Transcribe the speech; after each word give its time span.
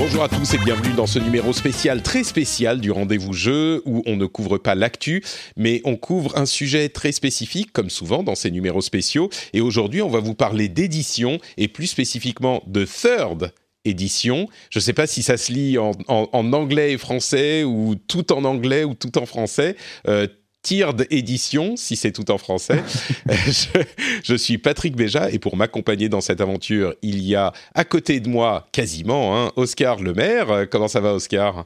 Bonjour 0.00 0.22
à 0.22 0.30
tous 0.30 0.54
et 0.54 0.58
bienvenue 0.64 0.94
dans 0.94 1.06
ce 1.06 1.18
numéro 1.18 1.52
spécial, 1.52 2.02
très 2.02 2.24
spécial 2.24 2.80
du 2.80 2.90
rendez-vous 2.90 3.34
jeu 3.34 3.82
où 3.84 4.02
on 4.06 4.16
ne 4.16 4.24
couvre 4.24 4.56
pas 4.56 4.74
l'actu, 4.74 5.22
mais 5.58 5.82
on 5.84 5.96
couvre 5.96 6.38
un 6.38 6.46
sujet 6.46 6.88
très 6.88 7.12
spécifique, 7.12 7.70
comme 7.70 7.90
souvent 7.90 8.22
dans 8.22 8.34
ces 8.34 8.50
numéros 8.50 8.80
spéciaux. 8.80 9.28
Et 9.52 9.60
aujourd'hui, 9.60 10.00
on 10.00 10.08
va 10.08 10.20
vous 10.20 10.34
parler 10.34 10.70
d'édition 10.70 11.38
et 11.58 11.68
plus 11.68 11.86
spécifiquement 11.86 12.62
de 12.66 12.86
third 12.86 13.52
édition. 13.84 14.48
Je 14.70 14.78
ne 14.78 14.82
sais 14.82 14.94
pas 14.94 15.06
si 15.06 15.22
ça 15.22 15.36
se 15.36 15.52
lit 15.52 15.76
en, 15.76 15.92
anglais 16.08 16.92
et 16.92 16.98
français 16.98 17.62
ou 17.62 17.94
tout 17.94 18.32
en 18.32 18.44
anglais 18.44 18.84
ou 18.84 18.94
tout 18.94 19.18
en 19.18 19.26
français. 19.26 19.76
Euh, 20.08 20.26
Tiered 20.62 21.06
édition, 21.10 21.76
si 21.76 21.96
c'est 21.96 22.12
tout 22.12 22.30
en 22.30 22.36
français. 22.38 22.82
je, 23.28 23.82
je, 24.22 24.34
suis 24.34 24.58
Patrick 24.58 24.94
Béja 24.94 25.30
et 25.30 25.38
pour 25.38 25.56
m'accompagner 25.56 26.08
dans 26.10 26.20
cette 26.20 26.40
aventure, 26.40 26.94
il 27.00 27.20
y 27.20 27.34
a 27.34 27.52
à 27.74 27.84
côté 27.84 28.20
de 28.20 28.28
moi, 28.28 28.68
quasiment, 28.72 29.36
hein, 29.36 29.52
Oscar 29.56 30.02
Lemaire. 30.02 30.68
Comment 30.70 30.88
ça 30.88 31.00
va, 31.00 31.14
Oscar? 31.14 31.64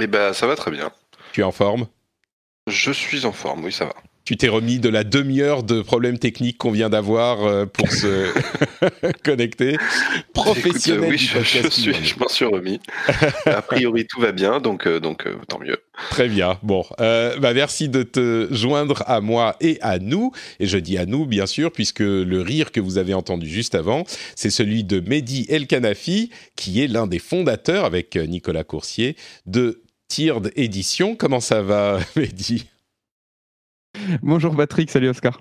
Eh 0.00 0.06
ben, 0.06 0.32
ça 0.32 0.46
va 0.46 0.56
très 0.56 0.72
bien. 0.72 0.90
Tu 1.32 1.40
es 1.40 1.44
en 1.44 1.52
forme? 1.52 1.86
Je 2.66 2.90
suis 2.90 3.24
en 3.24 3.32
forme, 3.32 3.64
oui, 3.64 3.72
ça 3.72 3.84
va 3.84 3.94
tu 4.28 4.36
t'es 4.36 4.48
remis 4.48 4.78
de 4.78 4.90
la 4.90 5.04
demi-heure 5.04 5.62
de 5.62 5.80
problèmes 5.80 6.18
techniques 6.18 6.58
qu'on 6.58 6.70
vient 6.70 6.90
d'avoir 6.90 7.46
euh, 7.46 7.64
pour 7.64 7.90
se 7.90 8.26
connecter. 9.24 9.78
Professionnel. 10.34 11.12
oui, 11.12 11.16
je, 11.16 11.66
suis, 11.70 11.94
je 11.94 12.18
m'en 12.18 12.28
suis 12.28 12.44
remis. 12.44 12.78
A 13.46 13.62
priori, 13.62 14.06
tout 14.06 14.20
va 14.20 14.32
bien, 14.32 14.60
donc, 14.60 14.86
euh, 14.86 15.00
donc 15.00 15.26
euh, 15.26 15.36
tant 15.48 15.58
mieux. 15.58 15.78
Très 16.10 16.28
bien. 16.28 16.58
Bon, 16.62 16.84
bah 16.98 17.54
merci 17.54 17.88
de 17.88 18.02
te 18.02 18.48
joindre 18.50 19.02
à 19.06 19.22
moi 19.22 19.56
et 19.62 19.78
à 19.80 19.98
nous. 19.98 20.30
Et 20.60 20.66
je 20.66 20.76
dis 20.76 20.98
à 20.98 21.06
nous, 21.06 21.24
bien 21.24 21.46
sûr, 21.46 21.72
puisque 21.72 22.00
le 22.00 22.42
rire 22.42 22.70
que 22.70 22.80
vous 22.80 22.98
avez 22.98 23.14
entendu 23.14 23.48
juste 23.48 23.74
avant, 23.74 24.04
c'est 24.36 24.50
celui 24.50 24.84
de 24.84 25.00
Mehdi 25.00 25.46
El 25.48 25.66
Kanafi, 25.66 26.28
qui 26.54 26.82
est 26.82 26.86
l'un 26.86 27.06
des 27.06 27.18
fondateurs, 27.18 27.86
avec 27.86 28.14
Nicolas 28.16 28.64
Coursier, 28.64 29.16
de 29.46 29.80
Tiered 30.08 30.52
Édition. 30.54 31.16
Comment 31.16 31.40
ça 31.40 31.62
va, 31.62 31.98
Mehdi? 32.16 32.66
Bonjour 34.22 34.54
Patrick, 34.56 34.90
salut 34.90 35.08
Oscar. 35.08 35.40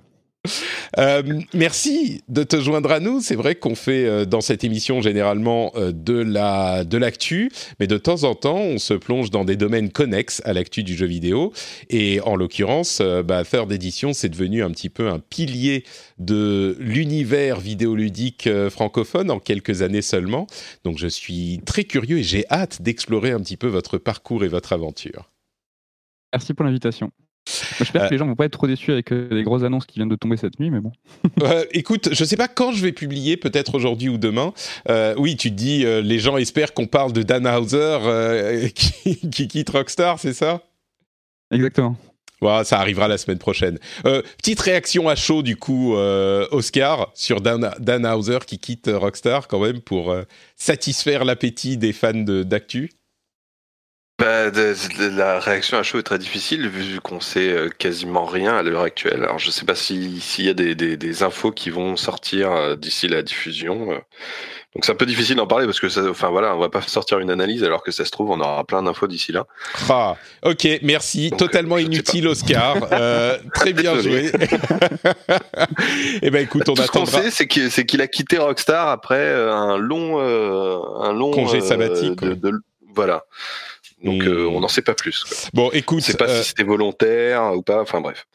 Euh, 0.97 1.41
merci 1.53 2.23
de 2.29 2.43
te 2.43 2.61
joindre 2.61 2.91
à 2.91 3.01
nous. 3.01 3.19
C'est 3.19 3.35
vrai 3.35 3.55
qu'on 3.55 3.75
fait 3.75 4.05
euh, 4.05 4.23
dans 4.23 4.39
cette 4.39 4.63
émission 4.63 5.01
généralement 5.01 5.73
euh, 5.75 5.91
de 5.91 6.13
la 6.13 6.85
de 6.85 6.97
l'actu, 6.97 7.51
mais 7.81 7.87
de 7.87 7.97
temps 7.97 8.23
en 8.23 8.33
temps, 8.33 8.59
on 8.59 8.77
se 8.77 8.93
plonge 8.93 9.29
dans 9.29 9.43
des 9.43 9.57
domaines 9.57 9.91
connexes 9.91 10.41
à 10.45 10.53
l'actu 10.53 10.83
du 10.83 10.95
jeu 10.95 11.05
vidéo. 11.05 11.51
Et 11.89 12.21
en 12.21 12.37
l'occurrence, 12.37 13.01
bah, 13.25 13.43
Third 13.43 13.71
Edition, 13.71 14.13
c'est 14.13 14.29
devenu 14.29 14.63
un 14.63 14.71
petit 14.71 14.89
peu 14.89 15.09
un 15.09 15.19
pilier 15.19 15.83
de 16.17 16.77
l'univers 16.79 17.59
vidéoludique 17.59 18.49
francophone 18.69 19.31
en 19.31 19.39
quelques 19.39 19.81
années 19.81 20.01
seulement. 20.01 20.47
Donc, 20.85 20.97
je 20.97 21.07
suis 21.07 21.59
très 21.65 21.83
curieux 21.83 22.19
et 22.19 22.23
j'ai 22.23 22.45
hâte 22.49 22.81
d'explorer 22.81 23.31
un 23.31 23.39
petit 23.39 23.57
peu 23.57 23.67
votre 23.67 23.97
parcours 23.97 24.45
et 24.45 24.47
votre 24.47 24.71
aventure. 24.71 25.29
Merci 26.33 26.53
pour 26.53 26.65
l'invitation. 26.65 27.11
J'espère 27.77 28.03
que 28.03 28.07
euh, 28.07 28.09
les 28.11 28.17
gens 28.17 28.27
vont 28.27 28.35
pas 28.35 28.45
être 28.45 28.53
trop 28.53 28.67
déçus 28.67 28.91
avec 28.91 29.11
euh, 29.11 29.27
les 29.31 29.43
grosses 29.43 29.63
annonces 29.63 29.85
qui 29.85 29.99
viennent 29.99 30.09
de 30.09 30.15
tomber 30.15 30.37
cette 30.37 30.59
nuit, 30.59 30.69
mais 30.69 30.79
bon. 30.79 30.91
Euh, 31.43 31.65
écoute, 31.71 32.09
je 32.11 32.25
sais 32.25 32.35
pas 32.35 32.47
quand 32.47 32.71
je 32.71 32.81
vais 32.81 32.91
publier, 32.91 33.37
peut-être 33.37 33.75
aujourd'hui 33.75 34.09
ou 34.09 34.17
demain. 34.17 34.53
oui, 35.17 35.37
tu 35.37 35.51
te 35.51 35.55
dis, 35.55 35.85
les 35.85 36.19
gens 36.19 36.35
espèrent 36.37 36.73
qu'on 36.73 36.87
parle 36.87 37.13
de 37.13 37.21
Dan 37.21 37.47
Hauser 37.47 38.71
qui, 38.75 39.29
qui, 39.29 39.47
quitte 39.47 39.69
Rockstar, 39.69 40.19
c'est 40.19 40.33
ça? 40.33 40.63
Exactement. 41.51 41.95
Voilà, 42.41 42.63
ça 42.63 42.79
arrivera 42.79 43.07
la 43.07 43.17
semaine 43.17 43.37
prochaine. 43.37 43.77
petite 44.37 44.59
réaction 44.59 45.07
à 45.07 45.15
chaud 45.15 45.43
du 45.43 45.55
coup, 45.55 45.93
Oscar, 45.93 47.11
sur 47.13 47.39
Dan, 47.39 47.71
Dan, 47.79 48.05
Hauser 48.05 48.39
qui 48.45 48.57
quitte 48.57 48.89
Rockstar 48.91 49.47
quand 49.47 49.59
même 49.59 49.79
pour 49.79 50.13
satisfaire 50.55 51.23
l'appétit 51.23 51.77
des 51.77 51.93
fans 51.93 52.13
d'actu. 52.13 52.89
Bah, 54.19 54.49
la 55.11 55.39
réaction 55.39 55.77
à 55.77 55.83
chaud 55.83 55.99
est 55.99 56.03
très 56.03 56.17
difficile 56.17 56.67
vu 56.69 56.99
qu'on 56.99 57.19
sait 57.19 57.51
euh, 57.51 57.69
quasiment 57.69 58.25
rien 58.25 58.57
à 58.57 58.63
l'heure 58.63 58.81
actuelle. 58.81 59.21
Alors 59.21 59.37
je 59.37 59.51
sais 59.51 59.63
pas 59.63 59.75
s'il 59.75 60.19
y 60.39 60.49
a 60.49 60.55
des, 60.55 60.73
des, 60.73 60.97
des, 60.97 61.21
infos 61.21 61.51
qui 61.51 61.69
vont 61.69 61.95
sortir 61.95 62.51
euh, 62.51 62.75
d'ici 62.75 63.07
la 63.07 63.21
diffusion. 63.21 63.91
Euh. 63.91 63.99
Donc 64.73 64.85
c'est 64.85 64.91
un 64.91 64.95
peu 64.95 65.05
difficile 65.05 65.35
d'en 65.35 65.45
parler 65.45 65.67
parce 65.67 65.79
que 65.79 65.87
ça, 65.87 66.01
enfin 66.09 66.29
voilà, 66.29 66.55
on 66.55 66.59
va 66.59 66.69
pas 66.69 66.81
sortir 66.81 67.19
une 67.19 67.29
analyse 67.29 67.63
alors 67.63 67.83
que 67.83 67.91
ça 67.91 68.05
se 68.05 68.11
trouve 68.11 68.31
on 68.31 68.39
aura 68.39 68.63
plein 68.63 68.81
d'infos 68.81 69.05
d'ici 69.05 69.31
là. 69.31 69.45
Ah, 69.87 70.15
ok, 70.43 70.67
merci. 70.81 71.31
Totalement 71.37 71.77
inutile, 71.77 72.27
Oscar. 72.27 72.75
Euh, 72.97 73.37
très 73.53 73.73
bien 73.73 73.99
joué. 73.99 74.31
eh 76.21 76.31
ben 76.31 76.43
écoute, 76.43 76.67
on 76.69 76.73
Tout 76.73 76.81
attendra. 76.81 77.05
Ce 77.05 77.21
qu'on 77.21 77.29
sait, 77.29 77.69
c'est 77.69 77.85
qu'il 77.85 78.01
a 78.01 78.07
quitté 78.07 78.39
Rockstar 78.39 78.87
après 78.87 79.31
un 79.33 79.77
long, 79.77 80.19
un 80.19 81.13
long 81.13 81.31
congé 81.31 81.61
sabbatique. 81.61 82.21
de, 82.21 82.53
voilà. 82.95 83.23
Donc 84.03 84.23
euh, 84.23 84.47
on 84.47 84.59
n'en 84.59 84.67
sait 84.67 84.83
pas 84.83 84.93
plus. 84.93 85.49
Bon, 85.55 85.71
écoute, 85.73 86.03
c'est 86.03 86.17
pas 86.17 86.27
si 86.27 86.33
euh, 86.35 86.43
c'était 86.43 86.61
volontaire 86.63 87.53
ou 87.55 87.63
pas. 87.63 87.81
Enfin 87.81 87.99
bref. 87.99 88.27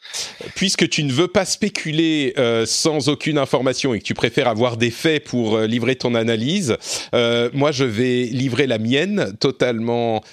Puisque 0.57 0.89
tu 0.89 1.05
ne 1.05 1.13
veux 1.13 1.29
pas 1.29 1.45
spéculer 1.45 2.35
euh, 2.37 2.67
sans 2.67 3.09
aucune 3.09 3.39
information 3.39 3.95
et 3.95 4.01
que 4.01 4.05
tu 4.05 4.15
préfères 4.15 4.49
avoir 4.49 4.77
des 4.77 4.91
faits 4.91 5.23
pour 5.23 5.61
livrer 5.61 5.95
ton 5.95 6.17
analyse, 6.17 6.77
moi 7.13 7.71
je 7.71 7.85
vais 7.85 8.25
livrer 8.25 8.67
la 8.67 8.79
mienne, 8.79 9.37
totalement 9.39 10.25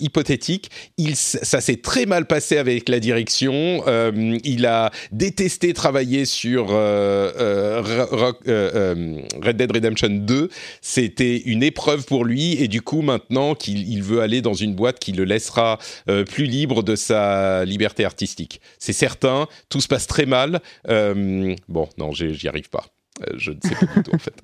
hypothétique. 0.00 0.70
Il, 0.96 1.14
ça 1.14 1.60
s'est 1.60 1.76
très 1.76 2.06
mal 2.06 2.26
passé 2.26 2.58
avec 2.58 2.88
la 2.88 2.98
direction. 2.98 3.84
il 4.44 4.66
a 4.66 4.90
détesté 5.12 5.72
travailler 5.72 6.24
sur 6.24 6.70
Red 6.70 7.84
Dead 9.56 9.72
Redemption 9.72 10.08
2. 10.10 10.50
C'était 10.80 11.36
une 11.36 11.62
épreuve 11.62 12.04
pour 12.04 12.24
lui 12.24 12.60
et 12.60 12.66
du 12.68 12.82
coup 12.82 13.02
maintenant 13.02 13.54
qu'il 13.54 14.02
veut 14.02 14.20
aller 14.20 14.40
dans 14.40 14.47
dans 14.48 14.54
une 14.54 14.74
boîte 14.74 14.98
qui 14.98 15.12
le 15.12 15.24
laissera 15.24 15.78
euh, 16.08 16.24
plus 16.24 16.46
libre 16.46 16.82
de 16.82 16.96
sa 16.96 17.64
liberté 17.66 18.04
artistique. 18.04 18.60
C'est 18.78 18.94
certain, 18.94 19.46
tout 19.68 19.82
se 19.82 19.88
passe 19.88 20.06
très 20.06 20.24
mal. 20.24 20.60
Euh, 20.88 21.54
bon, 21.68 21.88
non, 21.98 22.12
j'y 22.12 22.48
arrive 22.48 22.70
pas. 22.70 22.86
Euh, 23.22 23.34
je 23.36 23.52
ne 23.52 23.58
sais 23.62 23.74
pas 23.74 23.86
du 23.94 24.02
tout 24.02 24.14
en 24.14 24.18
fait. 24.18 24.34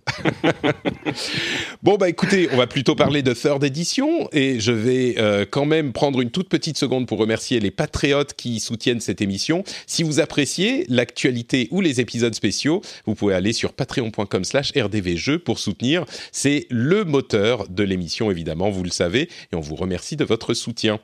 bon 1.82 1.96
bah 1.96 2.08
écoutez, 2.08 2.48
on 2.52 2.56
va 2.56 2.66
plutôt 2.66 2.94
parler 2.94 3.22
de 3.22 3.32
third 3.32 3.62
edition 3.62 4.28
et 4.32 4.60
je 4.60 4.72
vais 4.72 5.14
euh, 5.18 5.44
quand 5.48 5.66
même 5.66 5.92
prendre 5.92 6.20
une 6.20 6.30
toute 6.30 6.48
petite 6.48 6.76
seconde 6.76 7.06
pour 7.06 7.18
remercier 7.18 7.60
les 7.60 7.70
patriotes 7.70 8.34
qui 8.34 8.60
soutiennent 8.60 9.00
cette 9.00 9.20
émission. 9.20 9.64
Si 9.86 10.02
vous 10.02 10.20
appréciez 10.20 10.84
l'actualité 10.88 11.68
ou 11.70 11.80
les 11.80 12.00
épisodes 12.00 12.34
spéciaux, 12.34 12.82
vous 13.06 13.14
pouvez 13.14 13.34
aller 13.34 13.52
sur 13.52 13.72
patreon.com/rdvjeux 13.72 15.38
pour 15.38 15.58
soutenir. 15.58 16.04
C'est 16.32 16.66
le 16.70 17.04
moteur 17.04 17.68
de 17.68 17.82
l'émission 17.82 18.30
évidemment, 18.30 18.70
vous 18.70 18.82
le 18.84 18.90
savez, 18.90 19.22
et 19.52 19.56
on 19.56 19.60
vous 19.60 19.76
remercie 19.76 20.16
de 20.16 20.24
votre 20.24 20.54
soutien. 20.54 21.00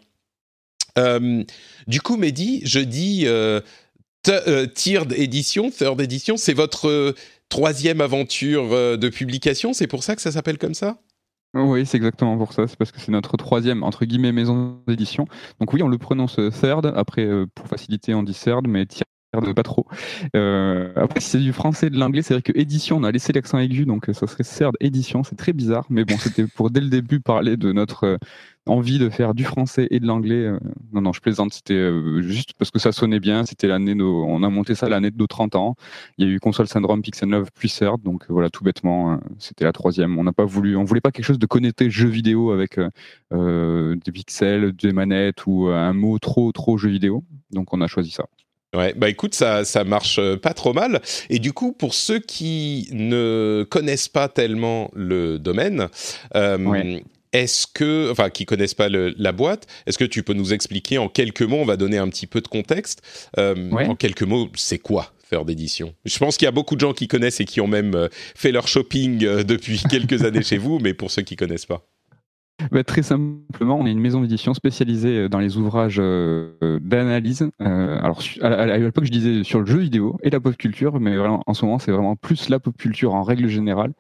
Euh, 0.99 1.45
du 1.87 2.01
coup, 2.01 2.17
Mehdi, 2.17 2.63
je 2.65 2.81
dis 2.81 3.27
euh, 3.27 4.67
tiered 4.75 5.13
édition, 5.13 5.71
third 5.71 6.01
édition, 6.01 6.37
c'est 6.37 6.53
votre 6.53 7.15
troisième 7.51 8.01
aventure 8.01 8.73
euh, 8.73 8.97
de 8.97 9.11
publication, 9.11 9.75
c'est 9.75 9.87
pour 9.87 10.03
ça 10.03 10.17
que 10.17 10.23
ça 10.23 10.33
s'appelle 10.33 10.57
comme 10.57 10.75
ça? 10.75 11.03
Oui, 11.53 11.85
c'est 11.85 11.97
exactement 11.97 12.39
pour 12.39 12.53
ça. 12.53 12.67
C'est 12.67 12.79
parce 12.79 12.93
que 12.93 13.01
c'est 13.01 13.11
notre 13.13 13.37
troisième, 13.37 13.83
entre 13.83 14.05
guillemets, 14.05 14.33
maison 14.33 14.81
d'édition. 14.87 15.27
Donc 15.59 15.73
oui, 15.73 15.83
on 15.83 15.89
le 15.89 15.99
prononce 15.99 16.37
third. 16.61 16.93
Après, 16.97 17.27
euh, 17.27 17.47
pour 17.55 17.67
faciliter, 17.67 18.15
on 18.15 18.23
dit 18.23 18.35
third, 18.35 18.69
mais 18.69 18.87
pas 19.55 19.63
trop. 19.63 19.87
Euh, 20.35 20.93
après, 20.97 21.21
si 21.21 21.31
c'est 21.31 21.39
du 21.39 21.53
français 21.53 21.87
et 21.87 21.91
de 21.91 21.99
l'anglais, 21.99 22.23
c'est 22.23 22.35
vrai 22.35 22.43
que 22.43 22.53
édition, 22.55 22.97
on 22.97 23.05
a 23.05 23.13
laissé 23.13 23.33
l'accent 23.33 23.59
aigu, 23.59 23.85
donc 23.85 24.07
ça 24.13 24.27
serait 24.27 24.45
CERD 24.45 24.77
édition, 24.81 25.23
c'est 25.23 25.37
très 25.37 25.53
bizarre, 25.53 25.87
mais 25.89 26.05
bon, 26.05 26.19
c'était 26.19 26.47
pour 26.47 26.71
dès 26.71 26.81
le 26.81 26.89
début 26.89 27.21
parler 27.21 27.57
de 27.57 27.73
notre 27.73 28.19
envie 28.67 28.99
de 28.99 29.09
faire 29.09 29.35
du 29.35 29.45
français 29.45 29.89
et 29.91 30.01
de 30.01 30.07
l'anglais. 30.07 30.47
Euh, 30.47 30.59
non, 30.93 31.01
non, 31.01 31.13
je 31.13 31.21
plaisante. 31.21 31.53
C'était 31.53 31.75
euh, 31.75 32.23
juste 32.23 32.53
parce 32.59 32.71
que 32.71 32.79
ça 32.79 32.93
sonnait 32.93 33.21
bien. 33.21 33.45
C'était 33.45 33.67
l'année, 33.67 33.95
on 34.01 34.43
a 34.43 34.49
monté 34.49 34.75
ça 34.75 34.89
l'année 34.89 35.11
de 35.11 35.17
nos 35.17 35.27
30 35.27 35.57
ans. 35.57 35.77
Il 36.19 36.27
y 36.27 36.31
a 36.31 36.33
eu 36.33 36.41
console 36.41 36.69
syndrome 36.69 37.03
Pixel 37.03 37.29
9 37.29 37.51
plus 37.53 37.69
CERT. 37.69 37.99
Donc 37.99 38.25
voilà, 38.29 38.51
tout 38.51 38.65
bêtement, 38.65 39.13
euh, 39.13 39.17
c'était 39.39 39.65
la 39.65 39.73
troisième. 39.73 40.19
On 40.19 40.25
n'a 40.25 40.33
pas 40.33 40.45
voulu, 40.45 40.77
on 40.77 40.85
voulait 40.85 41.01
pas 41.01 41.11
quelque 41.11 41.25
chose 41.25 41.39
de 41.39 41.47
connecté 41.47 41.91
jeu 41.91 42.09
vidéo 42.09 42.53
avec 42.53 42.79
des 43.31 44.13
pixels, 44.13 44.73
des 44.73 44.93
manettes 44.93 45.47
ou 45.47 45.67
un 45.69 45.93
mot 45.93 46.19
trop, 46.19 46.53
trop 46.53 46.79
jeu 46.79 46.91
vidéo. 46.91 47.25
Donc 47.51 47.73
on 47.73 47.81
a 47.81 47.87
choisi 47.87 48.11
ça. 48.11 48.25
Ouais, 48.75 48.95
bah 48.97 49.09
écoute, 49.09 49.35
ça, 49.35 49.65
ça 49.65 49.83
marche 49.83 50.21
pas 50.37 50.55
trop 50.55 50.73
mal. 50.73 51.01
Et 51.29 51.41
du 51.41 51.53
coup, 51.53 51.73
pour 51.73 51.93
ceux 51.93 52.21
qui 52.21 52.89
ne 52.93 53.67
connaissent 53.69 54.09
pas 54.09 54.29
tellement 54.29 54.91
le 54.95 55.39
domaine, 55.39 55.89
est-ce 57.33 57.67
que, 57.67 58.11
enfin, 58.11 58.31
qui 58.31 58.47
connaissent 58.47 58.75
pas 58.75 58.89
la 58.89 59.33
boîte, 59.33 59.67
est-ce 59.87 59.99
que 59.99 60.05
tu 60.05 60.23
peux 60.23 60.33
nous 60.33 60.53
expliquer 60.53 60.99
en 60.99 61.09
quelques 61.09 61.43
mots, 61.43 61.59
on 61.59 61.65
va 61.65 61.77
donner 61.77 61.99
un 61.99 62.09
petit 62.09 62.27
peu 62.27 62.41
de 62.41 62.49
contexte, 62.49 63.03
euh, 63.39 63.71
en 63.73 63.95
quelques 63.95 64.23
mots, 64.23 64.49
c'est 64.55 64.79
quoi 64.79 65.13
faire 65.23 65.45
d'édition? 65.45 65.95
Je 66.05 66.19
pense 66.19 66.37
qu'il 66.37 66.47
y 66.47 66.49
a 66.49 66.53
beaucoup 66.53 66.75
de 66.75 66.81
gens 66.81 66.93
qui 66.93 67.07
connaissent 67.07 67.41
et 67.41 67.45
qui 67.45 67.61
ont 67.61 67.69
même 67.69 67.95
euh, 67.95 68.09
fait 68.35 68.51
leur 68.51 68.67
shopping 68.67 69.25
euh, 69.25 69.45
depuis 69.45 69.81
quelques 69.91 70.25
années 70.25 70.43
chez 70.43 70.59
vous, 70.59 70.79
mais 70.81 70.93
pour 70.93 71.11
ceux 71.11 71.23
qui 71.23 71.37
connaissent 71.37 71.67
pas. 71.67 71.87
Bah, 72.71 72.85
très 72.85 73.03
simplement, 73.03 73.79
on 73.79 73.87
est 73.87 73.93
une 73.93 74.01
maison 74.01 74.21
d'édition 74.21 74.55
spécialisée 74.55 75.19
euh, 75.19 75.29
dans 75.29 75.39
les 75.39 75.57
ouvrages 75.57 75.99
euh, 75.99 76.79
d'analyse. 76.81 77.49
Euh, 77.61 77.99
alors, 78.01 78.23
à, 78.43 78.79
l'époque, 78.79 79.05
je 79.05 79.11
disais 79.11 79.45
sur 79.45 79.61
le 79.61 79.67
jeu 79.67 79.79
vidéo 79.79 80.19
et 80.23 80.31
la 80.31 80.41
pop 80.41 80.57
culture, 80.57 81.01
mais 81.01 81.17
vraiment, 81.17 81.43
en 81.47 81.55
ce 81.55 81.65
moment, 81.65 81.79
c'est 81.79 81.93
vraiment 81.93 82.17
plus 82.17 82.49
la 82.49 82.61
pop 82.61 82.77
culture 82.77 83.15
en 83.15 83.23
règle 83.23 83.49
générale. 83.49 83.93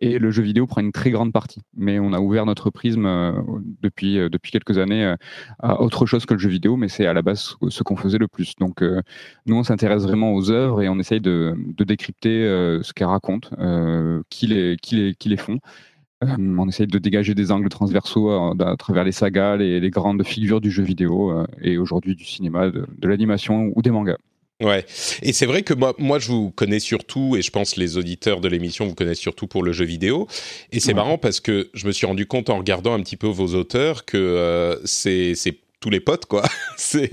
Et 0.00 0.18
le 0.18 0.30
jeu 0.30 0.42
vidéo 0.42 0.66
prend 0.66 0.80
une 0.80 0.92
très 0.92 1.10
grande 1.10 1.32
partie. 1.32 1.60
Mais 1.76 1.98
on 1.98 2.12
a 2.12 2.20
ouvert 2.20 2.46
notre 2.46 2.70
prisme 2.70 3.08
depuis, 3.82 4.16
depuis 4.30 4.52
quelques 4.52 4.78
années 4.78 5.14
à 5.60 5.80
autre 5.80 6.06
chose 6.06 6.26
que 6.26 6.34
le 6.34 6.40
jeu 6.40 6.48
vidéo, 6.48 6.76
mais 6.76 6.88
c'est 6.88 7.06
à 7.06 7.12
la 7.12 7.22
base 7.22 7.56
ce 7.68 7.82
qu'on 7.82 7.96
faisait 7.96 8.18
le 8.18 8.28
plus. 8.28 8.54
Donc, 8.58 8.82
nous, 9.46 9.56
on 9.56 9.62
s'intéresse 9.62 10.02
vraiment 10.02 10.34
aux 10.34 10.50
œuvres 10.50 10.82
et 10.82 10.88
on 10.88 10.98
essaye 10.98 11.20
de, 11.20 11.54
de 11.56 11.84
décrypter 11.84 12.42
ce 12.82 12.92
qu'elles 12.92 13.06
racontent, 13.06 13.48
qui, 14.28 14.46
les, 14.46 14.76
qui, 14.80 14.96
les, 14.96 15.14
qui 15.14 15.28
les 15.28 15.36
font. 15.36 15.58
Euh, 16.22 16.56
on 16.58 16.68
essaye 16.68 16.86
de 16.86 16.98
dégager 16.98 17.34
des 17.34 17.50
angles 17.50 17.68
transversaux 17.68 18.30
euh, 18.30 18.64
à, 18.64 18.76
travers 18.76 19.04
les 19.04 19.12
sagas, 19.12 19.56
les, 19.56 19.80
les, 19.80 19.90
grandes 19.90 20.24
figures 20.24 20.60
du 20.60 20.70
jeu 20.70 20.82
vidéo 20.82 21.30
euh, 21.30 21.46
et 21.60 21.78
aujourd'hui 21.78 22.14
du 22.14 22.24
cinéma, 22.24 22.70
de, 22.70 22.86
l'animation 23.02 23.72
ou 23.74 23.82
des 23.82 23.90
mangas. 23.90 24.18
Ouais, 24.62 24.84
et 25.22 25.32
c'est 25.32 25.46
vrai 25.46 25.62
que 25.62 25.74
moi, 25.74 25.92
moi, 25.98 26.20
je 26.20 26.28
vous 26.28 26.50
connais 26.50 26.78
surtout, 26.78 27.36
et 27.36 27.42
je 27.42 27.50
pense 27.50 27.76
les 27.76 27.96
auditeurs 27.96 28.40
de 28.40 28.46
l'émission 28.46 28.86
vous 28.86 28.94
connaissent 28.94 29.18
surtout 29.18 29.48
pour 29.48 29.64
le 29.64 29.72
jeu 29.72 29.84
vidéo. 29.84 30.28
Et 30.70 30.78
c'est 30.78 30.94
marrant 30.94 31.18
parce 31.18 31.40
que 31.40 31.68
je 31.74 31.84
me 31.88 31.90
suis 31.90 32.06
rendu 32.06 32.26
compte 32.26 32.48
en 32.48 32.58
regardant 32.58 32.94
un 32.94 33.00
petit 33.00 33.16
peu 33.16 33.26
vos 33.26 33.56
auteurs 33.56 34.04
que 34.04 34.80
c'est 34.84 35.34
tous 35.80 35.90
les 35.90 35.98
potes, 35.98 36.26
quoi. 36.26 36.44
c'est 36.76 37.12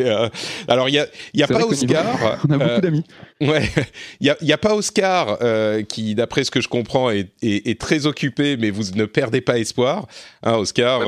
alors 0.68 0.90
il 0.90 0.96
y 0.96 1.00
a, 1.00 1.08
y 1.34 1.42
a 1.42 1.48
pas 1.48 1.66
Oscar. 1.66 2.40
On 2.48 2.52
a 2.52 2.58
beaucoup 2.60 2.82
d'amis. 2.82 3.04
Ouais, 3.42 3.70
il 4.20 4.28
y 4.28 4.30
a, 4.30 4.38
y 4.42 4.52
a 4.52 4.58
pas 4.58 4.76
Oscar 4.76 5.38
euh, 5.42 5.82
qui, 5.84 6.16
d'après 6.16 6.44
ce 6.44 6.52
que 6.52 6.62
je 6.62 6.68
comprends, 6.68 7.10
est, 7.10 7.32
est, 7.42 7.80
très 7.80 8.06
occupé, 8.06 8.58
mais 8.58 8.70
vous 8.70 8.92
ne 8.96 9.06
perdez 9.06 9.42
pas 9.42 9.58
espoir, 9.58 10.08
hein, 10.44 10.56
Oscar. 10.56 11.02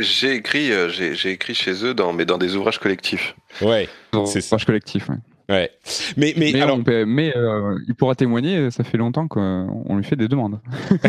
j'ai 0.00 0.34
écrit, 0.34 0.70
j'ai 0.90 1.30
écrit 1.30 1.54
chez 1.54 1.84
eux 1.84 1.94
dans, 1.94 2.12
mais 2.12 2.24
dans 2.24 2.38
des 2.38 2.56
ouvrages 2.56 2.78
collectifs. 2.78 3.36
Ouais, 3.60 3.88
c'est 4.26 4.44
ouvrages 4.44 4.64
collectifs. 4.64 5.08
Ouais. 5.08 5.16
Ouais. 5.48 5.70
Mais, 6.18 6.34
mais, 6.36 6.52
mais, 6.52 6.60
alors... 6.60 6.78
mais 6.86 7.34
euh, 7.34 7.78
il 7.88 7.94
pourra 7.94 8.14
témoigner, 8.14 8.70
ça 8.70 8.84
fait 8.84 8.98
longtemps 8.98 9.28
qu'on 9.28 9.96
lui 9.96 10.04
fait 10.04 10.16
des 10.16 10.28
demandes. 10.28 10.60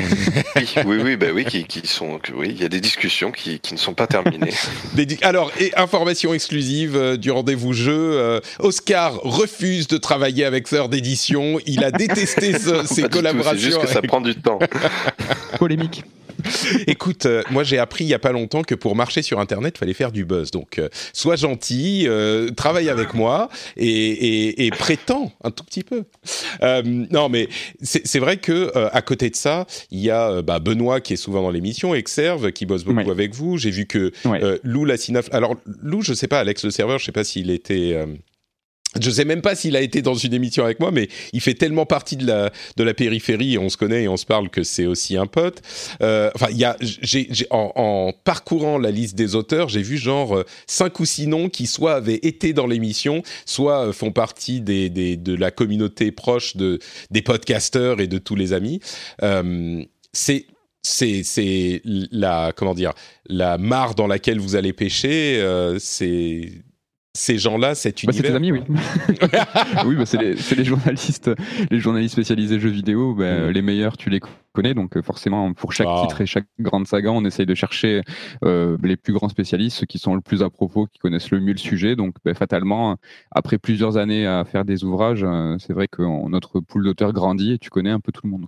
oui, 0.85 0.97
oui, 1.03 1.17
bah 1.17 1.27
oui, 1.33 1.43
qui, 1.43 1.65
qui 1.65 1.85
sont, 1.85 2.19
oui, 2.33 2.47
il 2.51 2.61
y 2.61 2.63
a 2.63 2.69
des 2.69 2.79
discussions 2.79 3.31
qui, 3.31 3.59
qui 3.59 3.73
ne 3.73 3.79
sont 3.79 3.93
pas 3.93 4.07
terminées. 4.07 4.53
alors, 5.23 5.51
et 5.59 5.73
information 5.75 6.33
exclusive 6.33 6.95
euh, 6.95 7.17
du 7.17 7.31
rendez-vous 7.31 7.73
jeu, 7.73 8.11
euh, 8.13 8.39
Oscar 8.59 9.15
refuse 9.23 9.87
de 9.87 9.97
travailler 9.97 10.45
avec 10.45 10.69
Sœur 10.69 10.87
d'édition. 10.87 11.59
Il 11.65 11.83
a 11.83 11.91
détesté 11.91 12.53
ses 12.85 13.03
collaborations. 13.03 13.59
C'est 13.59 13.65
juste 13.65 13.81
que 13.81 13.87
ça 13.87 14.01
prend 14.01 14.21
du 14.21 14.35
temps. 14.35 14.59
Polémique. 15.57 16.05
Écoute, 16.87 17.25
euh, 17.25 17.43
moi 17.49 17.63
j'ai 17.63 17.77
appris 17.77 18.03
il 18.03 18.07
y 18.07 18.13
a 18.13 18.19
pas 18.19 18.31
longtemps 18.31 18.61
que 18.61 18.75
pour 18.75 18.95
marcher 18.95 19.21
sur 19.21 19.39
Internet, 19.39 19.75
il 19.77 19.79
fallait 19.79 19.93
faire 19.93 20.11
du 20.11 20.25
buzz. 20.25 20.51
Donc, 20.51 20.79
euh, 20.79 20.89
sois 21.13 21.35
gentil, 21.35 22.05
euh, 22.07 22.51
travaille 22.51 22.89
avec 22.89 23.13
moi 23.13 23.49
et, 23.77 24.65
et, 24.65 24.71
prétends 24.71 25.31
un 25.43 25.51
tout 25.51 25.63
petit 25.63 25.83
peu. 25.83 26.03
non, 26.61 27.29
mais 27.29 27.49
c'est 27.81 28.19
vrai 28.19 28.37
que 28.37 28.71
à 28.75 29.01
côté 29.01 29.29
de 29.29 29.35
ça, 29.35 29.65
il 29.91 29.99
y 29.99 30.09
a 30.09 30.41
bah, 30.41 30.59
Benoît 30.59 31.01
qui 31.01 31.13
est 31.13 31.17
souvent 31.17 31.41
dans 31.41 31.51
l'émission, 31.51 31.93
Exerve 31.93 32.51
qui 32.51 32.65
bosse 32.65 32.83
beaucoup 32.83 33.11
avec 33.11 33.33
vous. 33.33 33.57
J'ai 33.57 33.71
vu 33.71 33.85
que 33.85 34.11
Lou 34.63 34.85
Lassinaf. 34.85 35.27
Alors 35.31 35.55
Lou, 35.81 36.01
je 36.01 36.13
sais 36.13 36.27
pas, 36.27 36.39
Alex 36.39 36.63
le 36.63 36.71
serveur, 36.71 36.99
je 36.99 37.05
sais 37.05 37.11
pas 37.11 37.23
s'il 37.23 37.49
était 37.51 37.97
je 38.99 39.11
sais 39.11 39.25
même 39.25 39.41
pas 39.41 39.55
s'il 39.55 39.75
a 39.75 39.81
été 39.81 40.01
dans 40.01 40.15
une 40.15 40.33
émission 40.33 40.63
avec 40.63 40.79
moi, 40.79 40.91
mais 40.91 41.09
il 41.31 41.41
fait 41.41 41.53
tellement 41.53 41.85
partie 41.85 42.17
de 42.17 42.25
la 42.25 42.51
de 42.75 42.83
la 42.83 42.93
périphérie 42.93 43.57
on 43.57 43.69
se 43.69 43.77
connaît 43.77 44.03
et 44.03 44.07
on 44.07 44.17
se 44.17 44.25
parle 44.25 44.49
que 44.49 44.63
c'est 44.63 44.85
aussi 44.87 45.15
un 45.15 45.27
pote. 45.27 45.61
Euh, 46.01 46.31
enfin, 46.33 46.47
il 46.49 46.57
y 46.57 46.65
a, 46.65 46.75
j'ai, 46.81 47.29
en, 47.51 47.71
en, 47.75 48.13
parcourant 48.23 48.77
la 48.77 48.91
liste 48.91 49.15
des 49.15 49.35
auteurs, 49.35 49.69
j'ai 49.69 49.83
vu 49.83 49.97
genre 49.97 50.37
euh, 50.37 50.45
cinq 50.65 50.99
ou 50.99 51.05
six 51.05 51.27
noms 51.27 51.49
qui 51.49 51.67
soit 51.67 51.95
avaient 51.95 52.19
été 52.23 52.53
dans 52.53 52.65
l'émission, 52.65 53.21
soit 53.45 53.87
euh, 53.87 53.93
font 53.93 54.11
partie 54.11 54.61
des, 54.61 54.89
des, 54.89 55.17
de 55.17 55.35
la 55.35 55.51
communauté 55.51 56.11
proche 56.11 56.55
de 56.55 56.79
des 57.11 57.21
podcasteurs 57.21 58.01
et 58.01 58.07
de 58.07 58.17
tous 58.17 58.35
les 58.35 58.53
amis. 58.53 58.79
Euh, 59.21 59.83
c'est 60.13 60.45
c'est 60.81 61.23
c'est 61.23 61.81
la 61.85 62.53
comment 62.55 62.73
dire 62.73 62.93
la 63.27 63.57
mare 63.57 63.95
dans 63.95 64.07
laquelle 64.07 64.39
vous 64.39 64.55
allez 64.55 64.73
pêcher. 64.73 65.37
Euh, 65.39 65.77
c'est 65.79 66.49
ces 67.19 67.37
gens-là, 67.37 67.75
cet 67.75 68.03
univers. 68.03 68.21
Bah, 68.21 68.27
c'est 68.27 68.31
tes 68.31 68.35
amis, 68.35 68.51
oui. 68.53 68.61
oui, 69.85 69.95
bah, 69.97 70.05
c'est 70.05 70.17
les, 70.17 70.35
les, 70.55 70.63
journalistes, 70.63 71.29
les 71.69 71.79
journalistes 71.79 72.13
spécialisés 72.13 72.61
jeux 72.61 72.69
vidéo. 72.69 73.13
Bah, 73.13 73.47
mm. 73.47 73.49
Les 73.49 73.61
meilleurs, 73.61 73.97
tu 73.97 74.09
les 74.09 74.21
connais, 74.53 74.73
donc 74.73 74.95
euh, 74.95 75.01
forcément, 75.01 75.53
pour 75.53 75.73
chaque 75.73 75.87
ah. 75.89 76.03
titre 76.03 76.21
et 76.21 76.25
chaque 76.25 76.45
grande 76.59 76.87
saga, 76.87 77.11
on 77.11 77.25
essaye 77.25 77.45
de 77.45 77.55
chercher 77.55 78.03
euh, 78.45 78.77
les 78.83 78.95
plus 78.95 79.11
grands 79.11 79.27
spécialistes, 79.27 79.79
ceux 79.79 79.85
qui 79.85 79.99
sont 79.99 80.15
le 80.15 80.21
plus 80.21 80.43
à 80.43 80.49
propos, 80.49 80.87
qui 80.87 80.97
connaissent 80.97 81.29
le 81.31 81.41
mieux 81.41 81.51
le 81.51 81.59
sujet. 81.59 81.97
Donc, 81.97 82.15
bah, 82.23 82.33
fatalement, 82.33 82.95
après 83.31 83.57
plusieurs 83.57 83.97
années 83.97 84.25
à 84.25 84.45
faire 84.45 84.63
des 84.63 84.85
ouvrages, 84.85 85.25
euh, 85.25 85.57
c'est 85.59 85.73
vrai 85.73 85.89
que 85.89 86.01
notre 86.29 86.61
pool 86.61 86.85
d'auteurs 86.85 87.11
grandit 87.11 87.53
et 87.53 87.57
tu 87.57 87.69
connais 87.69 87.91
un 87.91 87.99
peu 87.99 88.13
tout 88.13 88.21
le 88.23 88.29
monde. 88.29 88.45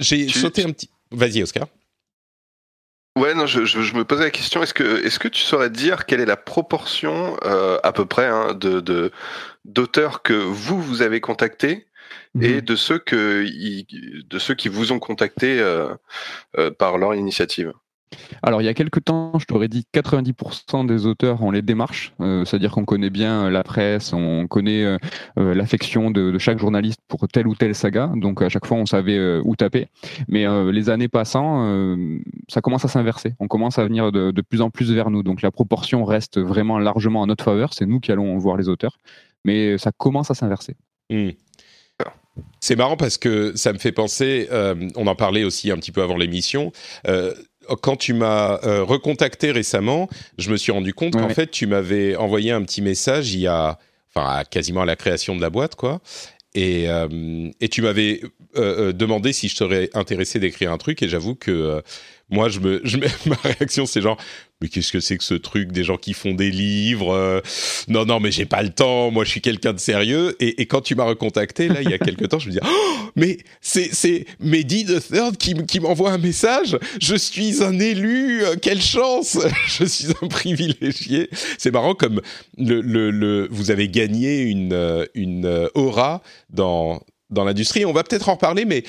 J'ai 0.00 0.28
sauté 0.28 0.64
un 0.64 0.70
petit. 0.70 0.90
Vas-y, 1.12 1.42
Oscar. 1.42 1.66
Ouais, 3.16 3.32
non, 3.32 3.46
je, 3.46 3.64
je, 3.64 3.94
me 3.96 4.04
posais 4.04 4.24
la 4.24 4.30
question, 4.30 4.62
est-ce 4.62 4.74
que, 4.74 5.02
est-ce 5.04 5.18
que 5.18 5.28
tu 5.28 5.40
saurais 5.40 5.70
dire 5.70 6.04
quelle 6.04 6.20
est 6.20 6.26
la 6.26 6.36
proportion 6.36 7.38
euh, 7.44 7.78
à 7.82 7.90
peu 7.92 8.04
près 8.04 8.26
hein, 8.26 8.52
de, 8.52 9.10
d'auteurs 9.64 10.20
que 10.20 10.34
vous, 10.34 10.82
vous 10.82 11.00
avez 11.00 11.22
contactés 11.22 11.88
et 12.42 12.56
mhm. 12.56 12.60
de 12.60 12.76
ceux, 12.76 12.98
que, 12.98 13.46
de 14.22 14.38
ceux 14.38 14.54
qui 14.54 14.68
vous 14.68 14.92
ont 14.92 14.98
contacté 14.98 15.58
euh, 15.58 15.94
euh, 16.58 16.70
par 16.70 16.98
leur 16.98 17.14
initiative? 17.14 17.72
Alors, 18.42 18.62
il 18.62 18.64
y 18.64 18.68
a 18.68 18.74
quelques 18.74 19.04
temps, 19.04 19.38
je 19.38 19.46
t'aurais 19.46 19.68
dit 19.68 19.84
90% 19.92 20.86
des 20.86 21.06
auteurs 21.06 21.42
ont 21.42 21.50
les 21.50 21.62
démarches, 21.62 22.12
euh, 22.20 22.44
c'est-à-dire 22.44 22.70
qu'on 22.70 22.84
connaît 22.84 23.10
bien 23.10 23.50
la 23.50 23.62
presse, 23.62 24.12
on 24.12 24.46
connaît 24.46 24.84
euh, 24.84 24.98
euh, 25.38 25.54
l'affection 25.54 26.10
de, 26.10 26.38
chaque 26.38 26.58
journaliste 26.58 27.00
pour 27.08 27.26
telle 27.28 27.46
ou 27.46 27.54
telle 27.54 27.74
saga, 27.74 28.12
donc 28.14 28.42
à 28.42 28.48
chaque 28.48 28.66
fois 28.66 28.76
on 28.76 28.86
savait 28.86 29.38
où 29.40 29.56
taper. 29.56 29.88
Mais 30.28 30.46
les 30.70 30.90
années 30.90 31.08
passant, 31.08 31.96
ça 32.48 32.60
commence 32.60 32.84
à 32.84 32.88
s'inverser, 32.88 33.34
on 33.40 33.48
commence 33.48 33.78
à 33.78 33.84
venir 33.84 34.12
de, 34.12 34.40
plus 34.42 34.60
en 34.60 34.70
plus 34.70 34.92
vers 34.92 35.10
nous, 35.10 35.22
donc 35.22 35.42
la 35.42 35.50
proportion 35.50 36.04
reste 36.04 36.38
vraiment 36.38 36.78
largement 36.78 37.22
en 37.22 37.26
notre 37.26 37.44
faveur, 37.44 37.72
c'est 37.74 37.86
nous 37.86 38.00
qui 38.00 38.12
allons 38.12 38.36
voir 38.38 38.56
les 38.56 38.68
auteurs, 38.68 38.98
mais 39.44 39.78
ça 39.78 39.92
commence 39.96 40.30
à 40.30 40.34
s'inverser. 40.34 40.76
Hmm. 41.10 41.30
C'est 42.60 42.76
marrant 42.76 42.98
parce 42.98 43.16
que 43.16 43.56
ça 43.56 43.72
me 43.72 43.78
fait 43.78 43.92
penser, 43.92 44.48
on 44.94 45.06
en 45.06 45.14
parlait 45.14 45.44
aussi 45.44 45.70
un 45.70 45.76
petit 45.76 45.92
peu 45.92 46.02
avant 46.02 46.16
l'émission, 46.16 46.70
quand 47.82 47.96
tu 47.96 48.12
m'as 48.12 48.58
euh, 48.64 48.82
recontacté 48.82 49.50
récemment, 49.50 50.08
je 50.38 50.50
me 50.50 50.56
suis 50.56 50.72
rendu 50.72 50.94
compte 50.94 51.14
qu'en 51.14 51.28
fait, 51.28 51.50
tu 51.50 51.66
m'avais 51.66 52.16
envoyé 52.16 52.50
un 52.52 52.62
petit 52.62 52.82
message 52.82 53.32
il 53.32 53.40
y 53.40 53.46
a, 53.46 53.78
enfin, 54.14 54.42
quasiment 54.50 54.82
à 54.82 54.86
la 54.86 54.96
création 54.96 55.36
de 55.36 55.40
la 55.40 55.50
boîte, 55.50 55.74
quoi. 55.74 56.00
Et, 56.54 56.88
euh, 56.88 57.50
et 57.60 57.68
tu 57.68 57.82
m'avais 57.82 58.22
euh, 58.56 58.92
demandé 58.92 59.32
si 59.32 59.48
je 59.48 59.56
serais 59.56 59.90
intéressé 59.92 60.38
d'écrire 60.38 60.72
un 60.72 60.78
truc, 60.78 61.02
et 61.02 61.08
j'avoue 61.08 61.34
que 61.34 61.82
moi, 62.30 62.48
je 62.48 62.60
me, 62.60 62.80
je, 62.84 62.98
ma 63.26 63.36
réaction, 63.36 63.86
c'est 63.86 64.00
genre, 64.00 64.18
mais 64.62 64.68
qu'est-ce 64.68 64.90
que 64.90 65.00
c'est 65.00 65.18
que 65.18 65.24
ce 65.24 65.34
truc 65.34 65.70
des 65.70 65.84
gens 65.84 65.98
qui 65.98 66.14
font 66.14 66.32
des 66.32 66.50
livres 66.50 67.12
euh, 67.14 67.40
Non, 67.88 68.06
non, 68.06 68.20
mais 68.20 68.32
j'ai 68.32 68.46
pas 68.46 68.62
le 68.62 68.70
temps. 68.70 69.10
Moi, 69.10 69.24
je 69.24 69.30
suis 69.30 69.42
quelqu'un 69.42 69.74
de 69.74 69.78
sérieux. 69.78 70.34
Et, 70.40 70.64
quand 70.64 70.80
tu 70.80 70.94
m'as 70.94 71.04
recontacté 71.04 71.68
là, 71.68 71.82
il 71.82 71.90
y 71.90 71.92
a 71.92 71.98
quelques 72.04 72.28
temps, 72.30 72.38
je 72.38 72.48
me 72.48 72.52
dis, 72.52 72.58
oh, 72.62 73.10
mais 73.16 73.36
c'est 73.60 73.90
c'est 73.92 74.24
Mehdi 74.40 74.86
the 74.86 75.00
Third 75.00 75.36
qui, 75.36 75.54
qui 75.66 75.78
m'envoie 75.78 76.10
un 76.10 76.18
message. 76.18 76.78
Je 77.02 77.16
suis 77.16 77.62
un 77.62 77.78
élu. 77.78 78.44
Euh, 78.44 78.56
quelle 78.60 78.80
chance 78.80 79.38
Je 79.66 79.84
suis 79.84 80.08
un 80.22 80.26
privilégié. 80.26 81.28
C'est 81.58 81.70
marrant 81.70 81.94
comme 81.94 82.22
le, 82.56 82.80
le, 82.80 83.10
le, 83.10 83.48
vous 83.50 83.70
avez 83.70 83.88
gagné 83.88 84.40
une 84.40 84.72
euh, 84.72 85.04
une 85.14 85.68
aura 85.74 86.22
dans 86.48 87.02
dans 87.28 87.44
l'industrie. 87.44 87.84
On 87.84 87.92
va 87.92 88.04
peut-être 88.04 88.30
en 88.30 88.34
reparler, 88.34 88.64
mais 88.64 88.84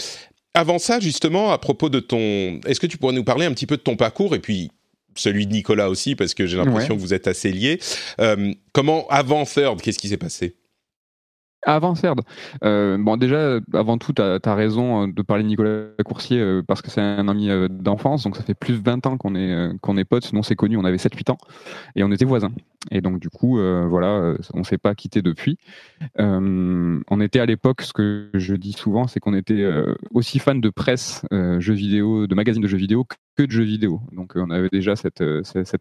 avant 0.54 0.80
ça, 0.80 1.00
justement, 1.00 1.52
à 1.52 1.58
propos 1.58 1.90
de 1.90 2.00
ton, 2.00 2.60
est-ce 2.66 2.80
que 2.80 2.88
tu 2.88 2.98
pourrais 2.98 3.14
nous 3.14 3.24
parler 3.24 3.46
un 3.46 3.52
petit 3.52 3.68
peu 3.68 3.78
de 3.78 3.82
ton 3.82 3.96
parcours 3.96 4.34
et 4.34 4.40
puis 4.40 4.72
celui 5.20 5.48
de 5.48 5.52
Nicolas 5.52 5.90
aussi, 5.90 6.16
parce 6.16 6.34
que 6.34 6.46
j'ai 6.46 6.58
l'impression 6.58 6.96
que 6.96 7.02
vous 7.02 7.14
êtes 7.14 7.28
assez 7.28 7.52
liés. 7.52 7.80
Euh, 8.20 8.54
comment, 8.74 9.06
avant 9.10 9.46
Third, 9.46 9.82
qu'est-ce 9.82 10.00
qui 10.00 10.10
s'est 10.10 10.18
passé? 10.18 10.56
Avant 11.66 11.96
Third, 11.96 12.22
euh, 12.64 12.98
bon 12.98 13.18
déjà, 13.18 13.60
avant 13.74 13.98
tout, 13.98 14.14
tu 14.14 14.22
as, 14.22 14.56
raison 14.56 15.04
euh, 15.04 15.08
de 15.12 15.22
parler 15.22 15.44
de 15.44 15.50
Nicolas 15.50 15.88
Coursier 16.06 16.40
euh, 16.40 16.62
parce 16.66 16.82
que 16.82 16.90
c'est 16.90 17.02
un 17.02 17.28
ami 17.28 17.50
d'enfance, 17.70 18.24
donc 18.24 18.38
ça 18.38 18.44
fait 18.44 18.54
plus 18.54 18.82
de 18.82 18.86
20 18.86 19.06
ans 19.08 19.18
qu'on 19.18 19.36
est, 19.36 19.78
qu'on 19.82 19.98
est 19.98 20.06
potes, 20.06 20.26
sinon 20.26 20.44
c'est 20.44 20.56
connu, 20.56 20.78
on 20.78 20.86
avait 20.86 20.98
7-8 20.98 21.32
ans 21.32 21.38
et 21.96 22.04
on 22.04 22.12
était 22.12 22.26
voisins. 22.26 22.52
Et 22.92 23.02
donc 23.02 23.20
du 23.20 23.30
coup, 23.30 23.58
voilà, 23.58 24.36
on 24.54 24.64
s'est 24.64 24.78
pas 24.78 24.96
quitté 24.96 25.22
depuis. 25.22 25.58
on 26.18 27.22
était 27.22 27.40
à 27.40 27.46
l'époque, 27.46 27.82
ce 27.82 27.94
que 27.94 28.30
je 28.34 28.56
dis 28.56 28.74
souvent, 28.74 29.08
c'est 29.08 29.20
qu'on 29.20 29.34
était 29.34 29.66
aussi 30.12 30.40
fan 30.40 30.62
de 30.62 30.70
presse, 30.70 31.24
jeux 31.32 31.74
vidéo, 31.74 32.28
de 32.28 32.36
magazines 32.36 32.62
de 32.62 32.68
jeux 32.68 32.78
vidéo 32.78 33.06
que 33.36 33.44
de 33.44 33.52
jeux 33.52 33.64
vidéo. 33.64 34.02
Donc 34.12 34.34
on 34.36 34.50
avait 34.52 34.70
déjà 34.70 34.96
cette, 34.96 35.22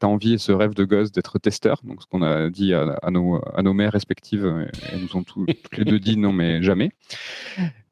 envie 0.05 0.35
et 0.35 0.39
ce 0.39 0.53
rêve 0.53 0.75
de 0.75 0.85
gosse 0.85 1.13
d'être 1.13 1.39
testeur, 1.39 1.81
donc 1.85 2.03
ce 2.03 2.07
qu'on 2.07 2.23
a 2.23 2.51
dit 2.51 2.75
à, 2.75 3.11
nos, 3.11 3.73
mères 3.73 3.93
respectives, 3.93 4.47
elles 4.91 5.01
nous 5.01 5.17
ont 5.17 5.23
tout, 5.23 5.47
les 5.77 5.85
deux 5.85 6.01
dit 6.01 6.17
non, 6.17 6.33
mais 6.33 6.63
jamais. 6.63 6.91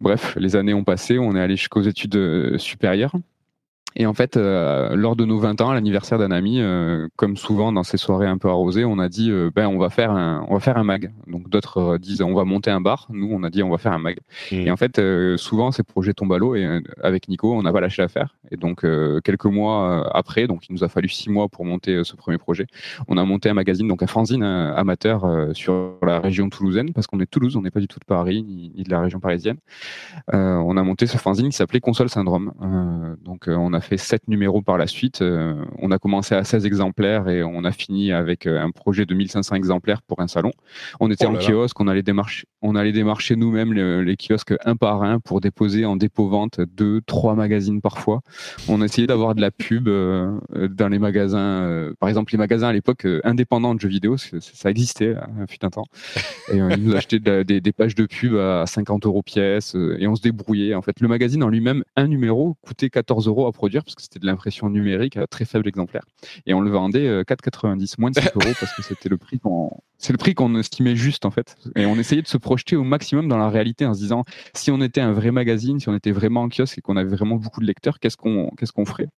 Bref, 0.00 0.37
les 0.38 0.56
années 0.56 0.75
ont 0.75 0.84
passé, 0.84 1.18
on 1.18 1.34
est 1.34 1.40
allé 1.40 1.56
jusqu'aux 1.56 1.82
études 1.82 2.16
euh, 2.16 2.58
supérieures. 2.58 3.14
Et 3.96 4.06
en 4.06 4.14
fait, 4.14 4.36
euh, 4.36 4.96
lors 4.96 5.14
de 5.14 5.24
nos 5.24 5.38
20 5.38 5.60
ans, 5.60 5.70
à 5.70 5.74
l'anniversaire 5.74 6.18
d'un 6.18 6.32
ami, 6.32 6.60
euh, 6.60 7.08
comme 7.16 7.36
souvent 7.36 7.72
dans 7.72 7.84
ces 7.84 7.96
soirées 7.96 8.26
un 8.26 8.38
peu 8.38 8.48
arrosées, 8.48 8.84
on 8.84 8.98
a 8.98 9.08
dit 9.08 9.30
euh, 9.30 9.50
ben 9.54 9.68
on 9.68 9.78
va 9.78 9.88
faire 9.88 10.10
un 10.10 10.44
on 10.48 10.54
va 10.54 10.60
faire 10.60 10.76
un 10.76 10.84
mag. 10.84 11.12
Donc 11.28 11.48
d'autres 11.48 11.98
disent 11.98 12.22
on 12.22 12.34
va 12.34 12.44
monter 12.44 12.70
un 12.70 12.80
bar. 12.80 13.06
Nous 13.10 13.28
on 13.30 13.42
a 13.44 13.50
dit 13.50 13.62
on 13.62 13.70
va 13.70 13.78
faire 13.78 13.92
un 13.92 13.98
mag. 13.98 14.18
Mmh. 14.50 14.54
Et 14.56 14.70
en 14.70 14.76
fait, 14.76 15.00
souvent 15.36 15.70
ces 15.70 15.84
projets 15.84 16.12
tombent 16.12 16.32
à 16.32 16.38
l'eau 16.38 16.56
et 16.56 16.80
avec 17.02 17.28
Nico, 17.28 17.52
on 17.52 17.62
n'a 17.62 17.72
pas 17.72 17.80
lâché 17.80 18.02
l'affaire. 18.02 18.36
Et 18.50 18.56
donc 18.56 18.84
quelques 19.22 19.44
mois 19.46 20.10
après, 20.14 20.46
donc 20.46 20.68
il 20.68 20.72
nous 20.72 20.82
a 20.82 20.88
fallu 20.88 21.08
six 21.08 21.30
mois 21.30 21.48
pour 21.48 21.64
monter 21.64 22.02
ce 22.04 22.16
premier 22.16 22.38
projet. 22.38 22.66
On 23.08 23.16
a 23.16 23.24
monté 23.24 23.48
un 23.48 23.54
magazine, 23.54 23.86
donc 23.86 24.02
un 24.02 24.06
fanzine 24.06 24.42
amateur 24.42 25.50
sur 25.52 25.98
la 26.02 26.18
région 26.18 26.48
toulousaine 26.48 26.92
parce 26.92 27.06
qu'on 27.06 27.18
est 27.18 27.24
de 27.24 27.30
Toulouse, 27.30 27.56
on 27.56 27.62
n'est 27.62 27.70
pas 27.70 27.80
du 27.80 27.88
tout 27.88 28.00
de 28.00 28.04
Paris 28.04 28.42
ni, 28.42 28.72
ni 28.74 28.82
de 28.82 28.90
la 28.90 29.00
région 29.00 29.20
parisienne. 29.20 29.56
on 30.32 30.76
a 30.76 30.82
monté 30.82 31.06
ce 31.06 31.16
fanzine 31.16 31.48
qui 31.48 31.56
s'appelait 31.56 31.80
Console 31.80 32.08
Syndrome. 32.08 32.52
donc 33.24 33.44
on 33.46 33.72
a 33.72 33.80
fait 33.84 33.98
sept 33.98 34.26
numéros 34.28 34.62
par 34.62 34.78
la 34.78 34.86
suite. 34.86 35.22
Euh, 35.22 35.54
on 35.78 35.90
a 35.90 35.98
commencé 35.98 36.34
à 36.34 36.42
16 36.42 36.66
exemplaires 36.66 37.28
et 37.28 37.42
on 37.44 37.64
a 37.64 37.72
fini 37.72 38.12
avec 38.12 38.46
euh, 38.46 38.60
un 38.60 38.70
projet 38.70 39.06
de 39.06 39.14
1500 39.14 39.54
exemplaires 39.54 40.02
pour 40.02 40.20
un 40.20 40.26
salon. 40.26 40.50
On 41.00 41.10
était 41.10 41.26
oh 41.26 41.30
en 41.30 41.38
kiosque, 41.38 41.78
on 41.80 41.86
allait 41.86 42.02
démarcher, 42.02 42.46
on 42.62 42.74
allait 42.74 42.92
démarcher 42.92 43.36
nous-mêmes 43.36 43.72
les, 43.72 44.16
kiosques 44.16 44.54
un 44.64 44.76
par 44.76 45.02
un 45.02 45.20
pour 45.20 45.40
déposer 45.40 45.84
en 45.84 45.96
dépôt-vente 45.96 46.60
deux, 46.60 47.00
trois 47.02 47.34
magazines 47.34 47.80
parfois. 47.80 48.20
On 48.68 48.82
essayait 48.82 49.06
d'avoir 49.06 49.34
de 49.34 49.40
la 49.40 49.50
pub 49.50 49.88
euh, 49.88 50.38
dans 50.70 50.88
les 50.88 50.98
magasins. 50.98 51.92
par 52.00 52.08
exemple, 52.08 52.32
les 52.32 52.38
magasins 52.38 52.68
à 52.68 52.72
l'époque 52.72 53.06
indépendants 53.24 53.74
de 53.74 53.80
jeux 53.80 53.88
vidéo, 53.88 54.16
ça 54.16 54.70
existait, 54.70 55.14
hein, 55.14 55.46
fut 55.48 55.64
un 55.64 55.70
temps. 55.70 55.86
Et 56.52 56.56
ils 56.56 56.82
nous 56.82 56.96
achetaient 56.96 57.18
des, 57.18 57.60
des, 57.60 57.72
pages 57.72 57.94
de 57.94 58.06
pub 58.06 58.36
à 58.36 58.64
50 58.66 59.06
euros 59.06 59.22
pièce 59.22 59.74
et 59.98 60.06
on 60.06 60.16
se 60.16 60.22
débrouillait. 60.22 60.74
En 60.74 60.82
fait, 60.82 61.00
le 61.00 61.08
magazine 61.08 61.42
en 61.42 61.48
lui-même, 61.48 61.84
un 61.96 62.06
numéro 62.06 62.56
coûtait 62.62 62.90
14 62.90 63.26
euros 63.28 63.46
à 63.46 63.52
produire 63.52 63.73
parce 63.82 63.94
que 63.94 64.02
c'était 64.02 64.18
de 64.18 64.26
l'impression 64.26 64.68
numérique 64.68 65.16
à 65.16 65.26
très 65.26 65.44
faible 65.44 65.66
exemplaire. 65.66 66.04
Et 66.46 66.54
on 66.54 66.60
le 66.60 66.70
vendait 66.70 67.22
4,90, 67.22 67.64
euh, 67.66 67.94
moins 67.98 68.10
de 68.10 68.20
5 68.20 68.36
euros 68.36 68.52
parce 68.60 68.74
que 68.74 68.82
c'était 68.82 69.08
le 69.08 69.16
prix 69.16 69.38
qu'on 69.38 69.70
c'est 69.98 70.12
le 70.12 70.18
prix 70.18 70.34
qu'on 70.34 70.54
estimait 70.56 70.96
juste 70.96 71.24
en 71.24 71.30
fait. 71.30 71.56
Et 71.76 71.86
on 71.86 71.96
essayait 71.96 72.20
de 72.20 72.28
se 72.28 72.36
projeter 72.36 72.76
au 72.76 72.84
maximum 72.84 73.28
dans 73.28 73.38
la 73.38 73.48
réalité 73.48 73.86
en 73.86 73.94
se 73.94 74.00
disant 74.00 74.24
si 74.52 74.70
on 74.70 74.80
était 74.82 75.00
un 75.00 75.12
vrai 75.12 75.30
magazine, 75.30 75.80
si 75.80 75.88
on 75.88 75.94
était 75.94 76.10
vraiment 76.10 76.42
en 76.42 76.48
kiosque 76.48 76.78
et 76.78 76.80
qu'on 76.82 76.96
avait 76.96 77.08
vraiment 77.08 77.36
beaucoup 77.36 77.60
de 77.60 77.66
lecteurs, 77.66 77.98
qu'est-ce 77.98 78.16
qu'on 78.16 78.84
ferait? 78.84 79.08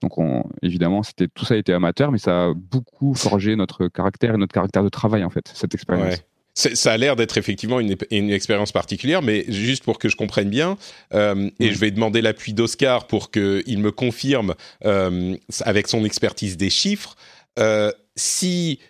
Donc 0.00 0.18
on, 0.18 0.44
évidemment, 0.62 1.02
tout 1.34 1.44
ça 1.44 1.56
était 1.56 1.72
amateur, 1.72 2.10
mais 2.10 2.18
ça 2.18 2.46
a 2.46 2.54
beaucoup 2.54 3.14
forgé 3.14 3.54
notre 3.54 3.88
caractère 3.88 4.34
et 4.34 4.38
notre 4.38 4.52
caractère 4.52 4.82
de 4.82 4.88
travail 4.88 5.22
en 5.22 5.30
fait 5.30 5.50
cette 5.54 5.74
expérience. 5.74 6.24
Ça 6.54 6.92
a 6.92 6.96
l'air 6.98 7.16
d'être 7.16 7.38
effectivement 7.38 7.80
une, 7.80 7.96
une, 8.10 8.30
expérience 8.30 8.72
particulière, 8.72 9.22
mais 9.22 9.46
juste 9.48 9.84
pour 9.84 9.98
que 9.98 10.10
je 10.10 10.16
comprenne 10.16 10.50
bien, 10.50 10.76
euh, 11.14 11.48
et 11.58 11.72
je 11.72 11.78
vais 11.78 11.90
demander 11.90 12.20
l'appui 12.20 12.52
d'Oscar 12.52 13.06
pour 13.06 13.30
qu'il 13.30 13.78
me 13.78 13.90
confirme 13.90 14.54
euh, 14.84 15.34
avec 15.60 15.88
son 15.88 16.04
expertise 16.04 16.58
des 16.58 16.68
chiffres, 16.68 17.16
euh, 17.58 17.90
si 18.16 18.80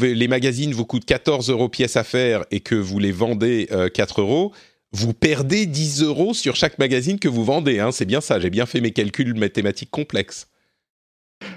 les 0.00 0.28
magazines 0.28 0.72
vous 0.72 0.84
coûtent 0.84 1.04
14 1.04 1.50
euros 1.50 1.68
pièce 1.68 1.96
à 1.96 2.04
faire 2.04 2.44
et 2.52 2.60
que 2.60 2.76
vous 2.76 3.00
les 3.00 3.12
vendez 3.12 3.68
4 3.94 4.20
euros, 4.20 4.52
vous 4.92 5.12
perdez 5.12 5.66
10 5.66 6.02
euros 6.02 6.34
sur 6.34 6.56
chaque 6.56 6.78
magazine 6.78 7.18
que 7.18 7.28
vous 7.28 7.44
vendez. 7.44 7.78
Hein, 7.78 7.92
c'est 7.92 8.04
bien 8.04 8.20
ça, 8.20 8.40
j'ai 8.40 8.50
bien 8.50 8.66
fait 8.66 8.80
mes 8.80 8.92
calculs 8.92 9.34
mathématiques 9.34 9.90
complexes. 9.90 10.48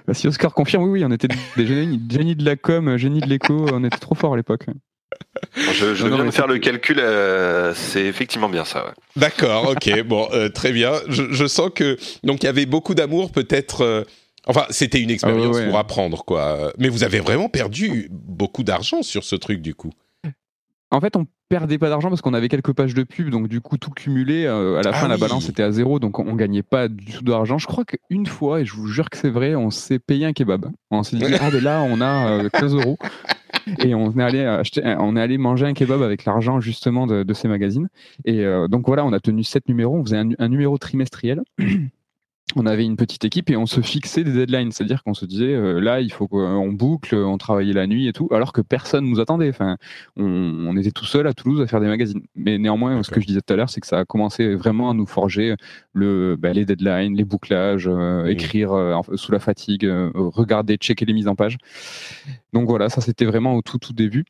Bah, 0.06 0.14
si 0.14 0.28
Oscar 0.28 0.54
confirme, 0.54 0.84
oui, 0.84 1.00
oui, 1.00 1.06
on 1.06 1.12
était 1.12 1.28
des 1.58 1.66
génies, 1.66 2.00
génies 2.12 2.36
de 2.36 2.46
la 2.46 2.56
com, 2.56 2.96
génies 2.98 3.22
de 3.22 3.28
l'écho, 3.28 3.66
on 3.74 3.84
était 3.84 3.98
trop 3.98 4.14
forts 4.14 4.34
à 4.34 4.38
l'époque. 4.38 4.66
Je, 5.56 5.96
je 5.96 6.08
viens 6.08 6.26
de 6.26 6.32
faire 6.32 6.48
le 6.48 6.60
calcul, 6.60 7.00
euh, 7.00 7.74
c'est 7.74 8.06
effectivement 8.06 8.50
bien 8.50 8.66
ça. 8.66 8.94
D'accord, 9.16 9.72
ok, 9.72 10.04
bon, 10.06 10.28
euh, 10.34 10.50
très 10.50 10.72
bien. 10.72 10.94
Je, 11.08 11.46
sens 11.48 11.70
que 11.74 11.98
donc 12.24 12.44
il 12.44 12.46
y 12.46 12.50
avait 12.50 12.66
beaucoup 12.66 12.96
d'amour, 12.96 13.32
peut-être. 13.32 13.82
Euh, 13.82 14.04
enfin, 14.48 14.66
c'était 14.70 15.02
une 15.02 15.10
expérience 15.10 15.58
ah 15.60 15.66
pour 15.66 15.78
apprendre, 15.78 16.24
quoi. 16.24 16.72
Mais 16.78 16.90
vous 16.90 17.04
avez 17.04 17.20
vraiment 17.20 17.50
perdu 17.50 18.08
beaucoup 18.12 18.64
d'argent 18.64 19.04
sur 19.04 19.24
ce 19.24 19.36
truc, 19.36 19.62
du 19.62 19.76
coup. 19.76 19.92
En 20.94 21.00
fait, 21.00 21.16
on 21.16 21.26
perdait 21.48 21.78
pas 21.78 21.90
d'argent 21.90 22.10
parce 22.10 22.22
qu'on 22.22 22.34
avait 22.34 22.50
quelques 22.50 22.74
pages 22.74 22.94
de 22.94 23.04
pub, 23.04 23.30
donc 23.30 23.48
du 23.48 23.62
coup 23.62 23.78
tout 23.78 23.92
cumulé, 23.92 24.46
à 24.46 24.82
la 24.82 24.90
ah 24.90 24.94
fin 24.94 25.08
la 25.08 25.16
balance 25.16 25.48
était 25.48 25.64
à 25.64 25.72
zéro, 25.72 26.00
donc 26.00 26.20
on, 26.20 26.36
gagnait 26.36 26.64
pas 26.64 26.90
du 26.90 27.14
tout 27.14 27.24
d'argent. 27.24 27.58
Je 27.58 27.68
crois 27.68 27.86
qu'une 27.86 28.26
fois, 28.26 28.60
et 28.60 28.66
je 28.66 28.74
vous 28.74 28.88
jure 28.88 29.10
que 29.10 29.18
c'est 29.18 29.30
vrai, 29.30 29.56
on 29.56 29.72
s'est 29.72 30.00
payé 30.00 30.26
un 30.26 30.34
kebab. 30.34 30.70
On 30.92 31.04
s'est 31.04 31.16
dit 31.16 31.24
ah 31.42 31.50
ben 31.50 31.64
là 31.64 31.82
on 31.82 32.02
a 32.02 32.50
15 32.50 32.76
euros 32.76 32.98
et 33.84 33.96
on 33.96 34.12
est 34.18 34.24
allé 34.24 34.62
on 35.00 35.16
est 35.16 35.22
allé 35.22 35.38
manger 35.38 35.66
un 35.66 35.74
kebab 35.74 36.02
avec 36.02 36.26
l'argent 36.26 36.60
justement 36.60 37.08
de, 37.08 37.34
ces 37.34 37.48
magazines. 37.48 37.90
Et 38.26 38.42
euh, 38.42 38.68
donc 38.68 38.86
voilà, 38.88 39.06
on 39.06 39.14
a 39.14 39.20
tenu 39.20 39.44
sept 39.44 39.68
numéros. 39.68 39.98
On 39.98 40.04
faisait 40.04 40.18
un 40.38 40.50
numéro 40.50 40.78
trimestriel. 40.78 41.42
on 42.56 42.66
avait 42.66 42.86
une 42.86 42.96
petite 42.96 43.26
équipe 43.26 43.50
et 43.50 43.58
on 43.58 43.66
se 43.66 43.82
fixait 43.82 44.24
des 44.24 44.34
deadlines, 44.34 44.72
c'est-à-dire 44.72 45.04
qu'on 45.04 45.14
se 45.14 45.26
disait 45.26 45.54
euh, 45.54 45.80
là 45.80 46.02
il 46.02 46.12
faut 46.12 46.28
qu'on 46.28 46.72
boucle, 46.72 47.16
on 47.16 47.38
travaillait 47.38 47.74
la 47.74 47.88
nuit 47.88 48.08
et 48.08 48.14
tout, 48.14 48.28
alors 48.32 48.54
que 48.54 48.62
personne 48.62 49.06
nous 49.06 49.20
attendait. 49.20 49.50
Enfin, 49.50 49.78
on, 50.18 50.76
était 50.78 50.92
tout 50.92 51.06
seul 51.06 51.28
à 51.28 51.34
Toulouse 51.34 51.62
à 51.62 51.68
faire 51.68 51.80
des 51.80 51.88
magazines. 51.88 52.22
Mais 52.36 52.58
néanmoins, 52.58 53.04
ce 53.04 53.12
que 53.12 53.20
je 53.20 53.28
disais 53.28 53.42
tout 53.42 53.54
à 53.54 53.58
l'heure, 53.58 53.70
c'est 53.70 53.82
que 53.82 53.88
ça 53.88 54.00
a 54.00 54.06
commencé 54.06 54.56
vraiment 54.56 54.90
à 54.90 54.94
nous 54.94 55.06
forger 55.06 55.56
le, 55.94 56.36
bah, 56.40 56.54
les 56.54 56.66
deadlines, 56.66 57.16
les 57.16 57.26
bouclages, 57.26 57.88
euh, 57.88 58.24
mmh. 58.24 58.28
écrire 58.30 58.72
euh, 58.74 59.00
sous 59.16 59.32
la 59.32 59.40
fatigue, 59.40 59.90
regarder, 60.16 60.78
checker 60.78 61.06
les 61.06 61.14
mises 61.14 61.28
en 61.28 61.36
page. 61.36 61.58
Donc 62.54 62.68
voilà, 62.68 62.90
ça 62.90 63.02
c'était 63.02 63.26
vraiment 63.26 63.56
au 63.56 63.62
tout 63.62 63.78
tout 63.78 63.94
début. 63.94 64.26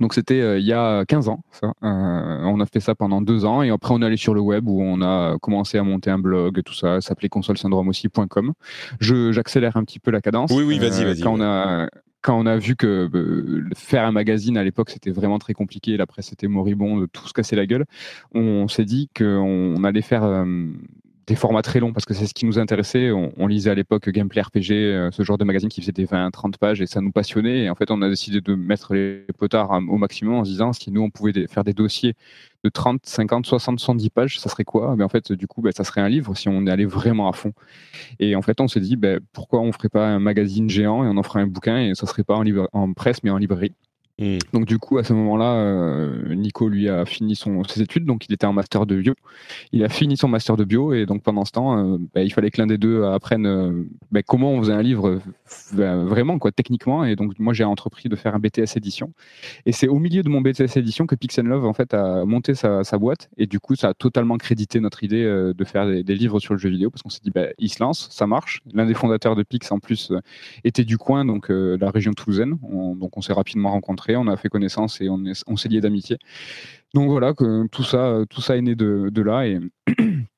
Donc 0.00 0.14
c'était 0.14 0.40
euh, 0.40 0.58
il 0.58 0.66
y 0.66 0.72
a 0.72 1.04
15 1.04 1.28
ans. 1.28 1.40
Ça. 1.50 1.72
Euh, 1.82 2.42
on 2.44 2.60
a 2.60 2.66
fait 2.66 2.80
ça 2.80 2.94
pendant 2.94 3.20
deux 3.20 3.44
ans 3.44 3.62
et 3.62 3.70
après 3.70 3.94
on 3.94 4.02
est 4.02 4.06
allé 4.06 4.16
sur 4.16 4.34
le 4.34 4.40
web 4.40 4.68
où 4.68 4.80
on 4.80 5.02
a 5.02 5.36
commencé 5.40 5.78
à 5.78 5.82
monter 5.82 6.10
un 6.10 6.18
blog, 6.18 6.62
tout 6.62 6.74
ça. 6.74 7.00
Ça 7.00 7.08
s'appelait 7.08 7.28
consolesyndrome 7.28 7.88
aussi.com. 7.88 8.52
J'accélère 9.00 9.76
un 9.76 9.84
petit 9.84 9.98
peu 9.98 10.10
la 10.10 10.20
cadence. 10.20 10.50
Oui, 10.52 10.64
oui, 10.64 10.78
vas-y, 10.78 11.02
euh, 11.02 11.12
vas-y. 11.12 11.22
Quand 11.22 11.34
on 11.34 11.40
a 11.40 11.88
quand 12.20 12.38
on 12.38 12.46
a 12.46 12.56
vu 12.56 12.74
que 12.74 13.08
faire 13.76 14.04
un 14.04 14.10
magazine 14.12 14.56
à 14.56 14.64
l'époque 14.64 14.90
c'était 14.90 15.12
vraiment 15.12 15.38
très 15.38 15.54
compliqué, 15.54 15.96
la 15.96 16.06
presse 16.06 16.32
était 16.32 16.48
moribonde, 16.48 17.06
tout 17.12 17.26
se 17.28 17.32
cassait 17.32 17.54
la 17.54 17.64
gueule, 17.64 17.84
on, 18.34 18.66
s'est 18.66 18.84
dit 18.84 19.08
qu'on 19.16 19.84
allait 19.84 20.02
faire 20.02 20.44
des 21.28 21.36
formats 21.36 21.62
très 21.62 21.78
longs 21.78 21.92
parce 21.92 22.06
que 22.06 22.14
c'est 22.14 22.26
ce 22.26 22.32
qui 22.32 22.46
nous 22.46 22.58
intéressait. 22.58 23.10
On, 23.12 23.46
lisait 23.46 23.70
à 23.70 23.74
l'époque 23.74 24.08
Gameplay 24.08 24.40
RPG, 24.40 24.72
euh, 24.72 25.10
ce 25.12 25.22
genre 25.22 25.38
de 25.38 25.44
magazine 25.44 25.68
qui 25.68 25.80
faisait 25.80 25.92
des 25.92 26.06
20-30 26.06 26.56
pages 26.58 26.80
et 26.80 26.86
ça 26.86 27.00
nous 27.00 27.12
passionnait. 27.12 27.64
Et 27.64 27.70
en 27.70 27.74
fait, 27.74 27.90
on 27.90 28.00
a 28.02 28.08
décidé 28.08 28.40
de 28.40 28.54
mettre 28.54 28.94
les 28.94 29.24
potards 29.36 29.70
au 29.70 29.98
maximum 29.98 30.34
en 30.34 30.44
se 30.44 30.50
disant 30.50 30.72
si 30.72 30.90
nous 30.90 31.02
on 31.02 31.10
pouvait 31.10 31.46
faire 31.46 31.64
des 31.64 31.74
dossiers 31.74 32.14
de 32.64 32.70
30, 32.70 33.00
50, 33.04 33.46
60, 33.46 33.78
110 33.78 34.10
pages, 34.10 34.40
ça 34.40 34.48
serait 34.48 34.64
quoi? 34.64 34.96
Mais 34.96 35.04
en 35.04 35.08
fait, 35.08 35.32
du 35.32 35.46
coup, 35.46 35.60
bah, 35.60 35.70
ça 35.72 35.84
serait 35.84 36.00
un 36.00 36.08
livre 36.08 36.34
si 36.34 36.48
on 36.48 36.66
est 36.66 36.70
allé 36.70 36.86
vraiment 36.86 37.28
à 37.28 37.32
fond. 37.32 37.52
Et 38.18 38.34
en 38.34 38.42
fait, 38.42 38.60
on 38.60 38.66
s'est 38.66 38.80
dit 38.80 38.96
bah, 38.96 39.18
pourquoi 39.32 39.60
on 39.60 39.70
ferait 39.70 39.90
pas 39.90 40.06
un 40.08 40.18
magazine 40.18 40.68
géant 40.68 41.04
et 41.04 41.08
on 41.08 41.16
en 41.18 41.22
ferait 41.22 41.40
un 41.40 41.46
bouquin 41.46 41.78
et 41.78 41.94
ça 41.94 42.06
serait 42.06 42.24
pas 42.24 42.40
en 42.72 42.92
presse 42.94 43.22
mais 43.22 43.30
en 43.30 43.36
librairie. 43.36 43.74
Mm. 44.18 44.38
Donc 44.52 44.64
du 44.64 44.78
coup, 44.78 44.98
à 44.98 45.04
ce 45.04 45.12
moment-là, 45.12 45.54
euh, 45.54 46.34
Nico 46.34 46.68
lui 46.68 46.88
a 46.88 47.04
fini 47.04 47.36
ses 47.36 47.82
études, 47.82 48.04
donc 48.04 48.26
il 48.28 48.32
était 48.32 48.46
en 48.46 48.52
master 48.52 48.86
de 48.86 48.96
bio. 48.96 49.14
Il 49.72 49.84
a 49.84 49.88
fini 49.88 50.16
son 50.16 50.28
master 50.28 50.56
de 50.56 50.64
bio 50.64 50.92
et 50.92 51.06
donc 51.06 51.22
pendant 51.22 51.44
ce 51.44 51.52
temps, 51.52 51.78
euh, 51.78 51.98
bah, 52.14 52.22
il 52.22 52.32
fallait 52.32 52.50
que 52.50 52.60
l'un 52.60 52.66
des 52.66 52.78
deux 52.78 53.04
apprenne 53.04 53.46
euh, 53.46 53.84
bah, 54.10 54.22
comment 54.22 54.52
on 54.52 54.60
faisait 54.60 54.72
un 54.72 54.82
livre 54.82 55.20
bah, 55.72 55.96
vraiment 55.96 56.38
quoi, 56.38 56.50
techniquement. 56.50 57.04
Et 57.04 57.14
donc 57.14 57.38
moi 57.38 57.52
j'ai 57.52 57.64
entrepris 57.64 58.08
de 58.08 58.16
faire 58.16 58.34
un 58.34 58.40
BTS 58.40 58.76
édition. 58.76 59.12
Et 59.66 59.72
c'est 59.72 59.88
au 59.88 59.98
milieu 59.98 60.22
de 60.22 60.28
mon 60.28 60.40
BTS 60.40 60.76
édition 60.76 61.06
que 61.06 61.14
Pix 61.14 61.38
Love 61.38 61.64
en 61.64 61.72
fait 61.72 61.94
a 61.94 62.24
monté 62.24 62.54
sa, 62.54 62.82
boîte 62.98 63.30
et 63.36 63.46
du 63.46 63.60
coup 63.60 63.76
ça 63.76 63.90
a 63.90 63.94
totalement 63.94 64.36
crédité 64.38 64.80
notre 64.80 65.04
idée 65.04 65.22
de 65.22 65.64
faire 65.64 65.86
des, 65.86 66.14
livres 66.16 66.40
sur 66.40 66.54
le 66.54 66.58
jeu 66.58 66.68
vidéo 66.68 66.90
parce 66.90 67.02
qu'on 67.02 67.10
s'est 67.10 67.20
dit 67.22 67.30
il 67.58 67.68
se 67.68 67.80
lance, 67.80 68.08
ça 68.10 68.26
marche. 68.26 68.60
L'un 68.72 68.86
des 68.86 68.94
fondateurs 68.94 69.36
de 69.36 69.44
Pix 69.44 69.70
en 69.70 69.78
plus 69.78 70.12
était 70.64 70.84
du 70.84 70.98
coin, 70.98 71.24
donc 71.24 71.48
la 71.48 71.90
région 71.90 72.12
toulousaine. 72.12 72.58
donc 72.96 73.16
on 73.16 73.20
s'est 73.20 73.32
rapidement 73.32 73.70
rencontrés 73.70 74.07
on 74.16 74.26
a 74.26 74.36
fait 74.36 74.48
connaissance 74.48 75.00
et 75.00 75.08
on, 75.08 75.56
s'est 75.56 75.68
lié 75.68 75.80
d'amitié. 75.80 76.18
Donc 76.94 77.10
voilà, 77.10 77.34
que 77.34 77.66
tout 77.68 77.84
ça, 77.84 78.22
tout 78.30 78.40
ça 78.40 78.56
est 78.56 78.62
né 78.62 78.74
de, 78.74 79.22
là. 79.22 79.44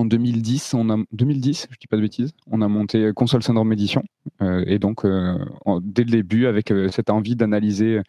en 0.00 0.04
2010, 0.06 0.74
on 0.74 0.90
a 0.90 0.96
2010, 1.12 1.68
je 1.70 1.76
dis 1.78 1.86
pas 1.86 1.96
de 1.96 2.02
bêtises, 2.02 2.32
on 2.50 2.62
a 2.62 2.68
monté 2.68 3.12
Console 3.14 3.42
Syndrome 3.42 3.72
Edition. 3.72 4.02
Euh, 4.42 4.64
et 4.66 4.78
donc, 4.78 5.04
euh, 5.04 5.36
dès 5.82 6.04
le 6.04 6.10
début, 6.10 6.46
avec 6.46 6.70
euh, 6.70 6.88
cette 6.88 7.10
envie 7.10 7.36
d'analyser 7.36 8.00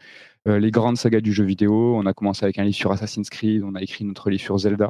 les 0.48 0.72
grandes 0.72 0.98
sagas 0.98 1.22
du 1.22 1.34
jeu 1.34 1.44
vidéo, 1.44 1.96
on 1.96 2.08
a 2.08 2.14
commencé 2.14 2.44
avec 2.44 2.58
un 2.58 2.64
livre 2.64 2.76
sur 2.76 2.92
Assassin's 2.92 3.30
Creed, 3.30 3.62
on 3.64 3.76
a 3.76 3.82
écrit 3.84 4.06
notre 4.06 4.32
livre 4.32 4.42
sur 4.42 4.58
Zelda. 4.58 4.90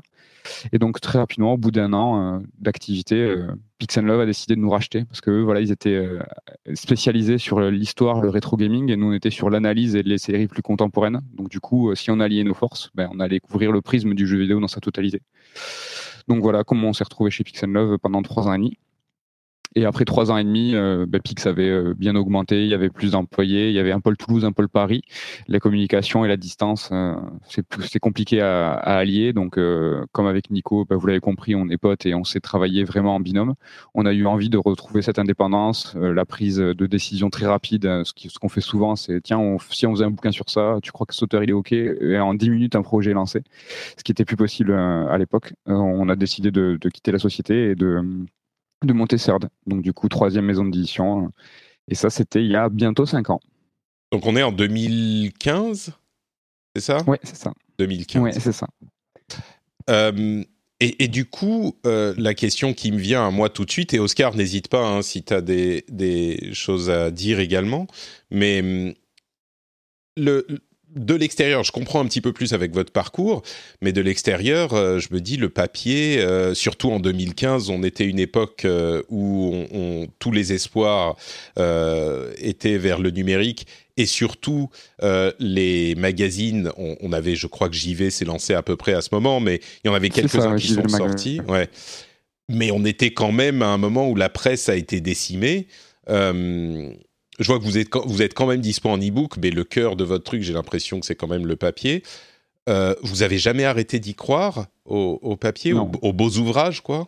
Et 0.72 0.80
donc, 0.80 1.02
très 1.02 1.20
rapidement, 1.20 1.56
au 1.56 1.58
bout 1.58 1.72
d'un 1.72 1.92
an 1.92 2.42
d'activité, 2.58 3.36
Pix 3.78 3.98
Love 3.98 4.22
a 4.22 4.26
décidé 4.26 4.56
de 4.56 4.62
nous 4.62 4.70
racheter 4.70 5.04
parce 5.04 5.20
que 5.20 5.42
voilà, 5.42 5.60
ils 5.60 5.74
étaient 5.74 6.08
spécialisés 6.74 7.38
sur 7.38 7.60
l'histoire, 7.70 8.22
le 8.22 8.30
rétro 8.30 8.56
gaming, 8.56 8.90
et 8.92 8.96
nous 8.96 9.08
on 9.08 9.14
était 9.14 9.30
sur 9.30 9.50
l'analyse 9.50 9.98
et 9.98 10.04
les 10.04 10.20
séries 10.20 10.48
plus 10.48 10.62
contemporaines. 10.62 11.20
Donc 11.34 11.50
du 11.50 11.60
coup, 11.60 11.94
si 11.96 12.12
on 12.12 12.22
alliait 12.22 12.46
nos 12.46 12.54
forces, 12.54 12.90
ben, 12.96 13.10
on 13.12 13.20
allait 13.20 13.42
couvrir 13.42 13.74
le 13.74 13.82
prisme 13.82 14.14
du 14.14 14.28
jeu 14.28 14.38
vidéo 14.38 14.62
dans 14.62 14.70
sa 14.70 14.80
totalité. 14.80 15.22
Donc 16.28 16.42
voilà 16.42 16.64
comment 16.64 16.90
on 16.90 16.94
s'est 16.94 17.04
retrouvé 17.04 17.32
chez 17.32 17.44
Pix 17.44 17.64
Love 17.64 17.98
pendant 17.98 18.22
trois 18.22 18.48
ans 18.48 18.54
et 18.54 18.58
demi. 18.58 18.78
Et 19.76 19.86
après 19.86 20.04
trois 20.04 20.32
ans 20.32 20.38
et 20.38 20.44
demi, 20.44 20.76
euh, 20.76 21.06
bah, 21.08 21.20
Pix 21.20 21.48
avait 21.48 21.70
euh, 21.70 21.94
bien 21.98 22.16
augmenté, 22.16 22.64
il 22.64 22.70
y 22.70 22.74
avait 22.74 22.90
plus 22.90 23.12
d'employés, 23.12 23.70
il 23.70 23.74
y 23.74 23.80
avait 23.80 23.94
un 23.94 24.02
pôle 24.02 24.18
Toulouse, 24.18 24.44
un 24.44 24.52
pôle 24.52 24.68
Paris. 24.68 25.02
La 25.48 25.60
communication 25.60 26.26
et 26.26 26.28
la 26.28 26.36
distance, 26.36 26.90
euh, 26.92 27.16
c'est 27.48 28.00
compliqué 28.00 28.42
à, 28.42 28.74
à, 28.74 28.98
allier. 28.98 29.32
Donc, 29.32 29.58
euh, 29.58 30.06
comme 30.12 30.28
avec 30.28 30.52
Nico, 30.52 30.86
bah, 30.86 30.98
vous 30.98 31.08
l'avez 31.08 31.22
compris, 31.22 31.56
on 31.56 31.70
est 31.70 31.78
potes 31.78 32.06
et 32.06 32.14
on 32.14 32.26
s'est 32.26 32.42
travaillé 32.42 32.84
vraiment 32.84 33.16
en 33.16 33.22
binôme. 33.22 33.54
On 33.96 34.06
a 34.06 34.12
eu 34.12 34.26
envie 34.26 34.50
de 34.50 34.58
retrouver 34.58 35.02
cette 35.02 35.20
indépendance, 35.20 35.96
la 35.96 36.26
prise 36.26 36.58
de 36.58 36.86
décision 36.86 37.30
très 37.30 37.46
rapide. 37.46 38.04
Ce 38.04 38.40
qu'on 38.40 38.50
fait 38.50 38.62
souvent, 38.62 38.98
c'est 38.98 39.22
tiens, 39.22 39.40
on, 39.40 39.58
si 39.58 39.88
on 39.88 39.92
faisait 39.94 40.06
un 40.06 40.12
bouquin 40.12 40.32
sur 40.32 40.50
ça, 40.50 40.80
tu 40.84 40.92
crois 40.92 41.06
que 41.06 41.16
ce 41.16 41.24
auteur 41.24 41.44
il 41.44 41.50
est 41.50 41.54
OK? 41.54 41.72
Et 41.72 42.20
en 42.20 42.34
dix 42.34 42.50
minutes, 42.50 42.76
un 42.76 42.82
projet 42.82 43.12
est 43.12 43.14
lancé, 43.14 43.42
ce 43.98 44.04
qui 44.04 44.12
était 44.12 44.26
plus 44.26 44.36
possible 44.36 44.74
à 44.74 45.18
l'époque. 45.18 45.54
on 45.66 46.10
a 46.10 46.16
décidé 46.16 46.52
de, 46.52 46.78
de 46.80 46.90
quitter 46.90 47.12
la 47.12 47.20
société 47.20 47.72
et 47.72 47.76
de 47.76 48.04
de 48.84 48.94
Montesserde. 48.94 49.50
Donc, 49.68 49.82
du 49.82 49.94
coup, 49.94 50.10
troisième 50.10 50.46
maison 50.46 50.66
d'édition. 50.66 51.32
Et 51.88 51.96
ça, 51.96 52.10
c'était 52.10 52.44
il 52.44 52.52
y 52.52 52.56
a 52.56 52.70
bientôt 52.70 53.06
cinq 53.06 53.30
ans. 53.30 53.40
Donc, 54.12 54.26
on 54.26 54.36
est 54.36 54.44
en 54.44 54.52
2015 54.52 55.94
C'est 56.76 56.82
ça? 56.82 56.98
Oui, 57.08 57.18
c'est 57.24 57.38
ça. 57.38 57.54
2015. 57.78 58.22
Oui, 58.22 58.32
c'est 58.34 58.52
ça. 58.52 58.68
Euh, 59.90 60.44
et, 60.80 61.08
du 61.08 61.26
coup, 61.26 61.76
euh, 61.86 62.16
la 62.18 62.34
question 62.34 62.74
qui 62.74 62.92
me 62.92 62.98
vient 62.98 63.28
à 63.28 63.30
moi 63.30 63.50
tout 63.50 63.66
de 63.66 63.72
suite, 63.72 63.94
et 63.94 64.00
Oscar, 64.00 64.36
n'hésite 64.36 64.68
pas 64.68 64.84
hein, 64.84 65.04
si 65.04 65.22
tu 65.22 65.32
as 65.32 65.42
des, 65.42 65.86
des, 65.90 66.54
choses 66.54 66.90
à 66.90 67.12
dire 67.12 67.40
également, 67.40 67.86
mais 68.32 68.62
hum, 68.62 68.94
le, 70.18 70.48
de 70.96 71.16
l'extérieur, 71.16 71.64
je 71.64 71.72
comprends 71.72 72.02
un 72.02 72.06
petit 72.06 72.22
peu 72.22 72.34
plus 72.34 72.54
avec 72.54 72.74
votre 72.74 72.92
parcours, 72.92 73.44
mais 73.82 73.92
de 73.94 74.02
l'extérieur, 74.02 74.74
euh, 74.74 75.00
je 75.00 75.10
me 75.12 75.22
dis 75.22 75.38
le 75.38 75.50
papier, 75.50 76.20
euh, 76.20 76.54
surtout 76.54 76.92
en 76.92 77.00
2015, 77.00 77.70
on 77.70 77.84
était 77.84 78.06
une 78.06 78.20
époque 78.20 78.66
euh, 78.66 79.02
où 79.10 79.56
tous 80.20 80.32
les 80.32 80.54
espoirs 80.54 81.16
étaient 82.38 82.78
vers 82.78 83.00
le 83.00 83.12
numérique 83.12 83.68
et 83.98 84.06
surtout 84.06 84.70
les 85.40 85.96
magazines. 85.96 86.72
On, 86.78 87.12
avait, 87.14 87.36
je 87.36 87.48
crois 87.48 87.70
que 87.70 87.76
JV 87.76 88.10
s'est 88.10 88.26
lancé 88.26 88.54
à 88.54 88.62
peu 88.62 88.76
près 88.76 88.94
à 88.94 89.02
ce 89.02 89.10
moment, 89.12 89.40
mais 89.40 89.60
il 89.84 89.88
y 89.88 89.90
en 89.90 89.94
avait 89.94 90.10
quelques-uns 90.10 90.56
qui 90.56 90.70
sont 90.70 90.88
sortis. 90.88 91.42
Ouais. 91.48 91.68
Mais 92.50 92.72
on 92.72 92.84
était 92.86 93.14
quand 93.14 93.32
même 93.32 93.62
à 93.62 93.68
un 93.68 93.78
moment 93.78 94.10
où 94.10 94.16
la 94.16 94.30
presse 94.30 94.70
a 94.70 94.76
été 94.76 95.02
décimée 95.02 95.68
je 97.42 97.48
vois 97.48 97.60
que 97.60 97.64
vous 97.64 97.78
êtes, 97.78 97.90
vous 98.06 98.22
êtes 98.22 98.34
quand 98.34 98.46
même 98.46 98.62
dispo 98.62 98.90
en 98.90 98.98
e-book, 98.98 99.38
mais 99.42 99.50
le 99.50 99.64
cœur 99.64 99.96
de 99.96 100.04
votre 100.04 100.24
truc, 100.24 100.44
j'ai 100.44 100.54
l'impression 100.54 101.00
que 101.00 101.06
c'est 101.06 101.16
quand 101.16 101.28
même 101.28 101.48
le 101.48 101.56
papier. 101.56 102.04
Euh, 102.70 102.94
vous 103.02 103.24
avez 103.24 103.40
jamais 103.40 103.66
arrêté 103.66 104.00
d'y 104.00 104.14
croire 104.14 104.68
au, 104.86 105.36
papier, 105.38 105.74
aux, 105.74 106.14
beaux 106.14 106.30
ouvrages, 106.32 106.82
quoi? 106.82 107.08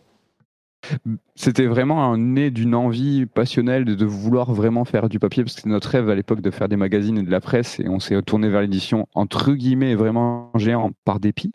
C'était 1.35 1.65
vraiment 1.65 2.03
un 2.11 2.17
né 2.17 2.51
d'une 2.51 2.75
envie 2.75 3.25
passionnelle 3.25 3.85
de, 3.85 4.05
vouloir 4.05 4.51
vraiment 4.53 4.83
faire 4.83 5.07
du 5.07 5.19
papier, 5.19 5.43
parce 5.43 5.53
que 5.55 5.61
c'était 5.61 5.69
notre 5.69 5.89
rêve 5.89 6.09
à 6.09 6.15
l'époque 6.15 6.41
de 6.41 6.51
faire 6.51 6.67
des 6.67 6.75
magazines 6.75 7.17
et 7.19 7.23
de 7.23 7.31
la 7.31 7.39
presse, 7.39 7.79
et 7.79 7.87
on 7.87 7.99
s'est 7.99 8.21
tourné 8.23 8.49
vers 8.49 8.61
l'édition 8.61 9.07
entre 9.13 9.53
guillemets 9.53 9.95
vraiment 9.95 10.51
géant 10.55 10.91
par 11.05 11.19
dépit, 11.19 11.53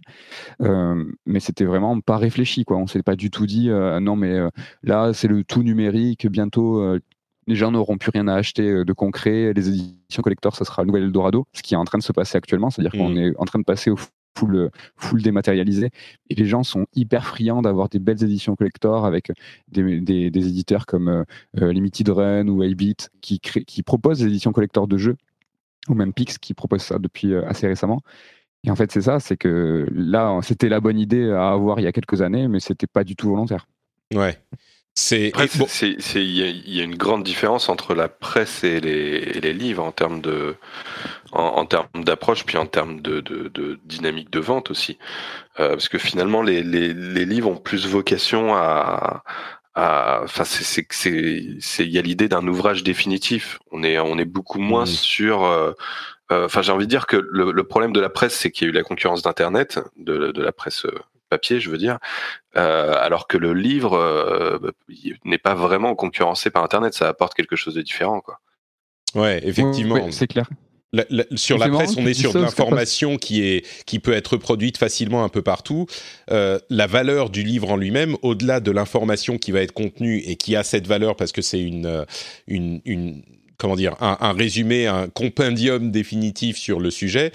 euh, 0.63 1.05
mais 1.27 1.41
c'était 1.41 1.65
vraiment 1.65 2.01
pas 2.01 2.17
réfléchi, 2.17 2.65
quoi. 2.65 2.79
On 2.79 2.87
s'est 2.87 3.03
pas 3.03 3.17
du 3.17 3.31
tout 3.31 3.47
dit 3.47 3.69
euh, 3.69 4.01
non 4.01 4.17
mais 4.17 4.39
là 4.83 5.13
c'est 5.13 5.29
le 5.29 5.45
tout 5.45 5.63
numérique, 5.63 6.27
bientôt 6.27 6.99
les 7.49 7.57
gens 7.57 7.73
n'auront 7.73 7.97
plus 7.97 8.11
rien 8.11 8.29
à 8.29 8.35
acheter 8.35 8.69
euh, 8.69 8.85
de 8.85 8.93
concret. 8.93 9.53
Les 9.55 9.69
éditions 9.69 10.23
collector, 10.23 10.55
ça 10.55 10.65
sera 10.65 10.83
le 10.83 10.89
nouvel 10.89 11.05
Eldorado, 11.05 11.47
ce 11.53 11.63
qui 11.63 11.75
est 11.75 11.77
en 11.77 11.85
train 11.85 11.99
de 11.99 12.03
se 12.03 12.13
passer 12.13 12.37
actuellement. 12.37 12.71
C'est-à-dire 12.71 12.93
qu'on 12.93 13.09
mm. 13.09 13.19
est 13.19 13.33
en 13.39 13.45
train 13.47 13.59
de 13.59 13.65
passer 13.65 13.91
au 13.91 13.97
full, 14.37 14.71
full 14.97 15.23
dématérialisé. 15.23 15.91
Et 16.29 16.35
les 16.35 16.45
gens 16.45 16.63
sont 16.63 16.87
hyper 16.95 17.25
friands 17.27 17.63
d'avoir 17.63 17.89
des 17.89 17.99
belles 17.99 18.23
éditions 18.23 18.55
collector 18.55 19.07
avec 19.07 19.33
des, 19.69 20.01
des, 20.01 20.47
éditeurs 20.47 20.85
comme 20.85 21.09
euh, 21.09 21.25
euh, 21.61 21.73
Limited 21.73 22.11
Run 22.11 22.49
ou 22.49 22.63
8 22.63 23.11
qui, 23.23 23.41
qui 23.41 23.83
proposent 23.83 24.19
des 24.19 24.27
éditions 24.27 24.53
collector 24.53 24.87
de 24.87 24.99
jeux, 24.99 25.17
ou 25.89 25.95
même 25.95 26.13
Pix 26.13 26.37
qui 26.37 26.53
propose 26.53 26.83
ça 26.83 26.99
depuis 26.99 27.35
assez 27.35 27.67
récemment. 27.67 28.03
Et 28.65 28.71
en 28.71 28.77
fait, 28.77 28.93
c'est 28.93 29.03
ça, 29.03 29.21
c'est 29.21 29.39
que 29.39 29.87
là, 29.95 30.39
c'était 30.43 30.69
la 30.69 30.81
bonne 30.81 30.99
idée 30.99 31.31
à 31.31 31.51
avoir 31.51 31.81
il 31.81 31.85
y 31.85 31.87
a 31.87 31.93
quelques 31.93 32.21
années, 32.21 32.47
mais 32.49 32.61
c'était 32.61 32.89
pas 32.89 33.05
du 33.05 33.17
tout 33.17 33.31
volontaire. 33.31 33.69
Ouais. 34.15 34.37
C'est 34.99 35.31
il 36.17 36.67
y, 36.67 36.81
a 36.81 36.83
une 36.83 36.97
grande 36.97 37.23
différence 37.23 37.69
entre 37.69 37.95
la 37.95 38.09
presse 38.09 38.65
et 38.65 38.81
les, 38.81 39.53
livres 39.53 39.85
en 39.85 39.93
termes 39.93 40.21
de 40.21 40.57
en, 41.31 41.65
termes 41.67 41.87
d'approche 41.95 42.45
puis 42.45 42.57
en 42.57 42.67
termes 42.67 43.01
de, 43.01 43.79
dynamique 43.85 44.31
de 44.31 44.41
vente 44.41 44.73
aussi 44.73 44.99
euh, 45.61 45.71
parce 45.71 45.89
que 45.89 45.99
finalement 45.99 46.43
les, 46.43 46.63
livres 46.65 47.49
ont 47.49 47.57
plus 47.57 47.87
vocation 47.87 48.57
à 48.57 49.23
enfin 49.77 50.43
c'est 50.45 50.85
il 51.07 51.91
y 51.93 51.99
a 51.99 52.03
l'idée 52.03 52.29
d'un 52.29 52.45
ouvrage 52.49 52.83
définitif 52.83 53.61
on 53.71 53.85
est 53.85 54.01
on 54.01 54.19
est 54.19 54.25
beaucoup 54.25 54.59
moins 54.59 54.83
mmh. 54.83 54.87
sur 54.87 55.45
euh, 55.45 55.75
euh, 56.33 56.47
enfin 56.47 56.61
j'ai 56.63 56.73
envie 56.73 56.87
de 56.87 56.91
dire 56.91 57.07
que 57.07 57.17
le, 57.17 57.63
problème 57.63 57.93
de 57.93 58.01
la 58.01 58.11
presse 58.11 58.35
c'est 58.35 58.51
qu'il 58.51 58.67
y 58.67 58.69
a 58.69 58.73
eu 58.73 58.75
la 58.75 58.83
concurrence 58.83 59.23
d'internet 59.23 59.79
de, 59.97 60.33
de 60.33 60.43
la 60.43 60.51
presse 60.51 60.87
papier, 61.29 61.61
je 61.61 61.71
veux 61.71 61.79
dire, 61.79 61.99
euh, 62.57 62.95
alors 62.99 63.29
que 63.29 63.37
le 63.37 63.55
livre 63.55 63.97
euh, 63.97 64.59
n'est 65.25 65.39
pas 65.39 65.55
vraiment 65.55 65.95
concurrencé 65.95 66.51
par 66.51 66.65
Internet, 66.65 66.95
ça 66.95 67.09
apporte 67.09 67.35
quelque 67.35 67.57
chose 67.57 67.75
de 67.75 67.83
différent, 67.83 68.21
quoi. 68.21 68.41
Ouais, 69.15 69.41
effectivement. 69.47 70.11
c'est 70.11 70.27
clair. 70.27 70.49
sur 71.35 71.59
la 71.59 71.69
presse, 71.69 71.97
on 71.97 72.07
est 72.07 72.15
sur 72.15 72.33
de 72.33 72.41
l'information 72.41 73.17
qui 73.17 73.43
est 73.43 73.67
qui 73.85 73.99
peut 73.99 74.13
être 74.13 74.37
produite 74.37 74.77
facilement 74.77 75.25
un 75.25 75.29
peu 75.29 75.43
partout. 75.43 75.87
Euh, 76.31 76.59
la 76.69 76.87
valeur 76.87 77.31
du 77.31 77.43
livre 77.43 77.71
en 77.71 77.77
lui-même, 77.77 78.17
au-delà 78.23 78.61
de 78.61 78.71
l'information 78.71 79.39
qui 79.39 79.51
va 79.51 79.61
être 79.61 79.73
contenue 79.73 80.19
et 80.19 80.37
qui 80.37 80.57
a 80.57 80.63
cette 80.63 80.87
valeur 80.87 81.17
parce 81.17 81.33
que 81.33 81.43
c'est 81.43 81.61
une, 81.61 82.05
une, 82.47 82.81
une 82.85 83.23
comment 83.59 83.77
dire 83.77 83.97
un, 84.01 84.33
résumé, 84.33 84.87
un 84.87 85.09
compendium 85.09 85.91
définitif 85.91 86.57
sur 86.57 86.81
le 86.81 86.91
sujet. 86.91 87.33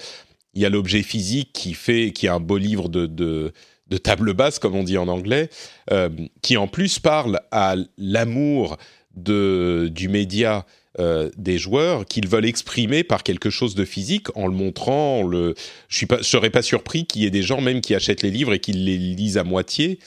Il 0.53 0.61
y 0.61 0.65
a 0.65 0.69
l'objet 0.69 1.03
physique 1.03 1.51
qui 1.53 1.73
fait 1.73 2.11
qui 2.11 2.27
est 2.27 2.29
un 2.29 2.39
beau 2.39 2.57
livre 2.57 2.87
de, 2.87 3.05
de 3.05 3.51
de 3.93 3.97
table 3.97 4.33
basse, 4.33 4.57
comme 4.57 4.75
on 4.75 4.83
dit 4.83 4.97
en 4.97 5.07
anglais, 5.07 5.49
euh, 5.91 6.09
qui 6.41 6.57
en 6.57 6.67
plus 6.67 6.99
parle 6.99 7.39
à 7.51 7.75
l'amour 7.97 8.77
du 9.15 10.09
média 10.09 10.65
euh, 10.99 11.29
des 11.37 11.59
joueurs 11.59 12.05
qu'ils 12.05 12.27
veulent 12.27 12.45
exprimer 12.45 13.03
par 13.03 13.21
quelque 13.21 13.51
chose 13.51 13.75
de 13.75 13.85
physique 13.85 14.35
en 14.35 14.47
le 14.47 14.53
montrant. 14.53 15.21
le... 15.21 15.53
Je 15.87 16.05
ne 16.09 16.23
serais 16.23 16.49
pas 16.49 16.63
surpris 16.63 17.05
qu'il 17.05 17.21
y 17.21 17.25
ait 17.25 17.31
des 17.31 17.43
gens 17.43 17.61
même 17.61 17.81
qui 17.81 17.93
achètent 17.93 18.23
les 18.23 18.31
livres 18.31 18.53
et 18.53 18.59
qui 18.59 18.73
les 18.73 18.97
lisent 18.97 19.37
à 19.37 19.43
moitié. 19.43 19.99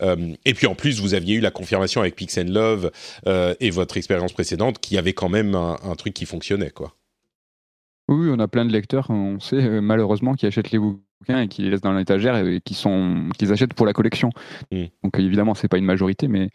Euh, 0.00 0.34
et 0.44 0.54
puis 0.54 0.68
en 0.68 0.76
plus, 0.76 1.00
vous 1.00 1.14
aviez 1.14 1.34
eu 1.34 1.40
la 1.40 1.50
confirmation 1.50 2.00
avec 2.00 2.14
Pix 2.14 2.38
and 2.38 2.48
Love 2.48 2.92
et 3.26 3.70
votre 3.70 3.96
expérience 3.96 4.32
précédente 4.32 4.78
qui 4.78 4.96
avait 4.96 5.12
quand 5.12 5.28
même 5.28 5.56
un, 5.56 5.78
un 5.82 5.94
truc 5.96 6.14
qui 6.14 6.26
fonctionnait, 6.26 6.70
quoi. 6.70 6.94
Oui, 8.08 8.28
on 8.30 8.38
a 8.40 8.48
plein 8.48 8.64
de 8.64 8.72
lecteurs, 8.72 9.10
on 9.10 9.38
sait 9.40 9.80
malheureusement 9.80 10.34
qui 10.34 10.46
achètent 10.46 10.72
les 10.72 10.78
bouquins 10.78 11.00
et 11.28 11.48
qui 11.48 11.62
les 11.62 11.70
laissent 11.70 11.80
dans 11.80 11.92
l'étagère 11.92 12.36
et 12.36 12.60
qui 12.60 12.74
sont 12.74 13.28
qu'ils 13.38 13.52
achètent 13.52 13.74
pour 13.74 13.86
la 13.86 13.92
collection. 13.92 14.30
Mm. 14.70 14.84
Donc 15.04 15.18
évidemment, 15.18 15.54
c'est 15.54 15.68
pas 15.68 15.78
une 15.78 15.84
majorité, 15.84 16.28
mais 16.28 16.48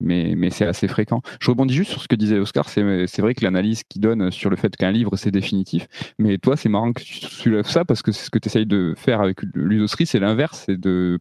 mais, 0.00 0.34
mais 0.36 0.50
c'est 0.50 0.66
assez 0.66 0.88
fréquent. 0.88 1.22
Je 1.40 1.50
rebondis 1.50 1.74
juste 1.74 1.90
sur 1.90 2.02
ce 2.02 2.08
que 2.08 2.16
disait 2.16 2.38
Oscar. 2.38 2.68
C'est 2.68 2.82
vrai 3.20 3.34
que 3.34 3.44
l'analyse 3.44 3.82
qu'il 3.84 4.02
donne 4.02 4.30
sur 4.30 4.50
le 4.50 4.56
fait 4.56 4.76
qu'un 4.76 4.90
livre, 4.90 5.16
c'est 5.16 5.30
définitif. 5.30 5.86
Mais 6.18 6.38
toi, 6.38 6.56
c'est 6.56 6.68
marrant 6.68 6.92
que 6.92 7.02
tu 7.02 7.14
soulèves 7.14 7.66
ça 7.66 7.84
parce 7.84 8.02
que 8.02 8.12
c'est 8.12 8.24
ce 8.24 8.30
que 8.30 8.38
tu 8.38 8.48
essayes 8.48 8.66
de 8.66 8.94
faire 8.96 9.20
avec 9.20 9.38
l'udosserie, 9.54 10.06
c'est 10.06 10.18
l'inverse, 10.18 10.64
c'est 10.66 10.78
de 10.78 11.18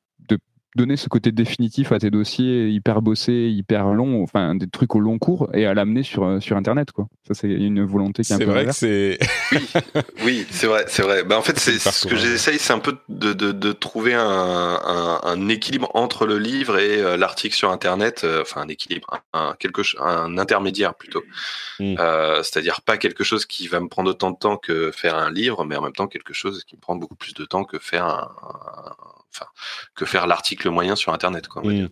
donner 0.76 0.98
ce 0.98 1.08
côté 1.08 1.32
définitif 1.32 1.92
à 1.92 2.00
tes 2.00 2.10
dossiers 2.10 2.70
hyper 2.70 3.02
bossés, 3.02 3.50
hyper 3.50 3.88
longs, 3.94 4.24
enfin 4.24 4.56
des 4.56 4.68
trucs 4.68 4.96
au 4.96 5.00
long 5.00 5.20
cours 5.20 5.50
et 5.54 5.66
à 5.66 5.74
l'amener 5.74 6.04
sur 6.04 6.24
euh, 6.24 6.40
sur 6.40 6.58
internet 6.58 6.92
quoi. 6.92 7.08
Ça 7.28 7.34
c'est 7.34 7.50
une 7.50 7.84
volonté 7.86 8.24
qui 8.24 8.34
est 8.34 8.36
un 8.36 8.40
peu 8.40 8.46
vrai 8.46 8.66
que 8.66 8.72
c'est 8.72 9.20
oui, 9.52 9.60
oui 10.26 10.48
c'est 10.50 10.68
vrai, 10.68 10.86
c'est 10.88 11.04
vrai. 11.04 11.24
Bah, 11.24 11.38
en 11.38 11.42
fait 11.42 11.60
c'est 11.60 11.78
ce 11.78 12.08
que 12.08 12.16
j'essaye 12.16 12.58
c'est 12.58 12.74
un 12.74 12.80
peu 12.80 12.98
de, 13.10 13.34
de, 13.34 13.52
de 13.52 13.72
trouver 13.72 14.14
un, 14.16 14.24
un, 14.24 15.22
un, 15.24 15.50
équilibre 15.50 15.92
entre 15.94 16.26
le 16.26 16.40
livre 16.40 16.80
et 16.80 17.02
euh, 17.02 17.18
l'article 17.18 17.56
sur 17.56 17.70
internet, 17.70 18.22
euh, 18.24 18.42
enfin 18.42 18.62
un 18.62 18.68
équilibre, 18.68 19.22
un 19.34 19.56
quelque 19.60 19.82
un 20.00 20.38
intermédiaire 20.38 20.96
plutôt. 20.96 21.24
Hmm. 21.80 21.96
c'est-à-dire 22.44 22.82
pas 22.82 22.98
quelque 22.98 23.24
chose 23.24 23.48
qui 23.48 23.68
va 23.68 23.80
me 23.80 23.88
prendre 23.88 24.12
autant 24.12 24.30
de 24.30 24.38
temps 24.38 24.58
que 24.58 24.92
faire 24.92 25.16
un 25.16 25.32
livre, 25.32 25.66
mais 25.66 25.76
en 25.76 25.82
même 25.82 25.94
temps 25.94 26.08
quelque 26.08 26.34
chose 26.34 26.64
qui 26.66 26.76
me 26.76 26.82
prend 26.82 26.96
beaucoup 26.96 27.16
plus 27.16 27.34
de 27.34 27.46
temps 27.46 27.64
que 27.64 27.80
faire 27.80 28.06
un 28.06 28.30
enfin, 29.34 29.48
que 29.96 30.06
faire 30.06 30.28
l'article 30.28 30.70
moyen 30.70 30.96
sur 30.96 31.14
Internet. 31.14 31.48
Quoi, 31.48 31.64
hmm. 31.64 31.90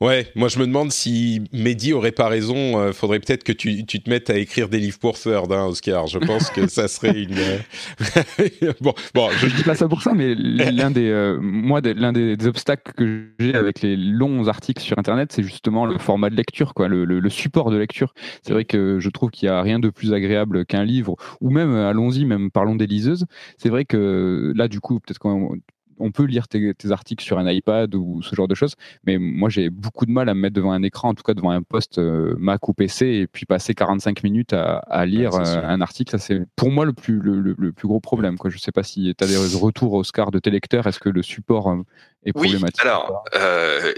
Ouais, 0.00 0.30
moi 0.36 0.46
je 0.46 0.60
me 0.60 0.66
demande 0.66 0.92
si 0.92 1.42
Mehdi 1.52 1.92
aurait 1.92 2.12
pas 2.12 2.28
raison. 2.28 2.78
Euh, 2.78 2.92
faudrait 2.92 3.18
peut-être 3.18 3.42
que 3.42 3.50
tu, 3.50 3.84
tu, 3.84 4.00
te 4.00 4.08
mettes 4.08 4.30
à 4.30 4.38
écrire 4.38 4.68
des 4.68 4.78
livres 4.78 5.00
pour 5.00 5.18
Third, 5.18 5.50
hein, 5.50 5.64
Oscar. 5.64 6.06
Je 6.06 6.20
pense 6.20 6.50
que 6.50 6.68
ça 6.68 6.86
serait 6.86 7.20
une. 7.20 7.36
Euh, 7.36 8.72
bon, 8.80 8.94
bon, 9.12 9.28
je... 9.38 9.48
dis 9.48 9.64
pas 9.64 9.74
ça 9.74 9.88
pour 9.88 10.02
ça, 10.02 10.14
mais 10.14 10.34
l'un 10.36 10.92
des, 10.92 11.08
euh, 11.08 11.36
moi, 11.40 11.80
l'un 11.82 12.12
des, 12.12 12.46
obstacles 12.46 12.92
que 12.92 13.26
j'ai 13.40 13.56
avec 13.56 13.82
les 13.82 13.96
longs 13.96 14.46
articles 14.46 14.80
sur 14.80 14.96
Internet, 15.00 15.32
c'est 15.32 15.42
justement 15.42 15.84
le 15.84 15.98
format 15.98 16.30
de 16.30 16.36
lecture, 16.36 16.74
quoi, 16.74 16.86
le, 16.86 17.04
le, 17.04 17.30
support 17.30 17.72
de 17.72 17.76
lecture. 17.76 18.14
C'est 18.44 18.52
vrai 18.52 18.64
que 18.64 19.00
je 19.00 19.10
trouve 19.10 19.30
qu'il 19.30 19.46
y 19.46 19.50
a 19.50 19.60
rien 19.62 19.80
de 19.80 19.90
plus 19.90 20.12
agréable 20.12 20.64
qu'un 20.64 20.84
livre, 20.84 21.16
ou 21.40 21.50
même, 21.50 21.74
allons-y, 21.74 22.24
même 22.24 22.52
parlons 22.52 22.76
des 22.76 22.86
liseuses. 22.86 23.26
C'est 23.56 23.68
vrai 23.68 23.84
que 23.84 24.52
là, 24.54 24.68
du 24.68 24.78
coup, 24.78 25.00
peut-être 25.00 25.18
qu'on 25.18 25.58
on 25.98 26.10
peut 26.10 26.24
lire 26.24 26.48
tes, 26.48 26.74
articles 26.90 27.24
sur 27.24 27.38
un 27.38 27.50
iPad 27.50 27.94
ou 27.94 28.22
ce 28.22 28.34
genre 28.34 28.48
de 28.48 28.54
choses, 28.54 28.74
mais 29.04 29.18
moi 29.18 29.48
j'ai 29.48 29.70
beaucoup 29.70 30.06
de 30.06 30.10
mal 30.10 30.28
à 30.28 30.34
me 30.34 30.40
mettre 30.40 30.54
devant 30.54 30.72
un 30.72 30.82
écran, 30.82 31.10
en 31.10 31.14
tout 31.14 31.22
cas 31.22 31.34
devant 31.34 31.50
un 31.50 31.62
poste 31.62 31.98
euh, 31.98 32.34
Mac 32.38 32.68
ou 32.68 32.74
PC, 32.74 33.06
et 33.06 33.26
puis 33.26 33.46
passer 33.46 33.74
45 33.74 34.22
minutes 34.22 34.52
à, 34.52 35.06
lire 35.06 35.34
euh, 35.34 35.62
un 35.62 35.80
article. 35.80 36.10
Ça 36.10 36.18
c'est 36.18 36.40
pour 36.56 36.70
moi 36.70 36.84
le 36.84 36.92
plus, 36.92 37.20
le, 37.20 37.72
plus 37.72 37.88
gros 37.88 38.00
problème. 38.00 38.38
Quoi. 38.38 38.50
Je 38.50 38.58
sais 38.58 38.72
pas 38.72 38.82
si 38.82 39.14
tu 39.16 39.24
as 39.24 39.26
des 39.26 39.36
retours, 39.36 39.94
Oscar, 39.94 40.30
de 40.30 40.38
tes 40.38 40.50
lecteurs. 40.50 40.86
Est-ce 40.86 41.00
que 41.00 41.08
le 41.08 41.22
support 41.22 41.70
euh, 41.70 41.82
est 42.24 42.32
problématique 42.32 42.82
Oui, 42.82 42.88
alors 42.88 43.24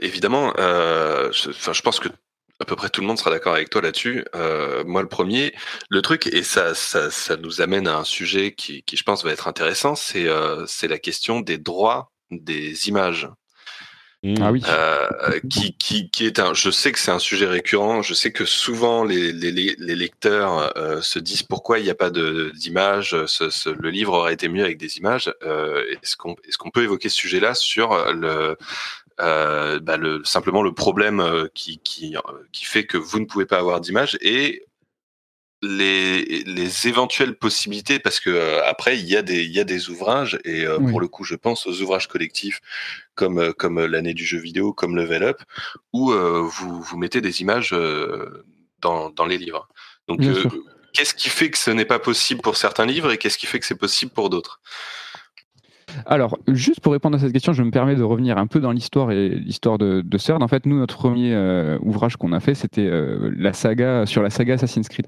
évidemment, 0.02 0.52
je, 0.56 1.50
je 1.52 1.82
pense 1.82 2.00
que 2.00 2.08
à 2.60 2.64
peu 2.64 2.76
près 2.76 2.90
tout 2.90 3.00
le 3.00 3.06
monde 3.06 3.18
sera 3.18 3.30
d'accord 3.30 3.54
avec 3.54 3.70
toi 3.70 3.80
là-dessus. 3.80 4.24
Euh, 4.34 4.84
moi, 4.84 5.02
le 5.02 5.08
premier, 5.08 5.54
le 5.88 6.02
truc, 6.02 6.26
et 6.26 6.42
ça, 6.42 6.74
ça, 6.74 7.10
ça, 7.10 7.36
nous 7.36 7.60
amène 7.60 7.88
à 7.88 7.96
un 7.96 8.04
sujet 8.04 8.52
qui, 8.52 8.82
qui 8.82 8.96
je 8.96 9.02
pense, 9.02 9.24
va 9.24 9.32
être 9.32 9.48
intéressant, 9.48 9.94
c'est 9.94 10.26
euh, 10.26 10.64
c'est 10.66 10.88
la 10.88 10.98
question 10.98 11.40
des 11.40 11.58
droits 11.58 12.12
des 12.30 12.88
images. 12.88 13.28
Ah 14.38 14.52
oui. 14.52 14.62
Euh, 14.68 15.08
qui, 15.48 15.74
qui, 15.78 16.10
qui 16.10 16.26
est 16.26 16.38
un. 16.38 16.52
Je 16.52 16.70
sais 16.70 16.92
que 16.92 16.98
c'est 16.98 17.10
un 17.10 17.18
sujet 17.18 17.46
récurrent. 17.46 18.02
Je 18.02 18.12
sais 18.12 18.32
que 18.32 18.44
souvent 18.44 19.02
les, 19.02 19.32
les, 19.32 19.74
les 19.78 19.94
lecteurs 19.96 20.76
euh, 20.76 21.00
se 21.00 21.18
disent 21.18 21.42
pourquoi 21.42 21.78
il 21.78 21.84
n'y 21.84 21.90
a 21.90 21.94
pas 21.94 22.10
d'images. 22.10 23.16
Ce, 23.24 23.70
le 23.70 23.88
livre 23.88 24.12
aurait 24.12 24.34
été 24.34 24.48
mieux 24.48 24.62
avec 24.62 24.76
des 24.76 24.98
images. 24.98 25.32
Euh, 25.42 25.82
est-ce 25.90 26.18
qu'on 26.18 26.36
est-ce 26.46 26.58
qu'on 26.58 26.70
peut 26.70 26.82
évoquer 26.82 27.08
ce 27.08 27.16
sujet-là 27.16 27.54
sur 27.54 28.12
le 28.12 28.58
euh, 29.20 29.80
bah 29.80 29.96
le, 29.96 30.22
simplement 30.24 30.62
le 30.62 30.72
problème 30.72 31.20
euh, 31.20 31.46
qui, 31.54 31.78
qui, 31.78 32.16
euh, 32.16 32.20
qui 32.52 32.64
fait 32.64 32.86
que 32.86 32.96
vous 32.96 33.20
ne 33.20 33.26
pouvez 33.26 33.46
pas 33.46 33.58
avoir 33.58 33.80
d'image 33.80 34.16
et 34.20 34.64
les, 35.62 36.42
les 36.44 36.88
éventuelles 36.88 37.36
possibilités 37.36 37.98
parce 37.98 38.18
que 38.18 38.62
après 38.62 38.98
il 38.98 39.06
y 39.06 39.16
a 39.16 39.20
des 39.20 39.44
il 39.44 39.52
y 39.52 39.60
a 39.60 39.64
des 39.64 39.90
ouvrages 39.90 40.38
et 40.46 40.64
pour 40.88 41.02
le 41.02 41.06
coup 41.08 41.22
je 41.22 41.34
pense 41.34 41.66
aux 41.66 41.82
ouvrages 41.82 42.08
collectifs 42.08 42.62
comme 43.14 43.52
comme 43.52 43.84
l'année 43.84 44.14
du 44.14 44.24
jeu 44.24 44.38
vidéo 44.38 44.72
comme 44.72 44.96
Level 44.96 45.22
Up 45.22 45.42
où 45.92 46.12
vous 46.12 46.80
vous 46.80 46.96
mettez 46.96 47.20
des 47.20 47.42
images 47.42 47.76
dans 48.78 49.10
dans 49.10 49.26
les 49.26 49.36
livres. 49.36 49.68
Donc 50.08 50.20
qu'est-ce 50.94 51.12
qui 51.12 51.28
fait 51.28 51.50
que 51.50 51.58
ce 51.58 51.70
n'est 51.70 51.84
pas 51.84 51.98
possible 51.98 52.40
pour 52.40 52.56
certains 52.56 52.86
livres 52.86 53.12
et 53.12 53.18
qu'est-ce 53.18 53.36
qui 53.36 53.44
fait 53.44 53.60
que 53.60 53.66
c'est 53.66 53.74
possible 53.74 54.12
pour 54.12 54.30
d'autres? 54.30 54.62
Alors, 56.06 56.38
juste 56.48 56.80
pour 56.80 56.92
répondre 56.92 57.16
à 57.16 57.20
cette 57.20 57.32
question, 57.32 57.52
je 57.52 57.62
me 57.62 57.70
permets 57.70 57.96
de 57.96 58.02
revenir 58.02 58.38
un 58.38 58.46
peu 58.46 58.60
dans 58.60 58.72
l'histoire 58.72 59.10
et 59.10 59.28
l'histoire 59.28 59.78
de, 59.78 60.02
de 60.04 60.18
CERN. 60.18 60.42
En 60.42 60.48
fait, 60.48 60.66
nous, 60.66 60.78
notre 60.78 60.96
premier 60.96 61.34
euh, 61.34 61.78
ouvrage 61.82 62.16
qu'on 62.16 62.32
a 62.32 62.40
fait, 62.40 62.54
c'était 62.54 62.86
euh, 62.86 63.32
la 63.36 63.52
saga 63.52 64.06
sur 64.06 64.22
la 64.22 64.30
saga 64.30 64.54
Assassin's 64.54 64.88
Creed. 64.88 65.06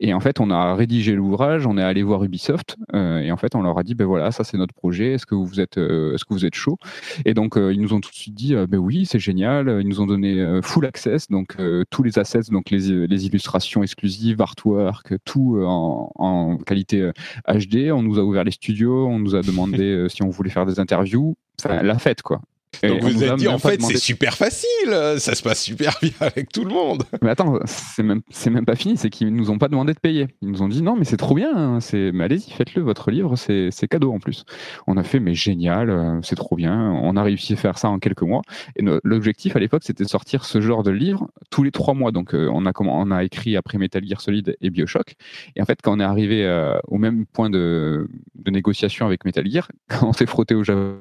Et 0.00 0.14
en 0.14 0.20
fait, 0.20 0.40
on 0.40 0.50
a 0.50 0.74
rédigé 0.74 1.14
l'ouvrage, 1.14 1.66
on 1.66 1.78
est 1.78 1.82
allé 1.82 2.02
voir 2.02 2.24
Ubisoft, 2.24 2.76
euh, 2.94 3.20
et 3.20 3.32
en 3.32 3.36
fait, 3.36 3.54
on 3.54 3.62
leur 3.62 3.78
a 3.78 3.82
dit, 3.82 3.94
ben 3.94 4.06
voilà, 4.06 4.30
ça 4.30 4.44
c'est 4.44 4.56
notre 4.56 4.74
projet. 4.74 5.12
Est-ce 5.12 5.26
que 5.26 5.34
vous 5.34 5.60
êtes, 5.60 5.76
est-ce 5.76 6.24
que 6.24 6.34
vous 6.34 6.44
êtes 6.44 6.54
chaud? 6.54 6.78
Et 7.24 7.34
donc, 7.34 7.54
ils 7.56 7.80
nous 7.80 7.92
ont 7.92 8.00
tout 8.00 8.10
de 8.10 8.14
suite 8.14 8.34
dit, 8.34 8.54
ben 8.68 8.78
oui, 8.78 9.06
c'est 9.06 9.18
génial. 9.18 9.78
Ils 9.80 9.88
nous 9.88 10.00
ont 10.00 10.06
donné 10.06 10.60
full 10.62 10.86
access, 10.86 11.28
donc 11.28 11.56
tous 11.90 12.02
les 12.02 12.18
assets, 12.18 12.50
donc 12.50 12.70
les, 12.70 12.90
illustrations 13.26 13.82
exclusives, 13.82 14.40
artwork, 14.40 15.14
tout 15.24 15.58
en, 15.64 16.10
en, 16.16 16.56
qualité 16.58 17.10
HD. 17.48 17.90
On 17.92 18.02
nous 18.02 18.18
a 18.18 18.22
ouvert 18.22 18.44
les 18.44 18.50
studios, 18.50 19.06
on 19.06 19.18
nous 19.18 19.34
a 19.34 19.42
demandé 19.42 20.06
si 20.08 20.22
on 20.22 20.23
voulait 20.30 20.50
faire 20.50 20.66
des 20.66 20.80
interviews, 20.80 21.36
enfin, 21.62 21.82
la 21.82 21.98
fête, 21.98 22.22
quoi. 22.22 22.40
Donc 22.82 23.00
vous 23.02 23.10
vous 23.10 23.24
êtes 23.24 23.36
dit, 23.36 23.48
en 23.48 23.58
fait, 23.58 23.80
c'est 23.82 23.96
super 23.96 24.36
facile, 24.36 24.90
ça 25.18 25.34
se 25.34 25.42
passe 25.42 25.62
super 25.62 25.96
bien 26.02 26.12
avec 26.20 26.50
tout 26.52 26.64
le 26.64 26.72
monde. 26.72 27.04
Mais 27.22 27.30
attends, 27.30 27.58
c'est 27.66 28.02
même, 28.02 28.22
même 28.50 28.64
pas 28.64 28.76
fini, 28.76 28.96
c'est 28.96 29.10
qu'ils 29.10 29.34
nous 29.34 29.50
ont 29.50 29.58
pas 29.58 29.68
demandé 29.68 29.92
de 29.94 29.98
payer. 29.98 30.28
Ils 30.42 30.50
nous 30.50 30.62
ont 30.62 30.68
dit, 30.68 30.82
non, 30.82 30.96
mais 30.96 31.04
c'est 31.04 31.16
trop 31.16 31.34
bien, 31.34 31.54
hein, 31.54 31.80
c'est, 31.80 32.12
mais 32.12 32.24
allez-y, 32.24 32.50
faites-le, 32.50 32.82
votre 32.82 33.10
livre, 33.10 33.36
c'est, 33.36 33.70
cadeau 33.88 34.12
en 34.12 34.18
plus. 34.18 34.44
On 34.86 34.96
a 34.96 35.02
fait, 35.02 35.20
mais 35.20 35.34
génial, 35.34 35.90
euh, 35.90 36.18
c'est 36.22 36.36
trop 36.36 36.56
bien, 36.56 36.90
on 37.02 37.16
a 37.16 37.22
réussi 37.22 37.52
à 37.52 37.56
faire 37.56 37.78
ça 37.78 37.88
en 37.88 37.98
quelques 37.98 38.22
mois. 38.22 38.42
Et 38.76 38.84
l'objectif 39.04 39.56
à 39.56 39.58
l'époque, 39.58 39.82
c'était 39.84 40.04
de 40.04 40.08
sortir 40.08 40.44
ce 40.44 40.60
genre 40.60 40.82
de 40.82 40.90
livre 40.90 41.28
tous 41.50 41.62
les 41.62 41.70
trois 41.70 41.94
mois. 41.94 42.12
Donc 42.12 42.34
euh, 42.34 42.48
on, 42.52 42.66
a, 42.66 42.72
on 42.78 43.10
a 43.10 43.24
écrit 43.24 43.56
après 43.56 43.78
Metal 43.78 44.04
Gear 44.06 44.20
Solid 44.20 44.56
et 44.60 44.70
Bioshock. 44.70 45.14
Et 45.56 45.62
en 45.62 45.64
fait, 45.64 45.80
quand 45.82 45.96
on 45.96 46.00
est 46.00 46.04
arrivé 46.04 46.44
euh, 46.44 46.78
au 46.88 46.98
même 46.98 47.26
point 47.26 47.50
de, 47.50 48.08
de 48.34 48.50
négociation 48.50 49.06
avec 49.06 49.24
Metal 49.24 49.48
Gear, 49.48 49.68
quand 49.88 50.08
on 50.08 50.12
s'est 50.12 50.26
frotté 50.26 50.54
au 50.54 50.64
Japon, 50.64 50.98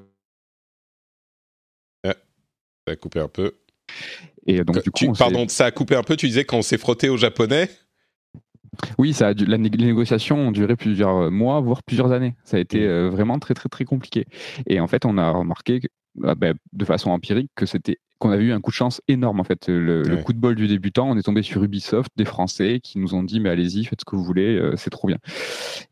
ça 2.88 2.94
a 2.94 2.96
coupé 2.96 3.20
un 3.20 3.28
peu. 3.28 3.54
Et 4.46 4.64
donc, 4.64 4.84
du 4.84 4.92
coup, 4.92 5.14
pardon, 5.14 5.48
ça 5.48 5.66
a 5.66 5.72
coupé 5.72 5.96
un 5.96 6.04
peu. 6.04 6.16
Tu 6.16 6.28
disais 6.28 6.46
qu'on 6.46 6.62
s'est 6.62 6.78
frotté 6.78 7.10
au 7.10 7.18
japonais? 7.18 7.70
Oui, 8.98 9.14
ça 9.14 9.30
a 9.30 9.34
la, 9.34 9.58
les 9.58 9.70
négociations 9.70 10.48
ont 10.48 10.52
duré 10.52 10.76
plusieurs 10.76 11.30
mois, 11.30 11.62
voire 11.62 11.84
plusieurs 11.84 12.12
années. 12.12 12.36
Ça 12.44 12.58
a 12.58 12.60
été 12.60 12.80
mmh. 12.80 12.90
euh, 12.90 13.10
vraiment 13.10 13.40
très 13.40 13.54
très 13.54 13.70
très 13.70 13.86
compliqué. 13.86 14.26
Et 14.68 14.80
en 14.80 14.88
fait, 14.88 15.06
on 15.06 15.18
a 15.18 15.30
remarqué 15.30 15.82
bah, 16.16 16.36
bah, 16.36 16.54
de 16.72 16.86
façon 16.86 17.12
empirique 17.12 17.52
que 17.56 17.66
c'était 17.66 18.00
qu'on 18.20 18.32
avait 18.32 18.46
eu 18.46 18.54
un 18.54 18.62
coup 18.62 18.72
de 18.72 18.76
chance 18.76 19.02
énorme 19.10 19.42
en 19.42 19.44
fait. 19.44 19.68
Le, 19.68 20.16
coup 20.24 20.32
de 20.32 20.38
bol 20.38 20.56
du 20.56 20.68
débutant, 20.68 21.10
on 21.10 21.18
est 21.18 21.24
tombé 21.24 21.42
sur 21.42 21.62
Ubisoft, 21.62 22.10
des 22.16 22.24
Français 22.24 22.80
qui 22.82 22.98
nous 22.98 23.16
ont 23.16 23.24
dit 23.24 23.42
mais 23.42 23.50
allez-y, 23.50 23.84
faites 23.84 24.00
ce 24.00 24.06
que 24.06 24.16
vous 24.16 24.24
voulez, 24.24 24.56
euh, 24.58 24.76
c'est 24.78 24.90
trop 24.90 25.10
bien. 25.10 25.18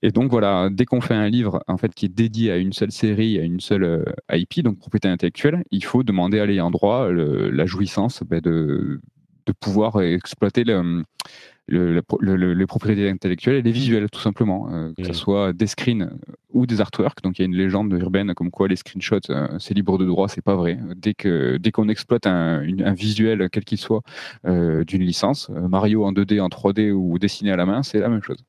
Et 0.01 0.11
donc 0.11 0.31
voilà, 0.31 0.69
dès 0.71 0.85
qu'on 0.85 1.01
fait 1.01 1.13
un 1.13 1.27
livre 1.27 1.61
en 1.67 1.77
fait 1.77 1.93
qui 1.93 2.05
est 2.05 2.09
dédié 2.09 2.51
à 2.51 2.57
une 2.57 2.71
seule 2.71 2.91
série, 2.91 3.37
à 3.37 3.43
une 3.43 3.59
seule 3.59 3.83
euh, 3.83 4.03
IP, 4.31 4.61
donc 4.63 4.79
propriété 4.79 5.09
intellectuelle, 5.09 5.63
il 5.71 5.83
faut 5.83 6.03
demander 6.03 6.39
à 6.39 6.45
l'ayant 6.45 6.71
droit 6.71 7.09
la 7.11 7.65
jouissance 7.65 8.23
bah, 8.23 8.39
de, 8.39 9.01
de 9.45 9.51
pouvoir 9.59 10.01
exploiter 10.01 10.63
le, 10.63 11.03
le, 11.71 12.53
les 12.53 12.65
propriétés 12.65 13.09
intellectuelles 13.09 13.55
et 13.55 13.61
les 13.61 13.71
visuels, 13.71 14.09
tout 14.09 14.19
simplement, 14.19 14.69
euh, 14.71 14.91
que 14.97 15.03
ce 15.03 15.13
soit 15.13 15.53
des 15.53 15.67
screens 15.67 16.11
ou 16.51 16.65
des 16.65 16.81
artworks. 16.81 17.21
Donc 17.23 17.39
il 17.39 17.41
y 17.41 17.43
a 17.43 17.45
une 17.45 17.55
légende 17.55 17.91
urbaine 17.93 18.33
comme 18.33 18.51
quoi 18.51 18.67
les 18.67 18.75
screenshots, 18.75 19.29
euh, 19.29 19.47
c'est 19.59 19.73
libre 19.73 19.97
de 19.97 20.05
droit, 20.05 20.27
c'est 20.27 20.43
pas 20.43 20.55
vrai. 20.55 20.77
Dès 20.95 21.13
que 21.13 21.57
dès 21.57 21.71
qu'on 21.71 21.89
exploite 21.89 22.27
un, 22.27 22.61
un, 22.61 22.93
visuel, 22.93 23.49
quel 23.51 23.63
qu'il 23.63 23.77
soit, 23.77 24.01
euh, 24.45 24.83
d'une 24.83 25.03
licence, 25.03 25.49
Mario 25.49 26.05
en 26.05 26.11
2D, 26.11 26.41
en 26.41 26.49
3D 26.49 26.91
ou 26.91 27.17
dessiné 27.19 27.51
à 27.51 27.55
la 27.55 27.65
main, 27.65 27.83
c'est 27.83 27.99
la 27.99 28.09
même 28.09 28.23
chose. 28.23 28.43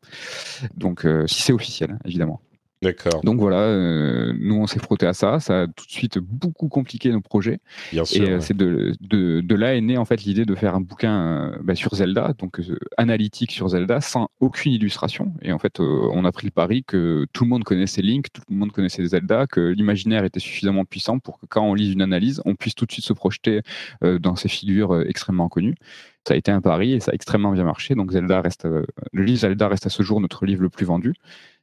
Donc 0.77 1.07
si 1.27 1.43
c'est 1.43 1.53
officiel, 1.53 1.99
évidemment. 2.05 2.41
D'accord. 2.83 3.21
Donc 3.23 3.39
voilà, 3.39 3.61
euh, 3.61 4.33
nous 4.41 4.57
on 4.57 4.67
s'est 4.67 4.81
frotté 4.81 5.07
à 5.07 5.13
ça, 5.13 5.39
ça 5.39 5.63
a 5.63 5.67
tout 5.69 5.87
de 5.87 5.91
suite 5.93 6.19
beaucoup 6.19 6.69
compliqué 6.69 7.13
nos 7.13 7.21
projets. 7.21 7.61
Bien 7.93 8.05
sûr. 8.05 8.25
Et 8.25 8.31
euh, 8.31 8.41
c'est 8.41 8.57
de, 8.57 8.93
de, 9.01 9.41
de, 9.41 9.55
là 9.55 9.77
est 9.77 9.81
née 9.81 9.97
en 9.97 10.05
fait 10.05 10.25
l'idée 10.25 10.45
de 10.45 10.55
faire 10.57 10.75
un 10.75 10.81
bouquin 10.81 11.53
euh, 11.53 11.57
bah, 11.63 11.77
sur 11.77 11.95
Zelda, 11.95 12.35
donc 12.39 12.61
analytique 12.97 13.53
sur 13.53 13.69
Zelda, 13.69 14.01
sans 14.01 14.31
aucune 14.41 14.73
illustration. 14.73 15.33
Et 15.43 15.53
en 15.53 15.61
fait, 15.61 15.79
on 15.79 16.25
a 16.25 16.33
pris 16.33 16.47
le 16.49 16.51
pari 16.51 16.83
que 16.83 17.25
tout 17.33 17.45
le 17.45 17.51
monde 17.51 17.63
connaissait 17.63 18.03
Link, 18.03 18.27
tout 18.33 18.43
le 18.51 18.57
monde 18.57 18.73
connaissait 18.73 19.07
Zelda, 19.07 19.47
que 19.47 19.61
l'imaginaire 19.61 20.25
était 20.25 20.41
suffisamment 20.41 20.85
puissant 20.85 21.21
pour 21.21 21.39
que 21.39 21.47
quand 21.47 21.63
on 21.63 21.75
lise 21.75 21.93
une 21.93 22.03
analyse, 22.03 22.43
on 22.47 22.57
puisse 22.57 22.75
tout 22.75 22.87
de 22.87 22.93
suite 22.93 23.05
se 23.05 23.13
projeter 23.13 23.61
dans 24.01 24.35
ces 24.35 24.49
figures 24.49 25.03
extrêmement 25.03 25.49
connues. 25.49 25.77
Ça 26.27 26.35
a 26.35 26.37
été 26.37 26.51
un 26.51 26.61
pari 26.61 26.93
et 26.93 27.01
ça 27.01 27.11
a 27.11 27.15
extrêmement 27.15 27.53
bien 27.53 27.65
marché. 27.65 27.95
Donc 27.95 28.13
Zelda 28.13 28.41
reste, 28.41 28.65
le 28.65 29.23
livre 29.23 29.41
Zelda 29.41 29.69
reste 29.69 29.87
à 29.87 29.91
ce 29.91 30.03
jour 30.03 30.21
notre 30.21 30.47
livre 30.47 30.63
le 30.63 30.69
plus 30.69 30.87
vendu. 30.87 31.15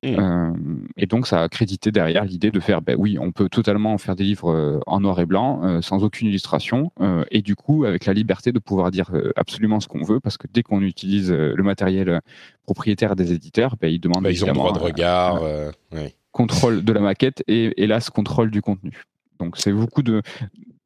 Mmh. 0.01 0.53
et 0.95 1.07
donc 1.07 1.27
ça 1.27 1.41
a 1.41 1.49
crédité 1.49 1.91
derrière 1.91 2.23
l'idée 2.23 2.51
de 2.51 2.61
faire, 2.61 2.81
ben 2.81 2.95
oui, 2.97 3.17
on 3.19 3.33
peut 3.33 3.49
totalement 3.49 3.97
faire 3.97 4.15
des 4.15 4.23
livres 4.23 4.79
en 4.87 5.01
noir 5.01 5.19
et 5.19 5.25
blanc, 5.25 5.81
sans 5.81 6.05
aucune 6.05 6.29
illustration, 6.29 6.93
et 7.31 7.41
du 7.41 7.57
coup 7.57 7.83
avec 7.83 8.05
la 8.05 8.13
liberté 8.13 8.53
de 8.53 8.59
pouvoir 8.59 8.91
dire 8.91 9.11
absolument 9.35 9.81
ce 9.81 9.89
qu'on 9.89 10.03
veut, 10.03 10.21
parce 10.21 10.37
que 10.37 10.47
dès 10.49 10.63
qu'on 10.63 10.81
utilise 10.83 11.31
le 11.31 11.63
matériel 11.63 12.21
propriétaire 12.63 13.17
des 13.17 13.33
éditeurs, 13.33 13.75
ben, 13.75 13.91
ils 13.91 13.99
demandent... 13.99 14.23
Bah, 14.23 14.31
ils 14.31 14.45
ont 14.45 14.53
droit 14.53 14.71
de 14.71 14.79
regard. 14.79 15.41
Oui 15.91 16.15
contrôle 16.31 16.83
de 16.83 16.93
la 16.93 17.01
maquette 17.01 17.43
et 17.47 17.83
hélas 17.83 18.09
contrôle 18.09 18.51
du 18.51 18.61
contenu. 18.61 19.03
Donc 19.39 19.57
c'est 19.57 19.71
beaucoup 19.71 20.03
de. 20.03 20.21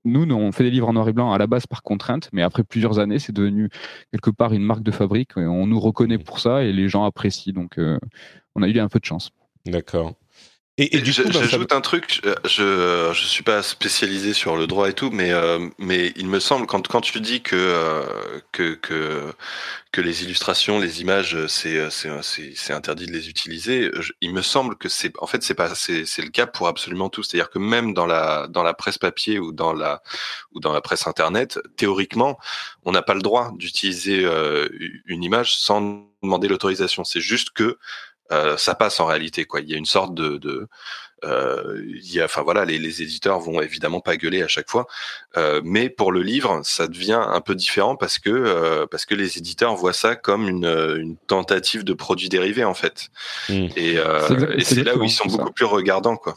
Nous, 0.06 0.30
on 0.34 0.52
fait 0.52 0.63
des 0.63 0.72
livres 0.72 0.89
en 0.89 0.94
noir 0.94 1.08
et 1.08 1.13
blanc 1.13 1.32
à 1.32 1.38
la 1.38 1.48
base 1.48 1.66
par 1.66 1.82
contrainte, 1.82 2.30
mais 2.34 2.42
après 2.42 2.63
plusieurs 2.63 3.00
années, 3.00 3.20
c'est 3.20 3.32
devenu 3.32 3.70
quelque 4.12 4.30
part 4.30 4.54
une 4.54 4.63
marque 4.63 4.84
de 4.84 4.92
fabrique. 4.92 5.38
On 5.38 5.66
nous 5.66 5.80
reconnaît 5.80 6.18
pour 6.18 6.39
ça 6.39 6.63
et 6.63 6.74
les 6.74 6.89
gens 6.89 7.06
apprécient. 7.06 7.54
Donc 7.54 7.78
euh, 7.78 7.98
on 8.56 8.63
a 8.63 8.68
eu 8.68 8.80
un 8.80 8.89
peu 8.89 9.00
de 9.00 9.06
chance. 9.06 9.32
D'accord. 9.66 10.13
Et, 10.79 11.01
du 11.01 11.13
coup, 11.13 11.21
bah, 11.25 11.41
j'ajoute 11.43 11.71
un 11.71 11.81
truc. 11.81 12.19
Je 12.45 13.12
je 13.13 13.25
suis 13.25 13.43
pas 13.43 13.62
spécialisé 13.62 14.33
sur 14.33 14.55
le 14.55 14.65
droit 14.65 14.89
et 14.89 14.93
tout, 14.93 15.12
mais 15.12 15.31
euh, 15.31 15.69
mais 15.77 16.12
il 16.15 16.27
me 16.27 16.39
semble 16.39 16.65
quand 16.65 16.88
quand 16.88 17.01
tu 17.01 17.21
dis 17.21 17.43
que 17.43 17.55
euh, 17.55 18.39
que 18.51 18.73
que 18.73 19.31
que 19.91 20.01
les 20.01 20.23
illustrations, 20.23 20.79
les 20.79 20.99
images, 21.01 21.45
c'est 21.45 21.91
c'est 21.91 22.09
c'est 22.55 22.73
interdit 22.73 23.05
de 23.05 23.12
les 23.12 23.29
utiliser. 23.29 23.91
il 24.21 24.33
me 24.33 24.41
semble 24.41 24.75
que 24.75 24.89
c'est 24.89 25.13
en 25.19 25.27
fait 25.27 25.43
c'est 25.43 25.53
pas 25.53 25.75
c'est 25.75 26.07
c'est 26.07 26.23
le 26.23 26.29
cas 26.29 26.47
pour 26.47 26.67
absolument 26.67 27.09
tout. 27.09 27.21
C'est-à-dire 27.21 27.51
que 27.51 27.59
même 27.59 27.93
dans 27.93 28.07
la 28.07 28.47
dans 28.49 28.63
la 28.63 28.73
presse 28.73 28.97
papier 28.97 29.38
ou 29.38 29.51
dans 29.51 29.73
la 29.73 30.01
ou 30.53 30.59
dans 30.59 30.73
la 30.73 30.81
presse 30.81 31.05
internet, 31.05 31.59
théoriquement, 31.77 32.39
on 32.83 32.93
n'a 32.93 33.03
pas 33.03 33.13
le 33.13 33.21
droit 33.21 33.51
d'utiliser 33.57 34.25
euh, 34.25 34.67
une 35.05 35.23
image 35.23 35.55
sans 35.55 36.09
demander 36.23 36.47
l'autorisation. 36.47 37.03
C'est 37.03 37.21
juste 37.21 37.51
que 37.51 37.77
euh, 38.34 38.58
ça 38.58 38.76
passe 38.76 39.00
en 39.00 39.06
réalité 39.06 39.46
quoi. 39.46 39.62
Il 39.62 39.69
y 39.69 39.74
a 39.74 39.78
une 39.78 39.86
sorte 39.86 40.13
de, 40.13 40.38
de 40.38 40.67
euh, 41.24 41.82
il 41.86 42.13
y 42.13 42.19
a, 42.19 42.26
enfin 42.26 42.41
voilà, 42.41 42.65
les, 42.65 42.78
les, 42.78 43.02
éditeurs 43.02 43.39
vont 43.39 43.62
évidemment 43.62 44.02
pas 44.02 44.17
gueuler 44.17 44.43
à 44.43 44.48
chaque 44.48 44.69
fois, 44.69 44.88
euh, 45.38 45.62
mais 45.63 45.89
pour 45.89 46.12
le 46.12 46.22
livre, 46.22 46.62
ça 46.63 46.88
devient 46.88 47.22
un 47.26 47.41
peu 47.41 47.56
différent 47.56 47.96
parce 47.96 48.19
que 48.19 48.30
euh, 48.30 48.86
parce 48.88 49.06
que 49.06 49.15
les 49.15 49.38
éditeurs 49.38 49.76
voient 49.76 49.93
ça 49.93 50.15
comme 50.15 50.50
une, 50.50 50.65
une 50.65 51.15
tentative 51.28 51.84
de 51.84 51.93
produit 51.93 52.30
dérivé 52.30 52.63
en 52.63 52.74
fait, 52.74 53.10
mmh. 53.50 53.67
et, 53.76 53.98
euh, 53.98 54.56
et 54.58 54.63
c'est 54.63 54.84
là 54.84 54.98
où 54.98 55.04
ils 55.04 55.12
sont 55.12 55.28
beaucoup 55.28 55.54
plus 55.54 55.65
regardants 55.65 56.17
quoi. 56.17 56.36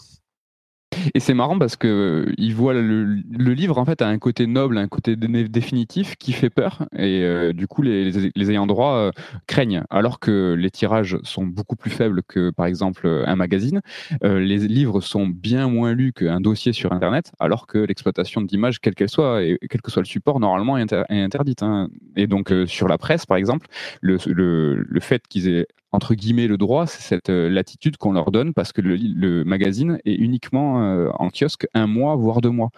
Et 1.14 1.20
c'est 1.20 1.34
marrant 1.34 1.58
parce 1.58 1.76
que 1.76 1.86
euh, 1.86 2.34
il 2.38 2.54
voit 2.54 2.74
le, 2.74 3.22
livre 3.52 3.78
en 3.78 3.84
fait 3.84 4.02
a 4.02 4.08
un 4.08 4.18
côté 4.18 4.46
noble, 4.46 4.78
un 4.78 4.88
côté 4.88 5.16
définitif 5.16 6.16
qui 6.16 6.32
fait 6.32 6.50
peur 6.50 6.86
et 6.96 7.22
euh, 7.22 7.52
du 7.52 7.66
coup 7.66 7.82
les, 7.82 8.50
ayants 8.50 8.66
droit 8.66 8.94
euh, 8.94 9.10
craignent. 9.46 9.82
Alors 9.90 10.20
que 10.20 10.54
les 10.58 10.70
tirages 10.70 11.18
sont 11.22 11.46
beaucoup 11.46 11.76
plus 11.76 11.90
faibles 11.90 12.22
que 12.22 12.50
par 12.50 12.66
exemple 12.66 13.06
un 13.26 13.36
magazine, 13.36 13.80
les 14.22 14.58
livres 14.58 15.00
sont 15.00 15.26
bien 15.26 15.68
moins 15.68 15.92
lus 15.92 16.12
qu'un 16.12 16.40
dossier 16.40 16.72
sur 16.72 16.92
internet, 16.92 17.32
alors 17.38 17.66
que 17.66 17.78
l'exploitation 17.78 18.40
d'images, 18.40 18.80
quelle 18.80 18.94
qu'elle 18.94 19.08
soit 19.08 19.42
et 19.42 19.58
quel 19.70 19.80
que 19.80 19.90
soit 19.90 20.02
le 20.02 20.06
support, 20.06 20.40
normalement 20.40 20.78
est, 20.78 20.92
interdite. 21.10 21.62
Hein. 21.62 21.88
Et 22.16 22.26
donc 22.26 22.52
sur 22.66 22.88
la 22.88 22.98
presse 22.98 23.26
par 23.26 23.36
exemple, 23.36 23.66
le, 24.00 24.18
le, 24.26 24.74
le 24.74 25.00
fait 25.00 25.26
qu'ils 25.28 25.48
aient 25.48 25.66
entre 25.96 26.14
guillemets 26.14 26.46
le 26.46 26.58
droit, 26.58 26.86
c'est 26.86 27.00
cette 27.00 27.30
euh, 27.30 27.48
latitude 27.48 27.96
qu'on 27.96 28.12
leur 28.12 28.30
donne 28.30 28.52
parce 28.52 28.70
que 28.70 28.82
le, 28.82 29.44
magazine 29.44 29.98
est 30.04 30.14
uniquement 30.14 30.84
euh, 30.84 31.08
en 31.18 31.30
kiosque 31.30 31.66
un 31.72 31.86
mois 31.86 32.16
voire 32.16 32.42
deux 32.42 32.50
mois. 32.50 32.68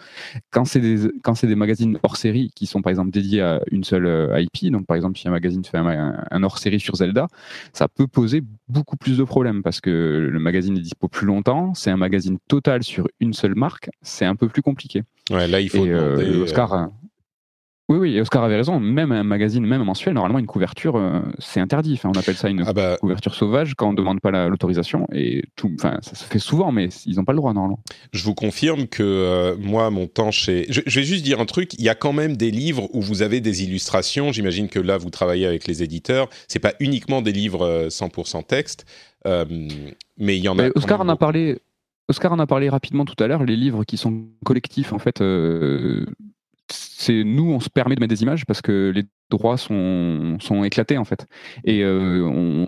Quand 0.52 0.64
c'est 0.64 0.78
des 0.78 1.10
quand 1.24 1.34
c'est 1.34 1.48
des 1.48 1.56
magazines 1.56 1.98
hors 2.04 2.16
série 2.16 2.52
qui 2.54 2.66
sont 2.66 2.80
par 2.80 2.90
exemple 2.90 3.10
dédiés 3.10 3.42
à 3.42 3.60
une 3.72 3.82
seule 3.82 4.06
euh, 4.06 4.40
IP, 4.40 4.70
donc 4.70 4.86
par 4.86 4.96
exemple 4.96 5.18
si 5.18 5.26
un 5.26 5.32
magazine 5.32 5.64
fait 5.64 5.78
un, 5.78 6.42
hors 6.44 6.58
série 6.58 6.78
sur 6.78 6.94
Zelda, 6.94 7.26
ça 7.72 7.88
peut 7.88 8.06
poser 8.06 8.40
beaucoup 8.68 8.96
plus 8.96 9.18
de 9.18 9.24
problèmes 9.24 9.64
parce 9.64 9.80
que 9.80 9.90
le 10.30 10.38
magazine 10.38 10.76
est 10.78 10.82
dispo 10.82 11.08
plus 11.08 11.26
longtemps, 11.26 11.74
c'est 11.74 11.90
un 11.90 11.96
magazine 11.96 12.38
total 12.46 12.84
sur 12.84 13.08
une 13.18 13.32
seule 13.32 13.56
marque, 13.56 13.90
c'est 14.00 14.26
un 14.26 14.36
peu 14.36 14.48
plus 14.48 14.62
compliqué. 14.62 15.02
Ouais, 15.30 15.48
là 15.48 15.60
il 15.60 15.68
faut 15.68 15.84
demander, 15.84 16.36
Oscar. 16.36 16.90
Oui, 17.90 17.96
oui, 17.96 18.20
Oscar 18.20 18.44
avait 18.44 18.56
raison. 18.56 18.78
Même 18.80 19.12
un 19.12 19.22
magazine, 19.22 19.64
même 19.64 19.80
un 19.80 19.84
mensuel, 19.84 20.12
normalement, 20.12 20.38
une 20.38 20.46
couverture, 20.46 20.96
euh, 20.96 21.20
c'est 21.38 21.58
interdit. 21.58 21.94
Enfin, 21.94 22.10
on 22.14 22.18
appelle 22.18 22.36
ça 22.36 22.50
une 22.50 22.62
ah 22.66 22.74
bah. 22.74 22.98
couverture 23.00 23.34
sauvage 23.34 23.74
quand 23.74 23.88
on 23.88 23.92
ne 23.92 23.96
demande 23.96 24.20
pas 24.20 24.30
l'autorisation. 24.48 25.06
Et 25.10 25.44
tout, 25.56 25.70
enfin, 25.78 25.98
ça 26.02 26.14
se 26.14 26.24
fait 26.24 26.38
souvent, 26.38 26.70
mais 26.70 26.90
ils 27.06 27.16
n'ont 27.16 27.24
pas 27.24 27.32
le 27.32 27.38
droit, 27.38 27.54
normalement. 27.54 27.80
Je 28.12 28.22
vous 28.24 28.34
confirme 28.34 28.88
que 28.88 29.02
euh, 29.02 29.56
moi, 29.58 29.88
mon 29.88 30.06
temps 30.06 30.30
chez. 30.30 30.66
Je, 30.68 30.80
vais 30.82 31.02
juste 31.02 31.24
dire 31.24 31.40
un 31.40 31.46
truc. 31.46 31.72
Il 31.74 31.82
y 31.82 31.88
a 31.88 31.94
quand 31.94 32.12
même 32.12 32.36
des 32.36 32.50
livres 32.50 32.90
où 32.92 33.00
vous 33.00 33.22
avez 33.22 33.40
des 33.40 33.64
illustrations. 33.64 34.32
J'imagine 34.32 34.68
que 34.68 34.80
là, 34.80 34.98
vous 34.98 35.08
travaillez 35.08 35.46
avec 35.46 35.66
les 35.66 35.82
éditeurs. 35.82 36.28
C'est 36.46 36.58
pas 36.58 36.74
uniquement 36.80 37.22
des 37.22 37.32
livres 37.32 37.88
100% 37.88 38.36
euh, 38.36 38.42
texte, 38.42 38.84
mais 39.24 40.36
il 40.36 40.44
y 40.44 40.48
en 40.50 40.58
a. 40.58 40.68
Oscar 40.74 41.00
en 41.00 41.08
a 41.08 41.16
parlé. 41.16 41.58
Oscar 42.10 42.32
en 42.32 42.38
a 42.38 42.46
parlé 42.46 42.68
rapidement 42.68 43.06
tout 43.06 43.22
à 43.22 43.26
l'heure. 43.26 43.44
Les 43.44 43.56
livres 43.56 43.84
qui 43.84 43.96
sont 43.96 44.26
collectifs, 44.44 44.92
en 44.92 44.98
fait 44.98 45.22
nous, 47.08 47.50
on 47.50 47.60
se 47.60 47.70
permet 47.70 47.94
de 47.94 48.00
mettre 48.00 48.14
des 48.14 48.22
images 48.22 48.44
parce 48.46 48.60
que 48.60 48.92
les 48.94 49.04
droits 49.30 49.56
sont, 49.56 50.38
éclatés 50.64 50.98
en 50.98 51.04
fait. 51.04 51.26
Et 51.64 51.82
euh, 51.82 52.64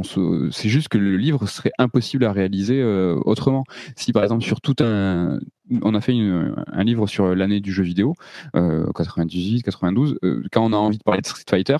c'est 0.51 0.69
juste 0.69 0.89
que 0.89 0.99
le 0.99 1.17
livre 1.17 1.47
serait 1.47 1.73
impossible 1.79 2.25
à 2.25 2.33
réaliser 2.33 2.81
euh, 2.81 3.19
autrement. 3.25 3.65
Si 3.97 4.13
par 4.13 4.23
exemple 4.23 4.45
sur 4.45 4.61
tout 4.61 4.77
un, 4.81 5.39
on 5.83 5.95
a 5.95 6.01
fait 6.01 6.13
un 6.13 6.85
livre 6.85 7.07
sur 7.07 7.35
l'année 7.35 7.61
du 7.61 7.73
jeu 7.73 7.83
vidéo, 7.83 8.15
euh, 8.57 8.87
98, 8.97 9.63
92, 9.63 10.19
euh, 10.25 10.43
quand 10.53 10.65
on 10.65 10.73
a 10.73 10.77
envie 10.77 10.99
de 10.99 11.03
parler 11.03 11.21
de 11.21 11.27
Street 11.27 11.45
Fighter, 11.49 11.77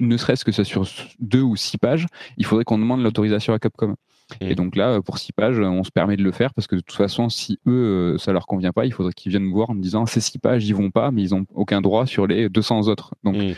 ne 0.00 0.16
serait-ce 0.16 0.44
que 0.44 0.52
ça 0.52 0.64
sur 0.64 0.86
deux 1.18 1.42
ou 1.42 1.56
six 1.56 1.78
pages, 1.78 2.06
il 2.36 2.46
faudrait 2.46 2.64
qu'on 2.64 2.78
demande 2.78 3.02
l'autorisation 3.02 3.52
à 3.52 3.58
Capcom. 3.58 3.96
Et 4.40 4.54
donc 4.54 4.76
là, 4.76 5.00
pour 5.02 5.18
six 5.18 5.32
pages, 5.32 5.58
on 5.58 5.84
se 5.84 5.90
permet 5.90 6.16
de 6.16 6.22
le 6.22 6.32
faire 6.32 6.52
parce 6.54 6.66
que 6.66 6.76
de 6.76 6.80
toute 6.80 6.96
façon, 6.96 7.28
si 7.28 7.58
eux, 7.66 8.14
euh, 8.14 8.18
ça 8.18 8.32
leur 8.32 8.46
convient 8.46 8.72
pas, 8.72 8.86
il 8.86 8.92
faudrait 8.92 9.12
qu'ils 9.12 9.30
viennent 9.30 9.44
me 9.44 9.52
voir 9.52 9.70
en 9.70 9.74
me 9.74 9.82
disant 9.82 10.06
ces 10.06 10.20
six 10.20 10.38
pages, 10.38 10.66
ils 10.66 10.74
vont 10.74 10.90
pas, 10.90 11.10
mais 11.10 11.22
ils 11.22 11.34
ont 11.34 11.46
aucun 11.54 11.80
droit 11.80 12.06
sur 12.06 12.26
les 12.26 12.48
200 12.48 12.88
autres. 12.88 13.14
Donc 13.24 13.36
mm. 13.36 13.54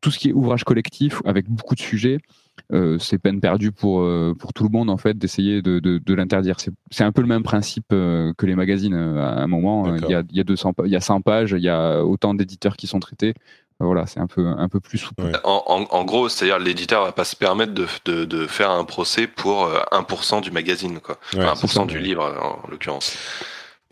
tout 0.00 0.10
ce 0.10 0.18
qui 0.18 0.28
est 0.28 0.32
ouvrage 0.32 0.64
collectif 0.64 1.22
avec 1.24 1.48
beaucoup 1.48 1.74
de 1.74 1.80
sujets, 1.80 2.18
euh, 2.72 2.98
c'est 2.98 3.18
peine 3.18 3.40
perdue 3.40 3.72
pour, 3.72 4.02
euh, 4.02 4.34
pour 4.38 4.52
tout 4.52 4.64
le 4.64 4.70
monde 4.70 4.90
en 4.90 4.98
fait 4.98 5.16
d'essayer 5.16 5.62
de, 5.62 5.78
de, 5.78 5.98
de 5.98 6.14
l'interdire. 6.14 6.56
C'est 6.90 7.04
un 7.04 7.12
peu 7.12 7.22
le 7.22 7.28
même 7.28 7.42
principe 7.42 7.88
que 7.88 8.46
les 8.46 8.54
magazines. 8.54 8.94
À 8.94 9.42
un 9.42 9.46
moment, 9.46 9.96
il 9.96 10.08
y 10.08 10.14
a, 10.14 10.22
y 10.30 10.40
a 10.40 10.44
200, 10.44 10.74
il 10.84 10.90
y 10.90 10.96
a 10.96 11.00
100 11.00 11.22
pages, 11.22 11.54
il 11.56 11.62
y 11.62 11.68
a 11.68 12.04
autant 12.04 12.34
d'éditeurs 12.34 12.76
qui 12.76 12.86
sont 12.86 13.00
traités 13.00 13.34
voilà, 13.80 14.06
c'est 14.06 14.20
un 14.20 14.26
peu, 14.26 14.46
un 14.46 14.68
peu 14.68 14.80
plus 14.80 14.98
souple. 14.98 15.32
En, 15.44 16.04
gros, 16.04 16.28
c'est-à-dire 16.28 16.58
l'éditeur 16.58 17.04
va 17.04 17.12
pas 17.12 17.24
se 17.24 17.34
permettre 17.34 17.72
de, 17.72 17.86
de, 18.04 18.24
de, 18.24 18.46
faire 18.46 18.70
un 18.70 18.84
procès 18.84 19.26
pour 19.26 19.70
1% 19.92 20.36
euh, 20.36 20.40
du 20.40 20.50
magazine, 20.50 21.00
quoi. 21.00 21.18
1% 21.34 21.86
du 21.86 21.98
livre, 21.98 22.22
en 22.22 22.70
l'occurrence. 22.70 23.16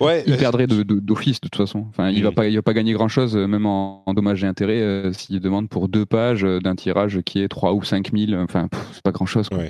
Ouais, 0.01 0.22
il 0.27 0.37
perdrait 0.37 0.68
d'office 0.68 1.40
de, 1.40 1.48
toute 1.48 1.57
façon. 1.57 1.87
Enfin, 1.88 2.11
il 2.11 2.22
va 2.22 2.31
mm. 2.31 2.35
pas, 2.35 2.46
il 2.46 2.55
va 2.55 2.62
pas 2.62 2.74
gagner 2.74 2.92
grand 2.92 3.09
chose, 3.09 3.37
euh, 3.37 3.46
même 3.46 3.66
en, 3.66 4.05
dommages 4.14 4.44
et 4.44 4.46
intérêts, 4.46 4.81
euh, 4.81 5.12
s'il 5.12 5.40
demande 5.40 5.68
pour 5.68 5.88
deux 5.88 6.07
pages 6.07 6.42
d'un 6.42 6.77
tirage 6.77 7.20
qui 7.22 7.42
est 7.42 7.48
3 7.48 7.72
ou 7.72 7.83
5 7.83 8.11
000. 8.16 8.40
Enfin, 8.40 8.68
c'est 8.92 9.03
pas 9.03 9.11
grand 9.11 9.27
chose. 9.27 9.48
Quoi. 9.48 9.64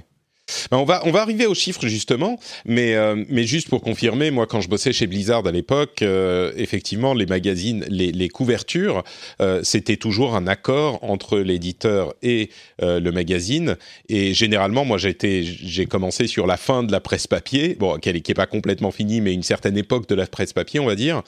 Ben, 0.71 0.79
on 0.79 0.85
va 0.85 1.03
on 1.05 1.11
va 1.11 1.21
arriver 1.21 1.47
aux 1.47 1.55
chiffres 1.55 1.87
justement, 1.87 2.39
mais 2.65 2.95
euh, 2.95 3.25
mais 3.29 3.45
juste 3.45 3.69
pour 3.69 3.83
confirmer, 3.83 4.31
moi 4.31 4.47
quand 4.47 4.61
je 4.61 4.69
bossais 4.69 4.93
chez 4.93 5.07
Blizzard 5.07 5.47
à 5.47 5.53
l'époque, 5.53 6.03
euh, 6.03 6.53
effectivement 6.57 7.15
les 7.15 7.27
magazines, 7.27 7.85
les, 7.89 8.29
couvertures, 8.29 9.05
euh, 9.41 9.61
c'était 9.63 9.97
toujours 9.97 10.37
un 10.37 10.47
accord 10.47 10.99
entre 11.03 11.39
l'éditeur 11.39 12.15
et 12.23 12.51
le 12.81 13.11
magazine. 13.11 13.77
Et 14.09 14.35
généralement, 14.35 14.85
moi 14.85 14.99
j'ai 14.99 15.17
j'ai 15.43 15.87
commencé 15.87 16.27
sur 16.27 16.47
la 16.47 16.57
fin 16.57 16.83
de 16.83 16.93
la 16.93 17.01
presse 17.01 17.27
papier, 17.27 17.75
bon 17.79 17.99
qui 17.99 18.13
n'est 18.13 18.35
pas 18.35 18.47
complètement 18.47 18.91
finie, 18.91 19.21
mais 19.21 19.35
une 19.35 19.43
certaine 19.43 19.77
époque 19.77 20.09
de 20.09 20.15
la 20.15 20.27
presse 20.27 20.53
papier, 20.53 20.81
on 20.81 20.87
va 20.87 20.95
dire. 20.95 21.23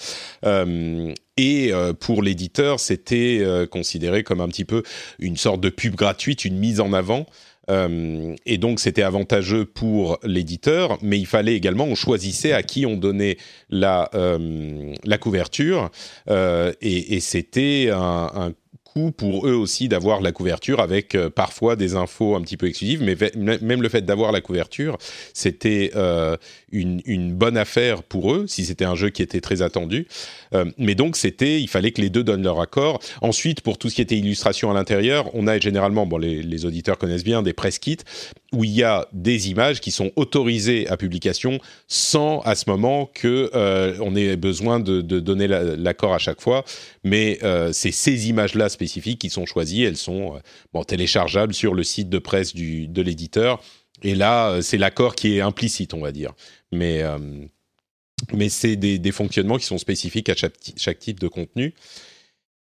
Et 1.36 1.72
pour 2.00 2.22
l'éditeur, 2.22 2.80
c'était 2.80 3.42
considéré 3.70 4.22
comme 4.22 4.40
un 4.40 4.48
petit 4.48 4.64
peu 4.64 4.82
une 5.18 5.36
sorte 5.36 5.60
de 5.60 5.70
pub 5.70 5.94
gratuite, 5.94 6.44
une 6.44 6.56
mise 6.56 6.80
en 6.80 6.92
avant 6.92 7.26
euh, 7.70 8.34
et 8.46 8.58
donc 8.58 8.80
c'était 8.80 9.02
avantageux 9.02 9.64
pour 9.64 10.18
l'éditeur, 10.24 10.98
mais 11.02 11.18
il 11.18 11.26
fallait 11.26 11.54
également, 11.54 11.84
on 11.84 11.94
choisissait 11.94 12.52
à 12.52 12.62
qui 12.62 12.84
on 12.84 12.96
donnait 12.96 13.36
la, 13.70 14.10
euh, 14.14 14.92
la 15.04 15.18
couverture, 15.18 15.90
euh, 16.28 16.72
et, 16.80 17.20
c'était 17.20 17.90
un 17.92 18.52
pour 19.10 19.46
eux 19.46 19.54
aussi 19.54 19.88
d'avoir 19.88 20.20
la 20.20 20.32
couverture 20.32 20.80
avec 20.80 21.14
euh, 21.14 21.30
parfois 21.30 21.76
des 21.76 21.94
infos 21.94 22.36
un 22.36 22.42
petit 22.42 22.56
peu 22.56 22.66
exclusives, 22.66 23.02
mais 23.02 23.16
même 23.36 23.82
le 23.82 23.88
fait 23.88 24.02
d'avoir 24.02 24.32
la 24.32 24.40
couverture, 24.40 24.98
c'était 25.32 25.92
euh, 25.96 26.36
une, 26.72 27.00
une, 27.04 27.32
bonne 27.32 27.56
affaire 27.56 28.02
pour 28.02 28.34
eux, 28.34 28.46
si 28.46 28.64
c'était 28.64 28.84
un 28.84 28.94
jeu 28.94 29.10
qui 29.10 29.22
était 29.22 29.40
très 29.40 29.62
attendu. 29.62 30.06
Euh, 30.54 30.66
mais 30.78 30.94
donc 30.94 31.16
c'était, 31.16 31.60
il 31.60 31.68
fallait 31.68 31.92
que 31.92 32.00
les 32.00 32.10
deux 32.10 32.24
donnent 32.24 32.42
leur 32.42 32.60
accord. 32.60 33.00
Ensuite, 33.22 33.62
pour 33.62 33.78
tout 33.78 33.88
ce 33.88 33.94
qui 33.94 34.02
était 34.02 34.16
illustration 34.16 34.70
à 34.70 34.74
l'intérieur, 34.74 35.30
on 35.34 35.46
a 35.46 35.58
généralement, 35.58 36.06
bon 36.06 36.18
les, 36.18 36.42
les 36.42 36.64
auditeurs 36.66 36.98
connaissent 36.98 37.24
bien, 37.24 37.42
des 37.42 37.52
press 37.52 37.78
kits 37.78 37.98
où 38.52 38.64
il 38.64 38.70
y 38.70 38.82
a 38.82 39.06
des 39.12 39.50
images 39.50 39.80
qui 39.80 39.90
sont 39.90 40.10
autorisées 40.16 40.88
à 40.88 40.96
publication 40.96 41.60
sans 41.86 42.40
à 42.40 42.54
ce 42.54 42.68
moment 42.68 43.06
que 43.14 43.50
euh, 43.54 44.14
ait 44.16 44.36
besoin 44.36 44.80
de, 44.80 45.00
donner 45.00 45.46
l'accord 45.46 46.14
à 46.14 46.18
chaque 46.18 46.40
fois. 46.40 46.64
Mais 47.04 47.38
euh, 47.42 47.72
c'est 47.72 47.92
ces 47.92 48.28
images-là 48.28 48.68
spécifiques 48.68 49.20
qui 49.20 49.30
sont 49.30 49.46
choisies. 49.46 49.84
Elles 49.84 49.96
sont 49.96 50.40
bon, 50.72 50.82
téléchargeables 50.82 51.54
sur 51.54 51.74
le 51.74 51.84
site 51.84 52.08
de 52.08 52.18
presse 52.18 52.54
du, 52.54 52.88
de 52.88 53.02
l'éditeur. 53.02 53.62
Et 54.02 54.14
là, 54.14 54.60
c'est 54.62 54.78
l'accord 54.78 55.14
qui 55.14 55.36
est 55.36 55.40
implicite, 55.40 55.94
on 55.94 56.00
va 56.00 56.10
dire. 56.10 56.32
Mais 56.72 57.04
mais 58.32 58.48
c'est 58.48 58.76
des, 58.76 59.12
fonctionnements 59.12 59.58
qui 59.58 59.66
sont 59.66 59.78
spécifiques 59.78 60.28
à 60.28 60.34
chaque, 60.34 60.98
type 60.98 61.20
de 61.20 61.28
contenu. 61.28 61.74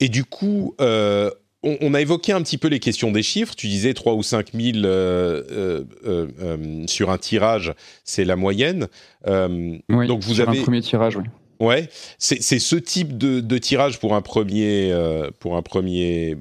Et 0.00 0.08
du 0.08 0.24
coup, 0.24 0.74
euh, 0.80 1.30
on, 1.62 1.94
a 1.94 2.00
évoqué 2.00 2.32
un 2.32 2.42
petit 2.42 2.58
peu 2.58 2.68
les 2.68 2.78
questions 2.78 3.10
des 3.10 3.22
chiffres. 3.22 3.54
Tu 3.56 3.66
disais 3.66 3.94
3 3.94 4.14
ou 4.14 4.22
5 4.22 4.52
000 4.54 4.78
euh, 4.84 5.84
euh, 6.06 6.86
sur 6.86 7.10
un 7.10 7.18
tirage, 7.18 7.72
c'est 8.04 8.24
la 8.24 8.36
moyenne. 8.36 8.88
oui, 9.26 10.06
donc 10.06 10.22
vous 10.22 10.34
sur 10.34 10.48
avez 10.48 10.60
un 10.60 10.62
premier 10.62 10.82
tirage, 10.82 11.16
oui. 11.16 11.24
Ouais, 11.60 11.88
c'est 12.18 12.40
ce 12.40 12.76
type 12.76 13.18
de, 13.18 13.40
de, 13.40 13.58
tirage 13.58 13.98
pour 13.98 14.14
un 14.14 14.22
premier 14.22 14.94
pour 15.40 15.56
un 15.56 15.62
premier 15.62 16.36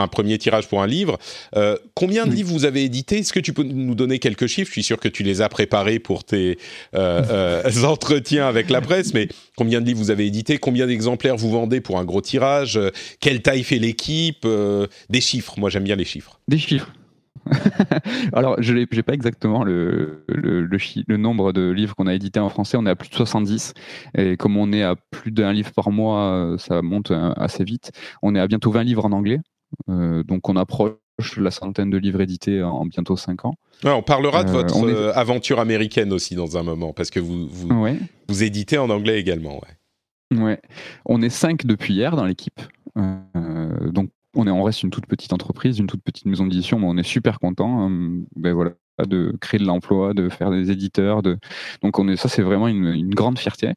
un 0.00 0.08
premier 0.08 0.38
tirage 0.38 0.68
pour 0.68 0.82
un 0.82 0.86
livre. 0.86 1.18
Euh, 1.56 1.76
combien 1.94 2.26
de 2.26 2.32
livres 2.32 2.52
vous 2.52 2.64
avez 2.64 2.84
édité 2.84 3.18
Est-ce 3.18 3.32
que 3.32 3.40
tu 3.40 3.52
peux 3.52 3.62
nous 3.62 3.94
donner 3.94 4.18
quelques 4.18 4.46
chiffres? 4.46 4.68
Je 4.68 4.72
suis 4.72 4.82
sûr 4.82 4.98
que 4.98 5.08
tu 5.08 5.22
les 5.22 5.42
as 5.42 5.48
préparés 5.48 5.98
pour 5.98 6.24
tes 6.24 6.58
euh, 6.94 7.62
euh, 7.64 7.82
entretiens 7.84 8.46
avec 8.46 8.70
la 8.70 8.80
presse, 8.80 9.14
mais 9.14 9.28
combien 9.56 9.80
de 9.80 9.86
livres 9.86 9.98
vous 9.98 10.10
avez 10.10 10.26
édité 10.26 10.58
Combien 10.58 10.86
d'exemplaires 10.86 11.36
vous 11.36 11.50
vendez 11.50 11.80
pour 11.80 11.98
un 11.98 12.04
gros 12.04 12.20
tirage? 12.20 12.78
Quelle 13.20 13.42
taille 13.42 13.64
fait 13.64 13.78
l'équipe? 13.78 14.46
Des 15.10 15.20
chiffres, 15.20 15.58
moi 15.58 15.70
j'aime 15.70 15.84
bien 15.84 15.96
les 15.96 16.04
chiffres. 16.04 16.40
Des 16.48 16.58
chiffres. 16.58 16.92
Alors, 18.32 18.60
je 18.60 18.74
n'ai 18.74 18.86
pas 18.86 19.12
exactement 19.12 19.62
le, 19.62 20.24
le, 20.28 20.62
le, 20.62 21.16
nombre 21.16 21.52
de 21.52 21.70
livres 21.70 21.94
qu'on 21.94 22.08
a 22.08 22.14
édités 22.14 22.40
en 22.40 22.48
français. 22.48 22.76
On 22.76 22.86
est 22.86 22.90
à 22.90 22.96
plus 22.96 23.08
de 23.08 23.14
70. 23.14 23.72
Et 24.18 24.36
comme 24.36 24.56
on 24.56 24.72
est 24.72 24.82
à 24.82 24.96
plus 24.96 25.30
d'un 25.30 25.52
livre 25.52 25.70
par 25.72 25.90
mois, 25.90 26.56
ça 26.58 26.82
monte 26.82 27.12
assez 27.36 27.62
vite. 27.62 27.92
On 28.22 28.34
est 28.34 28.40
à 28.40 28.46
bientôt 28.48 28.72
20 28.72 28.82
livres 28.82 29.04
en 29.04 29.12
anglais. 29.12 29.38
Euh, 29.88 30.22
donc 30.22 30.48
on 30.48 30.56
approche 30.56 30.96
la 31.36 31.50
centaine 31.50 31.90
de 31.90 31.96
livres 31.96 32.20
édités 32.20 32.62
en 32.62 32.84
bientôt 32.86 33.16
5 33.16 33.44
ans. 33.46 33.54
on 33.84 34.02
parlera 34.02 34.44
de 34.44 34.50
euh, 34.50 34.52
votre 34.52 34.84
euh, 34.84 35.12
aventure 35.14 35.60
américaine 35.60 36.12
aussi 36.12 36.34
dans 36.34 36.56
un 36.56 36.62
moment, 36.62 36.92
parce 36.92 37.10
que 37.10 37.20
vous, 37.20 37.48
vous, 37.48 37.68
vous 38.28 38.42
éditez 38.42 38.78
en 38.78 38.90
anglais 38.90 39.18
également. 39.18 39.60
Ouais. 40.30 40.38
ouais. 40.38 40.60
On 41.06 41.22
est 41.22 41.30
5 41.30 41.64
depuis 41.66 41.94
hier 41.94 42.16
dans 42.16 42.24
l'équipe. 42.24 42.60
donc 42.94 44.10
on, 44.34 44.46
est, 44.46 44.50
on 44.50 44.62
reste 44.62 44.82
une 44.82 44.90
toute 44.90 45.06
petite 45.06 45.32
entreprise, 45.32 45.78
une 45.78 45.86
toute 45.86 46.02
petite 46.02 46.26
maison 46.26 46.46
d'édition, 46.46 46.78
mais 46.78 46.86
on 46.86 46.96
est 46.98 47.02
super 47.02 47.38
content. 47.40 47.88
ben 48.36 48.52
voilà, 48.52 48.72
de 49.04 49.34
créer 49.40 49.60
de 49.60 49.66
l'emploi, 49.66 50.14
de 50.14 50.28
faire 50.28 50.50
des 50.50 50.70
éditeurs. 50.70 51.22
De... 51.22 51.38
Donc 51.82 51.98
on 51.98 52.08
est, 52.08 52.16
ça, 52.16 52.28
c'est 52.28 52.42
vraiment 52.42 52.68
une, 52.68 53.14
grande 53.14 53.38
fierté. 53.38 53.74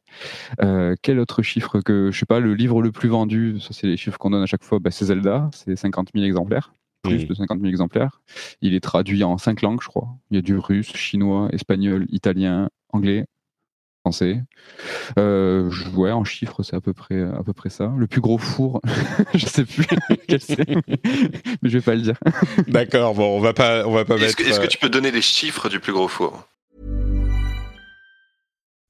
Euh, 0.62 0.94
quel 1.02 1.18
autre 1.18 1.42
chiffre 1.42 1.80
que, 1.80 2.10
je 2.10 2.18
sais 2.18 2.26
pas, 2.26 2.40
le 2.40 2.54
livre 2.54 2.82
le 2.82 2.92
plus 2.92 3.08
vendu, 3.08 3.60
ça 3.60 3.68
c'est 3.72 3.86
les 3.86 3.96
chiffres 3.96 4.18
qu'on 4.18 4.30
donne 4.30 4.42
à 4.42 4.46
chaque 4.46 4.64
fois, 4.64 4.78
bah, 4.78 4.90
c'est 4.90 5.06
Zelda, 5.06 5.50
c'est 5.52 5.76
50 5.76 6.10
000 6.14 6.24
exemplaires. 6.24 6.72
Plus 7.02 7.26
de 7.26 7.32
50 7.32 7.60
000 7.60 7.70
exemplaires. 7.70 8.20
Il 8.60 8.74
est 8.74 8.80
traduit 8.80 9.24
en 9.24 9.38
cinq 9.38 9.62
langues, 9.62 9.80
je 9.80 9.88
crois. 9.88 10.08
Il 10.30 10.36
y 10.36 10.38
a 10.38 10.42
du 10.42 10.56
russe, 10.56 10.94
chinois, 10.94 11.48
espagnol, 11.52 12.06
italien, 12.10 12.68
anglais, 12.92 13.24
français. 14.00 14.42
Euh, 15.18 15.70
ouais, 15.94 16.10
en 16.10 16.24
chiffres, 16.24 16.62
c'est 16.62 16.76
à 16.76 16.80
peu 16.80 16.92
près 16.92 17.22
à 17.22 17.42
peu 17.42 17.52
près 17.52 17.70
ça. 17.70 17.92
Le 17.96 18.06
plus 18.06 18.20
gros 18.20 18.38
four, 18.38 18.80
je 19.34 19.46
sais 19.46 19.64
plus 19.64 19.86
quel 20.28 20.40
c'est, 20.40 20.68
mais 20.68 21.68
je 21.70 21.78
vais 21.78 21.84
pas 21.84 21.94
le 21.94 22.02
dire. 22.02 22.16
D'accord, 22.68 23.14
bon, 23.14 23.36
on 23.36 23.40
va 23.40 23.52
pas 23.52 23.86
on 23.86 23.92
va 23.92 24.04
pas 24.04 24.16
est-ce 24.16 24.36
Que, 24.36 24.44
est-ce 24.44 24.60
que 24.60 24.66
tu 24.66 24.78
peux 24.78 24.88
donner 24.88 25.12
des 25.12 25.22
chiffres 25.22 25.68
du 25.68 25.80
plus 25.80 25.92
gros 25.92 26.08
four? 26.08 26.46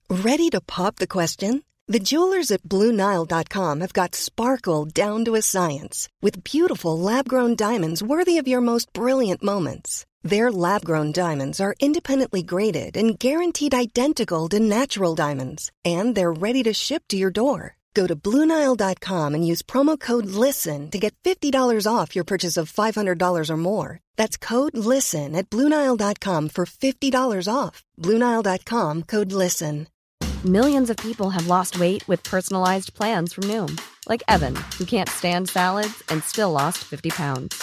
Ready 0.08 0.50
to 0.50 0.60
pop 0.60 0.96
the 0.96 1.06
question? 1.06 1.62
The 1.86 2.00
jewelers 2.00 2.50
at 2.52 2.62
BlueNile.com 2.62 3.80
have 3.80 3.92
got 3.92 4.14
sparkle 4.14 4.84
down 4.84 5.24
to 5.24 5.34
a 5.34 5.42
science 5.42 6.08
with 6.22 6.44
beautiful 6.44 6.98
lab-grown 6.98 7.56
diamonds 7.56 8.00
worthy 8.02 8.38
of 8.38 8.46
your 8.46 8.60
most 8.60 8.92
brilliant 8.92 9.42
moments. 9.42 10.04
Their 10.22 10.52
lab 10.52 10.84
grown 10.84 11.12
diamonds 11.12 11.60
are 11.60 11.74
independently 11.80 12.42
graded 12.42 12.96
and 12.96 13.18
guaranteed 13.18 13.74
identical 13.74 14.48
to 14.50 14.60
natural 14.60 15.14
diamonds, 15.14 15.72
and 15.82 16.14
they're 16.14 16.32
ready 16.32 16.62
to 16.64 16.74
ship 16.74 17.04
to 17.08 17.16
your 17.16 17.30
door. 17.30 17.76
Go 17.94 18.06
to 18.06 18.14
Bluenile.com 18.14 19.34
and 19.34 19.46
use 19.46 19.62
promo 19.62 19.98
code 19.98 20.26
LISTEN 20.26 20.90
to 20.90 20.98
get 20.98 21.14
$50 21.24 21.86
off 21.92 22.14
your 22.14 22.24
purchase 22.24 22.56
of 22.56 22.70
$500 22.70 23.50
or 23.50 23.56
more. 23.56 23.98
That's 24.16 24.36
code 24.36 24.76
LISTEN 24.76 25.34
at 25.34 25.50
Bluenile.com 25.50 26.50
for 26.50 26.66
$50 26.66 27.52
off. 27.52 27.82
Bluenile.com 27.98 29.02
code 29.04 29.32
LISTEN. 29.32 29.88
Millions 30.44 30.88
of 30.88 30.96
people 30.96 31.30
have 31.30 31.48
lost 31.48 31.78
weight 31.78 32.06
with 32.08 32.22
personalized 32.24 32.94
plans 32.94 33.34
from 33.34 33.44
Noom, 33.44 33.78
like 34.08 34.22
Evan, 34.26 34.56
who 34.78 34.84
can't 34.84 35.08
stand 35.08 35.50
salads 35.50 36.02
and 36.08 36.24
still 36.24 36.50
lost 36.50 36.78
50 36.78 37.10
pounds. 37.10 37.62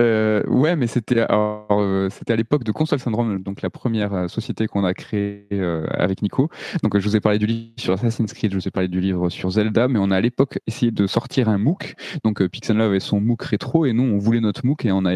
Euh, 0.00 0.42
ouais, 0.46 0.76
mais 0.76 0.86
c'était 0.86 1.26
euh, 1.30 2.08
à 2.28 2.36
l'époque 2.36 2.64
de 2.64 2.72
Console 2.72 3.00
Syndrome, 3.00 3.42
donc 3.42 3.60
la 3.60 3.68
première 3.70 4.14
euh, 4.14 4.28
société 4.28 4.66
qu'on 4.66 4.84
a 4.84 4.94
créée 4.94 5.46
euh, 5.52 5.86
avec 5.90 6.22
Nico. 6.22 6.48
Donc 6.82 6.98
je 6.98 7.06
vous 7.06 7.16
ai 7.16 7.20
parlé 7.20 7.38
du 7.38 7.46
livre 7.46 7.72
sur 7.76 7.92
Assassin's 7.92 8.32
Creed, 8.32 8.50
je 8.52 8.56
vous 8.56 8.68
ai 8.68 8.70
parlé 8.70 8.88
du 8.88 9.00
livre 9.00 9.28
sur 9.28 9.50
Zelda, 9.50 9.88
mais 9.88 9.98
on 9.98 10.10
a 10.10 10.16
à 10.16 10.20
l'époque 10.20 10.58
essayé 10.66 10.90
de 10.90 11.06
sortir 11.06 11.48
un 11.50 11.58
MOOC. 11.58 11.94
Donc 12.24 12.46
Pixel 12.48 12.76
Love 12.76 12.90
avait 12.90 13.00
son 13.00 13.20
MOOC 13.20 13.42
rétro 13.42 13.84
et 13.84 13.92
nous 13.92 14.04
on 14.04 14.18
voulait 14.18 14.40
notre 14.40 14.64
MOOC 14.64 14.86
et 14.86 14.92
on 14.92 15.04
a 15.04 15.14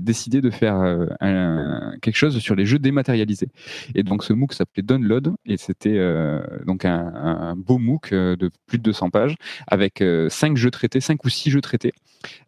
décidé 0.00 0.40
de 0.40 0.50
faire 0.50 0.76
un, 1.20 1.94
quelque 2.02 2.16
chose 2.16 2.38
sur 2.38 2.54
les 2.54 2.66
jeux 2.66 2.78
dématérialisés. 2.78 3.48
Et 3.94 4.02
donc 4.02 4.24
ce 4.24 4.32
MOOC 4.32 4.52
s'appelait 4.52 4.82
Download 4.82 5.32
et 5.46 5.56
c'était 5.56 5.98
donc 6.66 6.84
un, 6.84 7.12
un, 7.14 7.56
beau 7.56 7.78
MOOC 7.78 8.10
de 8.12 8.50
plus 8.66 8.78
de 8.78 8.82
200 8.82 9.10
pages 9.10 9.36
avec 9.68 10.02
cinq 10.28 10.56
jeux 10.56 10.70
traités, 10.70 11.00
cinq 11.00 11.24
ou 11.24 11.28
six 11.28 11.50
jeux 11.50 11.60
traités 11.60 11.92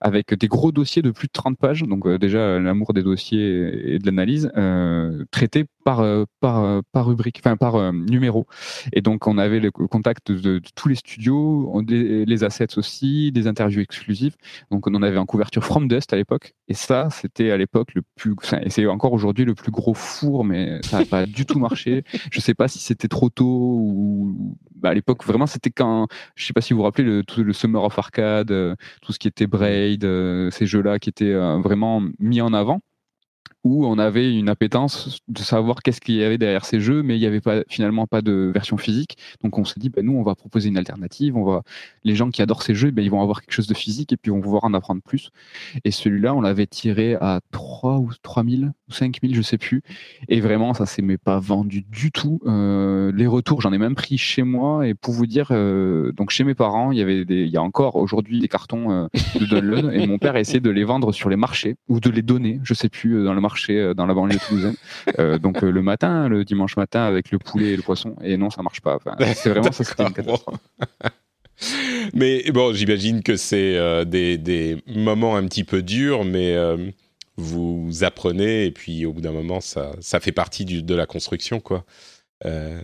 avec 0.01 0.35
des 0.35 0.49
gros 0.49 0.73
dossiers 0.73 1.03
de 1.03 1.11
plus 1.11 1.27
de 1.27 1.33
30 1.33 1.59
pages. 1.59 1.83
Donc 1.83 2.07
euh, 2.07 2.19
déjà 2.19 2.59
l'amour 2.59 2.93
des 2.93 3.03
dossiers 3.03 3.95
et 3.95 3.99
de 3.99 4.07
l'analyse 4.07 4.51
euh, 4.57 5.25
traités 5.31 5.65
par 5.85 6.01
euh, 6.01 6.25
par 6.41 6.83
par 6.93 7.07
rubrique, 7.07 7.41
enfin 7.45 7.57
par 7.57 7.93
numéro. 7.93 8.47
Et 8.93 9.01
donc 9.01 9.27
on 9.27 9.39
avait 9.39 9.61
le 9.61 9.71
contact 9.71 10.33
de, 10.33 10.61
tous 10.75 10.89
les 10.89 10.95
studios, 10.95 11.83
les 11.89 12.45
assets 12.45 12.79
aussi, 12.79 13.33
des 13.33 13.47
interviews 13.47 13.81
exclusives. 13.81 14.37
Donc 14.71 14.87
on 14.87 14.95
en 14.95 15.03
avait 15.03 15.19
en 15.19 15.27
couverture 15.27 15.65
From 15.65 15.89
Dust 15.89 16.13
à 16.13 16.17
l'époque. 16.17 16.55
Et 16.69 16.75
ça 16.75 17.09
c'était 17.11 17.51
à 17.51 17.57
l'époque 17.57 17.95
le 17.95 18.03
plus, 18.17 18.35
et 18.63 18.71
c'est 18.71 18.87
encore 18.87 19.13
aujourd'hui 19.13 19.45
le 19.45 19.55
plus 19.55 19.71
gros 19.71 19.95
four, 19.95 20.45
mais 20.45 20.81
ça 20.83 21.01
n'a 21.01 21.05
pas 21.05 21.27
du 21.27 21.47
tout 21.47 21.59
marché. 21.59 22.05
Je 22.31 22.41
sais 22.41 22.55
pas 22.55 22.69
si 22.69 22.79
c'était 22.79 23.09
trop 23.09 23.31
tôt 23.31 23.45
ou 23.47 24.57
bah, 24.75 24.91
à 24.91 24.95
l'époque 24.95 25.25
vraiment 25.25 25.47
c'était 25.47 25.71
quand, 25.71 26.07
je 26.35 26.47
sais 26.47 26.53
pas 26.53 26.61
si 26.61 26.73
vous 26.73 26.79
vous 26.79 26.85
rappelez 26.85 27.05
le, 27.05 27.23
tout 27.23 27.43
le 27.43 27.53
Summer 27.53 27.83
of 27.83 27.99
Arcade, 27.99 28.77
tout 29.03 29.13
ce 29.13 29.19
qui 29.19 29.29
était 29.29 29.47
euh, 29.67 30.51
ces 30.51 30.67
jeux-là 30.67 30.99
qui 30.99 31.09
étaient 31.09 31.33
euh, 31.33 31.59
vraiment 31.59 32.03
mis 32.19 32.41
en 32.41 32.53
avant 32.53 32.81
où 33.67 33.85
on 33.85 33.99
avait 33.99 34.33
une 34.33 34.49
appétence 34.49 35.19
de 35.27 35.41
savoir 35.41 35.83
qu'est-ce 35.83 36.01
qu'il 36.01 36.15
y 36.15 36.23
avait 36.23 36.39
derrière 36.39 36.65
ces 36.65 36.79
jeux, 36.79 37.03
mais 37.03 37.17
il 37.17 37.21
n'y 37.21 37.27
avait 37.27 37.41
pas, 37.41 37.63
finalement 37.69 38.07
pas 38.07 38.23
de 38.23 38.53
version 38.55 38.77
physique. 38.77 39.19
Donc 39.43 39.59
on 39.59 39.65
s'est 39.65 39.81
dit, 39.81 39.89
bah, 39.89 40.03
nous, 40.03 40.13
on 40.13 40.23
va 40.23 40.37
proposer 40.37 40.69
une 40.69 40.79
alternative. 40.79 41.37
On 41.37 41.43
va, 41.43 41.63
les 42.05 42.15
gens 42.15 42.31
qui 42.31 42.43
adorent 42.43 42.63
ces 42.63 42.77
jeux, 42.77 42.93
bah, 42.93 43.03
ils 43.03 43.11
vont 43.11 43.21
avoir 43.23 43.41
quelque 43.41 43.53
chose 43.53 43.67
de 43.67 43.75
physique 43.75 44.13
et 44.13 44.17
puis 44.17 44.31
on 44.31 44.37
va 44.37 44.43
pouvoir 44.43 44.65
en 44.65 44.73
apprendre 44.73 45.03
plus. 45.03 45.31
Et 45.85 45.91
celui-là, 45.91 46.33
on 46.33 46.41
l'avait 46.41 46.69
tiré 46.69 47.17
à 47.17 47.41
3 47.51 47.99
ou 47.99 48.11
3000 48.23 48.73
ou 48.89 48.93
5000, 48.93 49.35
je 49.35 49.43
sais 49.43 49.59
plus. 49.59 49.83
Et 50.29 50.41
vraiment, 50.41 50.73
ça 50.73 50.87
s'est 50.87 51.03
pas 51.19 51.41
vendu 51.41 51.85
du 51.91 52.13
tout. 52.13 52.39
Euh, 52.47 53.11
les 53.17 53.27
retours, 53.27 53.63
j'en 53.63 53.73
ai 53.73 53.79
même 53.79 53.97
pris 53.97 54.17
chez 54.17 54.45
moi. 54.45 54.87
Et 54.87 54.95
pour 54.95 55.13
vous 55.13 55.27
dire, 55.27 55.49
euh, 55.51 56.13
donc 56.13 56.31
chez 56.31 56.45
mes 56.45 56.55
parents, 56.55 56.93
il 56.93 56.99
y 56.99 57.03
avait 57.03 57.23
il 57.23 57.49
y 57.49 57.57
a 57.57 57.63
encore 57.63 57.97
aujourd'hui 57.97 58.39
des 58.39 58.49
cartons 58.49 58.93
euh, 58.93 59.07
de 59.41 59.45
download 59.45 59.91
et 59.93 60.07
mon 60.07 60.19
père 60.19 60.37
a 60.37 60.41
essayé 60.41 60.61
de 60.61 60.71
les 60.71 60.85
vendre 60.85 61.11
sur 61.11 61.29
les 61.29 61.37
marchés 61.37 61.75
ou 61.89 61.99
de 61.99 62.11
les 62.11 62.23
donner, 62.23 62.61
je 62.63 62.75
sais 62.75 62.89
plus, 62.89 63.25
dans 63.25 63.35
le 63.35 63.41
marché 63.41 63.56
euh, 63.71 63.95
dans 63.95 64.07
la 64.07 64.15
banlieue 64.15 64.39
toulousaine. 64.39 64.75
Euh, 65.19 65.39
donc 65.39 65.63
euh, 65.63 65.71
le 65.71 65.83
matin, 65.83 66.29
le 66.29 66.45
dimanche 66.45 66.77
matin 66.77 67.03
avec 67.05 67.31
le 67.31 67.39
poulet 67.39 67.71
et 67.71 67.77
le 67.77 67.83
poisson. 67.83 68.17
Et 68.23 68.37
non, 68.37 68.51
ça 68.51 68.63
marche 68.63 68.81
pas. 68.81 68.99
c'est 69.35 69.51
vraiment 69.51 69.73
ça, 69.73 69.85
c'était 69.85 70.03
une 70.03 70.13
catastrophe. 70.13 70.59
mais 72.15 72.51
bon, 72.53 72.73
j'imagine 72.73 73.23
que 73.23 73.37
c'est 73.37 74.05
des, 74.07 74.39
des, 74.39 74.83
moments 74.95 75.37
un 75.37 75.45
petit 75.47 75.65
peu 75.65 75.83
durs, 75.83 76.25
mais 76.25 76.57
vous 77.37 77.91
apprenez 78.03 78.67
et 78.67 78.71
puis 78.71 79.07
au 79.07 79.13
bout 79.13 79.21
d'un 79.21 79.33
moment, 79.33 79.61
ça, 79.61 79.93
ça 80.01 80.21
fait 80.21 80.33
partie 80.33 80.65
du, 80.65 80.83
de 80.83 80.95
la 80.95 81.07
construction, 81.07 81.61
quoi. 81.61 81.85
Euh, 82.45 82.83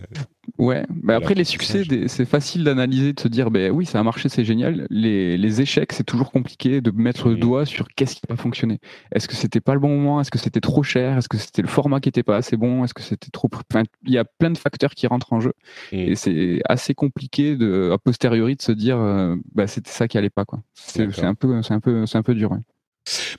ouais, 0.57 0.83
bah 0.89 1.15
après 1.15 1.35
les 1.35 1.43
succès, 1.43 1.83
c'est 2.07 2.25
facile 2.25 2.63
d'analyser, 2.63 3.13
de 3.13 3.19
se 3.19 3.27
dire, 3.27 3.51
ben 3.51 3.71
oui, 3.71 3.85
ça 3.85 3.99
a 3.99 4.03
marché, 4.03 4.27
c'est 4.27 4.43
génial. 4.43 4.87
Les, 4.89 5.37
les 5.37 5.61
échecs, 5.61 5.93
c'est 5.93 6.03
toujours 6.03 6.31
compliqué 6.31 6.81
de 6.81 6.89
mettre 6.89 7.29
le 7.29 7.35
mm. 7.35 7.39
doigt 7.39 7.65
sur 7.65 7.87
qu'est-ce 7.89 8.15
qui 8.15 8.21
n'a 8.27 8.35
pas 8.35 8.41
fonctionné. 8.41 8.79
Est-ce 9.11 9.27
que 9.27 9.35
c'était 9.35 9.61
pas 9.61 9.75
le 9.75 9.79
bon 9.79 9.89
moment? 9.89 10.19
Est-ce 10.21 10.31
que 10.31 10.39
c'était 10.39 10.61
trop 10.61 10.81
cher? 10.81 11.17
Est-ce 11.17 11.29
que 11.29 11.37
c'était 11.37 11.61
le 11.61 11.67
format 11.67 11.99
qui 11.99 12.09
était 12.09 12.23
pas 12.23 12.37
assez 12.37 12.57
bon? 12.57 12.83
Est-ce 12.83 12.95
que 12.95 13.03
c'était 13.03 13.29
trop. 13.31 13.49
Enfin, 13.71 13.83
il 14.05 14.11
y 14.11 14.17
a 14.17 14.25
plein 14.25 14.49
de 14.49 14.57
facteurs 14.57 14.95
qui 14.95 15.05
rentrent 15.05 15.33
en 15.33 15.39
jeu. 15.39 15.53
Mm. 15.91 15.97
Et 15.97 16.15
c'est 16.15 16.61
assez 16.67 16.95
compliqué 16.95 17.55
de, 17.55 17.91
a 17.93 17.97
posteriori 17.99 18.55
de 18.55 18.61
se 18.61 18.71
dire, 18.71 18.97
euh, 18.97 19.35
bah, 19.53 19.67
c'était 19.67 19.91
ça 19.91 20.07
qui 20.07 20.17
allait 20.17 20.29
pas. 20.29 20.45
C'est 20.73 21.03
un, 21.23 21.35
peu, 21.35 21.53
un, 21.55 21.79
peu, 21.79 22.05
un 22.11 22.23
peu 22.23 22.35
dur. 22.35 22.57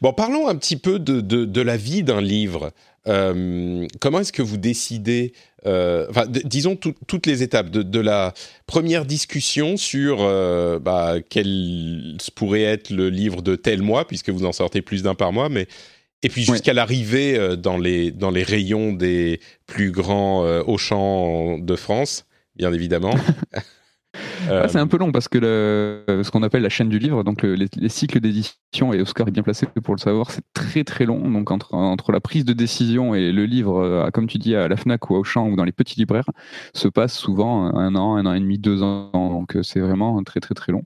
Bon, 0.00 0.12
parlons 0.12 0.48
un 0.48 0.56
petit 0.56 0.76
peu 0.76 0.98
de, 0.98 1.20
de, 1.20 1.44
de 1.44 1.60
la 1.60 1.76
vie 1.76 2.02
d'un 2.02 2.20
livre. 2.20 2.72
Euh, 3.06 3.86
comment 4.00 4.20
est-ce 4.20 4.32
que 4.32 4.42
vous 4.42 4.56
décidez, 4.56 5.32
euh, 5.66 6.06
enfin, 6.08 6.24
disons 6.26 6.76
toutes 6.76 7.26
les 7.26 7.42
étapes 7.42 7.70
de, 7.70 7.82
de, 7.82 8.00
la 8.00 8.32
première 8.66 9.04
discussion 9.04 9.76
sur 9.76 10.18
euh, 10.20 10.78
bah, 10.78 11.16
quel 11.28 12.16
pourrait 12.34 12.62
être 12.62 12.90
le 12.90 13.10
livre 13.10 13.42
de 13.42 13.56
tel 13.56 13.82
mois, 13.82 14.06
puisque 14.06 14.30
vous 14.30 14.44
en 14.44 14.52
sortez 14.52 14.80
plus 14.80 15.02
d'un 15.02 15.14
par 15.14 15.32
mois, 15.32 15.48
mais 15.48 15.66
et 16.22 16.30
puis 16.30 16.44
jusqu'à 16.44 16.72
l'arrivée 16.72 17.56
dans 17.58 17.76
les 17.76 18.10
dans 18.10 18.30
les 18.30 18.42
rayons 18.42 18.94
des 18.94 19.40
plus 19.66 19.90
grands 19.90 20.42
Auchan 20.60 21.58
de 21.58 21.76
France, 21.76 22.24
bien 22.56 22.72
évidemment. 22.72 23.14
Ah, 24.50 24.68
c'est 24.68 24.78
un 24.78 24.86
peu 24.86 24.98
long 24.98 25.12
parce 25.12 25.28
que 25.28 25.38
ce 26.06 26.30
qu'on 26.30 26.42
appelle 26.42 26.62
la 26.62 26.68
chaîne 26.68 26.88
du 26.88 26.98
livre, 26.98 27.24
donc 27.24 27.42
les, 27.42 27.68
cycles 27.88 28.20
d'édition, 28.20 28.92
et 28.92 29.00
Oscar 29.00 29.28
est 29.28 29.30
bien 29.30 29.42
placé 29.42 29.66
pour 29.82 29.94
le 29.94 30.00
savoir, 30.00 30.30
c'est 30.30 30.44
très 30.52 30.84
très 30.84 31.04
long. 31.06 31.30
Donc 31.30 31.50
entre, 31.50 32.12
la 32.12 32.20
prise 32.20 32.44
de 32.44 32.52
décision 32.52 33.14
et 33.14 33.32
le 33.32 33.44
livre, 33.44 33.80
euh, 33.80 34.10
comme 34.10 34.26
tu 34.26 34.38
dis, 34.38 34.54
à 34.54 34.68
la 34.68 34.76
FNAC 34.76 35.10
ou 35.10 35.14
au 35.14 35.18
Auchan 35.18 35.48
ou 35.48 35.56
dans 35.56 35.64
les 35.64 35.72
petits 35.72 35.98
libraires, 35.98 36.28
se 36.74 36.88
passe 36.88 37.14
souvent 37.16 37.74
un 37.74 37.94
an, 37.94 38.16
un 38.16 38.26
an 38.26 38.34
et 38.34 38.40
demi, 38.40 38.58
deux 38.58 38.82
ans. 38.82 39.10
Donc 39.12 39.56
euh, 39.56 39.62
c'est 39.62 39.80
vraiment 39.80 40.22
très 40.22 40.40
très 40.40 40.54
très 40.54 40.72
long. 40.72 40.82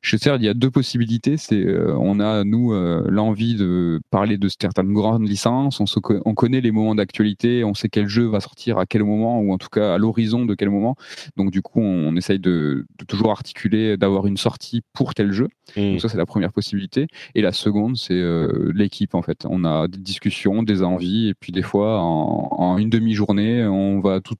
Je 0.00 0.16
sais, 0.16 0.34
il 0.36 0.42
y 0.42 0.48
a 0.48 0.54
deux 0.54 0.70
possibilités. 0.70 1.36
C'est 1.36 1.64
euh, 1.64 1.96
on 1.98 2.20
a 2.20 2.44
nous 2.44 2.72
l'envie 3.08 3.56
de 3.56 4.00
parler 4.10 4.38
de 4.38 4.48
certaines 4.48 4.92
grandes 4.92 5.28
licences, 5.28 5.80
on, 5.80 5.84
on 6.24 6.34
connaît 6.34 6.60
les 6.60 6.70
moments 6.70 6.94
d'actualité, 6.94 7.64
on 7.64 7.74
sait 7.74 7.88
quel 7.88 8.06
jeu 8.06 8.26
va 8.26 8.40
sortir 8.40 8.78
à 8.78 8.86
quel 8.86 9.04
moment 9.04 9.40
ou 9.40 9.52
en 9.52 9.58
tout 9.58 9.68
cas 9.68 9.94
à 9.94 9.98
l'horizon 9.98 10.44
de 10.44 10.54
quel 10.54 10.70
moment. 10.70 10.96
Donc 11.36 11.50
du 11.50 11.62
coup 11.62 11.80
on 11.80 12.16
essaye 12.16 12.38
de 12.38 12.63
de 12.64 13.04
toujours 13.06 13.30
articuler, 13.30 13.96
d'avoir 13.96 14.26
une 14.26 14.36
sortie 14.36 14.82
pour 14.92 15.14
tel 15.14 15.32
jeu. 15.32 15.48
Mm. 15.76 15.92
Donc 15.92 16.00
ça, 16.00 16.08
c'est 16.08 16.18
la 16.18 16.26
première 16.26 16.52
possibilité. 16.52 17.06
Et 17.34 17.42
la 17.42 17.52
seconde, 17.52 17.96
c'est 17.96 18.14
euh, 18.14 18.72
l'équipe, 18.74 19.14
en 19.14 19.22
fait. 19.22 19.46
On 19.48 19.64
a 19.64 19.88
des 19.88 19.98
discussions, 19.98 20.62
des 20.62 20.82
envies, 20.82 21.28
et 21.28 21.34
puis 21.34 21.52
des 21.52 21.62
fois, 21.62 22.00
en, 22.00 22.78
une 22.78 22.90
demi-journée, 22.90 23.64
on 23.64 24.00
va 24.00 24.20
tout 24.20 24.34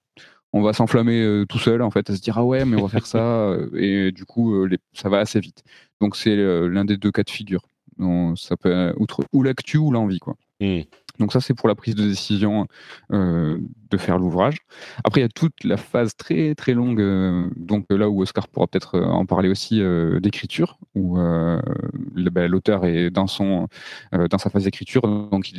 on 0.57 0.62
va 0.62 0.72
s'enflammer 0.72 1.20
euh, 1.20 1.45
tout 1.47 1.59
seul 1.59 1.83
en 1.83 1.91
fait 1.91 2.09
à 2.11 2.14
se 2.14 2.20
dire 2.20 2.39
ah 2.39 2.45
ouais 2.45 2.64
mais 2.64 2.77
on 2.77 2.83
va 2.83 2.89
faire 2.89 3.07
ça 3.07 3.57
et 3.75 4.12
du 4.12 4.25
coup 4.25 4.55
euh, 4.55 4.68
ça 4.93 5.09
va 5.09 5.18
assez 5.18 5.41
vite 5.41 5.64
donc 6.01 6.14
c'est 6.14 6.37
l'un 6.37 6.85
des 6.85 6.97
deux 6.97 7.11
cas 7.11 7.25
de 7.25 7.31
figure 7.31 7.62
donc, 7.99 8.39
ça 8.39 8.57
peut 8.57 8.93
outre 8.97 9.25
ou 9.33 9.43
l'actu 9.43 9.79
ou 9.79 9.91
l'envie 9.91 10.20
quoi 10.20 10.37
mm. 10.61 10.83
Donc 11.19 11.33
ça, 11.33 11.41
c'est 11.41 11.55
pour 11.55 11.69
la 11.69 11.75
prise 11.75 11.95
de 11.95 12.07
décision 12.07 12.67
euh, 13.12 13.59
de 13.91 13.97
faire 13.97 14.19
l'ouvrage. 14.19 14.59
Après, 15.05 15.21
il 15.21 15.25
y 15.25 15.27
a 15.27 15.29
toute 15.29 15.62
la 15.62 15.77
phase 15.77 16.17
très 16.17 16.55
très 16.55 16.75
longue, 16.75 17.01
euh, 17.01 17.49
donc 17.57 17.87
là 17.91 18.09
où 18.09 18.23
Oscar 18.23 18.49
pourra 18.49 18.67
peut-être 18.67 18.97
euh, 18.97 19.05
en 19.05 19.25
parler 19.25 19.49
aussi, 19.49 19.81
d'écriture, 20.21 20.79
où 20.95 21.17
ben, 21.17 22.47
l'auteur 22.51 22.85
est 22.85 23.11
dans 23.11 23.27
son 23.27 23.69
dans 24.12 24.39
sa 24.39 24.51
phase 24.51 24.65
d'écriture, 24.65 25.03
donc 25.03 25.51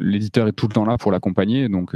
l'éditeur 0.00 0.48
est 0.48 0.52
tout 0.52 0.66
le 0.66 0.72
temps 0.72 0.84
là 0.84 0.96
pour 0.96 1.12
l'accompagner. 1.12 1.68
Donc 1.68 1.94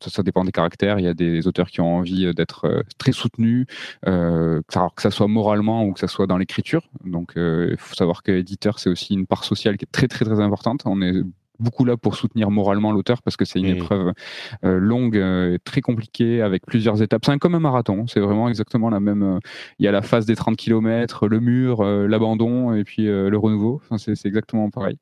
ça, 0.00 0.22
dépend 0.22 0.44
des 0.44 0.52
caractères. 0.52 0.98
Il 0.98 1.04
y 1.04 1.08
a 1.08 1.14
des 1.14 1.46
auteurs 1.46 1.68
qui 1.68 1.80
ont 1.80 1.96
envie 1.96 2.32
d'être 2.34 2.84
très 2.98 3.12
soutenus, 3.12 3.66
que 4.02 4.62
ça 4.98 5.10
soit 5.10 5.28
moralement 5.28 5.84
ou 5.84 5.92
que 5.92 6.00
ça 6.00 6.08
soit 6.08 6.26
dans 6.26 6.38
l'écriture. 6.38 6.88
Donc 7.04 7.32
il 7.36 7.76
faut 7.78 7.94
savoir 7.94 8.22
que 8.22 8.32
l'éditeur, 8.32 8.78
c'est 8.78 8.90
aussi 8.90 9.14
une 9.14 9.26
part 9.26 9.44
sociale 9.44 9.76
qui 9.76 9.84
est 9.84 9.92
très 9.92 10.08
très 10.08 10.24
très 10.24 10.40
importante. 10.40 10.82
On 10.86 11.02
est 11.02 11.22
beaucoup 11.58 11.84
là 11.84 11.96
pour 11.96 12.16
soutenir 12.16 12.50
moralement 12.50 12.92
l'auteur 12.92 13.22
parce 13.22 13.36
que 13.36 13.44
c'est 13.44 13.58
une 13.58 13.66
épreuve 13.66 14.12
euh, 14.64 14.78
longue, 14.78 15.16
euh, 15.16 15.58
très 15.64 15.80
compliquée 15.80 16.42
avec 16.42 16.64
plusieurs 16.66 17.02
étapes. 17.02 17.24
C'est 17.24 17.38
comme 17.38 17.54
un 17.54 17.60
marathon, 17.60 18.06
c'est 18.06 18.20
vraiment 18.20 18.48
exactement 18.48 18.90
la 18.90 19.00
même. 19.00 19.22
Euh, 19.22 19.38
il 19.78 19.84
y 19.84 19.88
a 19.88 19.92
la 19.92 20.02
phase 20.02 20.26
des 20.26 20.36
30 20.36 20.56
km, 20.56 21.28
le 21.28 21.40
mur, 21.40 21.84
l'abandon 21.84 22.74
et 22.74 22.84
puis 22.84 23.04
le 23.04 23.36
renouveau. 23.36 23.80
Enfin, 23.84 23.98
c'est 23.98 24.26
exactement 24.26 24.70
pareil. 24.70 24.98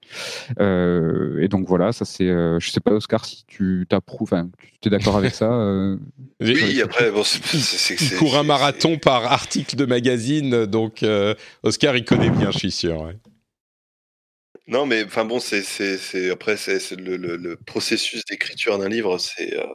et 0.61 1.49
donc 1.49 1.67
voilà, 1.67 1.93
ça 1.93 2.05
c'est. 2.05 2.27
je 2.27 2.71
sais 2.71 2.81
pas 2.81 2.93
Oscar 2.93 3.25
si 3.25 3.45
tu 3.47 3.87
t'approuves, 3.89 4.33
enfin, 4.33 4.49
tu 4.81 4.89
es 4.89 4.91
d'accord 4.91 5.17
avec 5.17 5.35
ça. 5.35 5.51
oui, 6.41 6.83
après 6.83 7.11
bon, 7.11 7.23
il 7.53 8.19
court 8.19 8.37
un 8.37 8.43
marathon 8.43 8.99
par 8.99 9.25
article 9.33 9.77
de 9.77 9.85
magazine, 9.85 10.67
donc 10.67 11.05
Oscar 11.63 11.97
il 11.97 12.05
connaît 12.05 12.31
bien, 12.31 12.51
je 12.51 12.59
suis 12.59 12.71
sûr. 12.71 13.13
Non, 14.67 14.87
mais 14.87 15.05
enfin 15.05 15.25
bon, 15.27 15.41
c'est, 15.41 15.63
c'est, 15.63 16.31
après, 16.31 16.57
c'est, 16.57 16.91
le, 16.93 17.17
le, 17.17 17.57
processus 17.57 18.25
d'écriture 18.25 18.79
d'un 18.79 18.89
livre, 18.89 19.19
c'est, 19.19 19.59
euh, 19.59 19.67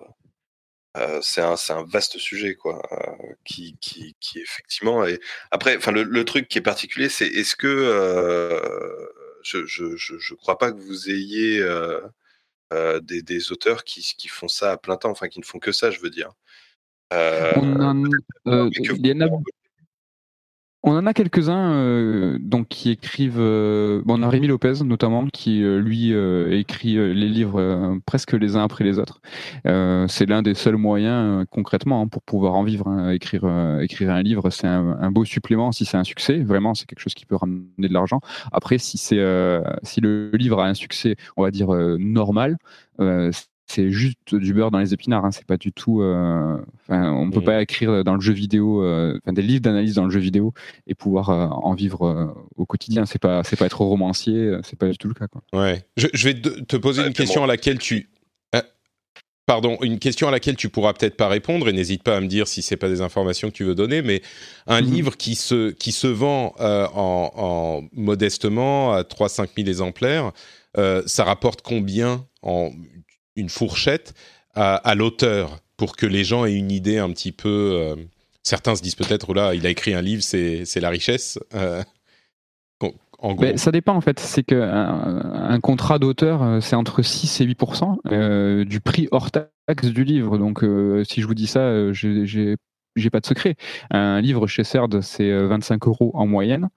euh, 0.98 1.20
c'est, 1.22 1.42
un, 1.42 1.84
vaste 1.86 2.18
sujet, 2.18 2.56
quoi, 2.56 2.82
euh, 2.92 3.34
qui, 3.46 3.78
qui, 3.82 4.16
qui 4.20 4.40
effectivement. 4.40 5.06
Et 5.06 5.20
après, 5.52 5.78
enfin, 5.78 5.92
le, 5.92 6.04
le 6.04 6.26
truc 6.26 6.48
qui 6.48 6.58
est 6.58 6.62
particulier, 6.62 7.10
c'est 7.10 7.28
est-ce 7.28 7.56
que 7.56 7.70
je, 9.44 9.66
je, 9.66 9.96
je, 9.96 10.34
crois 10.36 10.58
pas 10.58 10.72
que 10.72 10.80
vous 10.80 11.10
ayez 11.10 11.64
des, 13.02 13.22
des 13.22 13.52
auteurs 13.52 13.84
qui, 13.84 14.02
qui 14.18 14.28
font 14.28 14.48
ça 14.48 14.72
à 14.72 14.78
plein 14.78 14.98
temps, 14.98 15.12
enfin, 15.12 15.28
qui 15.28 15.40
ne 15.40 15.46
font 15.46 15.60
que 15.60 15.72
ça, 15.72 15.92
je 15.92 16.00
veux 16.00 16.10
dire. 16.10 16.32
On 17.12 18.04
il 18.46 19.08
y 19.08 19.14
en 19.14 19.22
a 19.22 19.28
on 20.84 20.96
en 20.96 21.06
a 21.06 21.14
quelques-uns 21.14 21.74
euh, 21.74 22.38
donc 22.40 22.70
qui 22.70 22.90
écrivent. 22.90 23.40
Euh, 23.40 24.02
bon, 24.06 24.20
on 24.20 24.24
a 24.24 24.30
Rémi 24.30 24.48
Lopez 24.48 24.84
notamment 24.84 25.28
qui 25.28 25.62
euh, 25.62 25.80
lui 25.80 26.14
écrit 26.58 26.94
les 26.96 27.28
livres 27.28 28.00
presque 28.06 28.34
les 28.34 28.56
uns 28.56 28.64
après 28.64 28.84
les 28.84 28.98
autres. 29.00 29.22
c'est 29.66 30.26
l'un 30.26 30.42
des 30.42 30.54
seuls 30.54 30.78
moyens 30.78 31.46
concrètement 31.50 32.02
hein, 32.02 32.08
pour 32.08 32.22
pouvoir 32.24 32.56
en 32.56 32.64
vivre. 32.64 32.88
Hein. 32.88 33.12
écrire 33.12 33.44
écrire 33.82 34.12
un 34.12 34.22
livre, 34.22 34.50
c'est 34.50 34.68
un, 34.68 35.12
beau 35.12 35.26
supplément 35.26 35.72
si 35.72 35.86
c'est 35.86 35.98
un 35.98 36.04
succès. 36.04 36.40
Vraiment, 36.40 36.74
c'est 36.74 36.86
quelque 36.86 37.00
chose 37.00 37.14
qui 37.14 37.26
peut 37.26 37.36
ramener 37.36 37.66
de 37.78 37.94
l'argent. 37.94 38.22
Après, 38.52 38.78
si 38.78 38.98
c'est 38.98 39.20
si 39.84 40.02
le 40.02 40.32
livre 40.34 40.60
a 40.62 40.68
un 40.68 40.74
succès, 40.74 41.16
on 41.38 41.44
va 41.44 41.52
dire 41.52 41.70
normal, 42.00 42.58
c'est 43.70 43.92
juste 43.92 44.34
du 44.34 44.54
beurre 44.54 44.72
dans 44.72 44.80
les 44.80 44.94
épinards. 44.94 45.26
Hein. 45.26 45.32
C'est 45.32 45.46
pas 45.46 45.58
du 45.58 45.72
tout. 45.72 46.02
Euh, 46.02 46.58
on 46.90 47.26
ne 47.28 47.32
peut 47.32 47.40
mm. 47.40 47.44
pas 47.44 47.62
écrire 47.62 48.04
dans 48.04 48.16
le 48.16 48.22
jeu 48.22 48.34
vidéo, 48.34 48.84
euh, 48.84 49.20
des 49.28 49.42
livres 49.44 49.62
d'analyse 49.62 49.94
dans 49.94 50.06
le 50.06 50.12
jeu 50.12 50.20
vidéo 50.20 50.54
et 50.88 50.96
pouvoir 50.96 51.30
euh, 51.30 51.48
en 51.48 51.74
vivre 51.76 52.36
au 52.58 52.66
quotidien. 52.66 53.06
C'est 53.06 53.20
pas, 53.20 53.44
c'est 53.44 53.56
pas 53.56 53.68
être 53.68 53.82
romancier. 53.82 54.58
C'est 54.64 54.78
pas 54.78 54.90
du 54.90 54.98
tout 54.98 55.08
le 55.08 55.14
cas. 55.14 55.28
Quoi. 55.28 55.42
Ouais. 55.54 55.84
Je, 55.98 56.08
vais 56.24 56.34
te 56.34 56.78
poser 56.78 57.06
une 57.06 57.14
question 57.14 57.44
à 57.44 57.48
laquelle 57.48 57.78
tu. 57.78 58.10
Pardon, 59.46 59.80
une 59.82 59.98
question 59.98 60.28
à 60.28 60.32
laquelle 60.32 60.56
tu 60.56 60.70
pourras 60.70 60.94
peut-être 60.94 61.18
pas 61.18 61.28
répondre 61.28 61.68
et 61.68 61.74
n'hésite 61.74 62.04
pas 62.04 62.16
à 62.16 62.22
me 62.22 62.28
dire 62.28 62.48
si 62.48 62.62
c'est 62.62 62.78
pas 62.78 62.88
des 62.88 63.02
informations 63.02 63.50
que 63.50 63.56
tu 63.56 63.64
veux 63.64 63.74
donner, 63.74 64.04
mais 64.04 64.22
un 64.68 64.80
mm-hmm. 64.80 64.86
livre 64.86 65.18
qui 65.18 65.34
se 65.34 65.72
qui 65.72 65.92
se 65.92 66.06
vend 66.06 66.54
en, 66.60 67.32
en, 67.36 67.84
modestement 67.94 68.94
à 68.94 69.02
3-5 69.02 69.50
000 69.58 69.68
exemplaires, 69.68 70.34
ça 70.76 71.24
rapporte 71.24 71.64
combien 71.64 72.28
en 72.44 72.70
une 73.40 73.50
fourchette 73.50 74.14
à, 74.56 74.96
l'auteur 74.96 75.60
pour 75.78 75.96
que 75.96 76.06
les 76.06 76.24
gens 76.24 76.46
aient 76.46 76.56
une 76.56 76.72
idée 76.72 76.98
un 76.98 77.10
petit 77.12 77.32
peu. 77.32 77.72
Euh, 77.74 77.96
certains 78.44 78.76
se 78.76 78.82
disent 78.82 78.96
peut-être, 78.96 79.34
là, 79.34 79.54
il 79.54 79.66
a 79.66 79.70
écrit 79.70 79.94
un 79.94 80.02
livre, 80.02 80.22
c'est 80.22 80.80
la 80.80 80.90
richesse. 80.90 81.40
Euh, 81.54 81.84
en 83.22 83.34
gros. 83.34 83.42
Ben, 83.42 83.58
ça 83.58 83.72
dépend 83.72 83.96
en 83.96 84.02
fait. 84.02 84.20
C'est 84.20 84.44
qu'un 84.44 84.62
un 84.62 85.60
contrat 85.60 86.00
d'auteur, 86.00 86.42
euh, 86.42 86.60
c'est 86.62 86.78
entre 86.78 87.02
6 87.02 87.42
et 87.42 87.46
8% 87.46 88.64
du 88.64 88.80
prix 88.80 89.08
hors 89.12 89.30
taxe 89.32 89.88
du 89.88 90.04
livre. 90.04 90.38
Donc, 90.38 90.66
si 91.06 91.22
je 91.22 91.28
vous 91.28 91.34
dis 91.34 91.48
ça, 91.48 91.92
j'ai 91.92 92.56
j'ai 93.00 93.10
pas 93.10 93.20
de 93.20 93.26
secret. 93.26 93.56
Un 93.92 94.22
livre 94.22 94.48
chez 94.48 94.64
CERD, 94.64 95.02
c'est 95.02 95.32
25 95.46 95.88
euros 95.88 96.12
en 96.14 96.28
moyenne. 96.28 96.70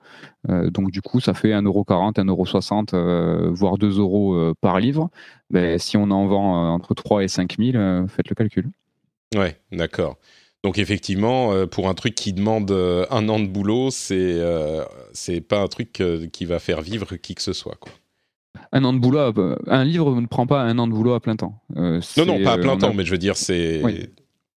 donc, 0.48 0.90
du 0.90 1.02
coup, 1.02 1.20
ça 1.20 1.34
fait 1.34 1.50
1,40€, 1.50 2.14
1,60€, 2.14 3.48
voire 3.52 3.78
2 3.78 3.98
euros 3.98 4.54
par 4.60 4.80
livre. 4.80 5.10
Ben, 5.50 5.78
si 5.78 5.96
on 5.96 6.10
en 6.10 6.26
vend 6.26 6.74
entre 6.74 6.94
3 6.94 7.24
et 7.24 7.28
5 7.28 7.56
000, 7.58 8.06
faites 8.08 8.28
le 8.28 8.34
calcul. 8.34 8.70
Ouais, 9.34 9.56
d'accord. 9.70 10.16
Donc, 10.64 10.78
effectivement, 10.78 11.66
pour 11.66 11.88
un 11.88 11.94
truc 11.94 12.14
qui 12.14 12.32
demande 12.32 12.70
un 12.70 13.28
an 13.28 13.40
de 13.40 13.46
boulot, 13.46 13.90
c'est 13.90 14.40
c'est 15.12 15.40
pas 15.40 15.60
un 15.60 15.68
truc 15.68 16.02
qui 16.32 16.44
va 16.44 16.58
faire 16.58 16.80
vivre 16.82 17.16
qui 17.16 17.34
que 17.34 17.42
ce 17.42 17.52
soit. 17.52 17.76
Quoi. 17.80 17.92
Un 18.70 18.84
an 18.84 18.92
de 18.92 18.98
boulot, 18.98 19.32
un 19.66 19.84
livre 19.84 20.20
ne 20.20 20.26
prend 20.26 20.46
pas 20.46 20.62
un 20.62 20.78
an 20.78 20.86
de 20.86 20.92
boulot 20.92 21.14
à 21.14 21.20
plein 21.20 21.36
temps. 21.36 21.60
non, 21.74 22.00
non, 22.26 22.42
pas 22.42 22.52
à 22.52 22.58
plein 22.58 22.76
temps, 22.76 22.94
mais 22.94 23.04
je 23.04 23.10
veux 23.10 23.18
dire, 23.18 23.36
c'est 23.36 23.82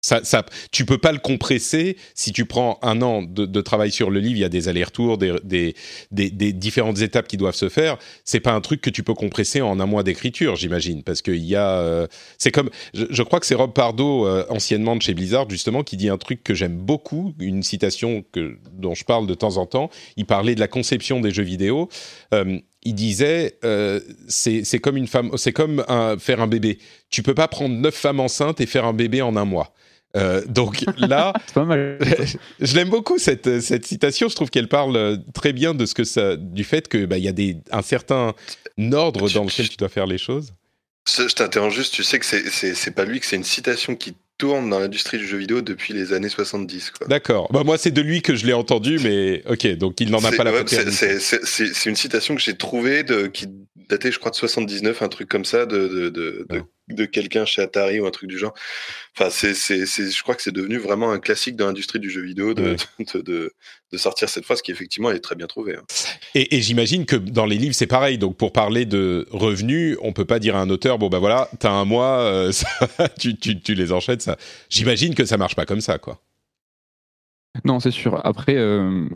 Ça, 0.03 0.19
ça, 0.25 0.45
tu 0.71 0.83
peux 0.83 0.97
pas 0.97 1.13
le 1.13 1.17
compresser. 1.17 1.95
Si 2.13 2.33
tu 2.33 2.43
prends 2.43 2.77
un 2.81 3.01
an 3.01 3.21
de, 3.23 3.61
travail 3.61 3.89
sur 3.89 4.09
le 4.09 4.19
livre, 4.19 4.35
il 4.35 4.41
y 4.41 4.43
a 4.43 4.49
des 4.49 4.67
allers-retours, 4.67 5.17
des, 5.17 5.73
différentes 6.11 6.99
étapes 6.99 7.29
qui 7.29 7.37
doivent 7.37 7.55
se 7.55 7.69
faire. 7.69 7.97
C'est 8.25 8.41
pas 8.41 8.51
un 8.51 8.59
truc 8.59 8.81
que 8.81 8.89
tu 8.89 9.01
peux 9.01 9.13
compresser 9.13 9.61
en 9.61 9.79
un 9.79 9.85
mois 9.85 10.03
d'écriture, 10.03 10.57
j'imagine, 10.57 11.03
parce 11.03 11.21
qu'il 11.21 11.45
y 11.45 11.55
a. 11.55 11.79
Euh, 11.79 12.07
c'est 12.37 12.51
comme, 12.51 12.69
je, 12.93 13.23
crois 13.23 13.39
que 13.39 13.45
c'est 13.45 13.55
Rob 13.55 13.71
Pardo, 13.71 14.27
euh, 14.27 14.45
anciennement 14.49 14.97
de 14.97 15.01
chez 15.01 15.13
Blizzard, 15.13 15.49
justement, 15.49 15.83
qui 15.83 15.95
dit 15.95 16.09
un 16.09 16.17
truc 16.17 16.43
que 16.43 16.53
j'aime 16.53 16.75
beaucoup, 16.75 17.33
une 17.39 17.63
citation 17.63 18.25
que 18.33 18.57
dont 18.73 18.95
je 18.95 19.05
parle 19.05 19.25
de 19.25 19.33
temps 19.33 19.55
en 19.55 19.65
temps. 19.65 19.89
Il 20.17 20.25
parlait 20.25 20.53
de 20.53 20.59
la 20.59 20.67
conception 20.67 21.21
des 21.21 21.31
jeux 21.31 21.43
vidéo. 21.43 21.87
Euh, 22.33 22.59
il 22.83 22.95
disait 22.95 23.57
c'est 24.27 24.79
comme 24.79 24.97
une 24.97 25.07
femme, 25.07 25.31
c'est 25.37 25.53
comme 25.53 25.85
faire 26.19 26.41
un 26.41 26.47
bébé. 26.47 26.79
Tu 27.09 27.23
peux 27.23 27.33
pas 27.33 27.47
prendre 27.47 27.73
neuf 27.73 27.95
femmes 27.95 28.19
enceintes 28.19 28.59
et 28.59 28.65
faire 28.65 28.83
un 28.83 28.91
bébé 28.91 29.21
en 29.21 29.37
un 29.37 29.45
mois. 29.45 29.73
Euh, 30.15 30.43
donc 30.45 30.83
là, 30.97 31.33
pas 31.53 31.65
mal. 31.65 31.97
je 32.59 32.75
l'aime 32.75 32.89
beaucoup 32.89 33.17
cette, 33.17 33.59
cette 33.61 33.85
citation. 33.85 34.29
Je 34.29 34.35
trouve 34.35 34.49
qu'elle 34.49 34.67
parle 34.67 35.19
très 35.33 35.53
bien 35.53 35.73
de 35.73 35.85
ce 35.85 35.95
que 35.95 36.03
ça, 36.03 36.35
du 36.35 36.63
fait 36.63 36.87
que 36.87 37.05
bah, 37.05 37.17
il 37.17 37.23
y 37.23 37.27
a 37.27 37.33
des, 37.33 37.57
un 37.71 37.81
certain 37.81 38.33
ordre 38.91 39.29
dans 39.29 39.43
lequel 39.43 39.69
tu 39.69 39.77
dois 39.77 39.89
faire 39.89 40.05
les 40.05 40.17
choses. 40.17 40.53
Je 41.07 41.33
t'interromps 41.33 41.75
juste. 41.75 41.93
Tu 41.93 42.03
sais 42.03 42.19
que 42.19 42.25
c'est 42.25 42.95
pas 42.95 43.05
lui, 43.05 43.19
que 43.19 43.25
c'est 43.25 43.35
une 43.35 43.43
citation 43.43 43.95
qui 43.95 44.15
tourne 44.37 44.69
dans 44.69 44.79
l'industrie 44.79 45.17
du 45.17 45.27
jeu 45.27 45.37
vidéo 45.37 45.61
depuis 45.61 45.93
les 45.93 46.13
années 46.13 46.29
70. 46.29 46.93
D'accord. 47.07 47.51
Bah, 47.51 47.63
moi, 47.63 47.77
c'est 47.77 47.91
de 47.91 48.01
lui 48.01 48.21
que 48.21 48.35
je 48.35 48.45
l'ai 48.45 48.53
entendu, 48.53 48.99
mais 49.03 49.43
ok, 49.47 49.67
donc 49.77 49.99
il 49.99 50.11
n'en 50.11 50.23
a 50.23 50.31
pas 50.31 50.43
la 50.43 50.51
ouais, 50.51 50.63
C'est 50.67 51.85
une 51.85 51.95
citation 51.95 52.35
que 52.35 52.41
j'ai 52.41 52.55
trouvée 52.55 53.03
de, 53.03 53.27
qui 53.27 53.47
datait, 53.89 54.11
je 54.11 54.19
crois, 54.19 54.31
de 54.31 54.35
79, 54.35 55.01
un 55.01 55.09
truc 55.09 55.29
comme 55.29 55.45
ça, 55.45 55.65
de, 55.65 55.87
de, 55.87 56.09
de, 56.09 56.45
de 56.49 56.63
de 56.89 57.05
quelqu'un 57.05 57.45
chez 57.45 57.61
Atari 57.61 57.99
ou 57.99 58.05
un 58.05 58.11
truc 58.11 58.29
du 58.29 58.37
genre. 58.37 58.53
Enfin, 59.15 59.29
c'est, 59.29 59.53
c'est, 59.53 59.85
c'est, 59.85 60.11
je 60.11 60.23
crois 60.23 60.35
que 60.35 60.41
c'est 60.41 60.51
devenu 60.51 60.77
vraiment 60.77 61.11
un 61.11 61.19
classique 61.19 61.55
dans 61.55 61.67
l'industrie 61.67 61.99
du 61.99 62.09
jeu 62.09 62.21
vidéo 62.21 62.53
de, 62.53 62.75
de, 63.13 63.21
de, 63.21 63.53
de, 63.91 63.97
sortir 63.97 64.27
cette 64.27 64.43
phrase 64.43 64.61
qui 64.61 64.71
effectivement 64.71 65.11
est 65.11 65.19
très 65.19 65.35
bien 65.35 65.47
trouvée. 65.47 65.75
Hein. 65.75 65.83
Et, 66.35 66.55
et, 66.55 66.61
j'imagine 66.61 67.05
que 67.05 67.15
dans 67.15 67.45
les 67.45 67.57
livres 67.57 67.75
c'est 67.75 67.87
pareil. 67.87 68.17
Donc 68.17 68.37
pour 68.37 68.51
parler 68.51 68.85
de 68.85 69.27
revenus, 69.31 69.97
on 70.01 70.13
peut 70.13 70.25
pas 70.25 70.39
dire 70.39 70.55
à 70.55 70.59
un 70.59 70.69
auteur 70.69 70.97
bon 70.97 71.09
bah 71.09 71.19
voilà, 71.19 71.49
t'as 71.59 71.71
un 71.71 71.85
mois, 71.85 72.19
euh, 72.19 72.51
ça, 72.51 72.67
tu, 73.19 73.37
tu, 73.37 73.59
tu, 73.59 73.75
les 73.75 73.91
enchaînes. 73.91 74.19
Ça, 74.19 74.37
j'imagine 74.69 75.15
que 75.15 75.25
ça 75.25 75.37
marche 75.37 75.55
pas 75.55 75.65
comme 75.65 75.81
ça 75.81 75.97
quoi. 75.97 76.21
Non, 77.65 77.79
c'est 77.79 77.91
sûr. 77.91 78.19
Après, 78.25 78.55
euh, 78.55 79.07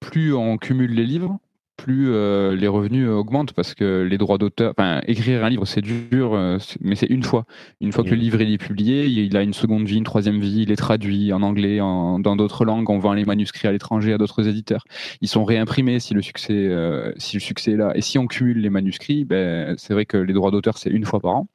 plus 0.00 0.34
on 0.34 0.58
cumule 0.58 0.92
les 0.92 1.06
livres, 1.06 1.38
plus 1.80 2.10
euh, 2.10 2.54
les 2.54 2.68
revenus 2.68 3.08
augmentent 3.08 3.54
parce 3.54 3.74
que 3.74 4.02
les 4.02 4.18
droits 4.18 4.36
d'auteur, 4.36 4.72
enfin 4.76 5.00
écrire 5.06 5.44
un 5.44 5.48
livre 5.48 5.64
c'est 5.64 5.80
dur, 5.80 6.34
euh, 6.34 6.58
mais 6.80 6.94
c'est 6.94 7.06
une 7.06 7.22
fois. 7.22 7.44
Une 7.80 7.92
fois 7.92 8.04
que 8.04 8.10
le 8.10 8.16
livre 8.16 8.40
est 8.40 8.58
publié, 8.58 9.06
il 9.06 9.36
a 9.36 9.42
une 9.42 9.54
seconde 9.54 9.86
vie, 9.86 9.96
une 9.96 10.04
troisième 10.04 10.40
vie, 10.40 10.62
il 10.62 10.72
est 10.72 10.76
traduit 10.76 11.32
en 11.32 11.42
anglais, 11.42 11.80
en, 11.80 12.18
dans 12.18 12.36
d'autres 12.36 12.64
langues, 12.64 12.88
on 12.90 12.98
vend 12.98 13.14
les 13.14 13.24
manuscrits 13.24 13.66
à 13.66 13.72
l'étranger 13.72 14.12
à 14.12 14.18
d'autres 14.18 14.46
éditeurs. 14.46 14.84
Ils 15.22 15.28
sont 15.28 15.44
réimprimés 15.44 16.00
si 16.00 16.12
le 16.12 16.20
succès, 16.20 16.52
euh, 16.52 17.12
si 17.16 17.36
le 17.36 17.40
succès 17.40 17.72
est 17.72 17.76
là. 17.76 17.92
Et 17.94 18.02
si 18.02 18.18
on 18.18 18.26
cumule 18.26 18.60
les 18.60 18.70
manuscrits, 18.70 19.24
ben, 19.24 19.74
c'est 19.78 19.94
vrai 19.94 20.04
que 20.04 20.18
les 20.18 20.34
droits 20.34 20.50
d'auteur 20.50 20.76
c'est 20.76 20.90
une 20.90 21.06
fois 21.06 21.20
par 21.20 21.34
an. 21.34 21.48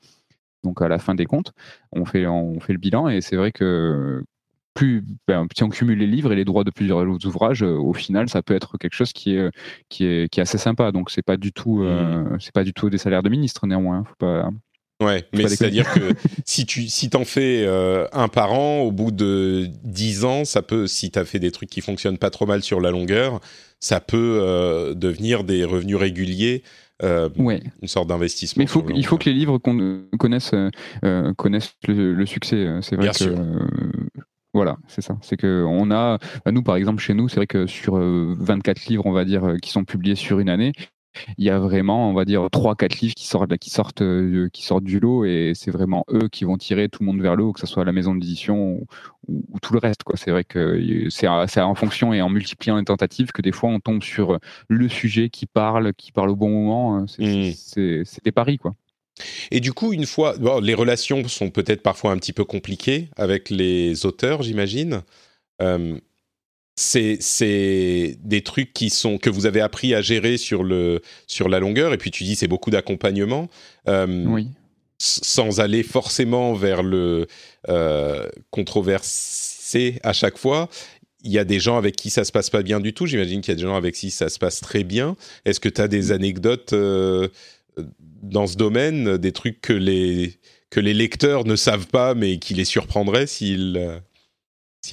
Donc 0.63 0.82
à 0.82 0.88
la 0.88 0.97
fin 0.97 1.13
des 1.13 1.26
comptes, 1.26 1.51
on 1.91 2.05
fait, 2.05 2.26
on 2.26 2.59
fait 2.59 2.73
le 2.73 2.80
bilan 2.80 3.09
et 3.09 3.21
c'est 3.21 3.36
vrai 3.36 3.51
que 3.51 4.23
plus 4.76 5.03
ben, 5.28 5.47
si 5.55 5.63
on 5.63 5.69
cumule 5.69 5.97
les 5.97 6.05
livres 6.05 6.32
et 6.32 6.36
les 6.36 6.45
droits 6.45 6.63
de 6.63 6.69
plusieurs 6.69 7.01
ouvrages, 7.26 7.63
euh, 7.63 7.78
au 7.78 7.93
final, 7.93 8.30
ça 8.30 8.43
peut 8.43 8.53
être 8.53 8.78
quelque 8.78 8.93
chose 8.93 9.13
qui 9.13 9.36
est 9.36 9.49
qui 9.89 10.05
est, 10.05 10.30
qui 10.30 10.39
est 10.39 10.43
assez 10.43 10.59
sympa. 10.59 10.91
Donc 10.91 11.09
c'est 11.09 11.23
pas 11.23 11.38
du 11.38 11.51
tout 11.51 11.82
euh, 11.82 12.23
mmh. 12.23 12.38
c'est 12.39 12.53
pas 12.53 12.63
du 12.63 12.73
tout 12.73 12.91
des 12.91 12.99
salaires 12.99 13.23
de 13.23 13.30
ministre 13.30 13.65
néanmoins. 13.65 14.03
Faut 14.03 14.15
pas 14.19 14.49
Ouais, 15.03 15.26
mais 15.34 15.49
c'est-à-dire 15.49 15.91
que 15.91 16.13
si 16.45 16.65
tu 16.65 16.88
si 16.88 17.09
t'en 17.09 17.26
fais 17.26 17.63
euh, 17.65 18.05
un 18.13 18.30
par 18.30 18.53
an, 18.53 18.82
au 18.82 18.91
bout 18.91 19.11
de 19.11 19.67
dix 19.84 20.23
ans, 20.23 20.45
ça 20.45 20.61
peut, 20.61 20.88
si 20.88 21.11
t'as 21.11 21.26
fait 21.26 21.39
des 21.39 21.51
trucs 21.51 21.69
qui 21.69 21.82
fonctionnent 21.82 22.17
pas 22.17 22.30
trop 22.30 22.45
mal 22.45 22.61
sur 22.61 22.80
la 22.80 22.91
longueur, 22.91 23.41
ça 23.82 23.99
peut 23.99 24.93
devenir 24.95 25.43
des 25.43 25.65
revenus 25.65 25.97
réguliers. 25.97 26.63
Euh, 27.03 27.28
ouais. 27.36 27.61
une 27.82 27.89
sorte 27.89 28.07
d'investissement. 28.07 28.61
Mais 28.61 28.63
il 28.63 28.69
faut, 28.69 28.86
il 28.95 29.05
faut 29.05 29.17
que 29.17 29.30
les 29.30 29.36
livres 29.36 29.57
connaissent, 29.57 30.55
connaissent 31.36 31.73
le, 31.89 32.13
le 32.13 32.26
succès. 32.26 32.65
C'est 32.82 32.95
vrai 32.95 33.05
Bien 33.05 33.11
que 33.11 33.17
sûr. 33.17 33.36
Voilà, 34.56 34.78
c'est 34.88 35.01
ça. 35.01 35.18
C'est 35.22 35.36
que 35.36 35.66
on 35.68 35.91
a, 35.91 36.18
bah, 36.45 36.51
nous 36.53 36.64
par 36.64 36.78
exemple 36.78 37.01
chez 37.01 37.14
nous, 37.14 37.28
c'est 37.28 37.36
vrai 37.36 37.45
que 37.45 37.68
sur 37.68 37.95
24 37.97 38.78
euh, 38.78 38.89
livres, 38.89 39.06
on 39.06 39.12
va 39.12 39.26
dire, 39.26 39.43
euh, 39.43 39.58
qui 39.58 39.70
sont 39.70 39.84
publiés 39.84 40.16
sur 40.16 40.39
une 40.39 40.47
année, 40.47 40.72
il 41.38 41.43
y 41.43 41.49
a 41.49 41.60
vraiment, 41.60 42.10
on 42.10 42.14
va 42.14 42.24
dire, 42.24 42.45
3-4 42.45 43.01
livres 43.01 43.16
qui 43.16 43.28
sortent, 43.28 43.58
qui 43.58 43.70
sortent, 43.70 44.01
euh, 44.01 44.47
qui 44.53 44.64
sortent 44.64 44.86
du 44.86 45.01
lot 45.01 45.26
et 45.26 45.51
c'est 45.56 45.72
vraiment 45.72 46.06
eux 46.10 46.30
qui 46.30 46.45
vont 46.45 46.56
tirer 46.56 46.88
tout 46.88 47.03
le 47.03 47.08
monde 47.08 47.20
vers 47.20 47.36
le 47.36 47.43
haut, 47.43 47.51
que 47.51 47.60
ce 47.60 47.68
soit 47.68 47.84
la 47.84 47.91
maison 47.91 48.16
d'édition 48.16 48.78
ou, 48.78 48.88
ou, 49.28 49.60
tout 49.62 49.74
le 49.74 49.80
reste. 49.80 50.03
Quoi. 50.03 50.16
C'est 50.16 50.32
vrai 50.32 50.45
que 50.45 50.80
c'est, 51.10 51.28
en 51.28 51.76
fonction 51.76 52.14
et 52.14 52.22
en 52.22 52.30
multipliant 52.30 52.78
les 52.78 52.86
tentatives 52.86 53.34
que 53.34 53.41
des 53.41 53.51
fois 53.51 53.70
on 53.70 53.82
tombe 53.82 54.03
sur 54.03 54.39
le 54.70 54.88
sujet 54.88 55.28
qui 55.28 55.47
parle, 55.47 55.93
qui 55.95 56.14
parle 56.14 56.30
au 56.30 56.38
bon 56.38 56.49
moment. 56.49 56.95
Hein. 56.95 57.06
C'est, 57.10 57.24
mmh. 57.24 57.53
c'est, 57.58 58.01
c'est 58.06 58.24
des 58.24 58.32
paris, 58.32 58.58
quoi. 58.58 58.74
Et 59.51 59.59
du 59.59 59.74
coup, 59.74 59.93
une 59.93 60.05
fois, 60.05 60.38
bon, 60.38 60.59
les 60.59 60.74
relations 60.74 61.28
sont 61.28 61.49
peut-être 61.49 61.82
parfois 61.82 62.11
un 62.11 62.18
petit 62.18 62.34
peu 62.34 62.43
compliquées 62.43 63.09
avec 63.16 63.49
les 63.49 64.05
auteurs, 64.05 64.41
j'imagine. 64.43 65.03
Euh, 65.61 65.97
c'est 66.78 68.18
des 68.22 68.41
trucs 68.41 68.74
qui 68.74 68.89
sont 68.89 69.18
que 69.18 69.30
vous 69.30 69.45
avez 69.45 69.61
appris 69.61 69.93
à 69.95 70.01
gérer 70.01 70.38
sur 70.38 70.63
le 70.63 71.01
sur 71.28 71.47
la 71.47 71.59
longueur. 71.59 71.93
Et 71.93 71.97
puis 71.97 72.11
tu 72.11 72.24
dis 72.24 72.36
c'est 72.36 72.47
beaucoup 72.47 72.70
d'accompagnement. 72.70 73.47
Euh, 73.88 74.26
oui. 74.28 74.49
Sans 74.97 75.59
aller 75.59 75.84
forcément 75.84 76.53
vers 76.53 76.82
le 76.82 77.28
euh, 77.70 78.28
controversé 78.49 79.99
à 80.03 80.13
chaque 80.13 80.38
fois. 80.38 80.70
Il 81.24 81.32
y 81.32 81.39
a 81.39 81.43
des 81.43 81.59
gens 81.59 81.78
avec 81.78 81.95
qui 81.95 82.09
ça 82.09 82.24
se 82.24 82.32
passe 82.32 82.49
pas 82.49 82.61
bien 82.61 82.80
du 82.80 82.93
tout. 82.93 83.05
J'imagine 83.05 83.41
qu'il 83.41 83.51
y 83.51 83.53
a 83.53 83.55
des 83.55 83.63
gens 83.63 83.76
avec 83.76 83.95
qui 83.95 84.11
ça 84.11 84.30
se 84.30 84.38
passe 84.38 84.61
très 84.61 84.84
bien. 84.84 85.16
Est-ce 85.43 85.59
que 85.59 85.70
tu 85.70 85.82
as 85.82 85.88
des 85.88 86.11
anecdotes 86.11 86.74
euh, 86.74 87.30
dans 88.21 88.47
ce 88.47 88.57
domaine, 88.57 89.17
des 89.17 89.32
trucs 89.32 89.61
que 89.61 89.73
les, 89.73 90.39
que 90.69 90.80
les 90.80 90.93
lecteurs 90.93 91.45
ne 91.45 91.55
savent 91.55 91.88
pas, 91.88 92.15
mais 92.15 92.39
qui 92.39 92.53
les 92.53 92.65
surprendraient 92.65 93.28
s'ils. 93.28 94.01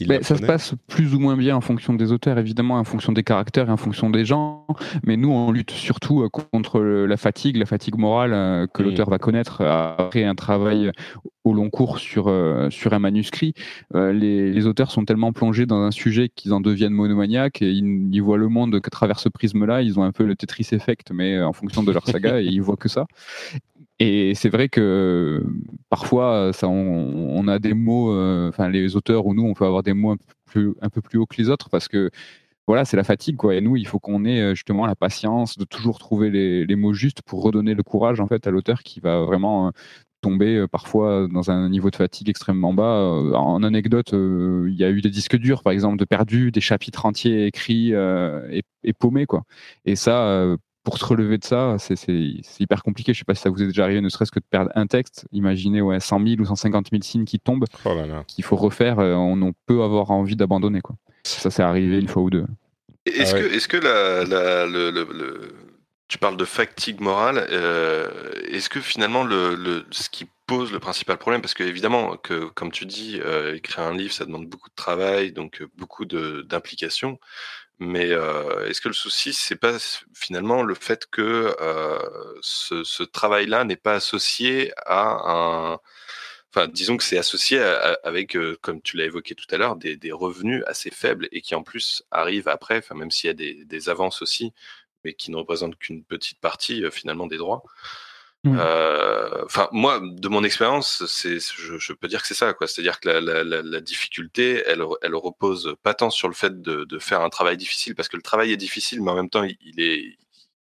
Euh, 0.00 0.06
mais 0.08 0.22
ça 0.22 0.36
se 0.36 0.42
passe 0.42 0.74
plus 0.88 1.14
ou 1.14 1.20
moins 1.20 1.36
bien 1.36 1.56
en 1.56 1.60
fonction 1.60 1.94
des 1.94 2.12
auteurs, 2.12 2.38
évidemment, 2.38 2.78
en 2.78 2.84
fonction 2.84 3.12
des 3.12 3.22
caractères 3.22 3.68
et 3.68 3.72
en 3.72 3.76
fonction 3.76 4.10
des 4.10 4.24
gens. 4.24 4.66
Mais 5.04 5.16
nous, 5.16 5.30
on 5.30 5.52
lutte 5.52 5.70
surtout 5.70 6.22
euh, 6.22 6.28
contre 6.28 6.80
la 6.80 7.16
fatigue, 7.16 7.56
la 7.56 7.66
fatigue 7.66 7.96
morale 7.96 8.32
euh, 8.32 8.66
que 8.66 8.82
l'auteur 8.82 9.10
va 9.10 9.18
connaître 9.18 9.62
après 9.62 10.24
un 10.24 10.34
travail 10.34 10.92
au 11.44 11.54
long 11.54 11.70
cours 11.70 11.98
sur, 11.98 12.28
euh, 12.28 12.70
sur 12.70 12.92
un 12.92 12.98
manuscrit. 12.98 13.54
Euh, 13.94 14.12
les, 14.12 14.52
les, 14.52 14.66
auteurs 14.66 14.90
sont 14.90 15.04
tellement 15.04 15.32
plongés 15.32 15.66
dans 15.66 15.82
un 15.82 15.90
sujet 15.90 16.28
qu'ils 16.28 16.52
en 16.52 16.60
deviennent 16.60 16.92
monomaniaques 16.92 17.62
et 17.62 17.70
ils, 17.70 18.08
ils 18.12 18.22
voient 18.22 18.38
le 18.38 18.48
monde 18.48 18.80
qu'à 18.80 18.90
travers 18.90 19.18
ce 19.18 19.28
prisme-là. 19.28 19.82
Ils 19.82 19.98
ont 19.98 20.04
un 20.04 20.12
peu 20.12 20.24
le 20.24 20.36
Tetris 20.36 20.68
Effect, 20.72 21.10
mais 21.12 21.36
euh, 21.36 21.46
en 21.46 21.52
fonction 21.52 21.82
de 21.82 21.90
leur 21.92 22.06
saga, 22.06 22.40
et 22.40 22.44
ils 22.44 22.62
voient 22.62 22.76
que 22.76 22.88
ça. 22.88 23.06
Et 24.04 24.34
c'est 24.34 24.48
vrai 24.48 24.68
que 24.68 25.44
parfois, 25.88 26.52
ça, 26.52 26.66
on, 26.68 27.46
a 27.46 27.60
des 27.60 27.72
mots, 27.72 28.10
enfin 28.48 28.68
les 28.68 28.96
auteurs 28.96 29.26
ou 29.26 29.34
nous, 29.34 29.44
on 29.44 29.54
peut 29.54 29.64
avoir 29.64 29.84
des 29.84 29.92
mots 29.92 30.10
un 30.12 30.16
peu 30.16 30.34
plus, 30.46 30.74
un 30.80 31.20
hauts 31.20 31.26
que 31.26 31.36
les 31.36 31.48
autres 31.50 31.70
parce 31.70 31.86
que 31.86 32.10
voilà, 32.66 32.84
c'est 32.84 32.96
la 32.96 33.04
fatigue, 33.04 33.36
quoi. 33.36 33.54
Et 33.54 33.60
nous, 33.60 33.76
il 33.76 33.86
faut 33.86 34.00
qu'on 34.00 34.24
ait 34.24 34.56
justement 34.56 34.86
la 34.86 34.96
patience 34.96 35.56
de 35.56 35.64
toujours 35.64 36.00
trouver 36.00 36.30
les, 36.30 36.76
mots 36.76 36.94
justes 36.94 37.22
pour 37.22 37.42
redonner 37.42 37.74
le 37.74 37.82
courage, 37.84 38.18
en 38.18 38.26
fait, 38.26 38.46
à 38.46 38.50
l'auteur 38.50 38.82
qui 38.82 38.98
va 38.98 39.20
vraiment 39.22 39.72
tomber 40.22 40.56
euh, 40.56 40.68
parfois 40.68 41.28
dans 41.28 41.50
un 41.50 41.68
niveau 41.68 41.90
de 41.90 41.96
fatigue 41.96 42.30
extrêmement 42.30 42.72
bas. 42.72 42.96
Euh, 43.00 43.34
en 43.34 43.62
anecdote, 43.62 44.14
euh, 44.14 44.66
il 44.70 44.76
y 44.76 44.84
a 44.84 44.90
eu 44.90 45.02
des 45.02 45.10
disques 45.10 45.36
durs, 45.36 45.62
par 45.62 45.72
exemple, 45.72 45.98
de 45.98 46.04
perdus, 46.06 46.50
des 46.50 46.60
chapitres 46.62 47.04
entiers 47.04 47.46
écrits 47.46 47.92
et, 47.92 48.62
et, 48.84 48.92
paumés, 48.94 49.26
quoi. 49.26 49.44
Et 49.84 49.96
ça, 49.96 50.56
pour 50.82 50.98
se 50.98 51.04
relever 51.04 51.38
de 51.38 51.44
ça, 51.44 51.76
c'est 51.78 52.06
hyper 52.58 52.82
compliqué. 52.82 53.12
Je 53.12 53.18
sais 53.18 53.24
pas 53.24 53.34
si 53.34 53.42
ça 53.42 53.50
vous 53.50 53.62
est 53.62 53.66
déjà 53.66 53.84
arrivé, 53.84 54.00
ne 54.00 54.08
serait-ce 54.08 54.32
que 54.32 54.40
de 54.40 54.44
perdre 54.48 54.70
un 54.74 54.86
texte. 54.86 55.26
Imaginez 55.32 55.80
ouais, 55.80 56.00
100 56.00 56.26
000 56.26 56.40
ou 56.40 56.44
150 56.44 56.88
000 56.90 57.02
signes 57.02 57.24
qui 57.24 57.38
tombent, 57.38 57.66
oh 57.84 57.96
qu'il 58.26 58.44
faut 58.44 58.56
refaire. 58.56 58.98
On, 58.98 59.52
peut 59.66 59.82
avoir 59.82 60.10
envie 60.10 60.36
d'abandonner. 60.36 60.80
Ça, 61.24 61.50
c'est 61.50 61.62
arrivé 61.62 61.98
une 61.98 62.08
fois 62.08 62.22
ou 62.22 62.30
deux. 62.30 62.46
Est-ce 63.06 63.34
ah 63.34 63.40
que, 63.40 63.44
est 63.44 63.66
que 63.66 63.76
la, 63.76 64.24
la, 64.24 64.66
le, 64.66 64.90
le 64.90 65.52
tu 66.12 66.18
parles 66.18 66.36
de 66.36 66.44
fatigue 66.44 67.00
morale. 67.00 67.46
Euh, 67.50 68.06
est-ce 68.50 68.68
que 68.68 68.82
finalement, 68.82 69.24
le, 69.24 69.86
ce 69.90 70.10
qui 70.10 70.26
pose 70.46 70.70
le 70.70 70.78
principal 70.78 71.16
problème, 71.16 71.40
parce 71.40 71.54
que 71.54 71.62
évidemment, 71.62 72.18
que, 72.18 72.44
comme 72.50 72.70
tu 72.70 72.84
dis, 72.84 73.18
euh, 73.24 73.54
écrire 73.54 73.84
un 73.84 73.96
livre, 73.96 74.12
ça 74.12 74.26
demande 74.26 74.46
beaucoup 74.46 74.68
de 74.68 74.74
travail, 74.74 75.32
donc 75.32 75.62
euh, 75.62 75.70
beaucoup 75.78 76.04
d'implication. 76.04 77.18
Mais 77.82 78.10
est-ce 78.68 78.80
que 78.80 78.88
le 78.88 78.94
souci, 78.94 79.32
c'est 79.32 79.56
pas 79.56 79.78
finalement 80.14 80.62
le 80.62 80.74
fait 80.74 81.06
que 81.10 81.54
ce, 82.42 83.02
travail-là 83.02 83.64
n'est 83.64 83.76
pas 83.76 83.94
associé 83.94 84.72
à 84.76 85.30
un, 85.30 85.80
enfin, 86.50 86.68
disons 86.68 86.96
que 86.96 87.04
c'est 87.04 87.18
associé 87.18 87.58
avec, 88.04 88.36
comme 88.60 88.80
tu 88.82 88.96
l'as 88.96 89.06
évoqué 89.06 89.34
tout 89.34 89.46
à 89.50 89.56
l'heure, 89.56 89.76
des, 89.76 90.12
revenus 90.12 90.62
assez 90.66 90.90
faibles 90.90 91.28
et 91.32 91.40
qui 91.40 91.54
en 91.54 91.62
plus 91.62 92.04
arrivent 92.10 92.48
après, 92.48 92.78
enfin, 92.78 92.94
même 92.94 93.10
s'il 93.10 93.28
y 93.28 93.30
a 93.30 93.34
des, 93.34 93.64
des, 93.64 93.88
avances 93.88 94.22
aussi, 94.22 94.52
mais 95.04 95.14
qui 95.14 95.30
ne 95.30 95.36
représente 95.36 95.78
qu'une 95.78 96.04
petite 96.04 96.40
partie 96.40 96.84
euh, 96.84 96.90
finalement 96.90 97.26
des 97.26 97.38
droits. 97.38 97.62
Mmh. 98.44 98.58
Enfin, 99.44 99.68
moi, 99.70 100.00
de 100.02 100.28
mon 100.28 100.42
expérience, 100.42 101.04
c'est, 101.06 101.38
je, 101.38 101.78
je, 101.78 101.92
peux 101.92 102.08
dire 102.08 102.22
que 102.22 102.28
c'est 102.28 102.34
ça, 102.34 102.52
quoi. 102.54 102.66
C'est-à-dire 102.66 102.98
que 102.98 103.08
la, 103.08 103.20
la, 103.20 103.44
la, 103.44 103.62
la, 103.62 103.80
difficulté, 103.80 104.62
elle, 104.66 104.82
elle 105.02 105.14
repose 105.14 105.76
pas 105.82 105.94
tant 105.94 106.10
sur 106.10 106.26
le 106.26 106.34
fait 106.34 106.60
de, 106.60 106.84
de, 106.84 106.98
faire 106.98 107.20
un 107.20 107.30
travail 107.30 107.56
difficile, 107.56 107.94
parce 107.94 108.08
que 108.08 108.16
le 108.16 108.22
travail 108.22 108.52
est 108.52 108.56
difficile, 108.56 109.00
mais 109.00 109.12
en 109.12 109.14
même 109.14 109.30
temps, 109.30 109.44
il 109.44 109.80
est, 109.80 110.18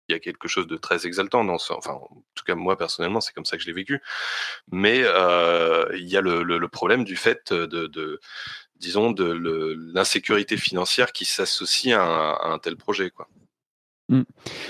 il 0.08 0.12
y 0.12 0.14
a 0.14 0.20
quelque 0.20 0.48
chose 0.48 0.66
de 0.66 0.76
très 0.76 1.06
exaltant 1.06 1.44
dans 1.44 1.58
ce, 1.58 1.72
enfin, 1.72 1.92
en 1.92 2.22
tout 2.34 2.44
cas 2.44 2.54
moi 2.54 2.76
personnellement, 2.76 3.20
c'est 3.20 3.32
comme 3.32 3.44
ça 3.44 3.56
que 3.56 3.62
je 3.62 3.68
l'ai 3.68 3.72
vécu. 3.72 4.00
Mais 4.70 5.02
euh, 5.04 5.86
il 5.94 6.08
y 6.08 6.16
a 6.16 6.20
le, 6.20 6.42
le, 6.42 6.58
le, 6.58 6.68
problème 6.68 7.04
du 7.04 7.16
fait 7.16 7.52
de, 7.52 7.86
de 7.86 8.20
disons, 8.76 9.12
de 9.12 9.24
l'insécurité 9.94 10.56
financière 10.56 11.12
qui 11.12 11.24
s'associe 11.24 11.96
à, 11.96 12.32
à, 12.32 12.48
un 12.48 12.58
tel 12.58 12.76
projet, 12.76 13.10
quoi. 13.10 13.28
Mmh. 14.12 14.24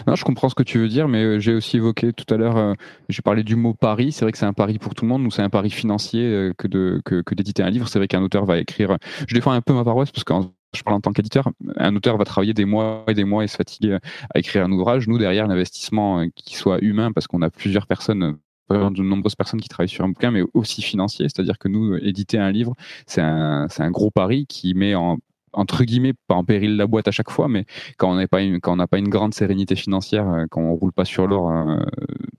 Non, 0.06 0.14
je 0.14 0.24
comprends 0.24 0.48
ce 0.48 0.54
que 0.54 0.62
tu 0.62 0.78
veux 0.78 0.86
dire, 0.86 1.08
mais 1.08 1.24
euh, 1.24 1.38
j'ai 1.40 1.52
aussi 1.52 1.76
évoqué 1.76 2.12
tout 2.12 2.32
à 2.32 2.36
l'heure, 2.36 2.56
euh, 2.56 2.74
j'ai 3.08 3.22
parlé 3.22 3.42
du 3.42 3.56
mot 3.56 3.74
pari. 3.74 4.12
C'est 4.12 4.24
vrai 4.24 4.30
que 4.30 4.38
c'est 4.38 4.46
un 4.46 4.52
pari 4.52 4.78
pour 4.78 4.94
tout 4.94 5.04
le 5.04 5.08
monde. 5.08 5.22
Nous, 5.22 5.32
c'est 5.32 5.42
un 5.42 5.50
pari 5.50 5.68
financier 5.68 6.22
euh, 6.22 6.52
que 6.54 7.34
d'éditer 7.34 7.64
un 7.64 7.70
livre. 7.70 7.88
C'est 7.88 7.98
vrai 7.98 8.06
qu'un 8.06 8.22
auteur 8.22 8.44
va 8.44 8.58
écrire. 8.58 8.96
Je 9.26 9.34
défends 9.34 9.50
un 9.50 9.60
peu 9.60 9.74
ma 9.74 9.82
paroisse 9.82 10.12
parce 10.12 10.22
que 10.22 10.32
je 10.76 10.82
parle 10.82 10.96
en 10.96 11.00
tant 11.00 11.12
qu'éditeur. 11.12 11.50
Un 11.76 11.96
auteur 11.96 12.16
va 12.18 12.24
travailler 12.24 12.54
des 12.54 12.64
mois 12.64 13.04
et 13.08 13.14
des 13.14 13.24
mois 13.24 13.42
et 13.42 13.48
se 13.48 13.56
fatiguer 13.56 13.98
à 14.32 14.38
écrire 14.38 14.64
un 14.64 14.70
ouvrage. 14.70 15.08
Nous, 15.08 15.18
derrière, 15.18 15.48
l'investissement 15.48 16.24
qui 16.36 16.54
soit 16.54 16.78
humain, 16.80 17.10
parce 17.10 17.26
qu'on 17.26 17.42
a 17.42 17.50
plusieurs 17.50 17.88
personnes 17.88 18.38
de 18.70 19.02
nombreuses 19.02 19.34
personnes 19.34 19.60
qui 19.60 19.68
travaillent 19.68 19.88
sur 19.88 20.04
un 20.04 20.08
bouquin, 20.08 20.30
mais 20.30 20.42
aussi 20.54 20.82
financier. 20.82 21.26
C'est-à-dire 21.28 21.58
que 21.58 21.68
nous, 21.68 21.96
éditer 21.96 22.38
un 22.38 22.52
livre, 22.52 22.74
c'est 23.06 23.20
un, 23.20 23.66
gros 23.90 24.12
pari 24.12 24.46
qui 24.46 24.72
met 24.74 24.94
en, 24.94 25.18
entre 25.52 25.84
guillemets 25.84 26.14
pas 26.26 26.34
en 26.34 26.44
péril 26.44 26.76
la 26.76 26.86
boîte 26.86 27.08
à 27.08 27.10
chaque 27.10 27.30
fois, 27.30 27.48
mais 27.48 27.66
quand 27.98 28.10
on 28.10 28.14
n'a 28.16 28.28
pas 28.28 28.42
une 28.42 28.60
pas 28.60 28.98
une 28.98 29.08
grande 29.08 29.34
sérénité 29.34 29.76
financière, 29.76 30.28
euh, 30.28 30.46
quand 30.50 30.60
on 30.60 30.74
roule 30.74 30.92
pas 30.92 31.04
sur 31.04 31.26
l'or, 31.26 31.50
euh, 31.50 31.80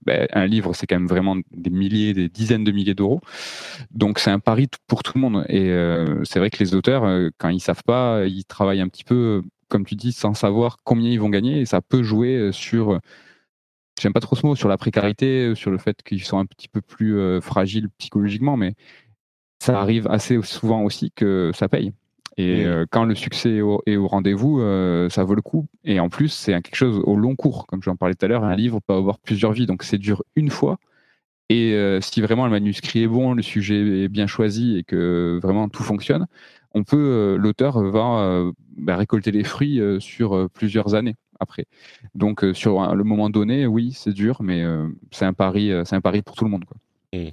ben, 0.06 0.26
un 0.32 0.46
livre 0.46 0.74
c'est 0.74 0.86
quand 0.86 0.96
même 0.96 1.06
vraiment 1.06 1.36
des 1.52 1.70
milliers, 1.70 2.14
des 2.14 2.28
dizaines 2.28 2.64
de 2.64 2.72
milliers 2.72 2.94
d'euros. 2.94 3.20
Donc 3.90 4.18
c'est 4.18 4.30
un 4.30 4.40
pari 4.40 4.68
pour 4.86 5.02
tout 5.02 5.12
le 5.14 5.20
monde. 5.20 5.44
Et 5.48 5.70
euh, 5.70 6.22
c'est 6.24 6.38
vrai 6.38 6.50
que 6.50 6.58
les 6.58 6.74
auteurs, 6.74 7.04
quand 7.38 7.48
ils 7.48 7.60
savent 7.60 7.82
pas, 7.84 8.24
ils 8.26 8.44
travaillent 8.44 8.80
un 8.80 8.88
petit 8.88 9.04
peu, 9.04 9.42
comme 9.68 9.84
tu 9.84 9.94
dis, 9.94 10.12
sans 10.12 10.34
savoir 10.34 10.78
combien 10.84 11.10
ils 11.10 11.20
vont 11.20 11.30
gagner, 11.30 11.60
et 11.60 11.66
ça 11.66 11.80
peut 11.80 12.02
jouer 12.02 12.50
sur 12.52 12.98
J'aime 14.00 14.12
pas 14.12 14.20
trop 14.20 14.34
ce 14.34 14.44
mot 14.44 14.56
sur 14.56 14.68
la 14.68 14.76
précarité, 14.76 15.54
sur 15.54 15.70
le 15.70 15.78
fait 15.78 16.02
qu'ils 16.02 16.24
sont 16.24 16.38
un 16.38 16.46
petit 16.46 16.66
peu 16.68 16.80
plus 16.80 17.40
fragiles 17.40 17.88
psychologiquement, 17.98 18.56
mais 18.56 18.74
ça 19.60 19.80
arrive 19.80 20.08
assez 20.08 20.40
souvent 20.42 20.82
aussi 20.82 21.12
que 21.12 21.52
ça 21.54 21.68
paye. 21.68 21.92
Et 22.36 22.64
euh, 22.64 22.84
quand 22.90 23.04
le 23.04 23.14
succès 23.14 23.60
est 23.86 23.96
au, 23.96 24.08
rendez-vous, 24.08 24.60
euh, 24.60 25.08
ça 25.08 25.22
vaut 25.24 25.34
le 25.34 25.42
coup. 25.42 25.66
Et 25.84 26.00
en 26.00 26.08
plus, 26.08 26.28
c'est 26.28 26.52
quelque 26.62 26.74
chose 26.74 27.00
au 27.04 27.16
long 27.16 27.36
cours. 27.36 27.66
Comme 27.66 27.82
j'en 27.82 27.96
parlais 27.96 28.14
tout 28.14 28.24
à 28.24 28.28
l'heure, 28.28 28.44
un 28.44 28.56
livre 28.56 28.80
peut 28.86 28.94
avoir 28.94 29.18
plusieurs 29.18 29.52
vies. 29.52 29.66
Donc 29.66 29.82
c'est 29.84 29.98
dur 29.98 30.22
une 30.34 30.50
fois. 30.50 30.78
Et 31.48 31.74
euh, 31.74 32.00
si 32.00 32.20
vraiment 32.22 32.46
le 32.46 32.50
manuscrit 32.50 33.02
est 33.02 33.08
bon, 33.08 33.34
le 33.34 33.42
sujet 33.42 34.04
est 34.04 34.08
bien 34.08 34.26
choisi 34.26 34.78
et 34.78 34.82
que 34.82 35.38
vraiment 35.42 35.68
tout 35.68 35.82
fonctionne, 35.82 36.26
on 36.74 36.82
peut, 36.82 37.36
l'auteur 37.38 37.80
va 37.84 38.50
bah, 38.76 38.96
récolter 38.96 39.30
les 39.30 39.44
fruits 39.44 39.80
sur 40.00 40.50
plusieurs 40.50 40.94
années 40.94 41.14
après. 41.38 41.66
Donc 42.16 42.44
sur 42.54 42.94
le 42.94 43.04
moment 43.04 43.30
donné, 43.30 43.66
oui, 43.66 43.92
c'est 43.94 44.12
dur, 44.12 44.42
mais 44.42 44.64
c'est 45.12 45.26
un 45.26 45.34
pari, 45.34 45.70
c'est 45.84 45.94
un 45.94 46.00
pari 46.00 46.22
pour 46.22 46.34
tout 46.34 46.44
le 46.44 46.50
monde. 46.50 46.64
Quoi. 46.64 46.78
Mmh. 47.12 47.30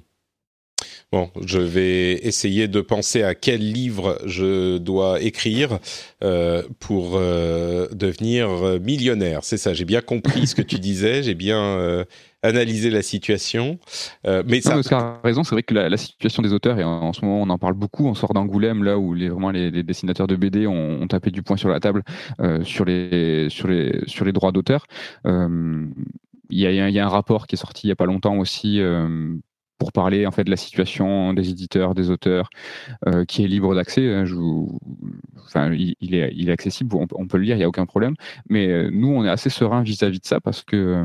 Bon, 1.12 1.30
je 1.46 1.58
vais 1.58 2.14
essayer 2.26 2.68
de 2.68 2.80
penser 2.80 3.22
à 3.22 3.34
quel 3.34 3.60
livre 3.60 4.18
je 4.24 4.78
dois 4.78 5.20
écrire 5.20 5.78
euh, 6.24 6.62
pour 6.80 7.12
euh, 7.16 7.86
devenir 7.92 8.48
millionnaire. 8.80 9.40
C'est 9.44 9.58
ça, 9.58 9.74
j'ai 9.74 9.84
bien 9.84 10.00
compris 10.00 10.46
ce 10.46 10.54
que 10.54 10.62
tu 10.62 10.78
disais, 10.78 11.22
j'ai 11.22 11.34
bien 11.34 11.62
euh, 11.62 12.04
analysé 12.42 12.90
la 12.90 13.02
situation. 13.02 13.78
Euh, 14.26 14.42
mais 14.46 14.60
ça... 14.60 14.80
a 14.90 15.20
raison, 15.22 15.44
c'est 15.44 15.54
vrai 15.54 15.62
que 15.62 15.74
la, 15.74 15.88
la, 15.88 15.96
situation 15.96 16.42
des 16.42 16.52
auteurs, 16.52 16.78
et 16.78 16.84
en, 16.84 17.12
ce 17.12 17.24
moment 17.24 17.42
on 17.42 17.50
en 17.50 17.58
parle 17.58 17.74
beaucoup, 17.74 18.06
on 18.06 18.14
sort 18.14 18.34
d'Angoulême, 18.34 18.82
là 18.82 18.98
où 18.98 19.14
les, 19.14 19.28
vraiment 19.28 19.50
les, 19.50 19.70
les, 19.70 19.82
dessinateurs 19.82 20.26
de 20.26 20.36
BD 20.36 20.66
ont, 20.66 21.02
ont, 21.02 21.06
tapé 21.06 21.30
du 21.30 21.42
poing 21.42 21.56
sur 21.56 21.68
la 21.68 21.80
table 21.80 22.02
euh, 22.40 22.64
sur, 22.64 22.84
les, 22.84 23.48
sur, 23.48 23.68
les, 23.68 24.02
sur 24.06 24.24
les 24.24 24.32
droits 24.32 24.52
d'auteur. 24.52 24.86
Euh, 25.26 25.86
il 26.50 26.58
y, 26.58 26.62
y, 26.62 26.98
a, 26.98 27.06
un 27.06 27.08
rapport 27.08 27.46
qui 27.46 27.54
est 27.54 27.58
sorti 27.58 27.86
il 27.86 27.88
n'y 27.88 27.92
a 27.92 27.96
pas 27.96 28.04
longtemps 28.04 28.36
aussi 28.36 28.80
euh, 28.80 29.34
pour 29.82 29.90
parler 29.90 30.28
en 30.28 30.30
fait 30.30 30.44
de 30.44 30.50
la 30.50 30.56
situation 30.56 31.34
des 31.34 31.50
éditeurs, 31.50 31.96
des 31.96 32.08
auteurs, 32.10 32.50
euh, 33.08 33.24
qui 33.24 33.42
est 33.42 33.48
libre 33.48 33.74
d'accès. 33.74 34.14
Hein, 34.14 34.24
enfin, 35.44 35.72
il, 35.72 36.14
est, 36.14 36.32
il 36.36 36.50
est 36.50 36.52
accessible, 36.52 36.94
on, 36.94 37.26
peut 37.26 37.36
le 37.36 37.42
lire, 37.42 37.56
il 37.56 37.58
n'y 37.58 37.64
a 37.64 37.68
aucun 37.68 37.84
problème. 37.84 38.14
Mais 38.48 38.68
euh, 38.68 38.90
nous, 38.92 39.08
on 39.08 39.24
est 39.24 39.28
assez 39.28 39.50
serein 39.50 39.82
vis-à-vis 39.82 40.20
de 40.20 40.24
ça 40.24 40.40
parce 40.40 40.62
que 40.62 40.76
euh, 40.76 41.04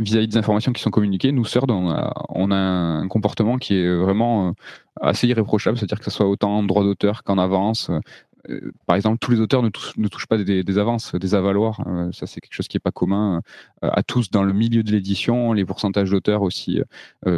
vis-à-vis 0.00 0.26
des 0.26 0.36
informations 0.36 0.72
qui 0.72 0.82
sont 0.82 0.90
communiquées, 0.90 1.30
nous, 1.30 1.44
sœurs, 1.44 1.66
on 1.68 1.90
a, 1.92 2.12
on 2.28 2.50
a 2.50 2.56
un 2.56 3.06
comportement 3.06 3.56
qui 3.56 3.76
est 3.76 3.96
vraiment 3.98 4.54
assez 5.00 5.28
irréprochable, 5.28 5.78
c'est-à-dire 5.78 6.00
que 6.00 6.04
ce 6.06 6.10
soit 6.10 6.26
autant 6.26 6.56
en 6.56 6.64
droit 6.64 6.82
d'auteur 6.82 7.22
qu'en 7.22 7.38
avance, 7.38 7.88
par 8.86 8.96
exemple, 8.96 9.18
tous 9.18 9.30
les 9.30 9.40
auteurs 9.40 9.62
ne, 9.62 9.68
touchent, 9.68 10.26
pas 10.26 10.38
des, 10.38 10.78
avances, 10.78 11.14
des 11.14 11.34
avaloirs. 11.34 11.80
Euh, 11.86 12.12
ça, 12.12 12.26
c'est 12.26 12.40
quelque 12.40 12.54
chose 12.54 12.68
qui 12.68 12.76
n'est 12.76 12.80
pas 12.80 12.90
commun 12.90 13.40
euh, 13.82 13.90
à 13.92 14.02
tous 14.02 14.30
dans 14.30 14.42
le 14.42 14.52
milieu 14.52 14.82
de 14.82 14.90
l'édition. 14.90 15.52
Les 15.52 15.64
pourcentages 15.64 16.10
d'auteurs 16.10 16.42
aussi 16.42 16.80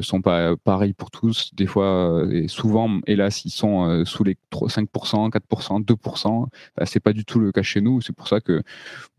sont 0.00 0.20
pas 0.20 0.56
pareils 0.56 0.92
pour 0.92 1.10
tous. 1.10 1.54
Des 1.54 1.66
fois, 1.66 2.24
et 2.30 2.48
souvent, 2.48 3.00
hélas, 3.06 3.44
ils 3.44 3.50
sont 3.50 4.04
sous 4.04 4.24
les 4.24 4.36
5%, 4.52 5.30
4%, 5.30 5.84
2%. 5.84 6.46
c'est 6.84 7.00
pas 7.00 7.12
du 7.12 7.24
tout 7.24 7.38
le 7.38 7.52
cas 7.52 7.62
chez 7.62 7.80
nous. 7.80 8.00
C'est 8.00 8.14
pour 8.14 8.28
ça 8.28 8.40
que 8.40 8.62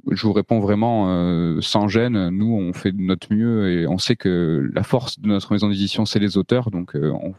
je 0.09 0.25
vous 0.25 0.33
réponds 0.33 0.59
vraiment 0.59 1.61
sans 1.61 1.87
gêne. 1.87 2.29
Nous, 2.29 2.53
on 2.53 2.73
fait 2.73 2.91
de 2.91 3.01
notre 3.01 3.33
mieux 3.33 3.71
et 3.71 3.87
on 3.87 3.97
sait 3.97 4.15
que 4.15 4.69
la 4.73 4.83
force 4.83 5.19
de 5.19 5.27
notre 5.27 5.51
maison 5.53 5.69
d'édition, 5.69 6.05
c'est 6.05 6.19
les 6.19 6.37
auteurs. 6.37 6.71
Donc, 6.71 6.95
on, 6.95 7.33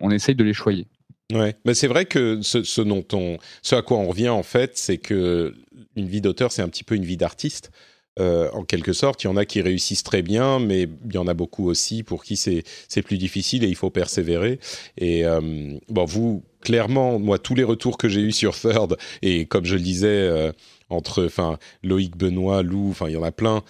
on 0.00 0.10
essaye 0.10 0.34
de 0.34 0.44
les 0.44 0.52
choyer. 0.52 0.86
Ouais, 1.32 1.56
mais 1.64 1.74
c'est 1.74 1.88
vrai 1.88 2.04
que 2.04 2.40
ce, 2.42 3.74
à 3.74 3.82
quoi 3.82 3.98
on 3.98 4.06
revient 4.06 4.28
en 4.28 4.44
fait, 4.44 4.78
c'est 4.78 4.98
que 4.98 5.54
une 5.96 6.06
vie 6.06 6.20
d'auteur, 6.20 6.52
c'est 6.52 6.62
un 6.62 6.68
petit 6.68 6.84
peu 6.84 6.94
une 6.94 7.04
vie 7.04 7.16
d'artiste. 7.16 7.70
Euh, 8.18 8.48
en 8.52 8.64
quelque 8.64 8.94
sorte, 8.94 9.24
il 9.24 9.26
y 9.26 9.30
en 9.30 9.36
a 9.36 9.44
qui 9.44 9.60
réussissent 9.60 10.02
très 10.02 10.22
bien, 10.22 10.58
mais 10.58 10.82
il 11.04 11.14
y 11.14 11.18
en 11.18 11.26
a 11.26 11.34
beaucoup 11.34 11.68
aussi 11.68 12.02
pour 12.02 12.24
qui 12.24 12.36
c'est 12.36 13.02
plus 13.02 13.18
difficile 13.18 13.64
et 13.64 13.68
il 13.68 13.74
faut 13.74 13.90
persévérer. 13.90 14.58
Et 14.96 15.26
euh, 15.26 15.76
bon, 15.88 16.04
vous 16.04 16.42
clairement, 16.62 17.18
moi, 17.18 17.38
tous 17.38 17.54
les 17.54 17.64
retours 17.64 17.98
que 17.98 18.08
j'ai 18.08 18.20
eus 18.20 18.32
sur 18.32 18.58
Third 18.58 18.96
et 19.22 19.46
comme 19.46 19.64
je 19.64 19.74
le 19.74 19.82
disais. 19.82 20.06
Euh, 20.08 20.52
entre 20.88 21.26
enfin 21.26 21.58
Loïc 21.82 22.16
Benoît 22.16 22.62
Lou 22.62 22.94
il 23.06 23.12
y 23.12 23.16
en 23.16 23.22
a 23.24 23.32
plein 23.32 23.62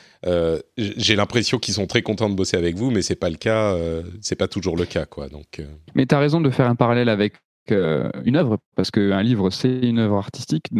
j'ai 0.76 1.16
l'impression 1.16 1.58
qu'ils 1.58 1.72
sont 1.72 1.86
très 1.86 2.02
contents 2.02 2.28
de 2.28 2.34
bosser 2.34 2.58
avec 2.58 2.76
vous 2.76 2.90
mais 2.90 3.00
c'est 3.00 3.16
pas 3.16 3.30
le 3.30 3.36
cas 3.36 3.72
euh, 3.72 4.02
c'est 4.20 4.36
pas 4.36 4.48
toujours 4.48 4.76
le 4.76 4.84
cas 4.84 5.06
quoi 5.06 5.28
donc 5.28 5.62
mais 5.94 6.04
tu 6.04 6.14
as 6.14 6.18
raison 6.18 6.40
de 6.42 6.50
faire 6.50 6.68
un 6.68 6.74
parallèle 6.74 7.08
avec 7.08 7.34
une 7.70 8.36
œuvre, 8.36 8.58
parce 8.74 8.90
qu'un 8.90 9.22
livre, 9.22 9.50
c'est 9.50 9.78
une 9.80 9.98
œuvre 9.98 10.16
artistique, 10.16 10.70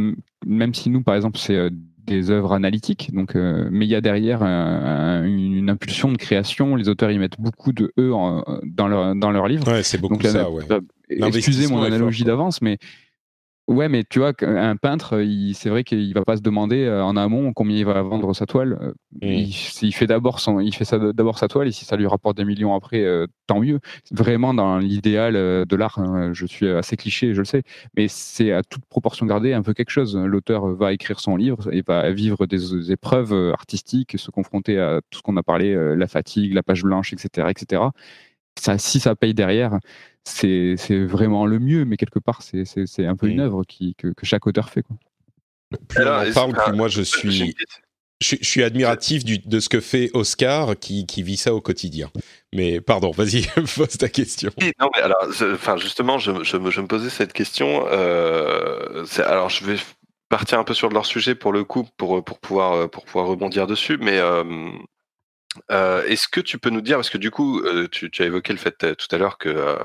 même 0.44 0.74
si 0.74 0.90
nous, 0.90 1.02
par 1.02 1.14
exemple, 1.14 1.38
c'est 1.38 1.56
euh, 1.56 1.70
des 2.06 2.30
œuvres 2.30 2.52
analytiques, 2.52 3.12
donc, 3.12 3.34
euh, 3.34 3.68
mais 3.70 3.84
il 3.84 3.88
y 3.88 3.94
a 3.94 4.00
derrière 4.00 4.42
une, 4.42 5.68
impulsion 5.68 6.12
de 6.12 6.16
création. 6.16 6.76
Les 6.76 6.88
auteurs 6.88 7.10
y 7.10 7.18
mettent 7.18 7.40
beaucoup 7.40 7.72
de 7.72 7.92
eux 7.98 8.12
dans 8.64 8.86
leur 8.86 9.16
dans 9.16 9.32
leur 9.32 9.48
livre. 9.48 9.66
Ouais, 9.66 9.82
c'est 9.82 9.98
beaucoup 9.98 10.14
donc, 10.14 10.22
ça. 10.22 10.48
Ouais. 10.48 10.62
Excusez 11.08 11.66
mon 11.66 11.82
analogie 11.82 12.22
d'avance, 12.22 12.62
mais 12.62 12.78
Ouais, 13.68 13.88
mais 13.88 14.04
tu 14.04 14.20
vois, 14.20 14.32
un 14.42 14.76
peintre, 14.76 15.20
c'est 15.54 15.70
vrai 15.70 15.82
qu'il 15.82 16.14
va 16.14 16.24
pas 16.24 16.36
se 16.36 16.40
demander 16.42 16.84
euh, 16.84 17.02
en 17.02 17.16
amont 17.16 17.52
combien 17.52 17.76
il 17.76 17.84
va 17.84 18.00
vendre 18.02 18.32
sa 18.32 18.46
toile. 18.46 18.78
Euh, 18.80 18.92
il, 19.22 19.52
il, 19.82 19.92
fait 19.92 20.06
d'abord 20.06 20.38
son, 20.38 20.60
il 20.60 20.72
fait 20.72 20.84
ça 20.84 21.00
d'abord 21.00 21.36
sa 21.36 21.48
toile 21.48 21.66
et 21.66 21.72
si 21.72 21.84
ça 21.84 21.96
lui 21.96 22.06
rapporte 22.06 22.36
des 22.36 22.44
millions 22.44 22.76
après, 22.76 23.02
euh, 23.02 23.26
tant 23.48 23.58
mieux. 23.58 23.80
Vraiment 24.12 24.54
dans 24.54 24.78
l'idéal 24.78 25.34
de 25.34 25.76
l'art, 25.76 25.98
hein, 25.98 26.32
je 26.32 26.46
suis 26.46 26.68
assez 26.68 26.96
cliché, 26.96 27.34
je 27.34 27.40
le 27.40 27.44
sais, 27.44 27.64
mais 27.96 28.06
c'est 28.06 28.52
à 28.52 28.62
toute 28.62 28.84
proportion 28.86 29.26
gardée 29.26 29.52
un 29.52 29.62
peu 29.62 29.74
quelque 29.74 29.90
chose. 29.90 30.16
L'auteur 30.16 30.68
va 30.68 30.92
écrire 30.92 31.18
son 31.18 31.34
livre 31.34 31.68
et 31.72 31.82
va 31.84 32.08
vivre 32.12 32.46
des 32.46 32.92
épreuves 32.92 33.34
artistiques, 33.52 34.16
se 34.16 34.30
confronter 34.30 34.78
à 34.78 35.00
tout 35.10 35.18
ce 35.18 35.22
qu'on 35.22 35.36
a 35.36 35.42
parlé, 35.42 35.74
la 35.96 36.06
fatigue, 36.06 36.54
la 36.54 36.62
page 36.62 36.84
blanche, 36.84 37.12
etc., 37.12 37.48
etc. 37.50 37.82
Ça, 38.58 38.78
si 38.78 39.00
ça 39.00 39.16
paye 39.16 39.34
derrière, 39.34 39.78
c'est 40.26 41.04
vraiment 41.04 41.46
le 41.46 41.58
mieux, 41.58 41.84
mais 41.84 41.96
quelque 41.96 42.18
part, 42.18 42.42
c'est 42.42 43.06
un 43.06 43.16
peu 43.16 43.28
une 43.28 43.40
œuvre 43.40 43.64
qui, 43.64 43.94
que, 43.94 44.08
que, 44.08 44.26
chaque 44.26 44.46
auteur 44.46 44.68
fait. 44.68 44.82
Quoi. 44.82 44.96
Plus 45.88 46.04
on 46.04 46.08
en 46.08 46.32
parle, 46.32 46.52
plus 46.52 46.76
moi 46.76 46.88
je 46.88 47.02
suis, 47.02 47.54
je, 48.20 48.36
je, 48.40 48.44
suis 48.44 48.62
admiratif 48.62 49.24
du, 49.24 49.38
de 49.38 49.60
ce 49.60 49.68
que 49.68 49.80
fait 49.80 50.10
Oscar 50.14 50.76
qui, 50.78 51.06
qui, 51.06 51.22
vit 51.22 51.36
ça 51.36 51.54
au 51.54 51.60
quotidien. 51.60 52.10
Mais 52.52 52.80
pardon, 52.80 53.10
vas-y, 53.10 53.46
pose 53.76 53.96
ta 53.98 54.08
question. 54.08 54.50
Non, 54.80 54.90
mais 54.94 55.02
alors, 55.02 55.28
enfin, 55.52 55.76
justement, 55.76 56.18
je, 56.18 56.42
je, 56.42 56.70
je, 56.70 56.80
me 56.80 56.86
posais 56.86 57.10
cette 57.10 57.32
question. 57.32 57.86
Euh, 57.90 59.04
alors, 59.24 59.48
je 59.48 59.64
vais 59.64 59.76
partir 60.28 60.58
un 60.58 60.64
peu 60.64 60.74
sur 60.74 60.88
leur 60.90 61.06
sujet 61.06 61.34
pour 61.34 61.52
le 61.52 61.64
coup, 61.64 61.88
pour, 61.96 62.24
pour, 62.24 62.38
pouvoir, 62.38 62.90
pour 62.90 63.04
pouvoir 63.04 63.26
rebondir 63.26 63.66
dessus, 63.66 63.98
mais. 64.00 64.18
Euh, 64.18 64.44
Euh, 65.70 66.04
est-ce 66.04 66.28
que 66.28 66.40
tu 66.40 66.58
peux 66.58 66.70
nous 66.70 66.80
dire, 66.80 66.96
parce 66.96 67.10
que 67.10 67.18
du 67.18 67.30
coup, 67.30 67.60
euh, 67.60 67.88
tu, 67.88 68.10
as 68.18 68.24
évoqué 68.24 68.52
le 68.52 68.58
fait 68.58 68.94
tout 68.96 69.08
à 69.14 69.18
l'heure 69.18 69.38
que, 69.38 69.78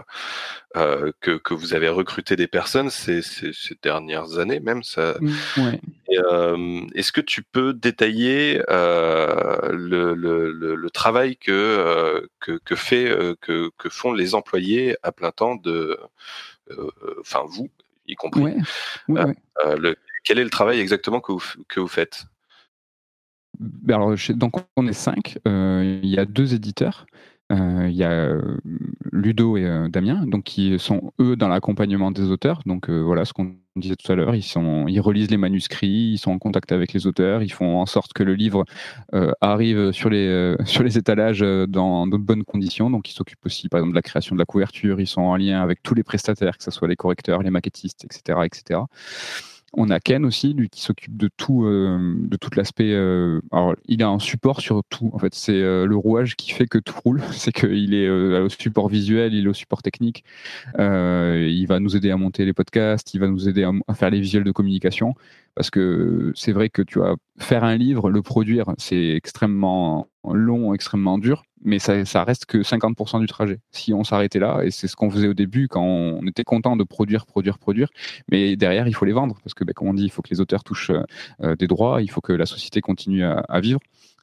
que, 1.20 1.38
que 1.38 1.54
vous 1.54 1.74
avez 1.74 1.90
recruté 1.90 2.36
des 2.36 2.48
personnes 2.48 2.90
ces, 2.90 3.22
ces, 3.22 3.52
dernières 3.82 4.38
années 4.38 4.60
même. 4.60 4.84
Ça... 4.84 5.16
Mmh, 5.22 6.88
est-ce 6.94 7.12
que 7.12 7.22
tu 7.22 7.42
peux 7.42 7.74
détailler 7.74 8.62
le, 8.68 10.14
le, 10.14 10.76
le, 10.76 10.90
travail 10.90 11.38
que, 11.38 12.28
que, 12.40 12.60
que, 12.64 12.76
fait, 12.76 13.36
que, 13.42 13.72
que 13.78 13.90
font 13.90 14.12
les 14.14 14.36
employés 14.36 14.98
à 15.04 15.12
plein 15.12 15.32
temps 15.32 15.56
de, 15.56 15.98
enfin 17.20 17.44
vous 17.48 17.70
y 18.08 18.16
compris. 18.16 18.56
le, 19.08 19.96
quel 20.24 20.40
est 20.40 20.44
le 20.44 20.50
travail 20.50 20.80
exactement 20.80 21.22
que 21.22 21.32
vous, 21.32 21.44
que 21.68 21.80
vous 21.80 21.88
faites? 21.88 22.26
Alors, 23.90 24.16
donc 24.36 24.56
on 24.76 24.88
est 24.88 24.94
cinq. 24.94 25.38
Euh, 25.48 26.00
il 26.04 26.10
y 26.10 26.18
a 26.18 26.26
deux 26.26 26.54
éditeurs. 26.54 27.06
Euh, 27.52 27.88
il 27.90 27.96
y 27.96 28.04
a 28.06 28.12
euh, 28.12 28.58
Ludo 29.12 29.58
et 29.58 29.88
Damien, 29.90 30.26
donc 30.26 30.44
qui 30.44 30.80
sont 30.80 31.12
eux 31.20 31.36
dans 31.36 31.50
l'accompagnement 31.50 32.12
des 32.12 32.32
auteurs. 32.32 32.62
Donc 32.66 32.90
voilà 32.90 33.26
ce 33.26 33.34
qu'on 33.34 33.56
disait 33.76 33.98
tout 33.98 34.10
à 34.10 34.16
l'heure, 34.16 34.36
ils 34.36 35.02
relisent 35.02 35.32
les 35.32 35.38
manuscrits, 35.38 36.14
ils 36.14 36.18
sont 36.18 36.32
en 36.32 36.40
contact 36.40 36.72
avec 36.72 36.94
les 36.94 37.08
auteurs, 37.08 37.44
ils 37.44 37.52
font 37.52 37.80
en 37.80 37.86
sorte 37.86 38.14
que 38.14 38.24
le 38.24 38.36
livre 38.36 38.64
arrive 39.42 39.92
sur 39.92 40.10
les 40.10 40.56
sur 40.64 40.84
les 40.84 40.98
étalages 40.98 41.42
dans 41.68 42.08
de 42.08 42.16
bonnes 42.16 42.46
conditions. 42.46 42.90
Donc 42.90 43.10
ils 43.10 43.14
s'occupent 43.14 43.46
aussi 43.46 43.68
par 43.68 43.80
exemple 43.80 43.94
de 43.94 43.98
la 43.98 44.02
création 44.02 44.34
de 44.34 44.40
la 44.40 44.46
couverture, 44.46 45.02
ils 45.02 45.08
sont 45.08 45.22
en 45.22 45.36
lien 45.36 45.62
avec 45.62 45.84
tous 45.84 45.94
les 45.94 46.04
prestataires, 46.04 46.58
que 46.58 46.64
ce 46.64 46.72
soit 46.72 46.88
les 46.88 46.96
correcteurs, 46.96 47.44
les 47.44 47.50
maquettistes, 47.50 48.06
etc., 48.06 48.40
etc. 48.46 48.80
On 49.74 49.90
a 49.90 50.02
Ken 50.02 50.26
aussi, 50.26 50.54
lui 50.54 50.70
qui 50.70 50.82
s'occupe 50.82 51.16
de 51.16 51.30
tout, 51.38 51.64
euh, 51.64 52.16
de 52.18 52.36
tout 52.36 52.50
l'aspect. 52.58 52.92
Euh, 52.92 53.40
alors, 53.54 53.76
il 53.88 54.04
a 54.04 54.10
un 54.10 54.20
support 54.20 54.60
sur 54.60 54.84
tout. 54.90 55.10
En 55.14 55.20
fait, 55.20 55.34
c'est 55.34 55.54
euh, 55.54 55.86
le 55.86 55.96
rouage 55.96 56.36
qui 56.36 56.52
fait 56.52 56.68
que 56.68 56.78
tout 56.78 56.96
roule. 57.06 57.22
C'est 57.32 57.54
qu'il 57.54 57.94
est 57.94 58.10
au 58.10 58.50
support 58.50 58.90
visuel, 58.90 59.34
il 59.34 59.46
est 59.46 59.50
au 59.50 59.54
support 59.54 59.82
technique. 59.82 60.24
il 60.78 61.66
va 61.68 61.80
nous 61.80 61.96
aider 61.96 62.12
à 62.12 62.18
monter 62.18 62.46
les 62.46 62.54
podcasts, 62.54 63.14
il 63.14 63.20
va 63.20 63.28
nous 63.28 63.48
aider 63.48 63.68
à 63.88 63.94
faire 63.94 64.10
les 64.10 64.20
visuels 64.20 64.44
de 64.44 64.52
communication. 64.52 65.16
Parce 65.62 65.70
que 65.70 66.32
c'est 66.34 66.54
vrai 66.54 66.70
que 66.70 66.82
tu 66.82 66.98
vas 66.98 67.18
faire 67.38 67.64
un 67.64 67.76
livre, 67.76 68.10
le 68.10 68.24
produire, 68.24 68.74
c'est 68.80 69.10
extrêmement 69.10 70.08
long, 70.28 70.74
extrêmement 70.74 71.20
dur, 71.20 71.44
mais 71.64 71.78
ça, 71.78 72.24
reste 72.24 72.48
que 72.48 72.64
50% 72.64 73.20
du 73.20 73.28
trajet. 73.28 73.60
Si 73.70 73.94
on 73.94 74.04
s'arrêtait 74.04 74.40
là, 74.40 74.64
et 74.64 74.72
c'est 74.72 74.88
ce 74.88 74.96
qu'on 74.96 75.12
faisait 75.12 75.28
au 75.28 75.36
début 75.36 75.68
quand 75.68 75.84
on 75.84 76.26
était 76.26 76.44
content 76.44 76.76
de 76.76 76.84
produire, 76.84 77.28
produire, 77.28 77.60
produire, 77.60 77.90
mais 78.32 78.56
derrière, 78.56 78.88
il 78.88 78.96
faut 78.96 79.06
les 79.06 79.12
vendre, 79.12 79.38
parce 79.44 79.54
que, 79.54 79.64
ben, 79.64 79.74
comme 79.74 79.90
on 79.90 79.94
dit, 79.94 80.06
il 80.06 80.10
faut 80.10 80.24
que 80.24 80.32
les 80.32 80.42
auteurs 80.42 80.64
touchent 80.64 80.90
euh, 81.44 81.56
des 81.56 81.68
droits, 81.68 82.02
il 82.02 82.10
faut 82.10 82.22
que 82.22 82.34
la 82.34 82.48
société 82.48 82.82
continue 82.82 83.24
à 83.24 83.60
vivre. 83.60 83.80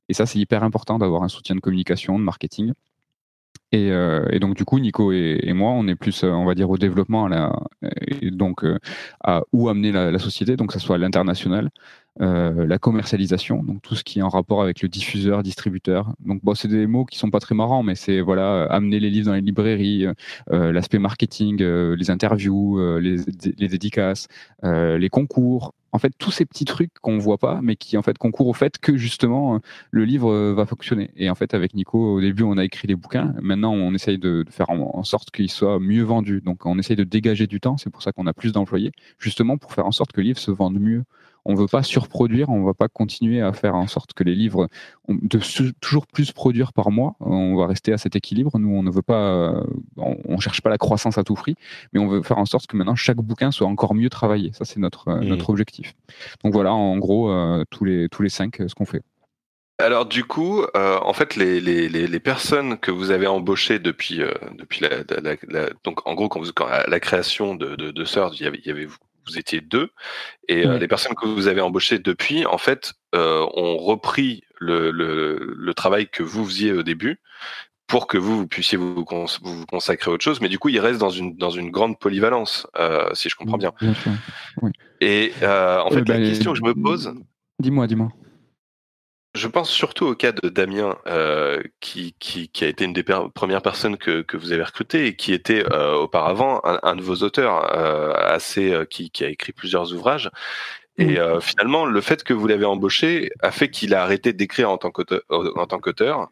Et 0.08 0.14
ça, 0.14 0.26
c'est 0.26 0.40
hyper 0.40 0.64
important 0.64 0.98
d'avoir 0.98 1.22
un 1.22 1.28
soutien 1.28 1.54
de 1.54 1.60
communication, 1.60 2.18
de 2.18 2.24
marketing. 2.24 2.72
Euh, 3.74 4.26
et, 4.30 4.38
donc 4.40 4.56
du 4.56 4.64
coup, 4.64 4.78
Nico 4.78 5.12
et, 5.12 5.52
moi, 5.52 5.70
on 5.72 5.86
est 5.88 5.96
plus, 5.96 6.24
euh, 6.24 6.30
on 6.30 6.44
va 6.44 6.54
dire, 6.54 6.70
au 6.70 6.78
développement, 6.78 7.26
à 7.26 7.28
la, 7.28 7.52
et 8.20 8.30
donc 8.30 8.64
euh, 8.64 8.78
à 9.22 9.42
où 9.52 9.68
amener 9.68 9.92
la, 9.92 10.18
société, 10.18 10.56
donc 10.56 10.68
que 10.68 10.74
ce 10.74 10.80
soit 10.80 10.96
à 10.96 10.98
l'international, 10.98 11.70
la 12.18 12.78
commercialisation, 12.78 13.62
donc 13.62 13.82
tout 13.82 13.94
ce 13.94 14.04
qui 14.04 14.18
est 14.18 14.22
en 14.22 14.28
rapport 14.28 14.62
avec 14.62 14.82
le 14.82 14.88
diffuseur, 14.88 15.42
distributeur. 15.42 16.12
Donc 16.24 16.42
bon, 16.42 16.54
c'est 16.54 16.68
des 16.68 16.86
mots 16.86 17.04
qui 17.04 17.18
sont 17.18 17.30
pas 17.30 17.40
très 17.40 17.54
marrants, 17.54 17.82
mais 17.82 17.94
c'est 17.94 18.20
voilà, 18.20 18.64
amener 18.64 19.00
les 19.00 19.10
livres 19.10 19.26
dans 19.26 19.34
les 19.34 19.40
librairies, 19.40 20.06
l'aspect 20.50 20.98
marketing, 20.98 21.62
les 21.62 22.10
interviews, 22.10 22.98
les, 22.98 23.18
dédicaces, 23.68 24.28
les 24.62 25.08
concours, 25.10 25.74
en 25.92 25.98
fait 25.98 26.12
tous 26.18 26.30
ces 26.30 26.44
petits 26.44 26.64
trucs 26.64 26.92
qu'on 27.00 27.18
voit 27.18 27.38
pas, 27.38 27.60
mais 27.62 27.76
qui 27.76 27.96
en 27.96 28.02
fait 28.02 28.18
concourent 28.18 28.48
au 28.48 28.52
fait 28.52 28.78
que 28.78 28.96
justement 28.96 29.56
euh, 29.56 29.58
le 29.90 30.04
livre 30.04 30.30
euh, 30.30 30.54
va 30.54 30.66
fonctionner. 30.66 31.10
Et 31.16 31.30
en 31.30 31.34
fait 31.34 31.54
avec 31.54 31.74
Nico 31.74 31.98
au 31.98 32.20
début 32.20 32.42
on 32.42 32.58
a 32.58 32.64
écrit 32.64 32.88
les 32.88 32.96
bouquins, 32.96 33.34
maintenant 33.40 33.72
on 33.72 33.94
essaye 33.94 34.18
de, 34.18 34.44
faire 34.50 34.70
en, 34.70 35.02
sorte 35.04 35.30
qu'ils 35.30 35.50
soient 35.50 35.80
mieux 35.80 36.02
vendus. 36.02 36.40
Donc 36.44 36.66
on 36.66 36.78
essaye 36.78 36.96
de 36.96 37.04
dégager 37.04 37.46
du 37.46 37.60
temps, 37.60 37.76
c'est 37.76 37.90
pour 37.90 38.02
ça 38.02 38.12
qu'on 38.12 38.26
a 38.26 38.32
plus 38.32 38.52
d'employés, 38.52 38.92
justement 39.18 39.56
pour 39.56 39.72
faire 39.72 39.86
en 39.86 39.92
sorte 39.92 40.12
que 40.12 40.20
le 40.20 40.26
livre 40.26 40.38
se 40.38 40.50
vende 40.50 40.78
mieux 40.78 41.04
on 41.44 41.54
veut 41.54 41.66
pas 41.66 41.82
surproduire, 41.82 42.48
on 42.48 42.64
va 42.64 42.74
pas 42.74 42.88
continuer 42.88 43.40
à 43.40 43.52
faire 43.52 43.74
en 43.74 43.86
sorte 43.86 44.12
que 44.12 44.24
les 44.24 44.34
livres 44.34 44.68
de 45.08 45.40
toujours 45.80 46.06
plus 46.06 46.32
produire 46.32 46.72
par 46.72 46.90
mois. 46.90 47.14
On 47.20 47.56
va 47.56 47.66
rester 47.66 47.92
à 47.92 47.98
cet 47.98 48.16
équilibre. 48.16 48.58
Nous, 48.58 48.70
on 48.70 48.82
ne 48.82 48.90
veut 48.90 49.02
pas, 49.02 49.54
on, 49.96 50.38
cherche 50.38 50.60
pas 50.60 50.70
la 50.70 50.78
croissance 50.78 51.18
à 51.18 51.24
tout 51.24 51.34
prix, 51.34 51.54
mais 51.92 52.00
on 52.00 52.08
veut 52.08 52.22
faire 52.22 52.38
en 52.38 52.46
sorte 52.46 52.66
que 52.66 52.76
maintenant 52.76 52.96
chaque 52.96 53.18
bouquin 53.18 53.50
soit 53.50 53.66
encore 53.66 53.94
mieux 53.94 54.10
travaillé. 54.10 54.52
Ça, 54.52 54.64
c'est 54.64 54.80
notre 54.80 55.10
mmh. 55.10 55.24
notre 55.24 55.50
objectif. 55.50 55.94
Donc 56.44 56.52
voilà, 56.52 56.72
en 56.72 56.96
gros, 56.98 57.30
euh, 57.30 57.64
tous 57.70 57.84
les 57.84 58.08
tous 58.08 58.22
les 58.22 58.28
cinq, 58.28 58.56
ce 58.66 58.74
qu'on 58.74 58.86
fait. 58.86 59.02
Alors 59.80 60.06
du 60.06 60.24
coup, 60.24 60.64
euh, 60.76 60.98
en 61.02 61.12
fait, 61.12 61.36
les, 61.36 61.60
les, 61.60 61.88
les, 61.88 62.20
personnes 62.20 62.78
que 62.78 62.90
vous 62.90 63.12
avez 63.12 63.28
embauchées 63.28 63.78
depuis 63.78 64.22
euh, 64.22 64.32
depuis 64.56 64.84
la, 64.84 65.68
donc 65.84 66.04
en 66.04 66.14
gros 66.14 66.28
quand, 66.28 66.40
vous, 66.40 66.50
quand 66.52 66.66
la 66.66 67.00
création 67.00 67.54
de 67.54 67.76
de, 67.76 67.92
de 67.92 68.04
il 68.34 68.42
y 68.42 68.46
avait, 68.48 68.58
il 68.58 68.66
y 68.66 68.70
avait 68.72 68.88
vous 69.28 69.38
étiez 69.38 69.60
deux, 69.60 69.90
et 70.48 70.66
euh, 70.66 70.78
les 70.78 70.88
personnes 70.88 71.14
que 71.14 71.26
vous 71.26 71.48
avez 71.48 71.60
embauchées 71.60 71.98
depuis, 71.98 72.46
en 72.46 72.58
fait, 72.58 72.94
euh, 73.14 73.46
ont 73.54 73.76
repris 73.76 74.42
le, 74.58 74.90
le, 74.90 75.74
travail 75.74 76.08
que 76.08 76.22
vous 76.22 76.44
faisiez 76.44 76.72
au 76.72 76.82
début 76.82 77.20
pour 77.86 78.06
que 78.06 78.18
vous, 78.18 78.38
vous 78.38 78.46
puissiez 78.46 78.76
vous, 78.76 79.04
vous, 79.42 79.66
consacrer 79.66 80.10
à 80.10 80.14
autre 80.14 80.24
chose, 80.24 80.40
mais 80.40 80.48
du 80.48 80.58
coup, 80.58 80.68
ils 80.68 80.80
restent 80.80 81.00
dans 81.00 81.10
une, 81.10 81.36
dans 81.36 81.50
une 81.50 81.70
grande 81.70 81.98
polyvalence, 81.98 82.66
euh, 82.78 83.08
si 83.14 83.28
je 83.28 83.36
comprends 83.36 83.58
bien. 83.58 83.72
Et 85.00 85.32
en 85.42 85.90
fait, 85.90 86.08
la 86.08 86.18
bah, 86.18 86.18
question 86.18 86.52
que 86.52 86.58
je 86.58 86.64
me 86.64 86.74
pose... 86.74 87.14
Dis-moi, 87.60 87.86
dis-moi. 87.86 88.10
Je 89.38 89.46
pense 89.46 89.70
surtout 89.70 90.04
au 90.06 90.16
cas 90.16 90.32
de 90.32 90.48
Damien, 90.48 90.98
euh, 91.06 91.62
qui, 91.78 92.16
qui, 92.18 92.48
qui, 92.48 92.64
a 92.64 92.68
été 92.68 92.84
une 92.84 92.92
des 92.92 93.04
premières 93.04 93.62
personnes 93.62 93.96
que, 93.96 94.22
que, 94.22 94.36
vous 94.36 94.50
avez 94.50 94.64
recrutées 94.64 95.06
et 95.06 95.14
qui 95.14 95.32
était 95.32 95.64
euh, 95.72 95.94
auparavant 95.94 96.60
un, 96.64 96.80
un, 96.82 96.96
de 96.96 97.02
vos 97.02 97.22
auteurs, 97.22 97.72
euh, 97.72 98.12
assez, 98.14 98.72
euh, 98.72 98.84
qui, 98.84 99.10
qui, 99.10 99.24
a 99.24 99.28
écrit 99.28 99.52
plusieurs 99.52 99.94
ouvrages. 99.94 100.28
Et 100.96 101.20
euh, 101.20 101.38
finalement, 101.40 101.86
le 101.86 102.00
fait 102.00 102.24
que 102.24 102.34
vous 102.34 102.48
l'avez 102.48 102.64
embauché 102.64 103.30
a 103.40 103.52
fait 103.52 103.70
qu'il 103.70 103.94
a 103.94 104.02
arrêté 104.02 104.32
d'écrire 104.32 104.70
en 104.70 104.76
tant 104.76 104.90
qu'auteur. 104.90 106.30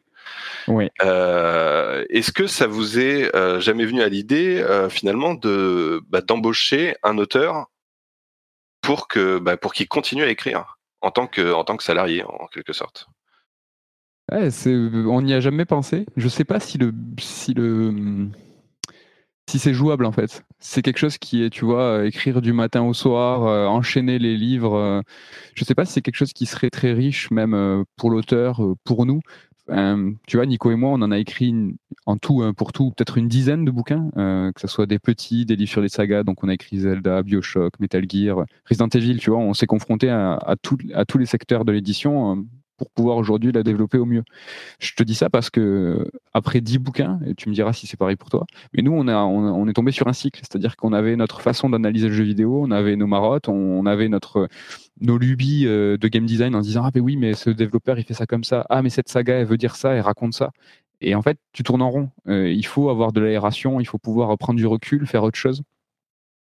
Oui. 0.66 0.88
Est-ce 1.00 2.32
que 2.32 2.48
ça 2.48 2.66
vous 2.66 2.98
est 2.98 3.30
jamais 3.60 3.84
venu 3.84 4.02
à 4.02 4.08
l'idée 4.08 4.66
finalement 4.90 5.34
de 5.34 6.00
bah, 6.08 6.22
d'embaucher 6.22 6.96
un 7.04 7.18
auteur 7.18 7.66
pour 8.80 9.06
que 9.06 9.38
bah, 9.38 9.56
pour 9.56 9.72
qu'il 9.72 9.86
continue 9.86 10.24
à 10.24 10.28
écrire? 10.28 10.75
En 11.06 11.10
tant 11.12 11.28
que, 11.28 11.52
en 11.52 11.64
tant 11.64 11.76
que 11.76 11.84
salarié, 11.84 12.24
en 12.24 12.48
quelque 12.48 12.72
sorte. 12.72 13.06
on 14.32 15.22
n'y 15.22 15.34
a 15.34 15.40
jamais 15.40 15.64
pensé. 15.64 16.04
Je 16.16 16.24
ne 16.24 16.28
sais 16.28 16.44
pas 16.44 16.58
si 16.58 16.78
le, 16.78 16.92
si 17.20 17.54
le, 17.54 18.28
si 19.48 19.60
c'est 19.60 19.72
jouable 19.72 20.04
en 20.04 20.12
fait. 20.12 20.42
C'est 20.58 20.82
quelque 20.82 20.98
chose 20.98 21.18
qui 21.18 21.44
est, 21.44 21.50
tu 21.50 21.64
vois, 21.64 22.04
écrire 22.06 22.42
du 22.42 22.52
matin 22.52 22.82
au 22.82 22.92
soir, 22.92 23.44
euh, 23.44 23.66
enchaîner 23.66 24.18
les 24.18 24.36
livres. 24.36 24.74
Euh, 24.74 25.02
je 25.54 25.62
ne 25.62 25.66
sais 25.66 25.76
pas 25.76 25.84
si 25.84 25.92
c'est 25.92 26.02
quelque 26.02 26.16
chose 26.16 26.32
qui 26.32 26.46
serait 26.46 26.70
très 26.70 26.92
riche, 26.92 27.30
même 27.30 27.54
euh, 27.54 27.84
pour 27.96 28.10
l'auteur, 28.10 28.60
pour 28.84 29.06
nous. 29.06 29.20
Euh, 29.70 30.12
tu 30.26 30.36
vois, 30.36 30.46
Nico 30.46 30.70
et 30.70 30.76
moi, 30.76 30.90
on 30.90 31.02
en 31.02 31.10
a 31.10 31.18
écrit 31.18 31.54
en 32.06 32.16
tout, 32.16 32.42
pour 32.56 32.72
tout, 32.72 32.90
peut-être 32.90 33.18
une 33.18 33.28
dizaine 33.28 33.64
de 33.64 33.70
bouquins, 33.70 34.10
euh, 34.16 34.52
que 34.52 34.60
ce 34.60 34.68
soit 34.68 34.86
des 34.86 34.98
petits, 34.98 35.44
des 35.44 35.56
livres 35.56 35.70
sur 35.70 35.80
les 35.80 35.88
sagas. 35.88 36.22
Donc, 36.22 36.44
on 36.44 36.48
a 36.48 36.54
écrit 36.54 36.78
Zelda, 36.78 37.22
Bioshock, 37.22 37.78
Metal 37.80 38.04
Gear, 38.08 38.44
Resident 38.68 38.88
Evil. 38.88 39.18
Tu 39.18 39.30
vois, 39.30 39.40
on 39.40 39.54
s'est 39.54 39.66
confronté 39.66 40.08
à, 40.10 40.54
tous 40.62 41.18
les 41.18 41.26
secteurs 41.26 41.64
de 41.64 41.72
l'édition. 41.72 42.44
Pour 42.76 42.90
pouvoir 42.90 43.16
aujourd'hui 43.16 43.52
la 43.52 43.62
développer 43.62 43.98
au 43.98 44.04
mieux. 44.04 44.22
Je 44.78 44.92
te 44.94 45.02
dis 45.02 45.14
ça 45.14 45.30
parce 45.30 45.48
que 45.48 46.10
après 46.34 46.60
dix 46.60 46.78
bouquins, 46.78 47.18
et 47.26 47.34
tu 47.34 47.48
me 47.48 47.54
diras 47.54 47.72
si 47.72 47.86
c'est 47.86 47.96
pareil 47.96 48.16
pour 48.16 48.28
toi, 48.28 48.44
mais 48.74 48.82
nous 48.82 48.92
on, 48.92 49.08
a, 49.08 49.70
est 49.70 49.72
tombé 49.72 49.92
sur 49.92 50.08
un 50.08 50.12
cycle, 50.12 50.40
c'est-à-dire 50.42 50.76
qu'on 50.76 50.92
avait 50.92 51.16
notre 51.16 51.40
façon 51.40 51.70
d'analyser 51.70 52.08
le 52.08 52.14
jeu 52.14 52.24
vidéo, 52.24 52.62
on 52.62 52.70
avait 52.70 52.96
nos 52.96 53.06
marottes, 53.06 53.48
on, 53.48 53.86
avait 53.86 54.08
notre 54.08 54.48
nos 55.00 55.18
lubies 55.18 55.66
euh, 55.66 55.96
de 55.96 56.08
game 56.08 56.26
design 56.26 56.54
en 56.54 56.60
disant 56.60 56.84
ah 56.84 56.90
mais 56.94 57.00
oui 57.00 57.16
mais 57.16 57.34
ce 57.34 57.50
développeur 57.50 57.98
il 57.98 58.04
fait 58.04 58.14
ça 58.14 58.26
comme 58.26 58.44
ça, 58.44 58.66
ah 58.68 58.82
mais 58.82 58.90
cette 58.90 59.08
saga 59.08 59.34
elle 59.34 59.46
veut 59.46 59.58
dire 59.58 59.76
ça, 59.76 59.92
elle 59.92 60.00
raconte 60.00 60.34
ça. 60.34 60.50
Et 61.00 61.14
en 61.14 61.22
fait, 61.22 61.38
tu 61.52 61.62
tournes 61.62 61.82
en 61.82 61.90
rond. 61.90 62.10
Euh, 62.28 62.50
il 62.50 62.64
faut 62.64 62.88
avoir 62.88 63.12
de 63.12 63.20
l'aération, 63.20 63.80
il 63.80 63.84
faut 63.86 63.98
pouvoir 63.98 64.36
prendre 64.38 64.58
du 64.58 64.66
recul, 64.66 65.06
faire 65.06 65.22
autre 65.22 65.38
chose. 65.38 65.62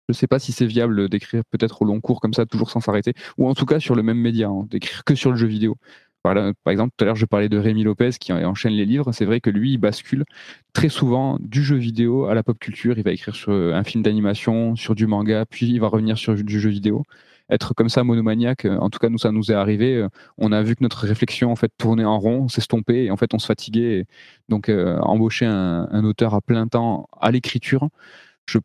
Je 0.09 0.13
ne 0.13 0.15
sais 0.15 0.27
pas 0.27 0.39
si 0.39 0.51
c'est 0.51 0.65
viable 0.65 1.07
d'écrire 1.07 1.43
peut-être 1.49 1.81
au 1.81 1.85
long 1.85 2.01
cours 2.01 2.19
comme 2.19 2.33
ça, 2.33 2.45
toujours 2.45 2.69
sans 2.69 2.81
s'arrêter, 2.81 3.13
ou 3.37 3.47
en 3.47 3.53
tout 3.55 3.65
cas 3.65 3.79
sur 3.79 3.95
le 3.95 4.03
même 4.03 4.17
média, 4.17 4.49
hein, 4.49 4.67
d'écrire 4.69 5.03
que 5.05 5.15
sur 5.15 5.31
le 5.31 5.37
jeu 5.37 5.47
vidéo. 5.47 5.77
Par, 6.23 6.37
exemple, 6.67 6.93
tout 6.97 7.03
à 7.03 7.05
l'heure, 7.05 7.15
je 7.15 7.25
parlais 7.25 7.49
de 7.49 7.57
Rémi 7.57 7.83
Lopez 7.83 8.11
qui 8.19 8.31
enchaîne 8.31 8.71
les 8.73 8.85
livres. 8.85 9.11
C'est 9.11 9.25
vrai 9.25 9.41
que 9.41 9.49
lui, 9.49 9.73
il 9.73 9.77
bascule 9.77 10.23
très 10.71 10.87
souvent 10.89 11.37
du 11.41 11.63
jeu 11.63 11.75
vidéo 11.75 12.25
à 12.25 12.33
la 12.33 12.43
pop 12.43 12.57
culture. 12.57 12.97
Il 12.97 13.03
va 13.03 13.11
écrire 13.11 13.35
sur 13.35 13.51
un 13.51 13.83
film 13.83 14.03
d'animation, 14.03 14.75
sur 14.77 14.95
du 14.95 15.05
manga, 15.05 15.45
puis 15.45 15.67
il 15.67 15.79
va 15.79 15.87
revenir 15.89 16.17
sur 16.17 16.33
du 16.35 16.59
jeu 16.59 16.69
vidéo. 16.69 17.03
Être 17.49 17.73
comme 17.73 17.89
ça 17.89 18.05
monomaniaque, 18.05 18.65
en 18.65 18.89
tout 18.89 18.99
cas, 18.99 19.09
nous, 19.09 19.17
ça 19.17 19.31
nous 19.33 19.51
est 19.51 19.55
arrivé. 19.55 20.07
On 20.37 20.53
a 20.53 20.63
vu 20.63 20.75
que 20.75 20.83
notre 20.83 21.05
réflexion, 21.05 21.51
en 21.51 21.57
fait, 21.57 21.71
tournait 21.77 22.05
en 22.05 22.17
rond, 22.17 22.47
s'estompait, 22.47 23.05
et 23.05 23.11
en 23.11 23.17
fait, 23.17 23.33
on 23.33 23.39
se 23.39 23.45
fatiguait. 23.45 24.05
donc, 24.47 24.69
euh, 24.69 24.97
embaucher 24.99 25.45
un, 25.45 26.03
auteur 26.05 26.33
à 26.35 26.41
plein 26.41 26.67
temps 26.67 27.09
à 27.19 27.31
l'écriture, 27.31 27.89
je 28.47 28.59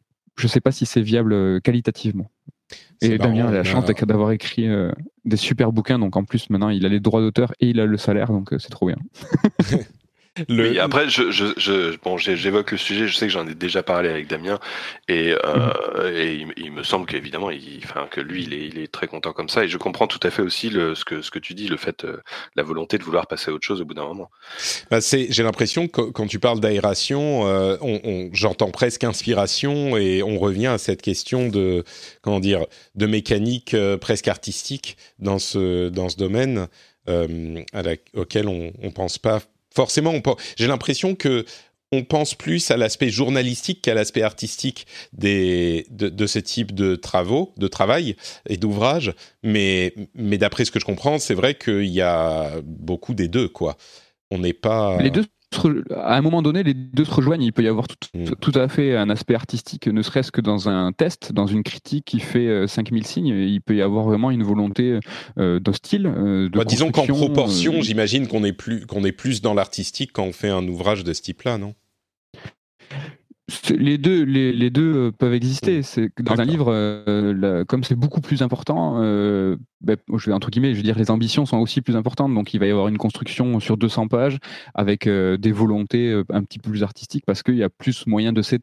ne 0.44 0.48
sais 0.48 0.61
pas 0.61 0.70
si 0.72 0.86
c'est 0.86 1.02
viable 1.02 1.32
euh, 1.32 1.61
qualitativement. 1.61 2.30
Et 3.01 3.19
Damien 3.19 3.47
a 3.47 3.53
la 3.53 3.64
chance 3.64 3.85
d'avoir 3.85 4.33
écrit 4.33 4.69
euh, 4.69 4.93
des 5.25 5.37
super 5.37 5.73
bouquins, 5.73 5.99
donc 5.99 6.16
en 6.16 6.25
plus 6.25 6.51
maintenant 6.51 6.69
il 6.69 6.85
a 6.85 6.89
les 6.89 7.01
droits 7.01 7.21
d'auteur 7.21 7.53
et 7.61 7.69
il 7.69 7.81
a 7.81 7.87
le 7.87 7.97
salaire, 7.97 8.29
donc 8.29 8.53
euh, 8.53 8.59
c'est 8.59 8.71
trop 8.71 8.87
bien. 8.87 8.97
Le... 10.49 10.70
Oui, 10.70 10.79
après, 10.79 11.09
je, 11.09 11.31
je, 11.31 11.47
je 11.57 11.97
bon, 12.03 12.16
j'évoque 12.16 12.70
le 12.70 12.79
sujet. 12.79 13.09
Je 13.09 13.16
sais 13.16 13.26
que 13.26 13.33
j'en 13.33 13.47
ai 13.47 13.55
déjà 13.55 13.83
parlé 13.83 14.09
avec 14.09 14.29
Damien, 14.29 14.59
et, 15.09 15.35
euh, 15.45 16.12
et 16.14 16.47
il, 16.57 16.72
me 16.72 16.83
semble 16.83 17.07
qu'évidemment, 17.07 17.51
il, 17.51 17.81
enfin, 17.85 18.07
que 18.11 18.20
lui, 18.20 18.45
il 18.45 18.55
est, 18.55 18.66
il 18.68 18.79
est, 18.79 18.93
très 18.93 19.09
content 19.09 19.33
comme 19.33 19.49
ça. 19.49 19.64
Et 19.64 19.68
je 19.68 19.79
comprends 19.79 20.07
tout 20.07 20.20
à 20.22 20.31
fait 20.31 20.43
aussi 20.43 20.70
le, 20.70 20.95
ce 20.95 21.05
que 21.05 21.22
ce 21.22 21.31
que 21.31 21.39
tu 21.39 21.55
dis, 21.55 21.68
le 21.68 21.76
fait, 21.76 22.05
euh, 22.05 22.18
la 22.57 22.62
volonté 22.62 22.99
de 22.99 23.03
vouloir 23.03 23.26
passer 23.26 23.51
à 23.51 23.55
autre 23.55 23.66
chose 23.66 23.81
au 23.81 23.85
bout 23.85 23.95
d'un 23.95 24.07
moment. 24.07 24.31
Bah, 24.91 25.01
c'est, 25.01 25.26
j'ai 25.31 25.43
l'impression 25.43 25.89
que 25.89 26.03
quand 26.03 26.26
tu 26.26 26.39
parles 26.39 26.61
d'aération, 26.61 27.47
euh, 27.47 27.76
on, 27.81 28.01
on, 28.05 28.31
j'entends 28.33 28.70
presque 28.70 29.05
inspiration, 29.05 29.97
et 29.97 30.22
on 30.22 30.39
revient 30.39 30.68
à 30.68 30.79
cette 30.79 31.03
question 31.03 31.49
de 31.49 31.85
comment 32.22 32.41
dire, 32.41 32.64
de 32.95 33.07
mécanique 33.07 33.74
presque 34.01 34.29
artistique 34.29 34.97
dans 35.18 35.39
ce 35.39 35.89
dans 35.89 36.09
ce 36.09 36.16
domaine. 36.16 36.68
À 37.07 37.83
la, 37.83 37.95
auquel 38.12 38.49
on 38.49 38.70
ne 38.83 38.91
pense 38.91 39.16
pas 39.16 39.41
forcément, 39.79 40.12
j'ai 40.57 40.66
l'impression 40.66 41.14
que 41.14 41.45
on 41.93 42.03
pense 42.03 42.35
plus 42.35 42.72
à 42.72 42.76
l'aspect 42.76 43.11
journalistique 43.11 43.81
qu'à 43.81 43.95
l'aspect 43.95 44.22
artistique 44.22 44.89
des, 45.12 45.87
de, 45.91 46.26
ce 46.26 46.41
type 46.41 46.74
de 46.74 46.97
travaux, 46.97 47.55
de 47.59 47.68
travail 47.68 48.16
et 48.49 48.57
d'ouvrages. 48.57 49.14
Mais, 49.45 49.95
mais 50.14 50.37
d'après 50.37 50.64
ce 50.64 50.72
que 50.72 50.81
je 50.81 50.85
comprends, 50.85 51.20
c'est 51.20 51.35
vrai 51.35 51.55
qu'il 51.55 51.87
y 51.87 52.03
a 52.03 52.61
beaucoup 52.64 53.14
des 53.14 53.29
deux, 53.29 53.49
quoi. 53.49 53.76
On 54.33 54.39
n'est 54.39 54.53
pas. 54.53 55.01
Les 55.01 55.11
deux 55.11 55.24
à 55.94 56.16
un 56.16 56.20
moment 56.20 56.42
donné, 56.42 56.62
les 56.62 56.74
deux 56.74 57.05
se 57.05 57.12
rejoignent. 57.12 57.42
Il 57.42 57.53
peut 57.53 57.62
y 57.62 57.68
avoir 57.68 57.86
mm. 58.14 58.24
tout, 58.40 58.53
à 58.55 58.68
fait 58.68 58.96
un 58.96 59.11
aspect 59.11 59.34
artistique, 59.34 59.86
ne 59.86 60.03
serait-ce 60.03 60.30
que 60.30 60.40
dans 60.40 60.68
un 60.68 60.92
test, 60.92 61.32
dans 61.32 61.46
une 61.46 61.62
critique 61.62 62.05
qui 62.05 62.20
fait 62.20 62.66
5000 62.66 63.03
euh, 63.03 63.07
signes. 63.07 63.26
Il 63.26 63.61
peut 63.61 63.76
y 63.76 63.82
avoir 63.82 64.05
vraiment 64.05 64.30
une 64.30 64.42
volonté 64.42 64.99
euh, 65.38 65.61
de 65.61 65.72
style. 65.72 66.07
Euh, 66.07 66.49
de 66.49 66.59
bah, 66.59 66.64
disons 66.64 66.90
qu'en 66.90 67.07
proportion, 67.07 67.80
j'imagine 67.82 68.26
qu'on 68.26 68.44
est, 68.44 68.53
plus, 68.53 68.86
qu'on 68.86 69.05
est 69.05 69.12
plus 69.12 69.40
dans 69.40 69.55
l'artistique 69.55 70.11
quand 70.12 70.24
on 70.24 70.32
fait 70.32 70.51
un 70.51 70.66
ouvrage 70.66 71.05
de 71.05 71.12
ce 71.12 71.22
type-là, 71.22 71.59
non? 71.59 71.74
Les 73.70 73.99
deux, 73.99 74.22
les, 74.24 74.70
deux 74.70 74.94
euh, 74.94 75.12
peuvent 75.12 75.32
exister. 75.32 75.82
C'est 75.82 76.11
dans 76.20 76.38
un 76.40 76.44
livre, 76.44 76.68
euh, 76.70 77.64
comme 77.64 77.82
c'est 77.82 77.94
beaucoup 77.94 78.20
plus 78.20 78.42
important, 78.42 79.03
euh, 79.03 79.57
ben, 79.80 79.96
je 80.14 80.26
vais 80.26 80.32
entre 80.32 80.51
guillemets, 80.51 80.72
je 80.72 80.76
veux 80.76 80.82
dire, 80.82 80.99
les 80.99 81.11
ambitions 81.11 81.46
sont 81.46 81.59
aussi 81.59 81.80
plus 81.80 81.96
importantes. 81.96 82.34
Donc, 82.34 82.53
il 82.53 82.61
va 82.61 82.66
y 82.66 82.70
avoir 82.70 82.88
une 82.88 82.99
construction 82.99 83.59
sur 83.61 83.76
200 83.76 84.09
pages 84.09 84.38
avec 84.74 85.09
des 85.09 85.53
volontés 85.53 86.22
un 86.30 86.42
petit 86.42 86.59
peu 86.59 86.70
plus 86.70 86.82
artistiques 86.82 87.24
parce 87.26 87.42
qu'il 87.42 87.57
y 87.57 87.62
a 87.62 87.70
plus 87.70 88.07
moyen 88.07 88.32
de 88.32 88.42
cette 88.42 88.62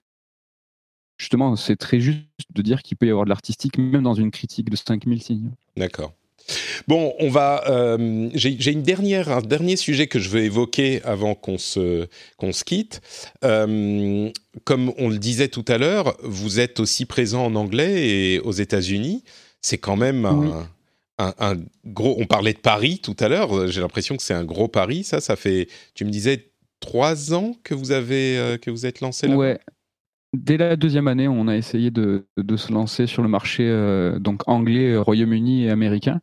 Justement, 1.17 1.55
c'est 1.55 1.77
très 1.77 2.01
juste 2.01 2.27
de 2.53 2.61
dire 2.61 2.81
qu'il 2.81 2.97
peut 2.97 3.07
y 3.07 3.09
avoir 3.09 3.23
de 3.23 3.29
l'artistique 3.29 3.77
même 3.77 4.03
dans 4.03 4.15
une 4.15 4.31
critique 4.31 4.69
de 4.69 4.75
5000 4.75 5.23
signes. 5.23 5.51
D'accord. 5.77 6.11
Bon, 6.87 7.13
on 7.19 7.29
va. 7.29 7.63
Euh, 7.69 8.29
j'ai 8.33 8.71
une 8.71 8.83
dernière, 8.83 9.29
un 9.29 9.41
dernier 9.41 9.75
sujet 9.75 10.07
que 10.07 10.19
je 10.19 10.29
veux 10.29 10.41
évoquer 10.41 11.01
avant 11.03 11.35
qu'on 11.35 11.57
se 11.57 12.07
qu'on 12.37 12.51
se 12.51 12.63
quitte. 12.63 13.01
Euh, 13.43 14.29
comme 14.63 14.93
on 14.97 15.09
le 15.09 15.17
disait 15.17 15.47
tout 15.47 15.65
à 15.67 15.77
l'heure, 15.77 16.15
vous 16.23 16.59
êtes 16.59 16.79
aussi 16.79 17.05
présent 17.05 17.45
en 17.45 17.55
anglais 17.55 18.07
et 18.07 18.39
aux 18.39 18.51
États-Unis. 18.51 19.23
C'est 19.61 19.77
quand 19.79 19.95
même 19.95 20.25
un, 21.17 21.55
gros. 21.85 22.15
On 22.19 22.25
parlait 22.25 22.53
de 22.53 22.59
Paris 22.59 22.99
tout 23.01 23.15
à 23.19 23.27
l'heure. 23.27 23.67
J'ai 23.67 23.81
l'impression 23.81 24.15
que 24.15 24.23
c'est 24.23 24.33
un 24.33 24.45
gros 24.45 24.67
pari. 24.67 25.03
Ça, 25.03 25.21
ça 25.21 25.35
fait. 25.35 25.67
Tu 25.95 26.05
me 26.05 26.11
disais 26.11 26.51
trois 26.79 27.33
ans 27.33 27.55
que 27.63 27.73
vous 27.73 27.91
avez 27.91 28.37
euh, 28.37 28.57
que 28.57 28.69
vous 28.69 28.85
êtes 28.85 29.01
lancé 29.01 29.27
là. 29.27 29.35
Ouais. 29.35 29.59
Dès 30.35 30.57
la 30.57 30.75
deuxième 30.75 31.07
année, 31.07 31.27
on 31.27 31.47
a 31.47 31.55
essayé 31.55 31.91
de, 31.91 32.25
se 32.57 32.73
lancer 32.73 33.07
sur 33.07 33.23
le 33.23 33.29
marché 33.29 33.63
euh, 33.63 34.19
donc 34.19 34.41
anglais, 34.47 34.97
Royaume-Uni 34.97 35.65
et 35.65 35.69
américain. 35.69 36.19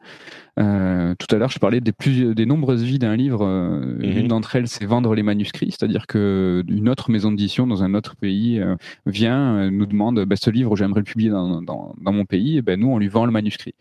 Euh, 0.59 1.14
tout 1.18 1.34
à 1.34 1.38
l'heure, 1.38 1.50
je 1.50 1.59
parlais 1.59 1.80
des, 1.80 1.92
plus, 1.92 2.34
des 2.34 2.46
nombreuses 2.46 2.82
vies 2.82 2.98
d'un 2.98 3.16
livre. 3.16 3.42
Euh, 3.42 3.80
mhm. 3.80 4.18
Une 4.18 4.28
d'entre 4.28 4.57
elles, 4.57 4.68
c'est 4.68 4.84
vendre 4.84 5.14
les 5.14 5.22
manuscrits, 5.22 5.70
c'est-à-dire 5.70 6.07
que 6.07 6.62
une 6.68 6.88
autre 6.88 7.11
maison 7.11 7.30
d'édition 7.30 7.66
dans 7.66 7.82
un 7.82 7.94
autre 7.94 8.16
pays 8.16 8.61
euh, 8.61 8.76
vient, 9.07 9.70
nous 9.70 9.86
demande 9.86 10.24
bah, 10.24 10.36
ce 10.36 10.50
livre, 10.50 10.76
j'aimerais 10.76 11.00
le 11.00 11.05
publier 11.05 11.30
dans, 11.30 11.62
dans, 11.62 11.94
dans 11.98 12.12
mon 12.12 12.24
pays. 12.24 12.59
Et 12.59 12.62
ben, 12.62 12.78
nous, 12.78 12.88
on 12.88 12.98
lui 12.98 13.09
vend 13.09 13.24
le 13.24 13.32
manuscrit. 13.32 13.74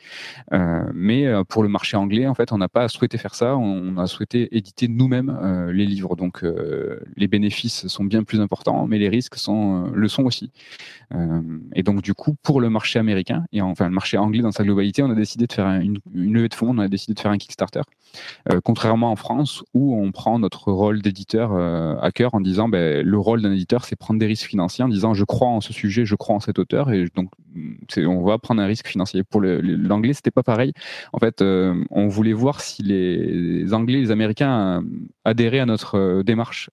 mais 0.93 1.25
pour 1.49 1.63
le 1.63 1.69
marché 1.69 1.97
anglais, 1.97 2.27
en 2.27 2.35
fait, 2.35 2.51
on 2.51 2.57
n'a 2.57 2.69
pas 2.69 2.87
souhaité 2.87 3.17
faire 3.17 3.35
ça. 3.35 3.57
On 3.57 3.97
a 3.97 4.07
souhaité 4.07 4.55
éditer 4.55 4.87
nous-mêmes 4.87 5.69
les 5.73 5.85
livres. 5.85 6.15
Donc, 6.15 6.43
les 7.17 7.27
bénéfices 7.27 7.87
sont 7.87 8.03
bien 8.03 8.23
plus 8.23 8.39
importants, 8.39 8.87
mais 8.87 8.97
les 8.97 9.09
risques 9.09 9.35
sont, 9.35 9.91
le 9.93 10.07
sont 10.07 10.23
aussi. 10.23 10.51
et 11.75 11.83
donc, 11.83 12.01
du 12.01 12.13
coup, 12.13 12.35
pour 12.43 12.61
le 12.61 12.69
marché 12.69 12.99
américain 12.99 13.45
et 13.51 13.61
enfin 13.61 13.85
le 13.87 13.93
marché 13.93 14.17
anglais 14.17 14.41
dans 14.41 14.51
sa 14.51 14.63
globalité, 14.63 15.03
on 15.03 15.09
a 15.09 15.15
décidé 15.15 15.47
de 15.47 15.53
faire 15.53 15.67
une, 15.67 15.99
une 16.13 16.33
levée 16.33 16.49
de 16.49 16.53
on 16.69 16.77
a 16.77 16.87
décidé 16.87 17.13
de 17.13 17.19
faire 17.19 17.31
un 17.31 17.37
Kickstarter. 17.37 17.81
Euh, 18.51 18.59
contrairement 18.63 19.11
en 19.11 19.15
France, 19.15 19.63
où 19.73 19.95
on 19.95 20.11
prend 20.11 20.39
notre 20.39 20.71
rôle 20.71 21.01
d'éditeur 21.01 21.53
euh, 21.53 21.95
à 22.01 22.11
cœur 22.11 22.33
en 22.35 22.41
disant 22.41 22.69
ben, 22.69 23.05
le 23.05 23.17
rôle 23.17 23.41
d'un 23.41 23.51
éditeur, 23.51 23.85
c'est 23.85 23.95
prendre 23.95 24.19
des 24.19 24.25
risques 24.25 24.47
financiers 24.47 24.83
en 24.83 24.89
disant 24.89 25.13
je 25.13 25.23
crois 25.23 25.47
en 25.47 25.61
ce 25.61 25.73
sujet, 25.73 26.05
je 26.05 26.15
crois 26.15 26.35
en 26.35 26.39
cet 26.39 26.59
auteur, 26.59 26.91
et 26.91 27.05
donc 27.15 27.29
on 27.97 28.23
va 28.23 28.37
prendre 28.37 28.61
un 28.61 28.65
risque 28.65 28.87
financier. 28.87 29.23
Pour 29.23 29.41
l'anglais, 29.41 30.13
c'était 30.13 30.31
pas 30.31 30.43
pareil. 30.43 30.73
En 31.13 31.19
fait, 31.19 31.41
euh, 31.41 31.83
on 31.89 32.07
voulait 32.07 32.33
voir 32.33 32.61
si 32.61 32.83
les 32.83 33.73
Anglais, 33.73 33.99
les 33.99 34.11
Américains 34.11 34.83
adhéraient 35.25 35.59
à 35.59 35.65
notre 35.65 36.23
démarche. 36.23 36.69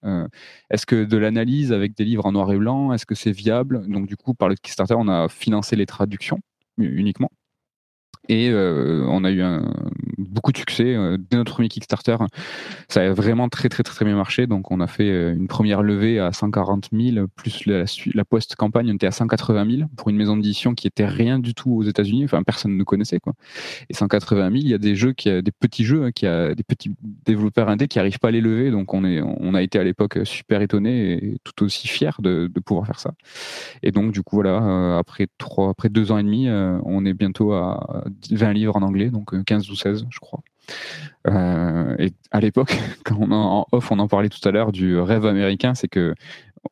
est-ce 0.70 0.86
que 0.86 1.04
de 1.04 1.16
l'analyse 1.16 1.72
avec 1.72 1.96
des 1.96 2.04
livres 2.04 2.26
en 2.26 2.32
noir 2.32 2.52
et 2.52 2.56
blanc, 2.56 2.92
est-ce 2.92 3.06
que 3.06 3.14
c'est 3.14 3.32
viable? 3.32 3.86
Donc 3.88 4.06
du 4.06 4.16
coup, 4.16 4.34
par 4.34 4.48
le 4.48 4.54
Kickstarter, 4.54 4.94
on 4.98 5.08
a 5.08 5.28
financé 5.28 5.76
les 5.76 5.86
traductions 5.86 6.40
uniquement. 6.78 7.30
Et 8.28 8.50
euh, 8.50 9.04
on 9.08 9.24
a 9.24 9.30
eu 9.30 9.42
un, 9.42 9.62
beaucoup 10.18 10.52
de 10.52 10.58
succès. 10.58 10.94
Euh, 10.94 11.16
dès 11.18 11.36
notre 11.36 11.52
premier 11.52 11.68
Kickstarter, 11.68 12.16
ça 12.88 13.00
a 13.00 13.12
vraiment 13.12 13.48
très 13.48 13.68
très 13.68 13.82
très, 13.82 14.04
bien 14.04 14.16
marché. 14.16 14.46
Donc 14.46 14.70
on 14.70 14.80
a 14.80 14.86
fait 14.86 15.10
euh, 15.10 15.34
une 15.34 15.48
première 15.48 15.82
levée 15.82 16.18
à 16.18 16.32
140 16.32 16.88
000, 16.92 17.26
plus 17.28 17.66
la, 17.66 17.84
la 18.14 18.24
post-campagne, 18.24 18.90
on 18.90 18.94
était 18.94 19.06
à 19.06 19.12
180 19.12 19.76
000 19.76 19.88
pour 19.96 20.08
une 20.08 20.16
maison 20.16 20.36
d'édition 20.36 20.74
qui 20.74 20.86
était 20.86 21.06
rien 21.06 21.38
du 21.38 21.54
tout 21.54 21.72
aux 21.72 21.82
États-Unis. 21.82 22.24
Enfin, 22.24 22.42
personne 22.42 22.76
ne 22.76 22.84
connaissait 22.84 23.20
quoi. 23.20 23.34
Et 23.88 23.94
180 23.94 24.50
000, 24.50 24.54
il 24.54 24.68
y 24.68 24.74
a 24.74 24.78
des 24.78 24.94
jeux, 24.94 25.12
qui, 25.12 25.30
des 25.42 25.52
petits 25.52 25.84
jeux, 25.84 26.04
hein, 26.04 26.10
qui 26.12 26.26
a 26.26 26.54
des 26.54 26.62
petits 26.62 26.92
développeurs 27.24 27.68
indés 27.68 27.88
qui 27.88 27.98
n'arrivent 27.98 28.18
pas 28.18 28.28
à 28.28 28.32
les 28.32 28.40
lever. 28.40 28.70
Donc 28.70 28.94
on, 28.94 29.04
est, 29.04 29.20
on 29.22 29.54
a 29.54 29.62
été 29.62 29.78
à 29.78 29.84
l'époque 29.84 30.18
super 30.24 30.60
étonnés 30.62 31.12
et 31.12 31.38
tout 31.44 31.64
aussi 31.64 31.88
fiers 31.88 32.10
de, 32.20 32.50
de, 32.52 32.60
pouvoir 32.60 32.86
faire 32.86 33.00
ça. 33.00 33.12
Et 33.82 33.92
donc 33.92 34.12
du 34.12 34.22
coup 34.22 34.36
voilà, 34.36 34.98
après 34.98 35.26
trois, 35.38 35.70
après 35.70 35.88
deux 35.88 36.12
ans 36.12 36.18
et 36.18 36.22
demi, 36.22 36.48
on 36.48 37.04
est 37.04 37.14
bientôt 37.14 37.52
à 37.52 38.04
20 38.30 38.52
livres 38.52 38.76
en 38.76 38.82
anglais, 38.82 39.10
donc 39.10 39.44
15 39.44 39.70
ou 39.70 39.76
16, 39.76 40.07
je 40.10 40.18
crois. 40.20 40.40
Euh, 41.26 41.96
et 41.98 42.12
à 42.30 42.40
l'époque, 42.40 42.76
quand 43.04 43.16
on 43.20 43.30
en 43.32 43.66
off, 43.72 43.90
on 43.90 43.98
en 43.98 44.08
parlait 44.08 44.28
tout 44.28 44.46
à 44.46 44.52
l'heure 44.52 44.72
du 44.72 44.98
rêve 44.98 45.26
américain, 45.26 45.74
c'est 45.74 45.88
que 45.88 46.14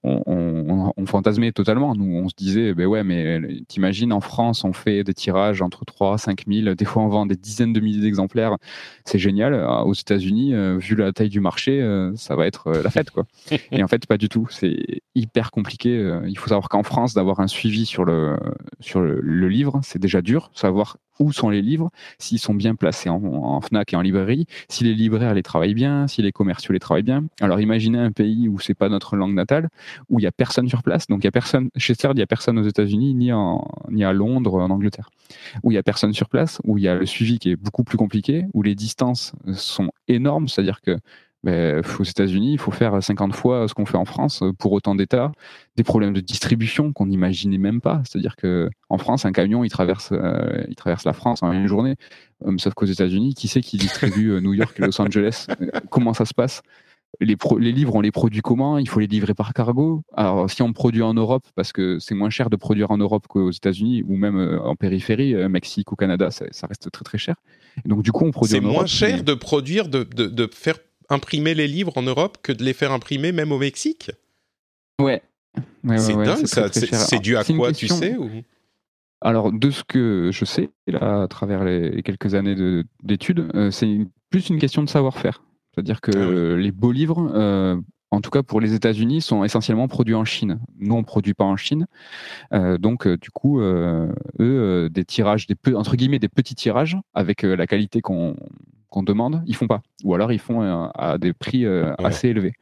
on, 0.03 1.07
fantasmait 1.07 1.53
totalement. 1.53 1.95
Nous, 1.95 2.17
on 2.17 2.29
se 2.29 2.35
disait, 2.37 2.75
ben 2.75 2.87
ouais, 2.87 3.05
mais 3.05 3.41
t'imagines, 3.69 4.13
en 4.13 4.21
France, 4.21 4.65
on 4.65 4.73
fait 4.73 5.05
des 5.05 5.15
tirages 5.15 5.63
entre 5.63 5.85
3 5.85 6.19
5 6.19 6.43
000, 6.49 6.75
des 6.75 6.85
fois 6.85 7.03
on 7.03 7.09
vend 7.09 7.27
des 7.27 7.37
dizaines 7.37 7.73
de 7.73 7.79
milliers 7.79 8.01
d'exemplaires, 8.01 8.57
c'est 9.05 9.19
génial. 9.19 9.55
Euh, 9.55 9.83
aux 9.83 9.95
États-Unis, 9.95 10.55
euh, 10.55 10.77
vu 10.79 10.97
la 10.97 11.13
taille 11.13 11.29
du 11.29 11.41
marché, 11.41 11.81
ça 12.17 12.35
va 12.35 12.47
être 12.47 12.73
la 12.73 12.91
fête, 12.91 13.11
quoi. 13.11 13.25
Et 13.71 13.83
en 13.83 13.89
fait, 13.89 14.07
pas 14.07 14.19
du 14.19 14.29
tout. 14.29 14.49
C'est 14.51 15.03
hyper 15.15 15.53
compliqué. 15.53 16.19
Il 16.27 16.37
faut 16.37 16.49
savoir 16.49 16.69
qu'en 16.69 16.83
France, 16.83 17.15
d'avoir 17.15 17.39
un 17.41 17.47
suivi 17.47 17.87
sur 17.87 18.05
le, 18.05 18.37
sur 18.81 19.01
le 19.01 19.49
livre, 19.49 19.81
c'est 19.85 20.01
déjà 20.01 20.21
dur. 20.21 20.51
Savoir 20.55 20.97
où 21.19 21.33
sont 21.33 21.51
les 21.51 21.63
livres, 21.63 21.91
s'ils 22.19 22.39
sont 22.39 22.55
bien 22.55 22.75
placés 22.75 23.09
en, 23.09 23.61
FNAC 23.61 23.93
et 23.93 23.97
en 23.97 24.03
librairie, 24.03 24.47
si 24.69 24.85
les 24.85 24.95
libraires 24.95 25.35
les 25.35 25.43
travaillent 25.43 25.75
bien, 25.75 26.07
si 26.07 26.23
les 26.23 26.33
commerciaux 26.33 26.73
les 26.73 26.81
travaillent 26.81 27.03
bien. 27.03 27.25
Alors 27.41 27.61
imaginez 27.61 27.99
un 27.99 28.13
pays 28.13 28.49
où 28.49 28.59
c'est 28.59 28.75
pas 28.75 28.89
notre 28.89 29.17
langue 29.17 29.35
natale, 29.35 29.69
où 30.09 30.19
il 30.19 30.23
y 30.23 30.27
a 30.27 30.33
personne 30.33 30.69
sur 30.69 30.83
place, 30.83 31.07
donc 31.07 31.23
il 31.23 31.27
y 31.27 31.29
a 31.29 31.33
personne 31.33 31.71
chez 31.77 31.95
CERD, 31.95 32.19
il 32.19 32.21
y 32.21 32.25
a 32.25 32.27
personne 32.27 32.59
aux 32.59 32.67
États-Unis 32.67 33.15
ni 33.15 33.31
ni 33.91 34.05
à 34.05 34.13
Londres, 34.13 34.55
en 34.55 34.71
Angleterre, 34.71 35.11
où 35.63 35.73
il 35.73 35.75
y 35.75 35.79
a 35.79 35.83
personne 35.83 36.13
sur 36.13 36.29
place, 36.29 36.61
où 36.65 36.79
il 36.79 36.85
y 36.85 36.89
a 36.89 36.95
le 36.95 37.07
suivi 37.07 37.39
qui 37.39 37.51
est 37.51 37.57
beaucoup 37.57 37.85
plus 37.85 37.99
compliqué, 37.99 38.45
où 38.55 38.63
les 38.63 38.75
distances 38.75 39.33
sont 39.55 39.91
énormes, 40.09 40.49
c'est-à-dire 40.49 40.81
que 40.81 40.99
aux 41.47 42.05
États-Unis, 42.05 42.53
il 42.53 42.59
faut 42.59 42.71
faire 42.71 43.03
50 43.03 43.35
fois 43.35 43.69
ce 43.69 43.75
qu'on 43.75 43.87
fait 43.87 43.97
en 43.97 44.05
France 44.05 44.43
pour 44.59 44.73
autant 44.73 44.95
d'États, 44.95 45.33
des 45.77 45.83
problèmes 45.83 46.13
de 46.13 46.21
distribution 46.21 46.93
qu'on 46.93 47.07
n'imaginait 47.07 47.59
même 47.59 47.81
pas. 47.81 48.03
C'est-à-dire 48.05 48.37
que 48.37 48.69
en 48.89 48.99
France, 48.99 49.25
un 49.25 49.33
camion, 49.33 49.65
il 49.65 49.71
traverse, 49.71 50.11
euh, 50.13 50.65
il 50.69 50.75
traverse 50.75 51.05
la 51.05 51.13
France 51.13 51.43
en 51.43 51.53
une 51.53 51.67
journée, 51.67 51.97
euh, 52.47 52.57
sauf 52.59 52.75
qu'aux 52.75 52.87
États-Unis, 52.87 53.35
qui 53.35 53.49
sait 53.49 53.61
qui 53.61 53.77
distribue 53.77 54.31
euh, 54.31 54.41
New 54.41 54.55
York 54.55 54.79
et 54.79 54.83
Los 54.83 55.01
Angeles? 55.01 55.47
Comment 55.91 56.15
ça 56.15 56.25
se 56.25 56.35
passe? 56.35 56.63
Les, 57.21 57.37
les, 57.59 57.73
livres, 57.73 57.95
on 57.95 58.01
les 58.03 58.11
produit 58.11 58.43
comment? 58.43 58.79
Il 58.79 58.89
faut 58.89 59.01
les 59.01 59.07
livrer 59.07 59.33
par 59.33 59.55
cargo? 59.55 60.03
Alors, 60.15 60.51
si 60.51 60.61
on 60.63 60.73
produit 60.73 61.03
en 61.03 61.15
Europe, 61.15 61.45
parce 61.55 61.73
que 61.73 61.99
c'est 61.99 62.15
moins 62.15 62.31
cher 62.31 62.51
de 62.51 62.57
produire 62.57 62.91
en 62.91 62.99
Europe 62.99 63.27
qu'aux 63.27 63.51
États-Unis, 63.51 64.03
ou 64.07 64.17
même 64.17 64.61
en 64.63 64.75
périphérie, 64.75 65.35
Mexique 65.49 65.93
ou 65.93 65.97
Canada, 65.97 66.31
ça, 66.31 66.45
reste 66.67 66.91
très 66.91 67.05
très 67.05 67.19
cher. 67.19 67.37
donc, 67.87 68.03
du 68.03 68.13
coup, 68.13 68.27
on 68.27 68.33
produit 68.33 68.53
C'est 68.53 68.61
moins 68.61 68.87
cher 68.87 69.23
de 69.23 69.33
produire, 69.33 69.89
de, 69.89 70.03
de, 70.03 70.27
de 70.27 70.51
faire 70.53 70.77
imprimer 71.11 71.55
les 71.55 71.69
livres 71.69 71.97
en 71.97 72.03
Europe 72.03 72.39
que 72.43 72.53
de 72.53 72.65
les 72.65 72.73
faire 72.73 72.93
imprimer 72.93 73.33
même 73.33 73.53
au 73.53 73.59
Mexique? 73.59 74.11
Ouais. 75.01 75.23
c'est 75.99 76.15
dingue, 76.15 76.47
c'est 76.47 77.19
dû 77.21 77.37
à 77.37 77.45
quoi, 77.45 77.73
tu 77.73 77.89
sais 77.89 78.17
Alors, 79.21 79.53
de 79.53 79.71
ce 79.71 79.85
que 79.85 80.31
je 80.33 80.45
sais, 80.45 80.71
là, 80.87 81.23
à 81.23 81.29
travers 81.29 81.65
les 81.65 82.03
quelques 82.03 82.35
années 82.35 82.85
d'études, 83.03 83.51
euh, 83.55 83.71
c'est 83.71 83.99
plus 84.31 84.49
une 84.49 84.59
question 84.59 84.83
de 84.83 84.89
savoir-faire. 84.89 85.43
C'est-à-dire 85.75 86.01
que 86.01 86.55
ah 86.55 86.57
les 86.57 86.73
beaux 86.73 86.93
livres, 86.93 87.31
euh, 87.35 87.77
en 88.17 88.21
tout 88.21 88.31
cas 88.31 88.43
pour 88.43 88.61
les 88.61 88.75
États-Unis, 88.75 89.21
sont 89.21 89.45
essentiellement 89.45 89.87
produits 89.89 90.15
en 90.15 90.25
Chine. 90.25 90.59
Nous, 90.79 90.95
on 90.95 90.99
ne 90.99 91.05
produit 91.05 91.35
pas 91.35 91.45
en 91.45 91.57
Chine. 91.57 91.87
donc, 92.53 93.07
du 93.07 93.31
coup, 93.31 93.61
eux, 93.61 94.89
des 94.91 95.05
tirages, 95.05 95.47
des 95.47 95.57
entre 95.75 95.97
guillemets, 95.97 96.19
des 96.19 96.29
petits 96.29 96.55
tirages 96.55 96.97
avec 97.15 97.43
la 97.43 97.67
qualité 97.67 98.01
qu'on 98.01 98.35
demande, 99.03 99.43
ils 99.47 99.55
font 99.55 99.67
pas. 99.67 99.83
Ou 100.05 100.15
alors 100.15 100.33
ils 100.33 100.39
font 100.39 100.91
à 100.95 101.19
des 101.19 101.33
prix 101.35 101.67
assez 101.67 102.29
élevés. 102.29 102.55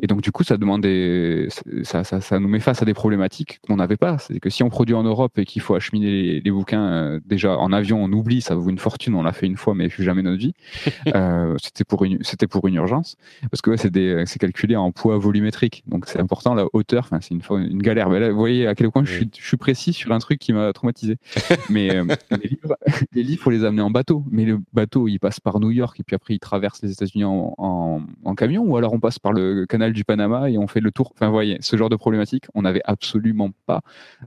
Et 0.00 0.06
donc, 0.06 0.20
du 0.20 0.30
coup, 0.30 0.44
ça 0.44 0.56
demande 0.56 0.82
des, 0.82 1.48
ça, 1.82 2.04
ça, 2.04 2.20
ça, 2.20 2.38
nous 2.38 2.48
met 2.48 2.60
face 2.60 2.82
à 2.82 2.84
des 2.84 2.94
problématiques 2.94 3.60
qu'on 3.66 3.76
n'avait 3.76 3.96
pas. 3.96 4.18
C'est 4.18 4.38
que 4.38 4.48
si 4.48 4.62
on 4.62 4.68
produit 4.68 4.94
en 4.94 5.02
Europe 5.02 5.38
et 5.38 5.44
qu'il 5.44 5.60
faut 5.60 5.74
acheminer 5.74 6.40
les, 6.40 6.50
bouquins, 6.50 6.86
euh, 6.86 7.20
déjà 7.26 7.58
en 7.58 7.72
avion, 7.72 8.02
on 8.02 8.12
oublie, 8.12 8.40
ça 8.40 8.54
vaut 8.54 8.70
une 8.70 8.78
fortune, 8.78 9.14
on 9.14 9.22
l'a 9.22 9.32
fait 9.32 9.46
une 9.46 9.56
fois, 9.56 9.74
mais 9.74 9.88
plus 9.88 10.04
jamais 10.04 10.22
notre 10.22 10.38
vie. 10.38 10.54
euh, 11.14 11.56
c'était 11.62 11.84
pour 11.84 12.04
une, 12.04 12.22
c'était 12.22 12.46
pour 12.46 12.68
une 12.68 12.74
urgence. 12.74 13.16
Parce 13.50 13.60
que 13.60 13.70
ouais, 13.70 13.76
c'est 13.76 13.90
des, 13.90 14.22
c'est 14.26 14.38
calculé 14.38 14.76
en 14.76 14.92
poids 14.92 15.18
volumétrique. 15.18 15.82
Donc, 15.88 16.06
c'est 16.06 16.20
important, 16.20 16.54
la 16.54 16.66
hauteur, 16.72 17.04
enfin, 17.04 17.18
c'est 17.20 17.34
une, 17.34 17.42
une 17.68 17.82
galère. 17.82 18.08
Mais 18.08 18.20
là, 18.20 18.30
vous 18.30 18.38
voyez 18.38 18.68
à 18.68 18.76
quel 18.76 18.90
point 18.92 19.04
je, 19.04 19.12
suis, 19.12 19.30
je 19.36 19.46
suis 19.46 19.56
précis 19.56 19.92
sur 19.92 20.12
un 20.12 20.18
truc 20.20 20.38
qui 20.38 20.52
m'a 20.52 20.72
traumatisé. 20.72 21.16
mais 21.70 21.94
euh, 21.96 22.04
les, 22.30 22.48
livres, 22.48 22.76
les 23.12 23.22
livres, 23.24 23.42
faut 23.42 23.50
les 23.50 23.64
amener 23.64 23.82
en 23.82 23.90
bateau. 23.90 24.24
Mais 24.30 24.44
le 24.44 24.60
bateau, 24.72 25.08
il 25.08 25.18
passe 25.18 25.40
par 25.40 25.58
New 25.58 25.72
York 25.72 25.98
et 25.98 26.04
puis 26.04 26.14
après, 26.14 26.34
il 26.34 26.38
traverse 26.38 26.80
les 26.82 26.92
États-Unis 26.92 27.24
en, 27.24 27.54
en, 27.58 28.00
en 28.24 28.34
camion 28.36 28.62
ou 28.62 28.76
alors 28.76 28.92
on 28.92 29.00
passe 29.00 29.18
par 29.18 29.32
le 29.32 29.66
canal 29.66 29.87
du 29.92 30.04
Panama 30.04 30.50
et 30.50 30.58
on 30.58 30.66
fait 30.66 30.80
le 30.80 30.90
tour. 30.90 31.12
Enfin, 31.14 31.26
vous 31.26 31.32
voyez, 31.32 31.58
ce 31.60 31.76
genre 31.76 31.88
de 31.88 31.96
problématique, 31.96 32.44
on 32.54 32.62
n'avait 32.62 32.82
absolument 32.84 33.50
pas 33.66 33.80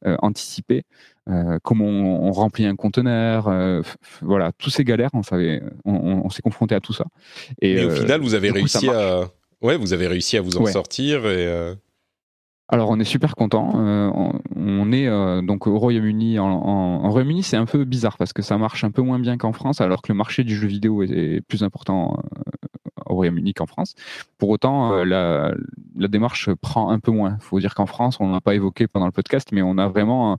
euh, 0.05 0.15
anticipé. 0.21 0.83
Euh, 1.29 1.59
comment 1.63 1.85
on, 1.85 2.31
remplit 2.31 2.65
un 2.65 2.75
conteneur, 2.75 3.47
euh, 3.47 3.81
voilà, 4.21 4.51
tous 4.57 4.69
ces 4.69 4.83
galères, 4.83 5.11
on 5.13 5.23
savait, 5.23 5.61
on, 5.85 6.29
s'est 6.29 6.41
confronté 6.41 6.73
à 6.75 6.79
tout 6.79 6.93
ça. 6.93 7.05
Et, 7.61 7.85
au 7.85 7.91
final, 7.91 8.21
vous 8.21 8.33
avez 8.33 8.49
réussi 8.49 8.89
à, 8.89 9.29
ouais, 9.61 9.77
vous 9.77 9.93
avez 9.93 10.07
réussi 10.07 10.37
à 10.37 10.41
vous 10.41 10.57
en 10.57 10.65
sortir 10.65 11.27
et. 11.27 11.75
Alors 12.73 12.89
on 12.89 13.01
est 13.01 13.05
super 13.05 13.35
content. 13.35 13.73
on, 13.75 14.91
est 14.93 15.07
donc 15.43 15.67
au 15.67 15.77
Royaume-Uni. 15.77 16.39
En, 16.39 17.09
Royaume-Uni, 17.09 17.43
c'est 17.43 17.57
un 17.57 17.65
peu 17.65 17.83
bizarre 17.83 18.17
parce 18.17 18.31
que 18.31 18.41
ça 18.41 18.57
marche 18.57 18.85
un 18.85 18.91
peu 18.91 19.01
moins 19.01 19.19
bien 19.19 19.37
qu'en 19.37 19.51
France, 19.51 19.81
alors 19.81 20.01
que 20.01 20.11
le 20.11 20.17
marché 20.17 20.45
du 20.45 20.55
jeu 20.55 20.67
vidéo 20.67 21.03
est, 21.03 21.41
plus 21.47 21.63
important 21.63 22.17
au 23.11 23.15
Royaume-Uni 23.15 23.53
qu'en 23.53 23.65
France. 23.65 23.95
Pour 24.37 24.49
autant, 24.49 24.93
euh, 24.93 25.03
la, 25.03 25.53
la, 25.97 26.07
démarche 26.07 26.49
prend 26.55 26.89
un 26.89 26.99
peu 26.99 27.11
moins. 27.11 27.37
Il 27.39 27.43
faut 27.43 27.59
dire 27.59 27.75
qu'en 27.75 27.85
France, 27.85 28.17
on 28.19 28.29
n'a 28.29 28.41
pas 28.41 28.55
évoqué 28.55 28.87
pendant 28.87 29.05
le 29.05 29.11
podcast, 29.11 29.49
mais 29.51 29.61
on 29.61 29.77
a 29.77 29.87
vraiment 29.87 30.37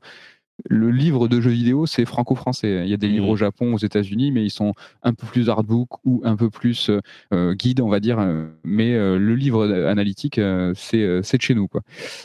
le 0.69 0.91
livre 0.91 1.29
de 1.29 1.41
jeux 1.41 1.51
vidéo, 1.51 1.87
c'est 1.87 2.05
franco-français. 2.05 2.83
Il 2.85 2.91
y 2.91 2.95
a 2.95 2.97
des 2.97 3.09
livres 3.09 3.29
au 3.29 3.35
mmh. 3.35 3.39
Japon, 3.39 3.75
aux 3.75 3.79
États-Unis, 3.79 4.31
mais 4.31 4.45
ils 4.45 4.51
sont 4.51 4.75
un 5.03 5.13
peu 5.13 5.27
plus 5.27 5.49
artbook 5.49 5.89
ou 6.05 6.21
un 6.25 6.37
peu 6.37 6.51
plus 6.51 6.91
euh, 7.33 7.55
guide, 7.55 7.81
on 7.81 7.89
va 7.89 8.01
dire. 8.01 8.19
Mais 8.65 8.95
euh, 8.95 9.19
le 9.19 9.35
livre 9.35 9.67
analytique, 9.87 10.39
euh, 10.39 10.73
c'est 10.77 11.03
de 11.03 11.43
chez 11.43 11.55
nous. 11.55 11.69
Quoi. 11.69 11.83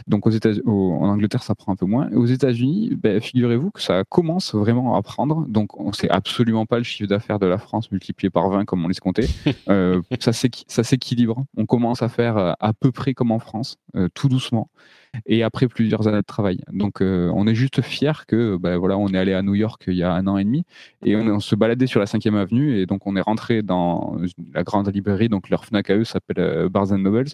Donc 0.08 0.28
aux 0.28 0.30
États 0.30 0.52
en 0.66 1.10
Angleterre, 1.10 1.44
ça 1.44 1.56
prend 1.56 1.72
un 1.72 1.76
peu 1.76 1.86
moins. 1.86 2.10
aux 2.14 2.26
États-Unis, 2.26 2.96
ben, 2.96 3.20
figurez-vous 3.20 3.72
que 3.72 3.82
ça 3.82 4.04
commence 4.04 4.54
vraiment 4.54 4.96
à 4.96 5.02
prendre. 5.02 5.46
Donc 5.48 5.80
on 5.80 5.92
sait 5.92 6.10
absolument 6.10 6.66
pas 6.66 6.78
le 6.78 6.84
chiffre 6.84 7.10
d'affaires 7.10 7.40
de 7.40 7.48
la 7.48 7.58
France 7.58 7.92
multiplié 7.92 8.30
par 8.30 8.50
20 8.50 8.66
comme 8.66 8.86
on 8.86 8.88
laisse 8.88 9.00
compter. 9.00 9.28
ça 10.20 10.84
s'équilibre. 10.84 11.46
On 11.58 11.66
commence 11.66 12.02
à 12.02 12.10
faire 12.10 12.56
à 12.60 12.74
peu 12.74 12.92
près 12.92 13.14
comme 13.14 13.32
en 13.32 13.40
France, 13.40 13.78
tout 14.14 14.30
doucement 14.30 14.70
et 15.26 15.44
après 15.44 15.68
plusieurs 15.68 16.08
années 16.08 16.18
de 16.18 16.22
travail. 16.22 16.60
Donc 16.72 17.02
euh, 17.02 17.32
on 17.34 17.48
est 17.48 17.56
juste 17.56 17.82
fier 17.82 18.26
que 18.26 18.58
ben, 18.58 18.78
voilà, 18.78 18.98
on 18.98 19.08
est 19.10 19.18
allé 19.18 19.34
à 19.34 19.42
New 19.42 19.56
York 19.56 19.84
il 19.88 19.96
y 19.96 20.04
a 20.04 20.14
un 20.14 20.28
an 20.28 20.38
et 20.38 20.44
demi 20.44 20.64
et 21.06 21.16
on, 21.16 21.40
se 21.40 21.56
baladait 21.56 21.88
sur 21.88 22.00
la 22.00 22.06
5e 22.06 22.36
avenue 22.36 22.80
et 22.80 22.86
donc 22.86 23.06
on 23.08 23.16
est 23.16 23.22
rentré 23.22 23.62
dans 23.62 24.18
la 24.54 24.64
grande 24.64 24.94
librairie, 24.94 25.30
donc 25.30 25.50
leur 25.50 25.66
Fnac 25.66 25.90
à 25.90 25.96
eux 25.96 26.04
s'appelle 26.04 26.40
euh, 26.40 26.70
Barnes 26.70 26.96
Nobles 26.98 27.30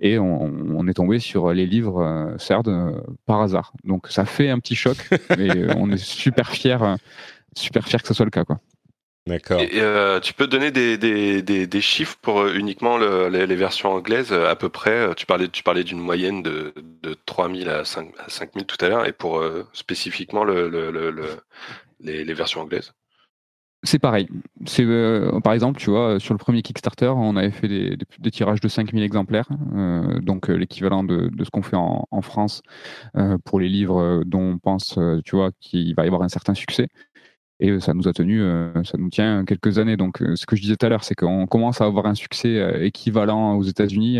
et 0.00 0.18
on, 0.18 0.86
est 0.88 0.94
tombé 0.94 1.18
sur 1.18 1.52
les 1.52 1.66
livres 1.66 2.02
euh, 2.02 2.38
CERD 2.38 3.02
par 3.26 3.40
hasard. 3.40 3.72
Donc 3.84 4.06
ça 4.08 4.24
fait 4.24 4.48
un 4.48 4.58
petit 4.58 4.74
choc, 4.74 4.96
mais 5.38 5.76
on 5.76 5.90
est 5.90 6.02
super 6.02 6.50
fier, 6.50 6.96
super 7.54 7.86
fier 7.86 8.00
que 8.00 8.08
ce 8.08 8.14
soit 8.14 8.24
le 8.24 8.30
cas 8.30 8.44
quoi. 8.44 8.60
D'accord. 9.28 9.60
Et 9.60 9.68
euh, 9.74 10.20
tu 10.20 10.32
peux 10.32 10.46
donner 10.46 10.70
des, 10.70 10.96
des, 10.96 11.42
des, 11.42 11.80
chiffres 11.82 12.16
pour 12.22 12.40
euh, 12.40 12.54
uniquement 12.54 12.96
les, 12.96 13.56
versions 13.56 13.92
anglaises 13.92 14.32
à 14.32 14.56
peu 14.56 14.70
près 14.70 15.14
Tu 15.16 15.26
parlais, 15.26 15.48
tu 15.48 15.62
parlais 15.62 15.84
d'une 15.84 16.00
moyenne 16.00 16.42
de, 16.42 16.72
de 17.02 17.14
3000 17.26 17.68
à, 17.68 17.84
5, 17.84 18.08
à 18.18 18.30
5000 18.30 18.64
tout 18.64 18.82
à 18.82 18.88
l'heure 18.88 19.06
et 19.06 19.12
pour 19.12 19.38
euh, 19.38 19.66
spécifiquement 19.74 20.44
le, 20.44 20.70
le, 20.70 21.12
les, 22.00 22.24
les, 22.24 22.34
versions 22.34 22.62
anglaises? 22.62 22.94
C'est 23.82 23.98
pareil. 23.98 24.28
C'est 24.66 24.86
par 25.44 25.52
exemple, 25.52 25.78
tu 25.78 25.90
vois, 25.90 26.18
sur 26.18 26.32
le 26.32 26.38
premier 26.38 26.62
Kickstarter, 26.62 27.12
on 27.14 27.36
avait 27.36 27.50
fait 27.50 27.68
des, 27.68 27.96
des, 28.18 28.30
tirages 28.30 28.60
de 28.60 28.66
5000 28.66 29.04
exemplaires, 29.04 29.48
donc 30.20 30.48
l'équivalent 30.48 31.04
de, 31.04 31.28
de, 31.28 31.44
ce 31.44 31.50
qu'on 31.50 31.62
fait 31.62 31.76
en, 31.76 32.04
en 32.10 32.22
France 32.22 32.62
pour 33.44 33.60
les 33.60 33.68
livres 33.68 34.24
dont 34.26 34.54
on 34.54 34.58
pense, 34.58 34.98
tu 35.24 35.36
vois, 35.36 35.50
qu'il 35.60 35.94
va 35.94 36.02
y 36.02 36.06
avoir 36.06 36.22
un 36.22 36.28
certain 36.28 36.54
succès. 36.54 36.88
Et 37.60 37.70
euh, 37.70 37.80
ça 37.80 37.94
nous 37.94 38.06
a 38.08 38.12
tenu, 38.12 38.40
euh, 38.40 38.72
ça 38.84 38.98
nous 38.98 39.10
tient 39.10 39.44
quelques 39.44 39.78
années. 39.78 39.96
Donc, 39.96 40.22
euh, 40.22 40.36
ce 40.36 40.46
que 40.46 40.56
je 40.56 40.62
disais 40.62 40.76
tout 40.76 40.86
à 40.86 40.88
l'heure, 40.88 41.04
c'est 41.04 41.14
qu'on 41.14 41.46
commence 41.46 41.80
à 41.80 41.84
avoir 41.84 42.06
un 42.06 42.14
succès 42.14 42.86
équivalent 42.86 43.56
aux 43.56 43.64
États-Unis, 43.64 44.18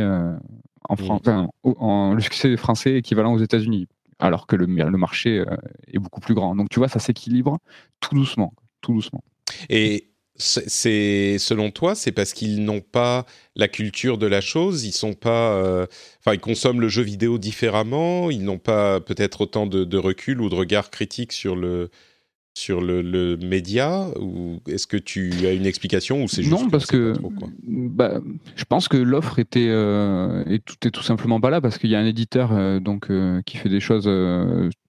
en 0.88 0.96
France, 0.96 1.22
en, 1.62 2.14
le 2.14 2.20
succès 2.20 2.56
français 2.56 2.96
équivalent 2.96 3.34
aux 3.34 3.38
États-Unis, 3.38 3.86
alors 4.18 4.46
que 4.46 4.56
le, 4.56 4.66
le 4.66 4.98
marché 4.98 5.44
est 5.92 5.98
beaucoup 5.98 6.20
plus 6.20 6.34
grand. 6.34 6.56
Donc, 6.56 6.68
tu 6.70 6.78
vois, 6.78 6.88
ça 6.88 6.98
s'équilibre 6.98 7.58
tout 8.00 8.14
doucement, 8.14 8.54
tout 8.80 8.92
doucement. 8.92 9.22
Et 9.68 10.10
c'est 10.36 11.36
selon 11.38 11.70
toi, 11.70 11.96
c'est 11.96 12.12
parce 12.12 12.32
qu'ils 12.32 12.64
n'ont 12.64 12.80
pas 12.80 13.26
la 13.56 13.66
culture 13.66 14.18
de 14.18 14.26
la 14.26 14.40
chose, 14.40 14.84
ils 14.84 14.92
sont 14.92 15.14
pas, 15.14 15.86
enfin, 16.20 16.34
ils 16.34 16.40
consomment 16.40 16.80
le 16.80 16.88
jeu 16.88 17.02
vidéo 17.02 17.38
différemment, 17.38 18.30
ils 18.30 18.44
n'ont 18.44 18.58
pas 18.58 19.00
peut-être 19.00 19.42
autant 19.42 19.66
de, 19.66 19.84
de, 19.84 19.98
recul 19.98 20.40
ou 20.40 20.48
de 20.48 20.54
regard 20.54 20.90
critique 20.90 21.32
sur 21.32 21.54
le 21.54 21.90
sur 22.58 22.80
le, 22.80 23.36
média 23.36 24.08
ou 24.20 24.60
est-ce 24.68 24.86
que 24.86 24.96
tu 24.96 25.32
as 25.46 25.52
une 25.52 25.66
explication 25.66 26.24
ou 26.24 26.28
c'est 26.28 26.42
juste 26.42 26.60
non 26.60 26.68
parce 26.68 26.86
que 26.86 27.14
bah, 27.66 28.20
je 28.56 28.64
pense 28.64 28.88
que 28.88 28.96
l'offre 28.96 29.38
était 29.38 29.68
euh, 29.68 30.42
et 30.46 30.58
tout 30.58 30.74
est 30.84 30.90
tout 30.90 31.02
simplement 31.02 31.40
pas 31.40 31.50
là 31.50 31.60
parce 31.60 31.78
qu'il 31.78 31.90
y 31.90 31.94
a 31.94 32.00
un 32.00 32.04
éditeur 32.04 32.50
euh, 32.52 32.80
donc 32.80 33.10
euh, 33.10 33.40
qui 33.46 33.58
fait 33.58 33.68
des 33.68 33.80
choses 33.80 34.10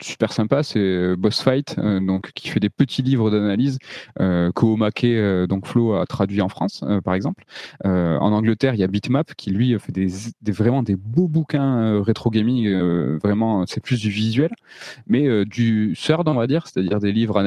super 0.02 0.34
sympas 0.34 0.64
c'est 0.64 1.16
Boss 1.16 1.42
Fight 1.42 1.80
donc 1.80 2.32
qui 2.34 2.50
fait 2.50 2.60
des 2.60 2.70
petits 2.70 3.04
livres 3.04 3.30
d'analyse 3.30 3.78
euh, 4.20 4.52
Koomake 4.52 5.06
donc 5.48 5.68
Flo 5.68 5.94
a 5.94 6.06
traduit 6.06 6.42
en 6.42 6.50
France 6.50 6.84
par 7.04 7.14
exemple. 7.14 7.44
En 7.84 8.32
Angleterre 8.32 8.74
il 8.74 8.80
y 8.80 8.84
a 8.84 8.88
Bitmap 8.88 9.36
qui 9.36 9.52
lui 9.52 9.78
fait 9.80 9.92
des, 9.92 10.08
des 10.42 10.52
vraiment 10.52 10.82
des 10.82 10.96
beaux 10.96 11.28
bouquins 11.28 12.02
rétro 12.02 12.32
gaming 12.32 12.68
vraiment 13.20 13.66
c'est 13.68 13.82
plus 13.82 14.00
du 14.00 14.10
visuel 14.10 14.52
mais 15.08 15.46
du 15.46 15.96
third 16.00 16.28
on 16.28 16.34
va 16.34 16.48
dire 16.48 16.66
c'est-à-dire 16.68 17.00
des 17.00 17.12
livres 17.12 17.38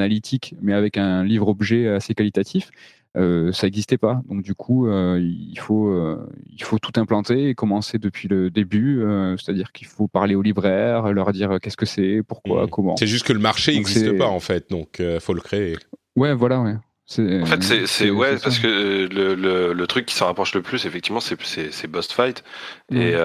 mais 0.61 0.73
avec 0.73 0.97
un 0.97 1.23
livre-objet 1.23 1.87
assez 1.87 2.13
qualitatif, 2.13 2.71
euh, 3.15 3.51
ça 3.51 3.67
n'existait 3.67 3.97
pas. 3.97 4.21
Donc 4.27 4.41
du 4.41 4.55
coup, 4.55 4.87
euh, 4.87 5.19
il, 5.21 5.59
faut, 5.59 5.89
euh, 5.89 6.27
il 6.51 6.63
faut 6.63 6.79
tout 6.79 6.99
implanter 6.99 7.49
et 7.49 7.55
commencer 7.55 7.99
depuis 7.99 8.27
le 8.27 8.49
début. 8.49 9.03
C'est-à-dire 9.37 9.71
qu'il 9.71 9.87
faut 9.87 10.07
parler 10.07 10.35
aux 10.35 10.41
libraires, 10.41 11.11
leur 11.11 11.31
dire 11.31 11.57
qu'est-ce 11.61 11.77
que 11.77 11.85
c'est, 11.85 12.21
pourquoi, 12.27 12.65
mmh. 12.65 12.69
comment. 12.69 12.97
C'est 12.97 13.07
juste 13.07 13.25
que 13.25 13.33
le 13.33 13.39
marché 13.39 13.73
n'existe 13.73 14.17
pas 14.17 14.27
en 14.27 14.39
fait, 14.39 14.69
donc 14.69 14.97
il 14.99 15.19
faut 15.19 15.33
le 15.33 15.41
créer. 15.41 15.77
Ouais, 16.15 16.33
voilà, 16.33 16.61
ouais. 16.61 16.75
En 17.19 17.45
fait, 17.45 17.85
c'est 17.85 18.09
ouais 18.09 18.37
parce 18.41 18.59
que 18.59 19.07
le, 19.13 19.35
le, 19.35 19.73
le, 19.73 19.87
truc 19.87 20.05
qui 20.05 20.15
s'en 20.15 20.25
rapproche 20.25 20.55
le 20.55 20.61
plus, 20.61 20.85
effectivement, 20.85 21.19
c'est 21.19 21.37
c'est 21.71 21.87
Boss 21.87 22.07
Fight. 22.07 22.43
Mmh. 22.89 22.97
Et, 22.97 23.15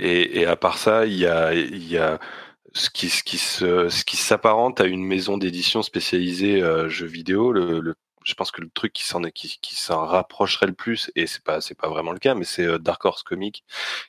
et, 0.00 0.40
et 0.40 0.46
à 0.46 0.54
part 0.54 0.78
ça, 0.78 1.06
il 1.06 1.14
y 1.14 1.26
a 1.26 1.54
il 1.54 1.88
y 1.90 1.96
a 1.96 2.20
ce 2.74 2.90
qui, 2.90 3.08
ce 3.08 3.22
qui, 3.22 3.38
se, 3.38 3.88
ce 3.88 4.04
qui 4.04 4.16
s'apparente 4.16 4.80
à 4.80 4.86
une 4.86 5.04
maison 5.04 5.38
d'édition 5.38 5.82
spécialisée 5.82 6.62
euh, 6.62 6.88
jeux 6.88 7.06
vidéo. 7.06 7.52
Le, 7.52 7.80
le, 7.80 7.94
je 8.24 8.34
pense 8.34 8.50
que 8.50 8.62
le 8.62 8.70
truc 8.70 8.92
qui 8.92 9.04
s'en 9.04 9.22
qui, 9.22 9.58
qui 9.62 9.76
s'en 9.76 10.04
rapprocherait 10.06 10.66
le 10.66 10.72
plus, 10.72 11.10
et 11.14 11.26
c'est 11.26 11.44
pas 11.44 11.60
c'est 11.60 11.76
pas 11.76 11.88
vraiment 11.88 12.12
le 12.12 12.18
cas, 12.18 12.34
mais 12.34 12.44
c'est 12.44 12.64
euh, 12.64 12.78
Dark 12.78 13.04
Horse 13.04 13.22
Comics 13.22 13.64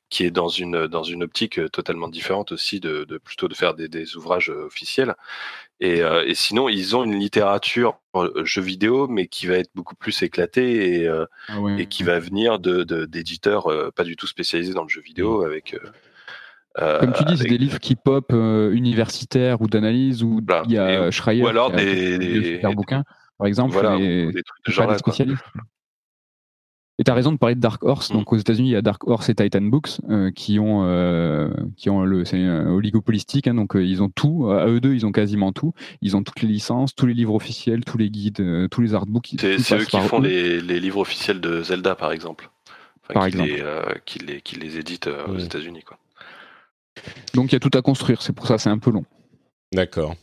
qui 0.09 0.24
est 0.24 0.32
dans 0.32 0.47
une 0.47 0.88
dans 0.88 1.03
une 1.03 1.22
optique 1.24 1.59
euh, 1.59 1.70
totalement 1.70 2.07
différente 2.07 2.51
aussi 2.51 2.80
de, 2.80 3.03
de 3.03 3.18
plutôt 3.20 3.47
de 3.47 3.53
faire 3.53 3.76
des, 3.76 3.88
des 3.88 4.16
ouvrages 4.18 4.49
officiels. 4.49 5.16
Et, 5.82 5.99
et, 5.99 6.36
sinon, 6.36 6.70
ils 6.70 6.95
ont 6.95 7.03
une 7.03 7.20
littérature 7.20 7.99
jeux 8.43 8.61
vidéo, 8.61 9.09
mais 9.09 9.28
qui 9.28 9.45
va 9.45 9.55
être 9.57 9.72
beaucoup 9.76 9.95
plus 9.95 10.24
éclatée 10.24 11.01
et, 11.01 11.07
ah 11.09 11.26
et 11.78 11.88
qui 11.88 12.03
va 12.03 12.18
venir 12.18 12.59
de 12.59 12.84
d'éditeurs 13.05 13.68
pas 13.93 14.05
du 14.05 14.16
tout 14.16 14.26
spécialisés 14.26 14.74
dans 14.74 14.84
le 14.84 14.89
jeu 14.89 15.01
vidéo 15.01 15.43
avec 15.43 15.74
euh, 15.74 15.91
Comme 16.78 17.14
tu 17.14 17.24
dis, 17.24 17.38
c'est 17.38 17.48
des 17.48 17.58
livres 17.58 17.80
qui 17.80 17.96
pop 17.96 18.32
euh, 18.34 18.72
universitaires 18.72 19.62
ou 19.62 19.68
d'analyse 19.68 20.24
ou 20.24 20.42
il 20.66 20.72
y 20.72 20.78
a 20.78 21.12
Schreier 21.12 21.44
ou 21.44 21.48
alors 21.48 21.72
des, 21.72 22.18
des, 22.18 22.62
bouquins, 22.76 23.04
par 23.38 23.48
exemple, 23.48 23.74
voilà, 23.74 23.98
des 23.98 24.44
trucs 24.44 24.66
de 24.68 24.72
genre 24.72 24.96
spécialistes. 24.98 25.44
Et 26.98 27.04
tu 27.04 27.12
as 27.12 27.14
raison 27.14 27.34
de 27.34 27.38
parler 27.38 27.56
de 27.56 27.60
Dark 27.60 27.84
Horse. 27.84 28.12
Mm. 28.12 28.14
Donc 28.14 28.32
aux 28.32 28.38
États-Unis, 28.38 28.70
il 28.70 28.72
y 28.72 28.76
a 28.78 28.82
Dark 28.82 29.06
Horse 29.06 29.28
et 29.28 29.36
Titan 29.36 29.62
Books 29.62 30.00
euh, 30.10 30.32
qui 30.32 30.60
ont 30.60 30.86
euh, 30.86 31.50
qui 31.76 31.90
ont 31.90 32.04
le 32.04 32.24
c'est 32.24 32.48
oligopolistique. 32.48 33.48
Hein, 33.48 33.56
donc 33.56 33.74
ils 33.76 34.02
ont 34.02 34.10
tout. 34.10 34.50
À 34.50 34.68
eux 34.68 34.80
deux, 34.80 34.94
ils 34.94 35.06
ont 35.06 35.12
quasiment 35.12 35.52
tout. 35.52 35.74
Ils 36.02 36.16
ont 36.16 36.24
toutes 36.24 36.42
les 36.42 36.48
licences, 36.48 36.96
tous 36.96 37.06
les 37.06 37.14
livres 37.14 37.34
officiels, 37.34 37.84
tous 37.84 37.98
les 37.98 38.10
guides, 38.10 38.70
tous 38.70 38.82
les 38.82 38.94
artbooks. 38.94 39.36
C'est 39.40 39.76
eux 39.76 39.86
qui 39.86 40.00
font 40.00 40.20
Les, 40.20 40.62
les, 40.62 40.80
livres 40.80 41.00
officiels 41.00 41.42
de 41.42 41.62
Zelda, 41.64 41.96
par 41.96 42.14
exemple. 42.14 42.50
par 43.14 43.24
qui, 43.24 43.28
exemple. 43.28 43.50
les, 43.50 43.62
euh, 43.62 43.82
qui, 44.06 44.20
les, 44.20 44.42
qui 44.42 44.56
les 44.56 44.78
édite 44.78 45.08
euh, 45.08 45.28
aux. 45.28 45.38
États-Unis. 45.38 45.84
Quoi. 45.84 45.98
Donc 47.34 47.52
il 47.52 47.54
y 47.54 47.56
a 47.56 47.60
tout 47.60 47.76
à 47.78 47.82
construire, 47.82 48.22
c'est 48.22 48.34
pour 48.34 48.48
ça 48.48 48.58
c'est 48.58 48.70
un 48.70 48.80
peu 48.80 48.91
long. 48.91 49.06
D'accord. 49.74 50.16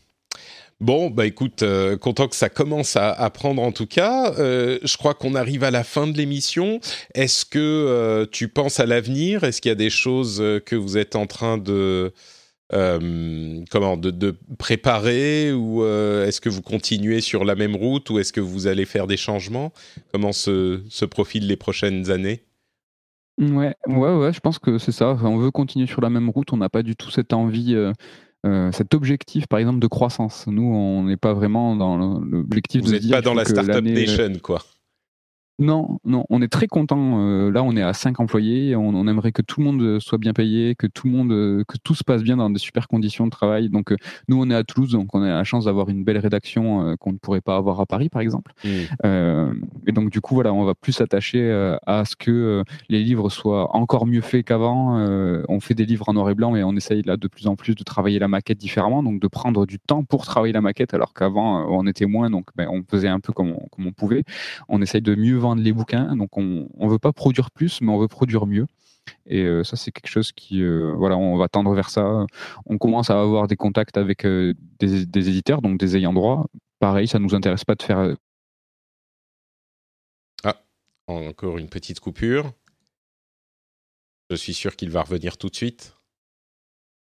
Bon, 0.82 1.10
bah 1.10 1.26
écoute, 1.26 1.62
euh, 1.62 1.96
content 1.96 2.26
que 2.26 2.34
ça 2.34 2.48
commence 2.48 2.96
à, 2.96 3.30
prendre 3.30 3.62
en 3.62 3.70
tout 3.70 3.86
cas. 3.86 4.34
Euh, 4.40 4.80
je 4.82 4.96
crois 4.96 5.14
qu'on 5.14 5.36
arrive 5.36 5.62
à 5.62 5.70
la 5.70 5.84
fin 5.84 6.08
de 6.08 6.16
l'émission. 6.16 6.80
Est-ce 7.14 7.44
que 7.44 7.60
euh, 7.60 8.26
tu 8.28 8.48
penses 8.48 8.80
à 8.80 8.86
l'avenir? 8.86 9.44
Est-ce 9.44 9.60
qu'il 9.60 9.68
y 9.68 9.72
a 9.72 9.76
des 9.76 9.90
choses 9.90 10.42
que 10.66 10.74
vous 10.74 10.98
êtes 10.98 11.14
en 11.14 11.28
train 11.28 11.56
de 11.56 12.12
comment 13.70 14.00
préparer 14.58 15.52
ou 15.52 15.84
est-ce 15.84 16.40
que 16.40 16.48
vous 16.48 16.62
continuez 16.62 17.20
sur 17.20 17.44
la 17.44 17.54
même 17.54 17.76
route 17.76 18.10
ou 18.10 18.18
est-ce 18.18 18.32
que 18.32 18.40
vous 18.40 18.66
allez 18.66 18.84
faire 18.84 19.06
des 19.06 19.16
changements? 19.16 19.72
Comment 20.10 20.32
se 20.32 21.04
profilent 21.04 21.46
les 21.46 21.56
prochaines 21.56 22.10
années? 22.10 22.42
Ouais, 23.38 23.74
ouais, 23.86 24.16
ouais, 24.16 24.32
je 24.32 24.40
pense 24.40 24.58
que 24.58 24.78
c'est 24.78 24.92
ça. 24.92 25.16
On 25.22 25.38
veut 25.38 25.50
continuer 25.50 25.86
sur 25.86 26.00
la 26.00 26.10
même 26.10 26.28
route. 26.28 26.52
On 26.52 26.58
n'a 26.58 26.68
pas 26.68 26.82
du 26.82 26.96
tout 26.96 27.10
cette 27.10 27.32
envie, 27.32 27.74
euh, 27.74 27.92
euh, 28.46 28.70
cet 28.72 28.94
objectif, 28.94 29.46
par 29.46 29.58
exemple, 29.58 29.78
de 29.78 29.86
croissance. 29.86 30.46
Nous, 30.46 30.62
on 30.62 31.04
n'est 31.04 31.16
pas 31.16 31.32
vraiment 31.32 31.74
dans 31.74 31.96
l'objectif 31.96 32.82
Vous 32.82 32.88
de 32.88 32.92
n'êtes 32.92 33.02
se 33.02 33.06
dire 33.06 33.16
pas 33.16 33.22
dans 33.22 33.34
la 33.34 33.44
startup 33.44 33.84
nation, 33.84 34.32
quoi. 34.42 34.62
Non, 35.58 35.98
non, 36.04 36.24
on 36.30 36.42
est 36.42 36.48
très 36.48 36.66
content. 36.66 37.20
euh, 37.20 37.50
là, 37.52 37.62
on 37.62 37.76
est 37.76 37.82
à 37.82 37.92
5 37.92 38.18
employés. 38.20 38.74
On, 38.74 38.88
on 38.88 39.06
aimerait 39.06 39.32
que 39.32 39.42
tout 39.42 39.60
le 39.60 39.66
monde 39.66 40.00
soit 40.00 40.18
bien 40.18 40.32
payé, 40.32 40.74
que 40.74 40.86
tout 40.86 41.06
le 41.06 41.12
monde, 41.12 41.30
euh, 41.30 41.62
que 41.68 41.76
tout 41.84 41.94
se 41.94 42.02
passe 42.02 42.22
bien 42.22 42.38
dans 42.38 42.50
de 42.50 42.58
super 42.58 42.88
conditions 42.88 43.26
de 43.26 43.30
travail. 43.30 43.68
Donc, 43.68 43.92
euh, 43.92 43.96
nous, 44.28 44.40
on 44.42 44.50
est 44.50 44.54
à 44.54 44.64
Toulouse, 44.64 44.92
donc 44.92 45.14
on 45.14 45.22
a 45.22 45.28
la 45.28 45.44
chance 45.44 45.66
d'avoir 45.66 45.88
une 45.88 46.04
belle 46.04 46.18
rédaction 46.18 46.96
qu'on 46.98 47.12
ne 47.12 47.18
pourrait 47.18 47.42
pas 47.42 47.56
avoir 47.56 47.80
à 47.80 47.86
Paris, 47.86 48.08
par 48.08 48.22
exemple. 48.22 48.52
Euh, 49.04 49.52
et 49.86 49.92
donc, 49.92 50.10
du 50.10 50.20
coup, 50.20 50.34
voilà, 50.34 50.52
on 50.52 50.64
va 50.64 50.74
plus 50.74 50.92
s'attacher 50.92 51.50
à 51.86 52.04
ce 52.04 52.16
que 52.16 52.64
les 52.88 53.02
livres 53.02 53.28
soient 53.30 53.76
encore 53.76 54.06
mieux 54.06 54.20
faits 54.22 54.46
qu'avant. 54.46 54.96
On 55.48 55.60
fait 55.60 55.74
des 55.74 55.84
livres 55.84 56.08
en 56.08 56.14
noir 56.14 56.30
et 56.30 56.34
blanc, 56.34 56.50
mais 56.52 56.64
on 56.64 56.74
essaye 56.74 57.02
là 57.02 57.16
de 57.16 57.28
plus 57.28 57.46
en 57.46 57.56
plus 57.56 57.74
de 57.74 57.84
travailler 57.84 58.18
la 58.18 58.28
maquette 58.28 58.58
différemment, 58.58 59.02
donc 59.02 59.20
de 59.20 59.28
prendre 59.28 59.66
du 59.66 59.78
temps 59.78 60.02
pour 60.02 60.24
travailler 60.24 60.52
la 60.54 60.60
maquette, 60.62 60.94
alors 60.94 61.12
qu'avant, 61.14 61.66
on 61.68 61.86
était 61.86 62.06
moins, 62.06 62.30
donc 62.30 62.46
ben, 62.56 62.68
on 62.70 62.82
faisait 62.90 63.08
un 63.08 63.20
peu 63.20 63.32
comme 63.32 63.50
on, 63.50 63.66
comme 63.70 63.86
on 63.86 63.92
pouvait. 63.92 64.24
On 64.68 64.80
essaye 64.82 65.02
de 65.02 65.14
mieux 65.14 65.41
vendre 65.42 65.60
les 65.62 65.72
bouquins, 65.72 66.16
donc 66.16 66.36
on 66.38 66.68
ne 66.78 66.88
veut 66.88 66.98
pas 66.98 67.12
produire 67.12 67.50
plus, 67.50 67.80
mais 67.82 67.90
on 67.92 67.98
veut 67.98 68.08
produire 68.08 68.46
mieux. 68.46 68.66
Et 69.26 69.42
euh, 69.42 69.64
ça, 69.64 69.76
c'est 69.76 69.90
quelque 69.90 70.08
chose 70.08 70.32
qui, 70.32 70.62
euh, 70.62 70.92
voilà, 70.96 71.16
on 71.16 71.36
va 71.36 71.48
tendre 71.48 71.74
vers 71.74 71.90
ça. 71.90 72.24
On 72.66 72.78
commence 72.78 73.10
à 73.10 73.20
avoir 73.20 73.48
des 73.48 73.56
contacts 73.56 73.96
avec 73.96 74.24
euh, 74.24 74.54
des, 74.78 75.04
des 75.06 75.28
éditeurs, 75.28 75.60
donc 75.60 75.78
des 75.78 75.96
ayants 75.96 76.12
droit. 76.12 76.46
Pareil, 76.78 77.06
ça 77.08 77.18
nous 77.18 77.34
intéresse 77.34 77.64
pas 77.64 77.74
de 77.74 77.82
faire 77.82 77.98
euh, 77.98 78.14
Encore 81.08 81.58
une 81.58 81.68
petite 81.68 82.00
coupure. 82.00 82.52
Je 84.30 84.36
suis 84.36 84.54
sûr 84.54 84.76
qu'il 84.76 84.88
va 84.90 85.02
revenir 85.02 85.36
tout 85.36 85.48
de 85.48 85.56
suite. 85.56 85.96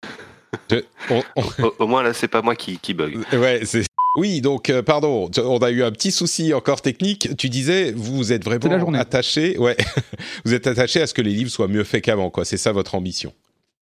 Je- 0.70 0.84
on- 1.12 1.24
on- 1.38 1.64
Au, 1.64 1.76
au 1.80 1.88
moins 1.88 2.04
là, 2.04 2.14
c'est 2.14 2.28
pas 2.28 2.42
moi 2.42 2.56
qui, 2.56 2.78
qui 2.80 2.94
bug. 2.94 3.24
Ouais, 3.32 3.64
c'est. 3.64 3.86
Oui, 4.18 4.42
donc 4.42 4.70
euh, 4.70 4.82
pardon, 4.82 5.30
on 5.38 5.58
a 5.60 5.72
eu 5.72 5.84
un 5.84 5.92
petit 5.92 6.12
souci 6.12 6.54
encore 6.54 6.82
technique. 6.82 7.30
Tu 7.38 7.50
disais, 7.50 7.94
vous 7.96 8.34
êtes 8.34 8.44
vraiment 8.44 8.94
attaché, 8.94 9.58
ouais, 9.58 9.78
vous 10.46 10.54
êtes 10.54 10.68
attaché 10.68 11.02
à 11.02 11.08
ce 11.08 11.14
que 11.14 11.22
les 11.22 11.32
livres 11.32 11.50
soient 11.50 11.70
mieux 11.70 11.84
faits 11.86 12.04
qu'avant, 12.04 12.30
quoi. 12.30 12.44
C'est 12.44 12.58
ça 12.58 12.72
votre 12.74 12.96
ambition. 12.96 13.34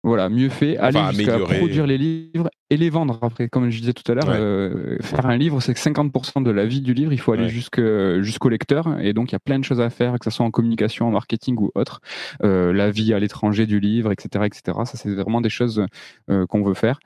Voilà, 0.03 0.29
mieux 0.29 0.49
fait, 0.49 0.77
aller 0.77 0.99
Enfin, 0.99 1.11
jusqu'à 1.11 1.39
produire 1.39 1.87
les 1.87 1.97
livres 1.97 2.49
et 2.69 2.77
les 2.77 2.89
vendre 2.89 3.17
après. 3.21 3.47
Comme 3.49 3.69
je 3.69 3.79
disais 3.79 3.93
tout 3.93 4.09
à 4.11 4.15
l'heure, 4.15 4.27
Ouais. 4.27 4.37
euh, 4.39 4.97
faire 5.01 5.25
un 5.27 5.37
livre, 5.37 5.61
c'est 5.61 5.73
que 5.73 5.79
50% 5.79 6.41
de 6.41 6.51
la 6.51 6.65
vie 6.65 6.81
du 6.81 6.93
livre, 6.93 7.13
il 7.13 7.19
faut 7.19 7.31
aller 7.31 7.43
Ouais. 7.43 7.49
jusque- 7.49 7.81
jusqu'au 8.21 8.49
lecteur. 8.49 8.99
Et 9.01 9.13
donc, 9.13 9.31
il 9.31 9.33
y 9.33 9.35
a 9.35 9.39
plein 9.39 9.59
de 9.59 9.63
choses 9.63 9.81
à 9.81 9.89
faire, 9.89 10.17
que 10.19 10.25
ce 10.25 10.31
soit 10.31 10.45
en 10.45 10.51
communication, 10.51 11.07
en 11.07 11.11
marketing 11.11 11.55
ou 11.59 11.71
autre. 11.75 12.01
Euh, 12.43 12.73
la 12.73 12.89
vie 12.91 13.13
à 13.13 13.19
l'étranger 13.19 13.65
du 13.65 13.79
livre, 13.79 14.11
etc. 14.11 14.45
etc. 14.45 14.61
Ça, 14.85 14.97
c'est 14.97 15.13
vraiment 15.13 15.41
des 15.41 15.49
choses 15.49 15.85
euh, 16.29 16.45
qu'on 16.47 16.63
veut 16.63 16.73
faire. 16.73 16.99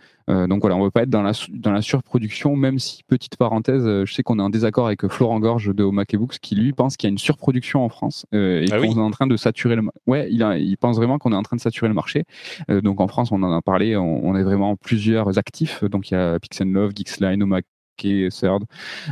Donc 0.47 0.61
voilà, 0.61 0.75
on 0.75 0.83
veut 0.83 0.91
pas 0.91 1.01
être 1.01 1.09
dans 1.09 1.23
la, 1.23 1.31
dans 1.55 1.71
la 1.71 1.81
surproduction, 1.81 2.55
même 2.55 2.77
si, 2.77 3.01
petite 3.01 3.35
parenthèse, 3.35 3.83
je 4.05 4.13
sais 4.13 4.21
qu'on 4.21 4.37
est 4.37 4.43
en 4.43 4.51
désaccord 4.51 4.85
avec 4.85 5.07
Florent 5.07 5.39
Gorge 5.39 5.73
de 5.73 5.83
Omake 5.83 6.15
Books, 6.17 6.37
qui 6.39 6.53
lui 6.55 6.71
pense 6.71 6.97
qu'il 6.97 7.07
y 7.07 7.09
a 7.09 7.13
une 7.13 7.17
surproduction 7.17 7.83
en 7.83 7.89
France 7.89 8.27
et 8.31 8.65
Ah 8.71 8.75
qu'on 8.75 8.81
oui 8.83 8.89
est 8.89 8.99
en 8.99 9.09
train 9.09 9.25
de 9.25 9.35
saturer 9.37 9.75
le... 9.75 9.81
Ouais, 10.05 10.27
il, 10.31 10.43
a- 10.43 10.59
il 10.59 10.77
pense 10.77 10.97
vraiment 10.97 11.17
qu'on 11.17 11.31
est 11.31 11.35
en 11.35 11.41
train 11.41 11.55
de 11.55 11.61
saturer 11.61 11.87
le 11.87 11.95
marché. 11.95 12.25
Donc 12.69 13.01
en 13.01 13.07
France, 13.07 13.31
on 13.31 13.41
en 13.41 13.51
a 13.51 13.61
parlé, 13.63 13.97
on, 13.97 14.23
on 14.23 14.35
est 14.35 14.43
vraiment 14.43 14.75
plusieurs 14.75 15.35
actifs. 15.49 15.83
Donc 15.83 16.11
il 16.11 16.13
y 16.13 16.17
a 16.17 16.39
Pix 16.39 16.61
Love, 16.61 16.91
Geeksline, 16.95 17.43
Omake, 17.43 17.65
Third, 18.29 18.63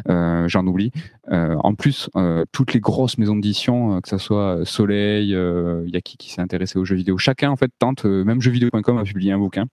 euh, 0.07 0.47
j'en 0.47 0.65
oublie. 0.65 0.91
Euh, 1.31 1.55
en 1.63 1.75
plus, 1.75 2.09
euh, 2.15 2.45
toutes 2.51 2.73
les 2.73 2.79
grosses 2.79 3.17
maisons 3.17 3.35
d'édition, 3.35 3.99
que 4.01 4.09
ce 4.09 4.17
soit 4.17 4.61
Soleil, 4.63 5.31
il 5.31 5.89
y 5.93 5.97
a 5.97 6.01
qui 6.01 6.17
qui 6.17 6.31
s'est 6.31 6.41
intéressé 6.41 6.79
aux 6.79 6.85
jeux 6.85 6.95
vidéo. 6.95 7.17
Chacun 7.17 7.51
en 7.51 7.55
fait 7.55 7.71
tente, 7.79 8.05
même 8.05 8.41
jeuxvideo.com 8.41 8.97
a 8.97 9.03
publié 9.03 9.31
un 9.31 9.39
bouquin. 9.39 9.65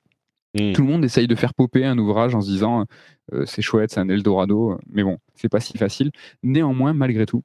Hmm. 0.58 0.72
Tout 0.72 0.82
le 0.82 0.88
monde 0.88 1.04
essaye 1.04 1.26
de 1.26 1.34
faire 1.34 1.54
popper 1.54 1.84
un 1.84 1.98
ouvrage 1.98 2.34
en 2.34 2.40
se 2.40 2.48
disant 2.48 2.86
c'est 3.44 3.62
chouette, 3.62 3.90
c'est 3.90 4.00
un 4.00 4.08
Eldorado, 4.08 4.78
mais 4.90 5.02
bon, 5.02 5.18
c'est 5.34 5.48
pas 5.48 5.60
si 5.60 5.78
facile. 5.78 6.10
Néanmoins, 6.42 6.92
malgré 6.92 7.26
tout, 7.26 7.42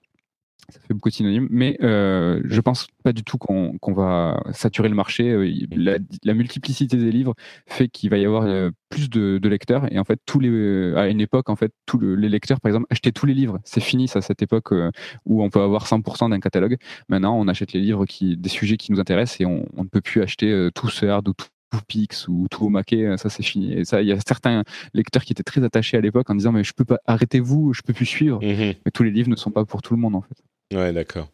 ça 0.71 0.79
fait 0.81 0.93
beaucoup 0.93 1.09
de 1.09 1.13
synonymes, 1.15 1.47
mais 1.49 1.77
euh, 1.81 2.41
je 2.45 2.61
pense 2.61 2.87
pas 3.03 3.11
du 3.11 3.23
tout 3.23 3.37
qu'on 3.39 3.93
va 3.93 4.39
saturer 4.51 4.87
le 4.89 4.93
marché. 4.95 5.29
Euh, 5.31 5.51
La, 5.75 5.97
la 6.23 6.33
multiplicité 6.33 6.95
des 6.97 7.11
livres 7.11 7.33
fait 7.65 7.87
qu'il 7.87 8.09
va 8.11 8.17
y 8.17 8.25
avoir 8.25 8.43
euh, 8.43 8.69
plus 8.89 9.09
de, 9.09 9.39
de 9.41 9.49
lecteurs 9.49 9.91
et 9.91 9.97
en 9.97 10.03
fait 10.03 10.19
tous 10.27 10.39
les 10.39 10.49
euh, 10.49 10.95
à 10.97 11.07
une 11.07 11.21
époque 11.21 11.49
en 11.49 11.55
fait 11.55 11.71
tous 11.87 11.97
le- 11.97 12.15
les 12.15 12.29
lecteurs 12.29 12.59
par 12.61 12.69
exemple 12.69 12.85
achetaient 12.91 13.11
tous 13.11 13.25
les 13.25 13.33
livres. 13.33 13.57
C'est 13.63 13.81
fini 13.81 14.07
ça 14.07 14.21
cette 14.21 14.41
époque 14.43 14.71
euh, 14.73 14.91
où 15.25 15.41
on 15.43 15.49
peut 15.49 15.61
avoir 15.61 15.87
100% 15.87 16.29
d'un 16.29 16.39
catalogue. 16.39 16.77
Maintenant 17.07 17.35
on 17.39 17.47
achète 17.47 17.73
les 17.73 17.79
livres 17.81 18.05
qui 18.05 18.37
des 18.37 18.49
sujets 18.49 18.77
qui 18.77 18.91
nous 18.91 18.99
intéressent 18.99 19.41
et 19.41 19.45
on, 19.45 19.65
on 19.75 19.83
ne 19.83 19.89
peut 19.89 20.01
plus 20.01 20.21
acheter 20.21 20.69
tout 20.75 20.87
Third 20.89 21.27
ou 21.29 21.33
tout 21.33 21.47
tout 21.71 21.81
Pix 21.87 22.27
ou 22.27 22.47
tout 22.49 22.65
au 22.65 22.69
maquet, 22.69 23.15
ça 23.17 23.29
c'est 23.29 23.43
fini. 23.43 23.73
Et 23.73 23.85
ça, 23.85 24.01
il 24.01 24.07
y 24.07 24.11
a 24.11 24.17
certains 24.27 24.63
lecteurs 24.95 25.23
qui 25.23 25.33
étaient 25.33 25.43
très 25.43 25.63
attachés 25.63 25.97
à 25.97 26.01
l'époque 26.01 26.27
en 26.31 26.33
disant 26.33 26.51
mais 26.51 26.63
je 26.63 26.73
peux 26.73 26.83
pas, 26.83 26.97
arrêtez-vous, 27.05 27.73
je 27.73 27.83
peux 27.83 27.93
plus 27.93 28.07
suivre. 28.07 28.39
Mhm. 28.41 28.73
Mais 28.83 28.91
tous 28.91 29.03
les 29.03 29.11
livres 29.11 29.29
ne 29.29 29.35
sont 29.35 29.51
pas 29.51 29.65
pour 29.65 29.83
tout 29.83 29.93
le 29.93 29.99
monde 30.01 30.15
en 30.15 30.21
fait. 30.21 30.33
Ouais, 30.73 30.93
d'accord. 30.93 31.29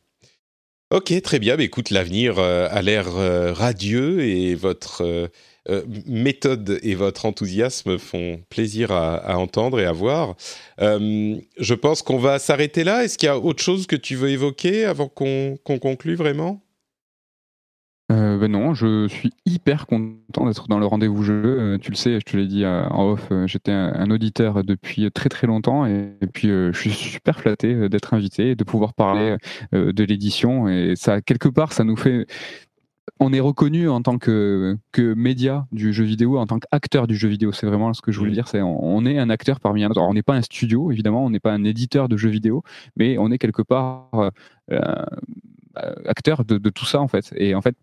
Ok, 0.92 1.20
très 1.24 1.40
bien. 1.40 1.58
Mais 1.58 1.66
écoute, 1.66 1.90
l'avenir 1.90 2.38
euh, 2.38 2.68
a 2.72 2.82
l'air 2.82 3.18
euh, 3.18 3.52
radieux 3.54 4.22
et 4.24 4.56
votre 4.56 5.02
euh, 5.68 5.82
méthode 6.06 6.80
et 6.84 6.96
votre 6.96 7.26
enthousiasme 7.26 7.98
font 7.98 8.42
plaisir 8.50 8.92
à, 8.92 9.38
entendre 9.38 9.80
et 9.80 9.86
à 9.86 9.92
voir. 9.92 10.36
Je 10.80 11.74
pense 11.74 12.04
qu'on 12.04 12.20
va 12.20 12.38
s'arrêter 12.40 12.84
là. 12.84 13.04
Est-ce 13.04 13.18
qu'il 13.18 13.28
y 13.28 13.30
a 13.30 13.38
autre 13.40 13.64
chose 13.64 13.88
que 13.88 13.96
tu 13.96 14.16
veux 14.16 14.30
évoquer 14.30 14.86
avant 14.86 15.08
qu'on 15.08 15.58
conclue 15.66 16.16
vraiment? 16.16 16.65
Euh, 18.12 18.38
ben 18.38 18.52
non, 18.52 18.76
je 18.76 19.08
suis 19.08 19.32
hyper 19.48 19.88
content 19.88 20.46
d'être 20.46 20.68
dans 20.68 20.78
le 20.78 20.86
rendez-vous 20.86 21.24
jeu. 21.24 21.44
Euh, 21.44 21.78
tu 21.80 21.90
le 21.90 21.96
sais, 21.96 22.20
je 22.20 22.26
te 22.26 22.38
l'ai 22.38 22.46
dit 22.46 22.64
euh, 22.64 22.88
en 22.90 23.12
off, 23.14 23.32
j'étais 23.48 23.72
un, 23.72 24.12
auditeur 24.12 24.64
depuis 24.64 25.10
très 25.12 25.30
très 25.30 25.48
longtemps 25.48 25.88
et, 25.88 26.16
puis 26.32 26.50
je 26.50 26.72
suis 26.72 26.92
super 26.92 27.40
flatté 27.40 27.90
d'être 27.90 28.14
invité 28.14 28.52
et 28.52 28.56
de 28.56 28.64
pouvoir 28.64 28.94
parler 28.94 29.38
de 29.72 30.04
l'édition 30.04 30.70
et 30.70 30.94
ça 30.96 31.22
quelque 31.22 31.50
part 31.50 31.74
ça 31.74 31.84
nous 31.84 31.98
fait 31.98 32.28
on 33.20 33.34
est 33.34 33.40
reconnu 33.40 33.90
en 33.90 34.02
tant 34.02 34.18
que, 34.18 34.78
que 34.92 35.14
média 35.14 35.68
du 35.72 35.94
jeu 35.94 36.04
vidéo, 36.04 36.38
en 36.38 36.46
tant 36.46 36.60
qu'acteur 36.60 37.08
du 37.08 37.16
jeu 37.16 37.30
vidéo. 37.30 37.52
C'est 37.52 37.66
vraiment 37.66 37.94
ce 37.94 38.02
que 38.02 38.12
je 38.12 38.20
voulais 38.20 38.32
dire. 38.32 38.48
C'est 38.48 38.62
on, 38.62 38.84
on 38.84 39.06
est 39.06 39.18
un 39.18 39.30
acteur 39.30 39.60
parmi 39.60 39.84
un 39.84 39.90
autre. 39.90 40.00
Alors, 40.00 40.10
on 40.10 40.14
n'est 40.14 40.24
pas 40.24 40.36
un 40.36 40.42
studio, 40.42 40.92
évidemment, 40.92 41.24
on 41.24 41.30
n'est 41.30 41.40
pas 41.40 41.54
un 41.54 41.64
éditeur 41.64 42.10
de 42.10 42.18
jeux 42.18 42.30
vidéo, 42.30 42.64
mais 42.98 43.18
on 43.18 43.32
est 43.32 43.38
quelque 43.38 43.62
part 43.62 44.32
euh, 45.78 45.96
acteur 46.06 46.46
de, 46.46 46.58
de 46.58 46.70
tout 46.70 46.86
ça 46.86 47.02
en 47.02 47.08
fait. 47.08 47.34
Et 47.36 47.56
en 47.56 47.62
fait, 47.62 47.76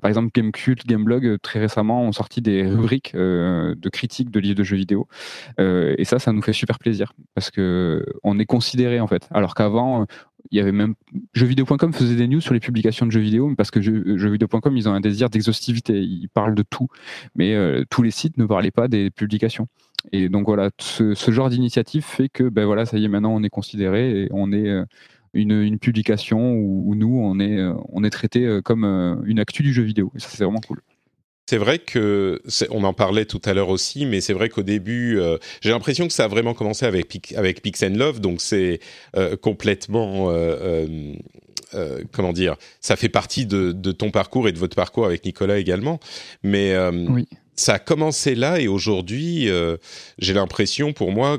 par 0.00 0.08
exemple, 0.08 0.30
Gamecult, 0.34 0.86
Gameblog, 0.86 1.26
euh, 1.26 1.38
très 1.38 1.60
récemment, 1.60 2.02
ont 2.04 2.12
sorti 2.12 2.40
des 2.40 2.66
rubriques 2.66 3.12
euh, 3.14 3.74
de 3.76 3.88
critiques 3.88 4.30
de 4.30 4.40
livres 4.40 4.56
de 4.56 4.64
jeux 4.64 4.76
vidéo. 4.76 5.06
Euh, 5.60 5.94
et 5.98 6.04
ça, 6.04 6.18
ça 6.18 6.32
nous 6.32 6.42
fait 6.42 6.52
super 6.52 6.78
plaisir. 6.78 7.12
Parce 7.34 7.50
que 7.50 8.04
on 8.22 8.38
est 8.38 8.46
considéré 8.46 9.00
en 9.00 9.06
fait. 9.06 9.28
Alors 9.30 9.54
qu'avant, 9.54 10.06
il 10.50 10.58
y 10.58 10.60
avait 10.60 10.72
même 10.72 10.94
jeuxvideo.com 11.34 11.92
faisait 11.92 12.14
des 12.14 12.28
news 12.28 12.40
sur 12.40 12.54
les 12.54 12.60
publications 12.60 13.04
de 13.04 13.10
jeux 13.10 13.20
vidéo 13.20 13.52
parce 13.56 13.70
que 13.70 13.80
jeux- 13.80 14.16
jeuxvideo.com 14.16 14.76
ils 14.76 14.88
ont 14.88 14.92
un 14.92 15.00
désir 15.00 15.28
d'exhaustivité. 15.28 16.00
Ils 16.00 16.28
parlent 16.28 16.54
de 16.54 16.62
tout. 16.62 16.88
Mais 17.34 17.54
euh, 17.54 17.84
tous 17.90 18.02
les 18.02 18.10
sites 18.12 18.38
ne 18.38 18.46
parlaient 18.46 18.70
pas 18.70 18.88
des 18.88 19.10
publications. 19.10 19.66
Et 20.12 20.28
donc 20.28 20.46
voilà 20.46 20.70
ce, 20.78 21.14
ce 21.14 21.30
genre 21.32 21.50
d'initiative 21.50 22.04
fait 22.04 22.28
que 22.28 22.44
ben 22.48 22.64
voilà 22.64 22.86
ça 22.86 22.96
y 22.96 23.04
est 23.04 23.08
maintenant 23.08 23.34
on 23.34 23.42
est 23.42 23.48
considéré 23.48 24.22
et 24.22 24.28
on 24.30 24.52
est 24.52 24.68
euh, 24.68 24.84
une, 25.34 25.52
une 25.62 25.78
publication 25.78 26.52
où, 26.54 26.82
où 26.86 26.94
nous 26.94 27.18
on 27.20 27.38
est 27.40 27.58
euh, 27.58 27.74
on 27.90 28.04
est 28.04 28.10
traité 28.10 28.44
euh, 28.44 28.60
comme 28.62 28.84
euh, 28.84 29.16
une 29.26 29.38
actu 29.38 29.62
du 29.62 29.72
jeu 29.72 29.82
vidéo. 29.82 30.12
Et 30.16 30.20
ça 30.20 30.28
c'est 30.30 30.44
vraiment 30.44 30.60
cool. 30.60 30.80
C'est 31.48 31.58
vrai 31.58 31.78
que 31.78 32.42
on 32.70 32.82
en 32.82 32.92
parlait 32.92 33.24
tout 33.24 33.40
à 33.44 33.54
l'heure 33.54 33.68
aussi, 33.68 34.04
mais 34.04 34.20
c'est 34.20 34.32
vrai 34.32 34.48
qu'au 34.48 34.64
début, 34.64 35.18
euh, 35.20 35.38
j'ai 35.60 35.70
l'impression 35.70 36.08
que 36.08 36.12
ça 36.12 36.24
a 36.24 36.28
vraiment 36.28 36.54
commencé 36.54 36.84
avec 36.86 37.06
Pix- 37.06 37.34
avec 37.36 37.62
Pix 37.62 37.84
and 37.84 37.94
Love, 37.94 38.20
donc 38.20 38.40
c'est 38.40 38.80
euh, 39.16 39.36
complètement 39.36 40.28
euh, 40.30 41.14
comment 42.12 42.32
dire, 42.32 42.56
ça 42.80 42.96
fait 42.96 43.08
partie 43.08 43.46
de, 43.46 43.72
de 43.72 43.92
ton 43.92 44.10
parcours 44.10 44.48
et 44.48 44.52
de 44.52 44.58
votre 44.58 44.74
parcours 44.76 45.04
avec 45.06 45.24
Nicolas 45.24 45.58
également, 45.58 46.00
mais 46.42 46.74
Oui. 47.08 47.28
ça 47.54 47.74
a 47.74 47.78
commencé 47.78 48.34
là 48.34 48.60
et 48.60 48.66
aujourd'hui, 48.68 49.48
j'ai 50.18 50.32
l'impression 50.34 50.92
pour 50.92 51.12
moi 51.12 51.38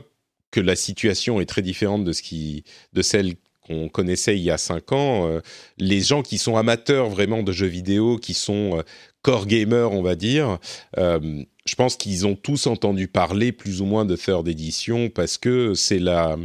que 0.52 0.60
la 0.62 0.76
situation 0.76 1.42
est 1.42 1.46
très 1.46 1.62
différente 1.62 2.04
de 2.04 2.12
ce 2.14 2.22
qui, 2.22 2.64
de 2.94 3.02
celle 3.02 3.34
qu'on 3.68 3.90
connaissait 3.90 4.38
il 4.38 4.44
y 4.44 4.52
a 4.52 4.58
cinq 4.58 4.92
ans. 4.92 5.42
les 5.78 6.02
gens 6.02 6.22
qui 6.22 6.38
sont 6.38 6.58
amateurs 6.58 7.10
vraiment 7.10 7.44
de 7.44 7.52
jeux 7.52 7.68
vidéo, 7.68 8.18
qui 8.18 8.34
sont 8.34 8.84
core 9.22 9.46
gamers, 9.46 9.92
on 9.92 10.02
va 10.02 10.16
dire, 10.16 10.58
je 10.96 11.76
pense 11.76 11.96
qu'ils 11.98 12.26
ont 12.26 12.36
tous 12.36 12.68
entendu 12.68 13.08
parler 13.08 13.52
plus 13.52 13.82
ou 13.82 13.86
moins 13.86 14.06
de 14.06 14.16
third 14.16 14.48
edition 14.48 15.10
parce 15.10 15.38
que 15.38 15.74
c'est 15.74 16.00
la, 16.00 16.38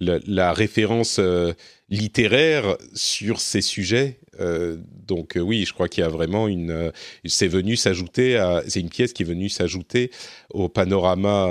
la, 0.00 0.52
référence 0.52 1.20
littéraire 1.88 2.76
sur 2.94 3.40
ces 3.40 3.62
sujets. 3.62 4.18
donc 5.06 5.38
oui, 5.40 5.64
je 5.64 5.72
crois 5.72 5.88
qu'il 5.88 6.02
y 6.02 6.06
a 6.06 6.10
vraiment 6.10 6.48
une. 6.48 6.92
c'est 7.24 7.48
venu 7.48 7.76
s'ajouter 7.76 8.36
à. 8.36 8.62
C'est 8.66 8.80
une 8.80 8.90
pièce 8.90 9.12
qui 9.12 9.22
est 9.22 9.26
venue 9.26 9.48
s'ajouter 9.48 10.10
au 10.50 10.68
panorama 10.68 11.48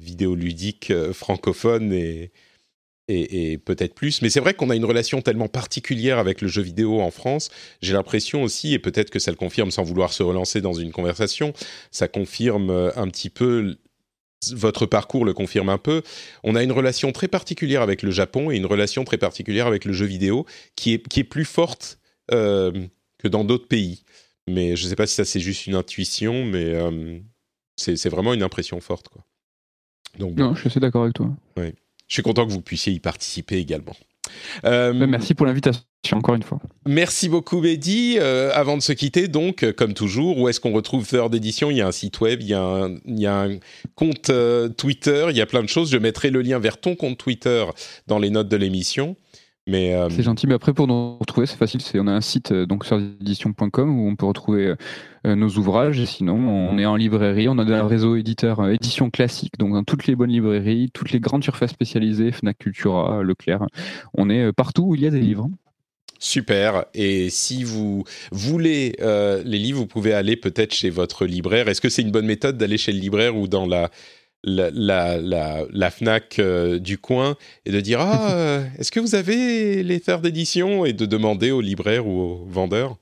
vidéoludique 0.00 0.92
francophone 1.12 1.92
et, 1.92 2.30
et, 3.08 3.58
peut-être 3.58 3.94
plus. 3.94 4.22
Mais 4.22 4.30
c'est 4.30 4.40
vrai 4.40 4.54
qu'on 4.54 4.70
a 4.70 4.76
une 4.76 4.84
relation 4.84 5.20
tellement 5.20 5.48
particulière 5.48 6.18
avec 6.18 6.40
le 6.40 6.48
jeu 6.48 6.62
vidéo 6.62 7.00
en 7.00 7.10
France. 7.10 7.50
J'ai 7.82 7.92
l'impression 7.92 8.42
aussi, 8.42 8.74
et 8.74 8.78
peut-être 8.78 9.10
que 9.10 9.18
ça 9.18 9.30
le 9.30 9.36
confirme 9.36 9.70
sans 9.70 9.82
vouloir 9.82 10.12
se 10.12 10.22
relancer 10.22 10.60
dans 10.60 10.72
une 10.72 10.92
conversation, 10.92 11.52
ça 11.90 12.08
confirme 12.08 12.70
euh, 12.70 12.90
un 12.96 13.08
petit 13.08 13.30
peu 13.30 13.76
votre 14.52 14.84
parcours 14.84 15.24
le 15.24 15.32
confirme 15.32 15.70
un 15.70 15.78
peu. 15.78 16.02
On 16.42 16.54
a 16.54 16.62
une 16.62 16.72
relation 16.72 17.12
très 17.12 17.28
particulière 17.28 17.80
avec 17.80 18.02
le 18.02 18.10
Japon 18.10 18.50
et 18.50 18.56
une 18.56 18.66
relation 18.66 19.04
très 19.04 19.16
particulière 19.16 19.66
avec 19.66 19.86
le 19.86 19.92
jeu 19.94 20.04
vidéo 20.04 20.44
qui 20.76 20.92
est, 20.92 21.08
qui 21.08 21.20
est 21.20 21.24
plus 21.24 21.46
forte 21.46 21.98
euh, 22.30 22.86
que 23.18 23.28
dans 23.28 23.44
d'autres 23.44 23.68
pays. 23.68 24.04
Mais 24.46 24.76
je 24.76 24.84
ne 24.84 24.90
sais 24.90 24.96
pas 24.96 25.06
si 25.06 25.14
ça 25.14 25.24
c'est 25.24 25.40
juste 25.40 25.66
une 25.66 25.74
intuition, 25.74 26.44
mais 26.44 26.74
euh, 26.74 27.18
c'est 27.76 28.08
vraiment 28.10 28.34
une 28.34 28.42
impression 28.42 28.78
forte. 28.80 29.08
Quoi. 29.08 29.24
Donc, 30.18 30.36
non, 30.36 30.54
je 30.54 30.60
suis 30.60 30.68
assez 30.68 30.80
d'accord 30.80 31.04
avec 31.04 31.14
toi. 31.14 31.30
Oui. 31.56 31.72
Je 32.08 32.14
suis 32.14 32.22
content 32.22 32.46
que 32.46 32.52
vous 32.52 32.62
puissiez 32.62 32.92
y 32.92 33.00
participer 33.00 33.56
également. 33.56 33.94
Euh, 34.64 34.92
merci 34.94 35.34
pour 35.34 35.46
l'invitation, 35.46 35.82
encore 36.12 36.34
une 36.34 36.42
fois. 36.42 36.58
Merci 36.86 37.28
beaucoup, 37.28 37.60
Mehdi. 37.60 38.16
Euh, 38.18 38.50
avant 38.54 38.76
de 38.76 38.82
se 38.82 38.92
quitter, 38.92 39.28
donc, 39.28 39.70
comme 39.72 39.94
toujours, 39.94 40.38
où 40.38 40.48
est-ce 40.48 40.60
qu'on 40.60 40.72
retrouve 40.72 41.06
Third 41.06 41.34
Edition 41.34 41.70
Il 41.70 41.76
y 41.76 41.80
a 41.82 41.86
un 41.86 41.92
site 41.92 42.20
web, 42.20 42.40
il 42.40 42.48
y 42.48 42.54
a 42.54 42.62
un, 42.62 42.96
il 43.06 43.20
y 43.20 43.26
a 43.26 43.42
un 43.42 43.58
compte 43.94 44.30
euh, 44.30 44.68
Twitter, 44.68 45.26
il 45.30 45.36
y 45.36 45.40
a 45.40 45.46
plein 45.46 45.62
de 45.62 45.68
choses. 45.68 45.90
Je 45.90 45.98
mettrai 45.98 46.30
le 46.30 46.42
lien 46.42 46.58
vers 46.58 46.80
ton 46.80 46.94
compte 46.94 47.18
Twitter 47.18 47.64
dans 48.06 48.18
les 48.18 48.30
notes 48.30 48.48
de 48.48 48.56
l'émission. 48.56 49.16
Mais 49.66 49.96
c'est 50.10 50.22
gentil. 50.22 50.46
Mais 50.46 50.54
après, 50.54 50.74
pour 50.74 50.86
nous 50.86 51.16
retrouver, 51.18 51.46
c'est 51.46 51.56
facile. 51.56 51.80
C'est 51.80 51.98
on 51.98 52.06
a 52.06 52.12
un 52.12 52.20
site 52.20 52.52
donc 52.52 52.84
sur 52.84 52.96
où 52.96 54.08
on 54.08 54.16
peut 54.16 54.26
retrouver 54.26 54.74
euh, 55.26 55.34
nos 55.34 55.48
ouvrages. 55.48 55.98
Et 56.00 56.06
sinon, 56.06 56.34
on 56.34 56.78
est 56.78 56.84
en 56.84 56.96
librairie. 56.96 57.48
On 57.48 57.58
a 57.58 57.62
un 57.62 57.86
réseau 57.86 58.16
éditeur 58.16 58.60
euh, 58.60 58.72
édition 58.72 59.08
classique, 59.10 59.54
donc 59.58 59.72
dans 59.72 59.84
toutes 59.84 60.06
les 60.06 60.16
bonnes 60.16 60.30
librairies, 60.30 60.90
toutes 60.92 61.12
les 61.12 61.20
grandes 61.20 61.42
surfaces 61.42 61.70
spécialisées, 61.70 62.30
Fnac 62.30 62.58
Cultura, 62.58 63.22
Leclerc. 63.22 63.66
On 64.12 64.28
est 64.28 64.44
euh, 64.44 64.52
partout 64.52 64.82
où 64.82 64.94
il 64.94 65.00
y 65.00 65.06
a 65.06 65.10
des 65.10 65.20
livres. 65.20 65.48
Super. 66.18 66.84
Et 66.94 67.30
si 67.30 67.64
vous 67.64 68.04
voulez 68.32 68.96
les 68.98 69.58
livres, 69.58 69.80
vous 69.80 69.86
pouvez 69.86 70.14
aller 70.14 70.36
peut-être 70.36 70.72
chez 70.72 70.88
votre 70.88 71.26
libraire. 71.26 71.68
Est-ce 71.68 71.82
que 71.82 71.90
c'est 71.90 72.00
une 72.00 72.12
bonne 72.12 72.24
méthode 72.24 72.56
d'aller 72.56 72.78
chez 72.78 72.92
le 72.92 72.98
libraire 72.98 73.36
ou 73.36 73.46
dans 73.46 73.66
la, 73.66 73.90
la, 74.44 74.70
la, 74.70 75.64
la, 75.70 75.90
FNAC 75.90 76.40
du 76.80 76.98
coin 76.98 77.36
et 77.64 77.72
de 77.72 77.80
dire 77.80 78.00
Ah, 78.00 78.60
est-ce 78.78 78.90
que 78.90 79.00
vous 79.00 79.14
avez 79.14 79.82
les 79.82 80.00
terres 80.00 80.20
d'édition 80.20 80.84
et 80.84 80.92
de 80.92 81.06
demander 81.06 81.50
au 81.50 81.60
libraire 81.60 82.06
ou 82.06 82.20
au 82.20 82.44
vendeur 82.46 82.96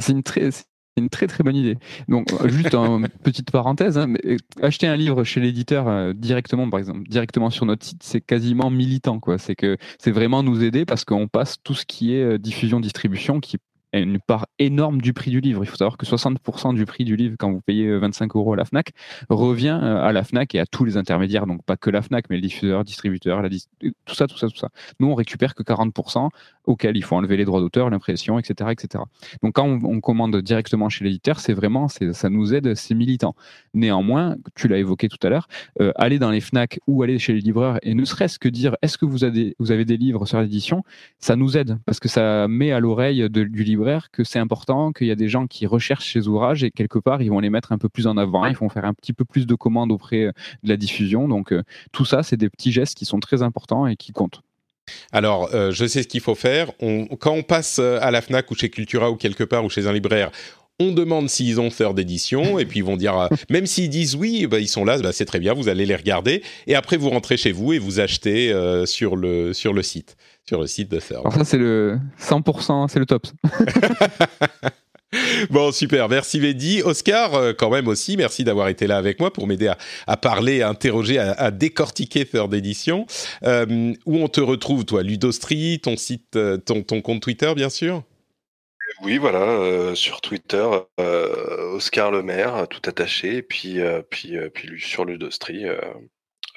C'est 0.00 0.12
une 0.12 0.22
très, 0.22 0.50
c'est 0.50 0.64
une 1.02 1.08
très 1.08 1.26
très 1.26 1.42
bonne 1.42 1.56
idée. 1.56 1.78
Donc 2.08 2.28
juste 2.48 2.74
une 2.74 3.08
petite 3.22 3.50
parenthèse, 3.50 3.96
hein, 3.96 4.12
euh, 4.26 4.36
acheter 4.60 4.86
un 4.86 4.96
livre 4.96 5.24
chez 5.24 5.40
l'éditeur 5.40 5.88
euh, 5.88 6.12
directement, 6.12 6.68
par 6.68 6.80
exemple, 6.80 7.08
directement 7.08 7.48
sur 7.48 7.64
notre 7.64 7.84
site, 7.84 8.02
c'est 8.02 8.20
quasiment 8.20 8.70
militant 8.70 9.18
quoi. 9.18 9.38
C'est 9.38 9.56
que 9.56 9.78
c'est 9.98 10.10
vraiment 10.10 10.42
nous 10.42 10.62
aider 10.62 10.84
parce 10.84 11.04
qu'on 11.04 11.28
passe 11.28 11.56
tout 11.62 11.74
ce 11.74 11.86
qui 11.86 12.14
est 12.14 12.22
euh, 12.22 12.38
diffusion, 12.38 12.78
distribution, 12.78 13.40
qui 13.40 13.56
une 13.92 14.18
part 14.18 14.46
énorme 14.58 15.00
du 15.00 15.12
prix 15.12 15.30
du 15.30 15.40
livre. 15.40 15.62
Il 15.64 15.66
faut 15.66 15.76
savoir 15.76 15.96
que 15.96 16.06
60% 16.06 16.74
du 16.74 16.86
prix 16.86 17.04
du 17.04 17.16
livre, 17.16 17.36
quand 17.38 17.50
vous 17.52 17.60
payez 17.60 17.96
25 17.98 18.24
euh, 18.24 18.38
euros 18.38 18.52
à 18.54 18.56
la 18.56 18.64
FNAC, 18.64 18.92
revient 19.28 19.78
euh, 19.82 20.02
à 20.02 20.12
la 20.12 20.24
FNAC 20.24 20.54
et 20.54 20.60
à 20.60 20.66
tous 20.66 20.84
les 20.84 20.96
intermédiaires, 20.96 21.46
donc 21.46 21.62
pas 21.64 21.76
que 21.76 21.90
la 21.90 22.02
FNAC, 22.02 22.30
mais 22.30 22.36
le 22.36 22.42
diffuseur, 22.42 22.84
distributeur, 22.84 23.42
la 23.42 23.48
tout 23.50 24.14
ça, 24.14 24.26
tout 24.26 24.38
ça, 24.38 24.48
tout 24.48 24.56
ça. 24.56 24.68
Nous, 24.98 25.08
on 25.08 25.14
récupère 25.14 25.54
que 25.54 25.62
40%, 25.62 26.30
auquel 26.64 26.96
il 26.96 27.04
faut 27.04 27.16
enlever 27.16 27.36
les 27.36 27.44
droits 27.44 27.60
d'auteur, 27.60 27.90
l'impression, 27.90 28.38
etc., 28.38 28.70
etc. 28.70 29.04
Donc 29.42 29.54
quand 29.54 29.66
on, 29.66 30.00
commande 30.00 30.36
directement 30.38 30.88
chez 30.88 31.04
l'éditeur, 31.04 31.38
c'est 31.38 31.52
vraiment, 31.52 31.86
ça 31.88 32.28
nous 32.28 32.54
aide, 32.54 32.74
c'est 32.74 32.94
militant. 32.94 33.36
Néanmoins, 33.72 34.36
tu 34.56 34.66
l'as 34.66 34.78
évoqué 34.78 35.08
tout 35.08 35.24
à 35.24 35.28
l'heure, 35.28 35.46
euh, 35.80 35.92
aller 35.94 36.18
dans 36.18 36.30
les 36.30 36.40
FNAC 36.40 36.80
ou 36.88 37.02
aller 37.02 37.18
chez 37.18 37.32
les 37.32 37.40
livreurs 37.40 37.78
et 37.82 37.94
ne 37.94 38.04
serait-ce 38.04 38.38
que 38.38 38.48
dire 38.48 38.76
est-ce 38.82 38.98
que 38.98 39.04
vous 39.04 39.22
avez, 39.22 39.54
vous 39.60 39.70
avez 39.70 39.84
des 39.84 39.96
livres 39.96 40.26
sur 40.26 40.40
l'édition, 40.40 40.82
ça 41.18 41.36
nous 41.36 41.56
aide 41.56 41.78
parce 41.86 42.00
que 42.00 42.08
ça 42.08 42.48
met 42.48 42.72
à 42.72 42.80
l'oreille 42.80 43.28
du 43.30 43.62
libraire 43.82 44.10
que 44.12 44.22
c'est 44.22 44.38
important, 44.38 44.92
qu'il 44.92 45.08
y 45.08 45.10
a 45.10 45.16
des 45.16 45.28
gens 45.28 45.46
qui 45.46 45.66
recherchent 45.66 46.12
ces 46.12 46.28
ouvrages 46.28 46.62
et 46.62 46.70
quelque 46.70 46.98
part, 46.98 47.20
ils 47.22 47.30
vont 47.30 47.40
les 47.40 47.50
mettre 47.50 47.72
un 47.72 47.78
peu 47.78 47.88
plus 47.88 48.06
en 48.06 48.16
avant, 48.16 48.46
ils 48.46 48.56
vont 48.56 48.68
faire 48.68 48.84
un 48.84 48.94
petit 48.94 49.12
peu 49.12 49.24
plus 49.24 49.46
de 49.46 49.54
commandes 49.54 49.90
auprès 49.90 50.24
euh, 50.24 50.32
de 50.62 50.68
la 50.68 50.76
diffusion. 50.76 51.28
Donc, 51.28 51.52
euh, 51.52 51.62
tout 51.90 52.04
ça, 52.04 52.22
c'est 52.22 52.36
des 52.36 52.48
petits 52.48 52.70
gestes 52.70 52.96
qui 52.96 53.04
sont 53.04 53.18
très 53.18 53.42
importants 53.42 53.86
et 53.86 53.96
qui 53.96 54.12
comptent. 54.12 54.42
Alors, 55.12 55.50
euh, 55.54 55.72
je 55.72 55.84
sais 55.86 56.02
ce 56.02 56.08
qu'il 56.08 56.20
faut 56.20 56.34
faire. 56.34 56.72
quand 57.18 57.32
on 57.32 57.42
passe 57.42 57.78
à 57.78 58.10
la 58.10 58.20
FNAC 58.20 58.50
ou 58.50 58.54
chez 58.54 58.70
Cultura 58.70 59.10
ou 59.10 59.16
quelque 59.16 59.44
part 59.44 59.64
ou 59.64 59.70
chez 59.70 59.86
un 59.86 59.92
libraire, 59.92 60.30
on 60.78 60.92
demande 60.92 61.28
s'ils 61.28 61.60
ont 61.60 61.70
faire 61.70 61.94
d'édition 61.94 62.58
et 62.58 62.66
puis 62.66 62.80
ils 62.80 62.84
vont 62.84 62.96
dire, 62.96 63.28
même 63.50 63.66
s'ils 63.66 63.90
disent 63.90 64.16
oui, 64.16 64.46
bah, 64.46 64.58
ils 64.58 64.68
sont 64.68 64.84
là, 64.84 64.98
bah, 64.98 65.12
c'est 65.12 65.24
très 65.24 65.38
bien, 65.38 65.54
vous 65.54 65.68
allez 65.68 65.86
les 65.86 65.94
regarder 65.94 66.42
et 66.66 66.74
après 66.74 66.96
vous 66.96 67.10
rentrez 67.10 67.36
chez 67.36 67.52
vous 67.52 67.72
et 67.72 67.78
vous 67.78 68.00
achetez 68.00 68.52
sur, 68.86 69.14
le, 69.14 69.52
sur 69.52 69.72
le 69.72 69.82
site 69.82 70.16
sur 70.48 70.60
le 70.60 70.66
site 70.66 70.90
de 70.90 70.98
Third. 70.98 71.20
Alors 71.20 71.34
ça, 71.34 71.44
c'est 71.44 71.58
le 71.58 71.98
100%, 72.20 72.88
c'est 72.88 72.98
le 72.98 73.06
top. 73.06 73.26
Bon, 75.50 75.72
super. 75.72 76.08
Merci 76.08 76.40
Mehdi. 76.40 76.82
Oscar, 76.82 77.34
euh, 77.34 77.52
quand 77.52 77.70
même 77.70 77.88
aussi, 77.88 78.16
merci 78.16 78.44
d'avoir 78.44 78.68
été 78.68 78.86
là 78.86 78.96
avec 78.96 79.20
moi 79.20 79.32
pour 79.32 79.46
m'aider 79.46 79.70
à, 80.06 80.16
parler, 80.16 80.62
à 80.62 80.68
interroger, 80.68 81.18
à, 81.18 81.50
décortiquer 81.50 82.24
Third 82.24 82.52
Edition. 82.54 83.06
Euh, 83.44 83.92
où 84.06 84.16
on 84.16 84.28
te 84.28 84.40
retrouve, 84.40 84.84
toi? 84.84 85.02
Ludostri, 85.02 85.80
ton 85.80 85.96
site, 85.96 86.36
euh, 86.36 86.56
ton, 86.56 86.82
ton 86.82 87.02
compte 87.02 87.20
Twitter, 87.20 87.52
bien 87.54 87.68
sûr? 87.68 88.02
Oui, 89.02 89.18
voilà, 89.18 89.94
sur 89.94 90.20
Twitter, 90.20 90.64
Oscar 91.74 92.10
Le 92.10 92.22
Maire, 92.22 92.68
tout 92.68 92.88
attaché, 92.88 93.38
et 93.38 93.42
puis, 93.42 93.78
puis, 94.10 94.36
puis 94.54 94.80
sur 94.80 95.04
Ludostri. 95.04 95.64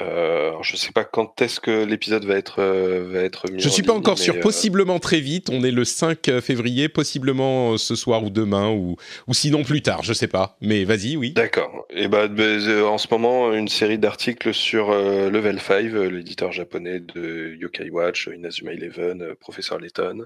Euh, 0.01 0.51
je 0.61 0.75
sais 0.75 0.91
pas 0.91 1.05
quand 1.05 1.41
est-ce 1.41 1.61
que 1.61 1.85
l'épisode 1.85 2.25
va 2.25 2.35
être 2.35 2.59
euh, 2.59 3.07
va 3.09 3.21
être 3.21 3.49
mis. 3.49 3.61
Je 3.61 3.69
suis 3.69 3.83
pas 3.83 3.93
encore 3.93 4.17
sûr. 4.17 4.35
Euh, 4.35 4.39
possiblement 4.41 4.99
très 4.99 5.21
vite. 5.21 5.49
On 5.49 5.63
est 5.63 5.71
le 5.71 5.85
5 5.85 6.41
février, 6.41 6.89
possiblement 6.89 7.77
ce 7.77 7.95
soir 7.95 8.23
ou 8.23 8.29
demain 8.29 8.69
ou 8.69 8.97
ou 9.27 9.33
sinon 9.33 9.63
plus 9.63 9.81
tard. 9.81 10.03
Je 10.03 10.11
sais 10.11 10.27
pas. 10.27 10.57
Mais 10.59 10.83
vas-y, 10.83 11.15
oui. 11.15 11.31
D'accord. 11.31 11.85
Et 11.91 12.09
bah, 12.09 12.27
en 12.27 12.97
ce 12.97 13.07
moment 13.09 13.53
une 13.53 13.69
série 13.69 13.97
d'articles 13.97 14.53
sur 14.53 14.91
Level 14.91 15.61
5, 15.61 15.85
l'éditeur 16.11 16.51
japonais 16.51 16.99
de 16.99 17.55
Yokai 17.57 17.89
Watch, 17.89 18.29
Inazuma 18.33 18.73
Eleven, 18.73 19.35
Professeur 19.39 19.79
Layton. 19.79 20.25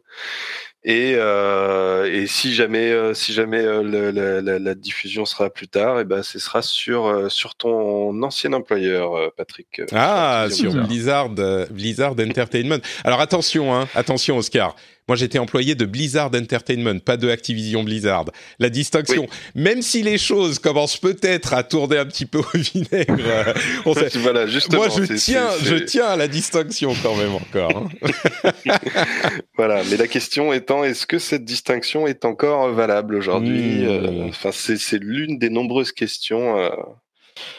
Et, 0.84 1.12
et 1.12 2.28
si 2.28 2.54
jamais 2.54 3.14
si 3.14 3.34
jamais 3.34 3.64
la, 3.64 4.42
la, 4.42 4.60
la, 4.60 4.76
diffusion 4.76 5.26
sera 5.26 5.50
plus 5.50 5.68
tard, 5.68 6.00
et 6.00 6.06
ben 6.06 6.24
ce 6.24 6.40
sera 6.40 6.62
sur 6.62 7.30
sur 7.30 7.56
ton 7.56 8.24
ancien 8.24 8.54
employeur, 8.54 9.34
Patrick. 9.36 9.80
Euh, 9.80 9.86
ah, 9.94 10.48
sur 10.52 10.74
Blizzard, 10.86 11.32
euh, 11.40 11.66
Blizzard 11.70 12.16
Entertainment. 12.20 12.80
Alors 13.04 13.20
attention, 13.20 13.74
hein, 13.74 13.88
attention 13.96 14.38
Oscar. 14.38 14.76
Moi, 15.10 15.16
j'étais 15.16 15.40
employé 15.40 15.74
de 15.74 15.86
Blizzard 15.86 16.30
Entertainment, 16.36 17.00
pas 17.00 17.18
de 17.18 17.30
Activision 17.30 17.84
Blizzard. 17.84 18.26
La 18.60 18.70
distinction, 18.70 19.26
même 19.56 19.82
si 19.82 20.04
les 20.04 20.20
choses 20.20 20.60
commencent 20.60 20.98
peut-être 20.98 21.56
à 21.56 21.64
tourner 21.64 21.98
un 21.98 22.06
petit 22.06 22.28
peu 22.28 22.38
au 22.38 22.58
vinaigre, 22.58 23.18
euh, 23.20 23.54
on 23.88 23.96
sait. 23.96 24.10
voilà, 24.20 24.46
justement, 24.46 24.86
moi 24.86 24.90
je 24.96 25.12
tiens, 25.16 25.50
je 25.64 25.78
tiens 25.78 26.06
à 26.06 26.16
la 26.16 26.28
distinction 26.28 26.94
quand 27.02 27.16
même 27.16 27.34
encore. 27.34 27.90
Hein. 28.06 28.52
voilà, 29.58 29.82
mais 29.90 29.98
la 29.98 30.08
question 30.08 30.54
étant, 30.54 30.84
est-ce 30.84 31.08
que 31.08 31.18
cette 31.18 31.44
distinction 31.44 32.06
est 32.06 32.24
encore 32.24 32.72
valable 32.72 33.16
aujourd'hui 33.16 33.88
hmm. 33.88 34.28
Enfin, 34.30 34.52
c'est 34.52 35.02
l'une 35.02 35.40
des 35.40 35.50
nombreuses 35.50 35.92
questions 35.92 36.56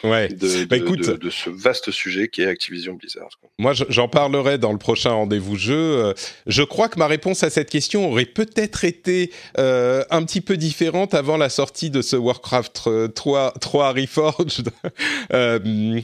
ouais. 0.05 0.29
de, 0.29 0.65
bah, 0.65 0.77
écoute, 0.77 1.11
de, 1.11 1.31
ce 1.31 1.51
vaste 1.51 1.91
sujet 1.91 2.29
qui 2.29 2.43
est 2.43 2.47
Activision 2.47 2.95
Blizzard. 2.95 3.31
Moi, 3.59 3.73
j'en 3.75 4.09
parlerai 4.09 4.59
dans 4.59 4.73
le 4.73 4.79
prochain 4.79 5.11
rendez-vous 5.11 5.57
jeu. 5.57 5.75
Euh, 5.75 6.15
je 6.47 6.63
crois 6.63 6.89
que 6.89 6.99
ma 6.99 7.07
réponse 7.07 7.43
à 7.43 7.51
cette 7.51 7.71
question 7.71 8.11
aurait 8.11 8.25
peut-être 8.25 8.85
été 8.85 9.31
euh, 9.59 10.05
un 10.11 10.25
petit 10.25 10.41
peu 10.41 10.57
différente 10.57 11.15
avant 11.15 11.37
la 11.37 11.49
sortie 11.49 11.91
de 11.91 12.03
ce 12.03 12.17
Warcraft 12.17 13.15
3, 13.15 13.55
3 13.61 13.93
Reforged. 13.93 14.71
euh, 15.33 16.01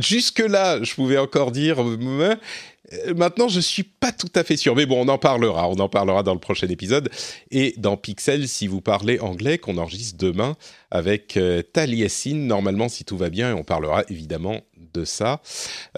Jusque-là, 0.00 0.82
je 0.82 0.94
pouvais 0.94 1.18
encore 1.18 1.50
dire 1.50 1.82
euh, 1.82 2.36
maintenant, 3.14 3.48
je 3.48 3.60
suis 3.60 3.82
pas 3.82 4.12
tout 4.12 4.30
à 4.34 4.44
fait 4.44 4.56
sûr, 4.56 4.76
mais 4.76 4.86
bon, 4.86 5.04
on 5.04 5.08
en 5.08 5.18
parlera. 5.18 5.68
On 5.68 5.78
en 5.78 5.88
parlera 5.88 6.22
dans 6.22 6.34
le 6.34 6.40
prochain 6.40 6.68
épisode 6.68 7.10
et 7.50 7.74
dans 7.76 7.96
Pixel 7.96 8.48
si 8.48 8.66
vous 8.66 8.80
parlez 8.80 9.18
anglais, 9.18 9.58
qu'on 9.58 9.78
enregistre 9.78 10.18
demain 10.18 10.56
avec 10.90 11.36
euh, 11.36 11.62
Taliesin. 11.62 12.34
Normalement, 12.34 12.88
si 12.88 13.04
tout 13.04 13.16
va 13.16 13.30
bien, 13.30 13.54
on 13.56 13.64
parlera 13.64 14.04
évidemment 14.08 14.60
de 14.92 15.04
ça. 15.04 15.40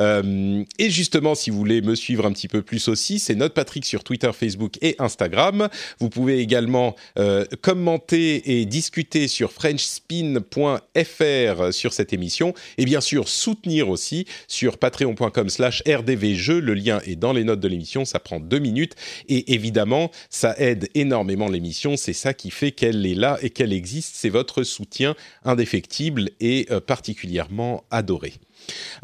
Euh, 0.00 0.64
et 0.78 0.90
justement, 0.90 1.34
si 1.34 1.50
vous 1.50 1.58
voulez 1.58 1.82
me 1.82 1.94
suivre 1.94 2.26
un 2.26 2.32
petit 2.32 2.48
peu 2.48 2.62
plus 2.62 2.88
aussi, 2.88 3.18
c'est 3.18 3.34
Note 3.34 3.54
Patrick 3.54 3.84
sur 3.84 4.04
Twitter, 4.04 4.30
Facebook 4.32 4.76
et 4.82 4.96
Instagram. 4.98 5.68
Vous 5.98 6.08
pouvez 6.08 6.38
également 6.38 6.96
euh, 7.18 7.44
commenter 7.60 8.58
et 8.58 8.66
discuter 8.66 9.28
sur 9.28 9.52
frenchspin.fr 9.52 11.72
sur 11.72 11.92
cette 11.92 12.12
émission 12.12 12.54
et 12.76 12.84
bien 12.84 13.00
sûr 13.00 13.28
soutenir 13.28 13.88
aussi 13.88 14.26
sur 14.46 14.78
patreon.com 14.78 15.48
slash 15.48 15.82
rdvjeux. 15.86 16.60
Le 16.60 16.74
lien 16.74 17.00
est 17.04 17.16
dans 17.16 17.32
les 17.32 17.44
notes 17.44 17.60
de 17.60 17.68
l'émission, 17.68 18.04
ça 18.04 18.18
prend 18.18 18.40
deux 18.40 18.58
minutes 18.58 18.94
et 19.28 19.54
évidemment, 19.54 20.10
ça 20.30 20.54
aide 20.58 20.88
énormément 20.94 21.48
l'émission. 21.48 21.96
C'est 21.96 22.12
ça 22.12 22.34
qui 22.34 22.50
fait 22.50 22.72
qu'elle 22.72 23.04
est 23.06 23.14
là 23.14 23.38
et 23.42 23.50
qu'elle 23.50 23.72
existe. 23.72 24.16
C'est 24.16 24.28
votre 24.28 24.62
soutien 24.62 25.14
indéfectible 25.44 26.30
et 26.40 26.66
euh, 26.70 26.80
particulièrement 26.80 27.84
adoré. 27.90 28.34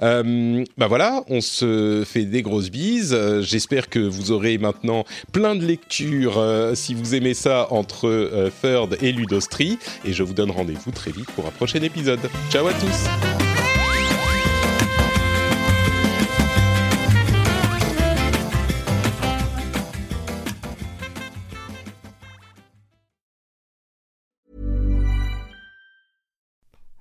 Euh, 0.03 0.65
bah 0.77 0.87
voilà, 0.87 1.23
on 1.29 1.41
se 1.41 2.05
fait 2.07 2.25
des 2.25 2.43
grosses 2.43 2.71
bises. 2.71 3.15
Euh, 3.15 3.43
J'espère 3.43 3.89
que 3.89 3.99
vous 3.99 4.33
aurez 4.33 4.59
maintenant 4.59 5.05
plein 5.33 5.55
de 5.55 5.65
lectures 5.65 6.39
euh, 6.39 6.75
si 6.75 6.95
vous 6.95 7.15
aimez 7.15 7.35
ça 7.35 7.69
entre 7.71 8.09
euh, 8.09 8.51
Third 8.63 8.99
et 9.01 9.13
Ludostri. 9.13 9.79
Et 10.05 10.13
je 10.13 10.23
vous 10.23 10.35
donne 10.35 10.51
rendez-vous 10.51 10.91
très 10.91 11.11
vite 11.11 11.31
pour 11.33 11.47
un 11.47 11.51
prochain 11.51 11.83
épisode. 11.83 12.21
Ciao 12.51 12.67
à 12.67 12.73
tous! 12.73 13.54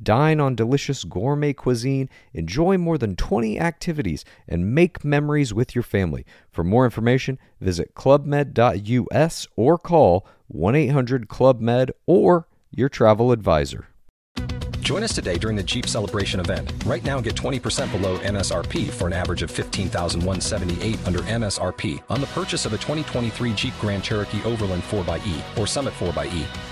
Dine 0.00 0.40
on 0.40 0.54
delicious 0.54 1.04
gourmet 1.04 1.52
cuisine, 1.52 2.08
enjoy 2.32 2.78
more 2.78 2.98
than 2.98 3.16
20 3.16 3.58
activities, 3.58 4.24
and 4.48 4.74
make 4.74 5.04
memories 5.04 5.52
with 5.52 5.74
your 5.74 5.82
family. 5.82 6.24
For 6.50 6.64
more 6.64 6.84
information, 6.84 7.38
visit 7.60 7.94
clubmed.us 7.94 9.46
or 9.56 9.78
call 9.78 10.26
1 10.48 10.74
800 10.74 11.28
Club 11.28 11.60
Med 11.60 11.90
or 12.06 12.48
your 12.70 12.88
travel 12.88 13.32
advisor. 13.32 13.88
Join 14.82 15.04
us 15.04 15.14
today 15.14 15.38
during 15.38 15.56
the 15.56 15.62
Jeep 15.62 15.86
Celebration 15.86 16.40
event. 16.40 16.72
Right 16.84 17.04
now, 17.04 17.20
get 17.20 17.36
20% 17.36 17.92
below 17.92 18.18
MSRP 18.18 18.90
for 18.90 19.06
an 19.06 19.12
average 19.12 19.42
of 19.42 19.50
15178 19.50 21.06
under 21.06 21.20
MSRP 21.20 22.02
on 22.10 22.20
the 22.20 22.26
purchase 22.28 22.66
of 22.66 22.72
a 22.72 22.78
2023 22.78 23.54
Jeep 23.54 23.74
Grand 23.80 24.02
Cherokee 24.02 24.42
Overland 24.44 24.82
4xE 24.82 25.58
or 25.58 25.68
Summit 25.68 25.94
4xE. 25.94 26.71